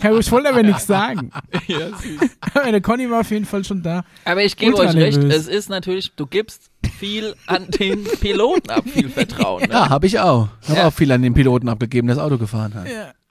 kann 0.00 0.18
ich 0.18 0.30
wollte 0.30 0.48
aber 0.48 0.62
nichts 0.62 0.86
sagen. 0.86 1.30
ja, 1.66 1.88
süß. 1.88 2.30
Aber 2.54 2.70
der 2.70 2.80
Conny 2.80 3.10
war 3.10 3.20
auf 3.20 3.30
jeden 3.30 3.46
Fall 3.46 3.64
schon 3.64 3.82
da. 3.82 4.04
Aber 4.24 4.42
ich 4.44 4.56
gebe 4.56 4.76
euch 4.76 4.94
recht, 4.94 5.18
es 5.24 5.48
ist 5.48 5.68
natürlich, 5.70 6.12
du 6.14 6.26
gibst 6.26 6.70
viel 6.84 7.34
an 7.46 7.66
den 7.68 8.04
Piloten 8.20 8.70
ab, 8.70 8.84
viel 8.86 9.08
Vertrauen. 9.08 9.62
Ne? 9.62 9.68
Ja, 9.72 9.88
habe 9.88 10.06
ich 10.06 10.18
auch. 10.18 10.48
Habe 10.68 10.78
Ja. 10.78 10.88
auch 10.88 10.92
viel 10.92 11.10
an 11.12 11.22
den 11.22 11.34
Piloten 11.34 11.68
abgegeben, 11.68 12.06
der 12.08 12.16
das 12.16 12.24
Auto 12.24 12.38
gefahren 12.38 12.74
hat. 12.74 12.86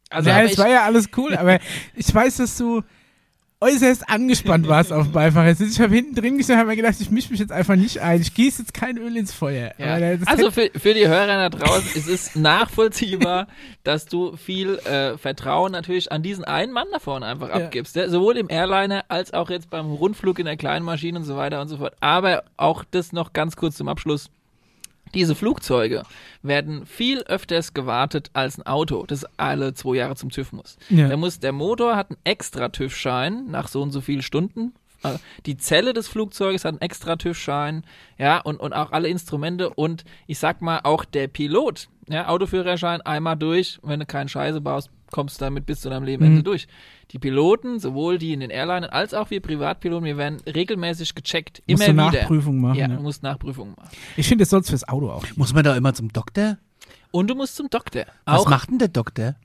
Also, 0.10 0.30
ja, 0.30 0.42
es 0.44 0.52
ich, 0.54 0.58
war 0.58 0.70
ja 0.70 0.84
alles 0.84 1.10
cool, 1.18 1.36
aber 1.36 1.60
ich 1.96 2.14
weiß, 2.14 2.38
dass 2.38 2.58
du 2.58 2.82
äußerst 3.64 4.10
angespannt 4.10 4.68
warst 4.68 4.92
auf 4.92 5.04
dem 5.06 5.12
Beifahrersitz. 5.14 5.74
Ich 5.74 5.80
habe 5.82 5.96
hinten 5.96 6.16
drin 6.16 6.38
gesessen 6.38 6.54
und 6.54 6.60
habe 6.60 6.70
mir 6.72 6.76
gedacht, 6.76 6.96
ich 7.00 7.10
mische 7.10 7.32
mich 7.32 7.40
jetzt 7.40 7.52
einfach 7.52 7.76
nicht 7.76 8.00
ein. 8.02 8.22
Ich 8.22 8.34
gieße 8.34 8.62
jetzt 8.64 8.74
kein 8.74 8.98
Öl 8.98 9.16
ins 9.18 9.34
Feuer. 9.34 9.72
Ja. 9.78 9.94
Also 10.26 10.52
für, 10.52 10.70
für 10.76 10.94
die 10.94 11.08
Hörer 11.08 11.28
da 11.28 11.50
draußen, 11.50 11.90
es 11.96 12.08
ist 12.08 12.36
nachvollziehbar, 12.36 13.48
dass 13.84 14.06
du 14.06 14.36
viel 14.38 14.76
äh, 14.80 15.18
Vertrauen 15.18 15.72
natürlich 15.72 16.12
an 16.12 16.22
diesen 16.24 16.44
einen 16.44 16.72
Mann 16.74 16.88
da 16.92 17.00
vorne 17.00 17.26
einfach 17.26 17.50
Ja. 17.50 17.56
abgibst. 17.56 17.96
Ja? 17.96 18.10
Sowohl 18.10 18.38
im 18.38 18.50
Airliner 18.50 19.06
als 19.08 19.34
auch 19.34 19.50
jetzt 19.50 19.70
beim 19.70 19.92
Rundflug 19.92 20.40
in 20.40 20.46
der 20.46 20.58
kleinen 20.58 20.86
Maschine 20.86 21.20
und 21.20 21.26
so 21.26 21.36
weiter 21.38 21.62
und 21.62 21.68
so 21.70 21.78
fort. 21.78 21.96
Aber 22.02 22.44
auch 22.58 22.84
das 22.92 23.14
noch 23.14 23.34
ganz 23.34 23.56
kurz 23.56 23.76
zum 23.78 23.88
Abschluss. 23.88 24.30
Diese 25.14 25.36
Flugzeuge 25.36 26.04
werden 26.42 26.86
viel 26.86 27.22
öfters 27.24 27.74
gewartet 27.74 28.30
als 28.34 28.58
ein 28.58 28.66
Auto, 28.66 29.06
das 29.06 29.26
alle 29.38 29.74
zwei 29.74 29.96
Jahre 29.96 30.16
zum 30.16 30.30
TÜV 30.30 30.52
muss. 30.54 30.78
Ja. 30.90 31.08
Der, 31.08 31.18
muss 31.18 31.40
der 31.40 31.52
Motor 31.52 31.96
hat 31.96 32.10
einen 32.10 32.20
extra 32.24 32.70
TÜV-Schein 32.70 33.46
nach 33.50 33.68
so 33.68 33.82
und 33.82 33.92
so 33.92 34.02
vielen 34.02 34.22
Stunden. 34.22 34.74
Äh, 35.04 35.18
Die 35.46 35.58
Zelle 35.58 35.94
des 35.94 36.08
Flugzeuges 36.08 36.66
hat 36.66 36.74
einen 36.74 36.82
extra 36.82 37.16
TÜV-Schein, 37.16 37.84
ja, 38.18 38.40
und, 38.40 38.60
und 38.60 38.74
auch 38.74 38.92
alle 38.92 39.08
Instrumente 39.08 39.70
und 39.70 40.04
ich 40.28 40.40
sag 40.40 40.62
mal 40.62 40.82
auch 40.84 41.06
der 41.06 41.28
Pilot, 41.28 41.90
ja, 42.08 42.28
Autoführerschein 42.28 43.02
einmal 43.02 43.38
durch, 43.38 43.80
wenn 43.84 44.00
du 44.00 44.06
keinen 44.06 44.30
Scheiße 44.30 44.62
baust, 44.62 44.90
kommst 45.14 45.40
du 45.40 45.46
damit 45.46 45.66
bis 45.66 45.80
zu 45.80 45.90
deinem 45.90 46.04
Lebensende 46.04 46.40
Mhm. 46.40 46.44
durch. 46.44 46.68
Die 47.12 47.20
Piloten, 47.20 47.80
sowohl 47.80 48.18
die 48.18 48.34
in 48.34 48.42
den 48.42 48.50
Airlinen 48.50 48.90
als 48.90 49.14
auch 49.14 49.30
wir 49.30 49.40
Privatpiloten, 49.42 50.04
wir 50.06 50.18
werden 50.18 50.42
regelmäßig 50.46 51.16
gecheckt, 51.16 51.62
Musst 51.70 51.88
immer 51.88 52.04
du 52.04 52.10
wieder. 52.12 52.22
Nachprüfung 52.24 52.60
machen, 52.60 52.76
Ja, 52.80 52.88
ja. 52.90 52.96
du 52.98 53.02
musst 53.02 53.24
Nachprüfungen 53.24 53.76
machen. 53.78 53.90
ich 54.18 54.28
finde, 54.28 54.42
das 54.42 54.50
soll 54.50 54.60
es 54.60 54.70
fürs 54.70 54.86
Auto 54.90 55.10
auch. 55.10 55.26
Muss 55.38 55.54
man 55.54 55.64
da 55.64 55.76
immer 55.78 55.94
zum 55.94 56.12
Doktor? 56.12 56.58
Und 57.12 57.30
du 57.30 57.36
musst 57.36 57.56
zum 57.56 57.70
Doktor. 57.70 58.04
Was 58.26 58.42
Auch 58.42 58.50
macht 58.50 58.70
denn 58.72 58.80
der 58.80 58.88
Doktor? 58.90 59.36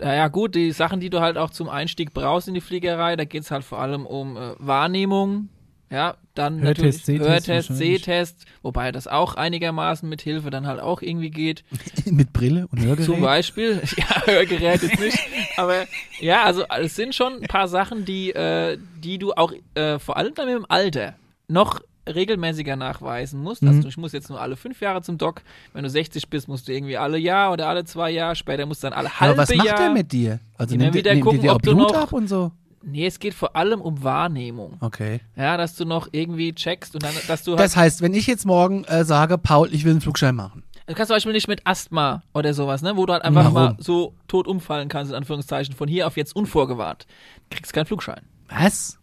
Ja, 0.00 0.28
gut, 0.28 0.54
die 0.54 0.72
Sachen, 0.72 1.00
die 1.00 1.10
du 1.10 1.20
halt 1.20 1.36
auch 1.36 1.50
zum 1.50 1.68
Einstieg 1.68 2.14
brauchst 2.14 2.48
in 2.48 2.54
die 2.54 2.60
Fliegerei, 2.62 3.16
da 3.16 3.24
geht's 3.24 3.50
halt 3.50 3.64
vor 3.64 3.80
allem 3.80 4.06
um 4.06 4.36
äh, 4.36 4.54
Wahrnehmung. 4.58 5.48
Ja, 5.90 6.16
dann 6.34 6.60
Hörtest, 6.62 6.78
natürlich 6.82 7.04
Sehtest 7.04 7.48
Hörtest. 7.48 7.76
Sehtest, 7.76 8.46
wobei 8.62 8.90
das 8.90 9.06
auch 9.06 9.34
einigermaßen 9.34 10.08
mit 10.08 10.22
Hilfe 10.22 10.50
dann 10.50 10.66
halt 10.66 10.80
auch 10.80 11.02
irgendwie 11.02 11.30
geht. 11.30 11.62
Mit 12.06 12.32
Brille 12.32 12.66
und 12.72 12.80
Hörgerät? 12.80 13.04
Zum 13.06 13.20
Beispiel, 13.20 13.80
ja, 13.96 14.26
Hörgerät 14.26 14.82
jetzt 14.82 14.98
nicht, 14.98 15.18
aber 15.56 15.84
ja, 16.20 16.42
also 16.44 16.64
es 16.80 16.96
sind 16.96 17.14
schon 17.14 17.34
ein 17.42 17.48
paar 17.48 17.68
Sachen, 17.68 18.04
die, 18.04 18.30
äh, 18.32 18.78
die 19.02 19.18
du 19.18 19.32
auch 19.34 19.52
äh, 19.74 19.98
vor 19.98 20.16
allem 20.16 20.34
dann 20.34 20.48
im 20.48 20.66
Alter 20.68 21.14
noch 21.48 21.80
regelmäßiger 22.12 22.76
nachweisen 22.76 23.40
musst. 23.40 23.62
Mhm. 23.62 23.68
Also 23.68 23.88
ich 23.88 23.96
muss 23.96 24.12
jetzt 24.12 24.28
nur 24.28 24.40
alle 24.40 24.56
fünf 24.56 24.80
Jahre 24.80 25.00
zum 25.02 25.16
Doc. 25.16 25.42
Wenn 25.72 25.84
du 25.84 25.90
60 25.90 26.28
bist, 26.28 26.48
musst 26.48 26.68
du 26.68 26.72
irgendwie 26.72 26.96
alle 26.98 27.16
Jahr 27.18 27.52
oder 27.52 27.68
alle 27.68 27.84
zwei 27.84 28.10
Jahre. 28.10 28.36
Später 28.36 28.66
musst 28.66 28.82
du 28.82 28.88
dann 28.88 28.92
alle 28.98 29.20
halbe 29.20 29.34
Aber 29.34 29.42
was 29.42 29.54
macht 29.54 29.66
Jahr. 29.66 29.78
der 29.78 29.90
mit 29.90 30.12
dir? 30.12 30.40
Also 30.58 30.74
Immer 30.74 30.84
nimmt, 30.84 30.94
wieder 30.96 31.02
der- 31.04 31.14
nimmt 31.14 31.24
gucken, 31.24 31.40
dir 31.40 31.52
ob 31.54 31.62
du 31.62 31.74
Blut 31.74 31.92
noch- 31.92 31.96
ab 32.02 32.12
und 32.12 32.28
so? 32.28 32.52
Nee, 32.86 33.06
es 33.06 33.18
geht 33.18 33.34
vor 33.34 33.56
allem 33.56 33.80
um 33.80 34.02
Wahrnehmung. 34.02 34.76
Okay. 34.80 35.20
Ja, 35.36 35.56
dass 35.56 35.74
du 35.76 35.84
noch 35.84 36.08
irgendwie 36.12 36.52
checkst 36.54 36.94
und 36.94 37.02
dann, 37.02 37.14
dass 37.28 37.42
du 37.44 37.52
halt. 37.52 37.60
Das 37.60 37.76
heißt, 37.76 38.02
wenn 38.02 38.14
ich 38.14 38.26
jetzt 38.26 38.44
morgen 38.46 38.84
äh, 38.84 39.04
sage, 39.04 39.38
Paul, 39.38 39.72
ich 39.72 39.84
will 39.84 39.92
einen 39.92 40.00
Flugschein 40.00 40.34
machen. 40.34 40.62
Du 40.86 40.92
kannst 40.94 41.08
zum 41.08 41.16
Beispiel 41.16 41.32
nicht 41.32 41.48
mit 41.48 41.62
Asthma 41.66 42.22
oder 42.34 42.52
sowas, 42.52 42.82
ne, 42.82 42.94
wo 42.96 43.06
du 43.06 43.14
halt 43.14 43.24
einfach 43.24 43.44
Warum? 43.44 43.54
mal 43.54 43.76
so 43.78 44.14
tot 44.28 44.46
umfallen 44.46 44.88
kannst, 44.88 45.10
in 45.12 45.16
Anführungszeichen, 45.16 45.74
von 45.74 45.88
hier 45.88 46.06
auf 46.06 46.16
jetzt 46.18 46.36
unvorgewarnt. 46.36 47.06
Kriegst 47.50 47.72
keinen 47.72 47.86
Flugschein. 47.86 48.20
Was? 48.48 48.98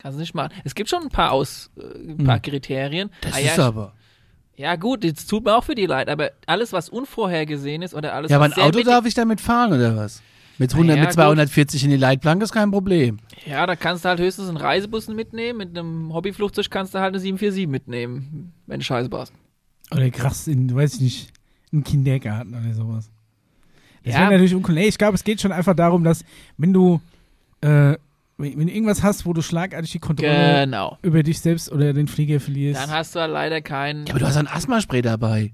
Kannst 0.00 0.16
du 0.16 0.20
nicht 0.20 0.32
machen. 0.32 0.52
Es 0.62 0.76
gibt 0.76 0.88
schon 0.88 1.02
ein 1.02 1.08
paar 1.08 1.32
Aus, 1.32 1.70
äh, 1.76 1.82
ein 2.12 2.24
paar 2.24 2.38
Kriterien. 2.38 3.08
Hm. 3.08 3.14
Das 3.22 3.34
Ah, 3.34 3.38
ist 3.40 3.56
ja, 3.56 3.66
aber. 3.66 3.94
ja, 4.56 4.76
gut, 4.76 5.02
das 5.02 5.26
tut 5.26 5.44
mir 5.44 5.56
auch 5.56 5.64
für 5.64 5.74
die 5.74 5.86
leid, 5.86 6.08
aber 6.08 6.30
alles, 6.46 6.72
was 6.72 6.88
unvorhergesehen 6.88 7.82
ist 7.82 7.94
oder 7.94 8.14
alles, 8.14 8.30
Ja, 8.30 8.36
aber 8.36 8.44
ein 8.44 8.52
Auto 8.52 8.82
darf 8.84 9.06
ich 9.06 9.14
damit 9.14 9.40
fahren, 9.40 9.72
oder 9.72 9.96
was? 9.96 10.22
Mit, 10.58 10.72
100, 10.72 10.96
Ja, 10.96 11.02
mit 11.02 11.10
gut. 11.10 11.14
240 11.14 11.84
in 11.84 11.90
die 11.90 11.96
Leitplanke 11.96 12.44
ist 12.44 12.52
kein 12.52 12.70
Problem. 12.70 13.18
Ja, 13.46 13.64
da 13.66 13.76
kannst 13.76 14.04
du 14.04 14.08
halt 14.08 14.18
höchstens 14.20 14.48
einen 14.48 14.56
Reisebussen 14.56 15.14
mitnehmen. 15.14 15.58
Mit 15.58 15.78
einem 15.78 16.12
Hobbyflugzeug 16.12 16.68
kannst 16.70 16.94
du 16.94 16.98
halt 16.98 17.14
eine 17.14 17.20
747 17.20 17.68
mitnehmen, 17.68 18.52
wenn 18.66 18.80
du 18.80 18.84
Scheiße 18.84 19.08
baust. 19.08 19.32
Oder 19.92 20.10
krass 20.10 20.48
in, 20.48 20.74
weiß 20.74 20.94
ich 20.96 21.00
nicht, 21.00 21.32
einen 21.72 21.84
Kindergarten 21.84 22.54
oder 22.54 22.74
sowas. 22.74 23.10
Das 24.04 24.14
Ja. 24.14 24.20
wäre 24.20 24.30
natürlich 24.32 24.54
uncool. 24.54 24.74
Nee, 24.74 24.88
ich 24.88 24.98
glaube, 24.98 25.14
es 25.14 25.24
geht 25.24 25.40
schon 25.40 25.52
einfach 25.52 25.74
darum, 25.74 26.02
dass 26.02 26.24
wenn 26.56 26.72
du, 26.72 27.00
äh, 27.60 27.94
wenn, 28.36 28.58
wenn 28.58 28.66
du 28.66 28.72
irgendwas 28.72 29.02
hast, 29.02 29.26
wo 29.26 29.32
du 29.32 29.42
schlagartig 29.42 29.92
die 29.92 29.98
Kontrolle 29.98 30.64
Genau. 30.64 30.98
über 31.02 31.22
dich 31.22 31.40
selbst 31.40 31.70
oder 31.70 31.92
den 31.92 32.08
Flieger 32.08 32.40
verlierst. 32.40 32.80
Dann 32.82 32.90
hast 32.90 33.14
du 33.14 33.20
halt 33.20 33.32
leider 33.32 33.60
keinen. 33.60 34.06
Ja, 34.06 34.12
aber 34.12 34.20
du 34.20 34.26
hast 34.26 34.36
ein 34.36 34.46
Asthmaspray 34.48 35.02
dabei. 35.02 35.52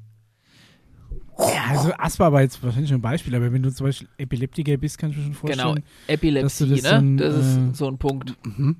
Ja, 1.38 1.64
also 1.70 1.92
Asthma 1.98 2.32
war 2.32 2.42
jetzt 2.42 2.62
wahrscheinlich 2.62 2.88
schon 2.90 2.98
ein 2.98 3.02
Beispiel, 3.02 3.34
aber 3.34 3.52
wenn 3.52 3.62
du 3.62 3.72
zum 3.72 3.86
Beispiel 3.86 4.08
Epileptiker 4.18 4.76
bist, 4.76 4.98
kann 4.98 5.10
ich 5.10 5.16
mir 5.16 5.22
schon 5.24 5.32
Genau, 5.32 5.70
vorstellen. 5.74 5.84
Epilepsie, 6.06 6.42
dass 6.42 6.58
du 6.58 6.66
das 6.66 6.82
ne? 6.82 6.90
dann, 6.90 7.16
das 7.16 7.34
ist 7.34 7.56
äh, 7.56 7.74
so 7.74 7.88
ein 7.88 7.98
Punkt. 7.98 8.34
Mhm. 8.46 8.76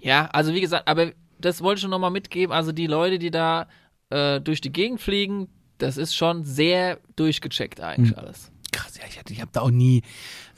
Ja, 0.00 0.26
also 0.26 0.54
wie 0.54 0.60
gesagt, 0.60 0.88
aber 0.88 1.12
das 1.38 1.62
wollte 1.62 1.78
ich 1.78 1.82
schon 1.82 1.90
nochmal 1.90 2.10
mitgeben. 2.10 2.52
Also 2.54 2.72
die 2.72 2.86
Leute, 2.86 3.18
die 3.18 3.30
da 3.30 3.68
äh, 4.10 4.40
durch 4.40 4.60
die 4.60 4.72
Gegend 4.72 5.00
fliegen, 5.00 5.48
das 5.78 5.96
ist 5.96 6.14
schon 6.14 6.44
sehr 6.44 6.98
durchgecheckt 7.16 7.80
eigentlich 7.80 8.16
Hm. 8.16 8.18
alles. 8.18 8.52
Krass, 8.82 8.92
ja, 8.96 9.02
ich, 9.08 9.18
hatte- 9.18 9.32
ich 9.32 9.40
habe 9.40 9.50
da 9.52 9.60
auch 9.60 9.70
nie, 9.70 10.02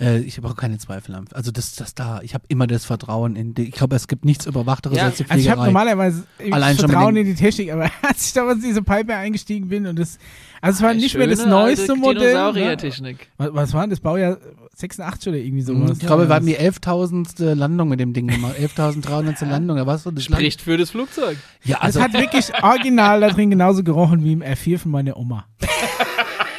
äh, 0.01 0.19
ich 0.21 0.37
habe 0.37 0.49
auch 0.49 0.57
keine 0.57 0.79
Zweifel 0.79 1.15
am. 1.15 1.25
Also 1.33 1.51
das, 1.51 1.75
das 1.75 1.95
da, 1.95 2.21
ich 2.23 2.35
habe 2.35 2.45
immer 2.49 2.67
das 2.67 2.85
Vertrauen 2.85 3.37
in 3.37 3.55
die, 3.55 3.65
ich 3.65 3.73
glaube, 3.73 3.97
es 3.97 4.07
gibt 4.09 4.25
nichts 4.25 4.47
Überwachteres 4.47 4.97
Ja, 4.97 5.05
als 5.07 5.17
die 5.17 5.25
Also 5.29 5.41
ich 5.43 5.49
habe 5.51 5.65
normalerweise 5.65 6.25
ich 6.39 6.53
Allein 6.53 6.77
Vertrauen 6.77 7.17
in 7.17 7.27
die 7.27 7.35
Technik, 7.35 7.73
aber 7.73 7.91
als 8.03 8.27
ich 8.27 8.33
damals 8.33 8.59
in 8.59 8.65
diese 8.65 8.83
Pipe 8.83 9.15
eingestiegen 9.15 9.69
bin 9.69 9.87
und 9.87 9.99
das, 9.99 10.19
also 10.61 10.77
es 10.79 10.83
war 10.83 10.91
Ah, 10.91 10.95
nicht 10.95 11.17
mehr 11.17 11.27
das 11.27 11.45
neueste 11.45 11.95
Modell. 11.97 12.15
Ne? 12.23 12.53
Dinosaurier-Technik. 12.53 13.17
Mhm. 13.19 13.25
Was, 13.39 13.55
was 13.55 13.73
war 13.75 13.81
denn 13.83 13.91
das 13.91 14.01
Baujahr 14.01 14.39
86 14.75 15.29
oder 15.29 15.39
irgendwie 15.39 15.63
sowas? 15.63 15.99
ich 15.99 16.07
glaube, 16.07 16.29
wir 16.29 16.35
haben 16.35 16.47
die 16.47 16.57
11.000. 16.59 17.55
Landung 17.55 17.89
mit 17.89 18.01
dem 18.01 18.13
Ding 18.13 18.29
gemacht. 18.29 18.55
11.300. 18.59 19.45
Landung. 19.47 19.77
Da 19.77 19.87
warst 19.87 20.07
du 20.07 20.11
das 20.11 20.29
Land- 20.29 20.41
Spricht 20.41 20.63
für 20.63 20.77
das 20.77 20.91
Flugzeug. 20.91 21.37
Ja, 21.65 21.79
Also, 21.81 21.99
also 22.01 22.01
es 22.01 22.05
hat 22.05 22.13
wirklich 22.23 22.63
original 22.63 23.21
da 23.21 23.31
drin 23.31 23.51
genauso 23.51 23.83
gerochen 23.83 24.25
wie 24.25 24.33
im 24.33 24.43
R4 24.43 24.79
von 24.79 24.91
meiner 24.93 25.17
Oma. 25.17 25.45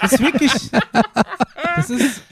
Das 0.03 0.11
ist 0.13 0.19
wirklich. 0.21 0.51
Das 1.75 1.89
ist. 1.89 2.23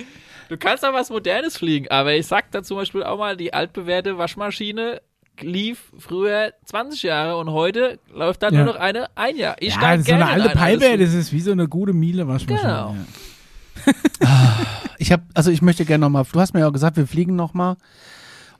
Du 0.50 0.58
kannst 0.58 0.86
auch 0.86 0.94
was 0.94 1.10
Modernes 1.10 1.58
fliegen, 1.58 1.88
aber 1.90 2.14
ich 2.14 2.28
sag 2.28 2.52
da 2.52 2.62
zum 2.62 2.78
Beispiel 2.78 3.04
auch 3.04 3.18
mal, 3.18 3.38
die 3.38 3.54
altbewährte 3.54 4.18
Waschmaschine 4.18 5.02
lief 5.40 5.92
früher 5.98 6.54
20 6.66 7.04
Jahre 7.04 7.38
und 7.38 7.50
heute 7.52 8.00
läuft 8.14 8.44
da 8.44 8.50
Ja. 8.50 8.58
nur 8.64 8.74
noch 8.74 8.80
eine 8.80 9.08
ein 9.16 9.38
Jahr. 9.38 9.56
Ich 9.60 9.76
ja, 9.76 9.82
das 9.96 10.02
ist 10.02 10.08
so 10.08 10.14
eine 10.14 10.28
alte 10.28 10.50
Pipe, 10.50 10.98
das 10.98 11.14
ist 11.14 11.32
wie 11.32 11.40
so 11.40 11.52
eine 11.54 11.68
gute 11.68 11.94
Miele 11.94 12.28
Waschmaschine. 12.28 12.62
Genau. 12.62 12.96
Ja. 14.22 14.58
ich 14.98 15.12
habe, 15.12 15.24
also 15.34 15.50
ich 15.52 15.62
möchte 15.62 15.86
gerne 15.86 16.02
nochmal, 16.02 16.26
du 16.32 16.40
hast 16.40 16.54
mir 16.54 16.60
ja 16.60 16.68
auch 16.68 16.74
gesagt, 16.74 16.98
wir 16.98 17.08
fliegen 17.08 17.36
nochmal. 17.36 17.78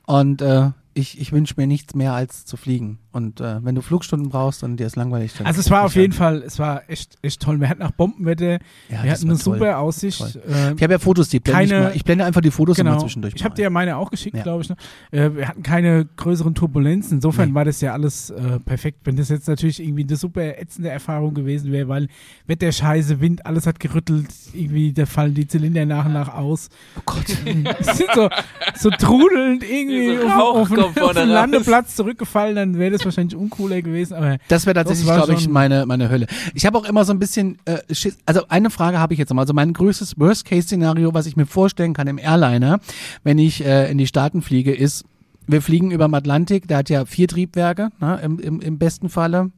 Und 0.06 0.42
äh, 0.42 0.70
ich, 0.94 1.20
ich 1.20 1.30
wünsche 1.32 1.54
mir 1.56 1.66
nichts 1.66 1.94
mehr 1.94 2.14
als 2.14 2.44
zu 2.44 2.56
fliegen. 2.56 2.98
Und 3.12 3.40
äh, 3.42 3.62
wenn 3.62 3.74
du 3.74 3.82
Flugstunden 3.82 4.30
brauchst 4.30 4.62
und 4.64 4.78
dir 4.78 4.86
ist 4.86 4.96
langweilig, 4.96 5.34
dann. 5.36 5.46
Also 5.46 5.60
es 5.60 5.70
war 5.70 5.84
auf 5.84 5.94
ich 5.94 6.00
jeden 6.00 6.12
Fall, 6.14 6.42
es 6.42 6.58
war 6.58 6.88
echt, 6.88 7.18
echt 7.20 7.42
toll. 7.42 7.60
Wir 7.60 7.68
hatten 7.68 7.82
auch 7.82 7.90
Bombenwetter, 7.90 8.52
Ja, 8.88 9.02
wir 9.04 9.10
hatten 9.12 9.24
eine 9.30 9.38
toll. 9.38 9.58
super 9.58 9.78
Aussicht. 9.78 10.20
Äh, 10.36 10.72
Ich 10.76 10.82
habe 10.82 10.94
ja 10.94 10.98
Fotos, 10.98 11.28
die 11.28 11.38
blende 11.40 11.62
ich 11.64 11.70
Keine- 11.70 11.84
mal. 11.84 11.92
Ich 11.94 12.04
blende 12.04 12.24
einfach 12.24 12.40
die 12.40 12.50
Fotos 12.50 12.78
immer 12.78 12.90
Genau. 12.92 13.02
zwischendurch. 13.02 13.34
Ich 13.36 13.44
habe 13.44 13.54
dir 13.54 13.62
ja 13.64 13.70
meine 13.70 13.96
auch 13.98 14.10
geschickt, 14.10 14.36
Ja. 14.36 14.42
glaube 14.42 14.62
ich. 14.62 14.70
Ne? 14.70 14.76
Äh, 15.10 15.36
wir 15.36 15.46
hatten 15.48 15.62
keine 15.62 16.06
größeren 16.16 16.54
Turbulenzen. 16.54 17.18
Insofern 17.18 17.50
Nee. 17.50 17.54
war 17.54 17.64
das 17.66 17.80
ja 17.82 17.92
alles 17.92 18.30
äh, 18.30 18.58
perfekt. 18.60 19.00
Wenn 19.04 19.16
das 19.16 19.28
jetzt 19.28 19.46
natürlich 19.46 19.80
irgendwie 19.82 20.04
eine 20.04 20.16
super 20.16 20.58
ätzende 20.58 20.88
Erfahrung 20.88 21.34
gewesen 21.34 21.70
wäre, 21.70 21.88
weil 21.88 22.08
Wetter 22.46 22.72
scheiße, 22.72 23.20
Wind, 23.20 23.44
alles 23.44 23.66
hat 23.66 23.78
gerüttelt, 23.78 24.28
irgendwie, 24.54 24.92
da 24.94 25.04
fallen 25.06 25.34
dieZylinder 25.34 25.84
nach 25.84 26.06
und 26.06 26.14
nach 26.14 26.32
aus. 26.32 26.70
Oh 26.96 27.02
Gott. 27.04 27.24
Es 27.78 27.98
sind 27.98 28.08
so, 28.14 28.28
so 28.76 28.90
trudelnd 28.90 29.64
irgendwie 29.64 30.16
so 30.16 30.28
auf, 30.28 30.70
auf, 30.72 30.96
auf 30.96 31.12
den. 31.14 31.28
Landeplatz 31.28 31.96
zurückgefallen, 31.96 32.56
dann 32.56 32.78
wäre 32.78 32.92
das 32.92 33.01
wahrscheinlich 33.04 33.36
uncooler 33.36 33.82
gewesen. 33.82 34.14
Aber 34.14 34.38
Das 34.48 34.66
wäre 34.66 34.74
tatsächlich, 34.74 35.06
glaube 35.06 35.34
ich, 35.34 35.48
meine, 35.48 35.86
meine 35.86 36.08
Hölle. 36.08 36.26
Ich 36.54 36.66
habe 36.66 36.78
auch 36.78 36.84
immer 36.84 37.04
so 37.04 37.12
ein 37.12 37.18
bisschen 37.18 37.58
äh, 37.64 37.94
Schiss. 37.94 38.18
Also 38.26 38.42
eine 38.48 38.70
Frage 38.70 38.98
habe 38.98 39.12
ich 39.14 39.18
jetzt 39.18 39.32
mal. 39.32 39.42
Also 39.42 39.54
mein 39.54 39.72
größtes 39.72 40.18
Worst-Case-Szenario, 40.18 41.14
was 41.14 41.26
ich 41.26 41.36
mir 41.36 41.46
vorstellen 41.46 41.94
kann 41.94 42.06
im 42.06 42.18
Airliner, 42.18 42.80
wenn 43.24 43.38
ich 43.38 43.64
äh, 43.64 43.90
in 43.90 43.98
die 43.98 44.06
Staaten 44.06 44.42
fliege, 44.42 44.74
ist, 44.74 45.04
wir 45.46 45.62
fliegen 45.62 45.90
über 45.90 46.06
dem 46.06 46.14
Atlantik, 46.14 46.68
der 46.68 46.78
hat 46.78 46.90
ja 46.90 47.04
vier 47.04 47.28
Triebwerke, 47.28 47.90
ne, 48.00 48.20
im, 48.22 48.38
im, 48.38 48.60
im 48.60 48.78
besten 48.78 49.08
Falle. 49.08 49.50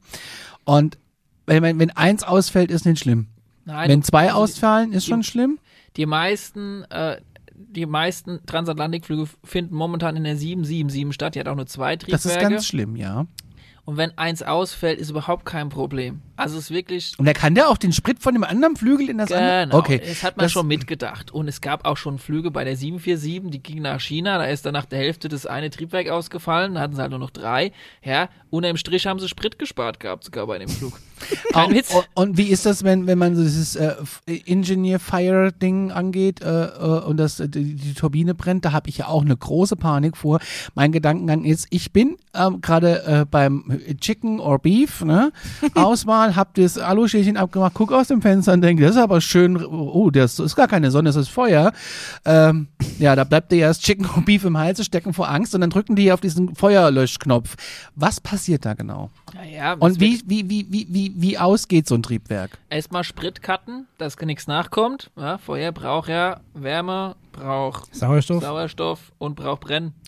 Und 0.65 0.99
wenn, 1.47 1.62
wenn, 1.62 1.79
wenn 1.79 1.91
eins 1.91 2.23
ausfällt, 2.23 2.71
ist 2.71 2.87
nicht 2.87 3.01
schlimm. 3.01 3.27
Nein, 3.66 3.89
wenn 3.89 4.03
zwei 4.03 4.33
ausfallen, 4.33 4.93
ist 4.93 5.07
schon 5.07 5.23
schlimm. 5.23 5.59
Die 5.97 6.07
meisten, 6.07 6.85
äh, 6.91 7.16
die 7.75 7.87
meisten 7.87 8.41
Transatlantikflüge 8.47 9.27
finden 9.45 9.75
momentan 9.75 10.17
in 10.17 10.25
der 10.25 10.37
777 10.37 11.13
statt. 11.15 11.35
Die 11.35 11.41
hat 11.41 11.49
auch 11.49 11.57
nur 11.57 11.67
zwei 11.67 11.97
Das 11.97 12.07
Triebwerke. 12.23 12.29
ist 12.29 12.41
ganz 12.51 12.67
schlimm, 12.67 12.97
ja. 12.97 13.27
Und 13.85 13.97
wenn 13.99 14.17
eins 14.17 14.43
ausfällt, 14.43 14.99
ist 14.99 15.11
überhaupt 15.11 15.45
kein 15.45 15.69
Problem. 15.69 16.23
Also 16.36 16.59
es 16.59 16.65
ist 16.65 16.70
wirklich 16.70 17.12
Und 17.19 17.27
er 17.27 17.35
kann 17.35 17.55
der 17.55 17.69
auch 17.69 17.77
den 17.77 17.93
Sprit 17.93 18.19
von 18.20 18.35
dem 18.35 18.44
anderen 18.44 18.77
Flügel 18.77 19.09
in 19.11 19.19
das 19.19 19.31
andere? 19.32 19.65
Genau, 19.65 19.78
Okay. 19.78 20.01
das 20.05 20.23
hat 20.23 20.36
man 20.36 20.44
Das- 20.44 20.52
schon 20.52 20.66
mitgedacht. 20.66 21.31
Und 21.32 21.48
es 21.48 21.61
gab 21.61 21.85
auch 21.86 21.97
schon 21.97 22.19
Flüge 22.19 22.51
bei 22.51 22.65
der 22.65 22.77
747, 22.77 23.51
die 23.51 23.62
gingen 23.62 23.82
nach 23.82 24.01
China, 24.01 24.39
da 24.39 24.44
ist 24.47 24.66
dann 24.66 24.73
nach 24.73 24.86
der 24.86 24.98
Hälfte 24.98 25.28
das 25.28 25.47
eine 25.47 25.70
Triebwerk 25.70 26.09
ausgefallen, 26.09 26.74
da 26.74 26.81
hatten 26.81 26.94
sie 26.97 27.01
halt 27.01 27.11
nur 27.11 27.19
noch 27.20 27.31
drei. 27.31 27.73
Ja, 28.05 28.28
unterm 28.51 28.77
Strich 28.77 29.06
haben 29.06 29.19
sie 29.20 29.28
Sprit 29.28 29.59
gespart 29.59 30.01
gehabt, 30.01 30.24
sogar 30.24 30.47
bei 30.47 30.59
dem 30.59 30.69
Flug. 30.69 31.01
Kein 31.52 31.70
Witz. 31.74 31.94
Und, 31.94 32.06
und 32.15 32.36
wie 32.36 32.48
ist 32.48 32.66
das, 32.66 32.82
wenn, 32.82 33.06
wenn 33.06 33.19
man 33.19 33.36
so 33.36 33.43
dieses 33.43 33.77
äh, 33.77 33.94
Engineer 34.47 34.98
Fire 34.98 35.52
Ding 35.52 35.93
angeht 35.93 36.43
äh, 36.43 36.65
äh, 36.66 37.05
und 37.05 37.16
das, 37.19 37.39
äh, 37.40 37.48
die, 37.48 37.74
die 37.77 37.94
Turbine 37.94 38.35
brennt? 38.35 38.65
Da 38.65 38.73
habe 38.73 38.89
ich 38.89 38.98
ja 38.98 39.06
auch 39.06 39.23
eine 39.23 39.36
große 39.36 39.77
Panik 39.77 40.16
vor. 40.16 40.40
Mein 40.74 40.90
Gedankengang 40.93 41.44
ist, 41.44 41.69
ich 41.70 41.93
bin 41.93 42.16
ähm, 42.35 42.61
gerade 42.61 43.05
äh, 43.06 43.24
beim 43.31 43.81
Chicken 44.01 44.40
or 44.40 44.59
Beef, 44.59 45.02
ne? 45.02 45.32
Auswahl, 45.74 46.24
hab 46.33 46.55
das 46.55 46.79
Aluschälchen 46.79 47.37
abgemacht, 47.37 47.75
guck 47.75 47.93
aus 47.93 48.09
dem 48.09 48.23
Fenster 48.23 48.53
und 48.53 48.63
denke, 48.63 48.83
das 48.83 48.93
ist 48.97 49.03
aber 49.03 49.21
schön, 49.21 49.65
oh, 49.65 50.11
das 50.11 50.39
ist 50.39 50.57
gar 50.57 50.69
keine 50.69 50.91
Sonne, 50.91 51.09
das 51.09 51.17
ist 51.17 51.29
Feuer. 51.29 51.73
Ähm, 52.25 52.69
ja, 52.99 53.15
da 53.17 53.25
bleibt 53.25 53.53
dir 53.53 53.57
ja 53.57 53.69
das 53.69 53.81
Chicken 53.81 54.07
or 54.07 54.23
Beef 54.23 54.45
im 54.45 54.57
Halse 54.57 54.85
stecken 54.85 55.13
vor 55.13 55.29
Angst 55.29 55.55
und 55.55 55.61
dann 55.61 55.71
drücken 55.71 55.97
die 55.97 56.13
auf 56.13 56.21
diesen 56.21 56.55
Feuerlöschknopf. 56.55 57.57
Was 57.95 58.21
passiert 58.21 58.65
da 58.65 58.75
genau? 58.75 59.11
Naja, 59.35 59.75
Und 59.79 60.01
wie, 60.01 60.23
wie, 60.27 60.49
wie, 60.49 60.67
wie, 60.71 60.87
wie, 60.89 61.13
wie 61.17 61.39
ausgeht 61.39 61.89
so 61.89 61.95
ein 61.95 62.03
Triebwerk? 62.03 62.59
Erstmal 62.71 63.05
Sprit 63.05 63.43
cutten, 63.43 63.87
dass 63.99 64.17
nichts 64.21 64.47
nachkommt. 64.47 65.11
Ja, 65.17 65.39
Feuer 65.39 65.73
braucht 65.73 66.09
ja 66.09 66.41
Wärme, 66.55 67.17
braucht 67.33 67.95
Sauerstoff. 67.95 68.43
Sauerstoff 68.43 69.13
und 69.19 69.35
braucht 69.35 69.63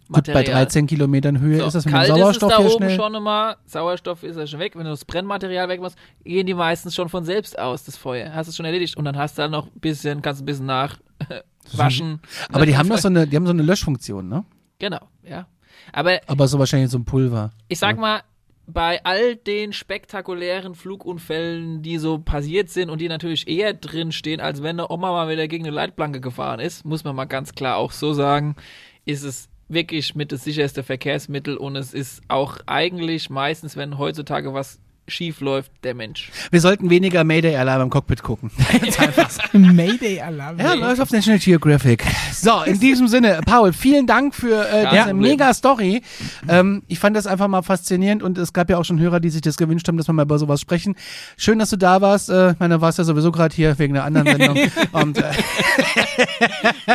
Gut, 0.08 0.24
Brennmaterial. 0.24 0.54
bei 0.54 0.64
13 0.64 0.86
Kilometern 0.86 1.40
Höhe 1.40 1.58
So, 1.58 1.66
ist 1.66 1.74
das 1.74 1.84
mit 1.84 1.94
dem 1.94 1.96
kalt 1.98 2.08
Sauerstoff 2.08 2.50
ist 2.52 2.58
es 2.58 2.64
da 2.64 2.74
oben 2.74 2.84
schnell. 2.84 2.96
schon 2.96 3.14
immer, 3.14 3.56
Sauerstoff 3.66 4.22
ist 4.22 4.36
ja 4.36 4.46
schon 4.46 4.60
weg. 4.60 4.76
Wenn 4.76 4.84
du 4.84 4.90
das 4.90 5.04
Brennmaterial 5.04 5.68
wegmachst, 5.68 5.96
gehen 6.24 6.46
die 6.46 6.54
meistens 6.54 6.94
schon 6.94 7.08
von 7.08 7.24
selbst 7.24 7.58
aus, 7.58 7.84
das 7.84 7.96
Feuer. 7.96 8.32
Hast 8.32 8.48
es 8.48 8.56
schon 8.56 8.66
erledigt. 8.66 8.96
Und 8.96 9.04
dann 9.04 9.16
hast 9.16 9.36
du 9.36 9.42
dann 9.42 9.50
noch 9.50 9.66
ein 9.66 9.80
bisschen, 9.80 10.22
kannst 10.22 10.42
ein 10.42 10.46
bisschen 10.46 10.66
nach 10.66 10.98
waschen. 11.72 12.20
Aber 12.52 12.66
die 12.66 12.76
haben 12.76 12.88
doch 12.88 12.98
so 12.98 13.08
eine, 13.08 13.26
die 13.26 13.36
haben 13.36 13.46
so 13.46 13.52
eine 13.52 13.62
Löschfunktion, 13.62 14.28
ne? 14.28 14.44
Genau, 14.78 15.00
ja. 15.22 15.46
Aber 15.92 16.20
Aber 16.26 16.48
so 16.48 16.58
wahrscheinlich 16.58 16.90
so 16.90 16.98
ein 16.98 17.04
Pulver. 17.04 17.50
ich 17.68 17.78
sag 17.78 17.98
mal, 17.98 18.22
bei 18.68 19.04
all 19.04 19.36
den 19.36 19.72
spektakulären 19.72 20.74
Flugunfällen, 20.74 21.82
die 21.82 21.98
so 21.98 22.18
passiert 22.18 22.68
sind 22.68 22.90
und 22.90 23.00
die 23.00 23.08
natürlich 23.08 23.46
eher 23.48 23.74
drin 23.74 24.10
stehen, 24.12 24.40
als 24.40 24.62
wenn 24.62 24.80
eine 24.80 24.90
Oma 24.90 25.12
mal 25.12 25.28
wieder 25.28 25.46
gegen 25.48 25.64
eine 25.64 25.74
Leitplanke 25.74 26.20
gefahren 26.20 26.58
ist, 26.60 26.84
muss 26.84 27.04
man 27.04 27.14
mal 27.14 27.26
ganz 27.26 27.52
klar 27.54 27.76
auch 27.76 27.92
so 27.92 28.12
sagen, 28.12 28.56
ist 29.04 29.22
es 29.22 29.48
wirklich 29.68 30.14
mit 30.14 30.32
das 30.32 30.44
sicherste 30.44 30.82
Verkehrsmittel 30.82 31.56
und 31.56 31.76
es 31.76 31.92
ist 31.94 32.22
auch 32.28 32.58
eigentlich 32.66 33.30
meistens, 33.30 33.76
wenn 33.76 33.98
heutzutage 33.98 34.54
was 34.54 34.78
schief 35.08 35.40
läuft, 35.40 35.70
der 35.84 35.94
Mensch. 35.94 36.30
Wir 36.50 36.60
sollten 36.60 36.90
weniger 36.90 37.24
Mayday-Alarm 37.24 37.82
im 37.82 37.90
Cockpit 37.90 38.22
gucken. 38.22 38.50
Mayday-Alarm. 39.52 40.58
Ja, 40.58 40.74
läuft 40.74 41.00
auf 41.00 41.10
National 41.10 41.38
Geographic. 41.38 42.04
So, 42.32 42.62
in 42.62 42.80
diesem 42.80 43.08
Sinne, 43.08 43.40
Paul, 43.46 43.72
vielen 43.72 44.06
Dank 44.06 44.34
für 44.34 44.66
äh, 44.68 44.88
diese 44.90 45.02
Problem. 45.02 45.18
mega 45.18 45.54
Story. 45.54 46.02
Ähm, 46.48 46.82
ich 46.88 46.98
fand 46.98 47.16
das 47.16 47.26
einfach 47.26 47.48
mal 47.48 47.62
faszinierend 47.62 48.22
und 48.22 48.36
es 48.38 48.52
gab 48.52 48.68
ja 48.68 48.78
auch 48.78 48.84
schon 48.84 48.98
Hörer, 48.98 49.20
die 49.20 49.30
sich 49.30 49.42
das 49.42 49.56
gewünscht 49.56 49.86
haben, 49.88 49.96
dass 49.96 50.08
wir 50.08 50.12
mal 50.12 50.22
über 50.22 50.38
sowas 50.38 50.60
sprechen. 50.60 50.96
Schön, 51.36 51.58
dass 51.58 51.70
du 51.70 51.76
da 51.76 52.00
warst. 52.00 52.28
Äh, 52.28 52.52
ich 52.52 52.58
meine, 52.58 52.76
du 52.76 52.80
warst 52.80 52.98
ja 52.98 53.04
sowieso 53.04 53.30
gerade 53.30 53.54
hier 53.54 53.78
wegen 53.78 53.96
einer 53.96 54.04
anderen 54.04 54.26
Sendung. 54.26 54.58
und 54.92 55.18
äh, 55.18 55.32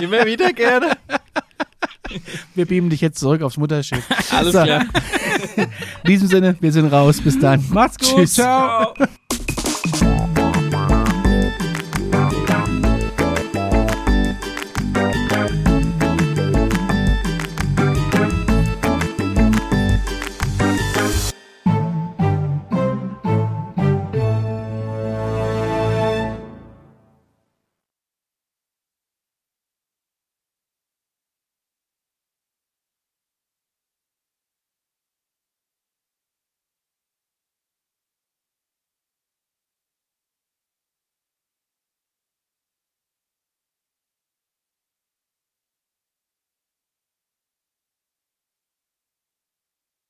Immer 0.02 0.26
wieder 0.26 0.52
gerne. 0.54 0.98
Wir 2.56 2.66
beamen 2.66 2.90
dich 2.90 3.02
jetzt 3.02 3.20
zurück 3.20 3.42
aufs 3.42 3.58
Mutterschiff. 3.58 4.04
Alles 4.32 4.54
So. 4.54 4.64
klar. 4.64 4.86
In 5.58 5.68
diesem 6.08 6.28
Sinne, 6.28 6.56
wir 6.60 6.72
sind 6.72 6.88
raus. 6.88 7.22
Bis 7.22 7.40
dann. 7.40 7.64
Macht's 7.72 7.98
gut. 8.00 8.18
Tschüss. 8.20 8.34
Ciao. 8.36 8.94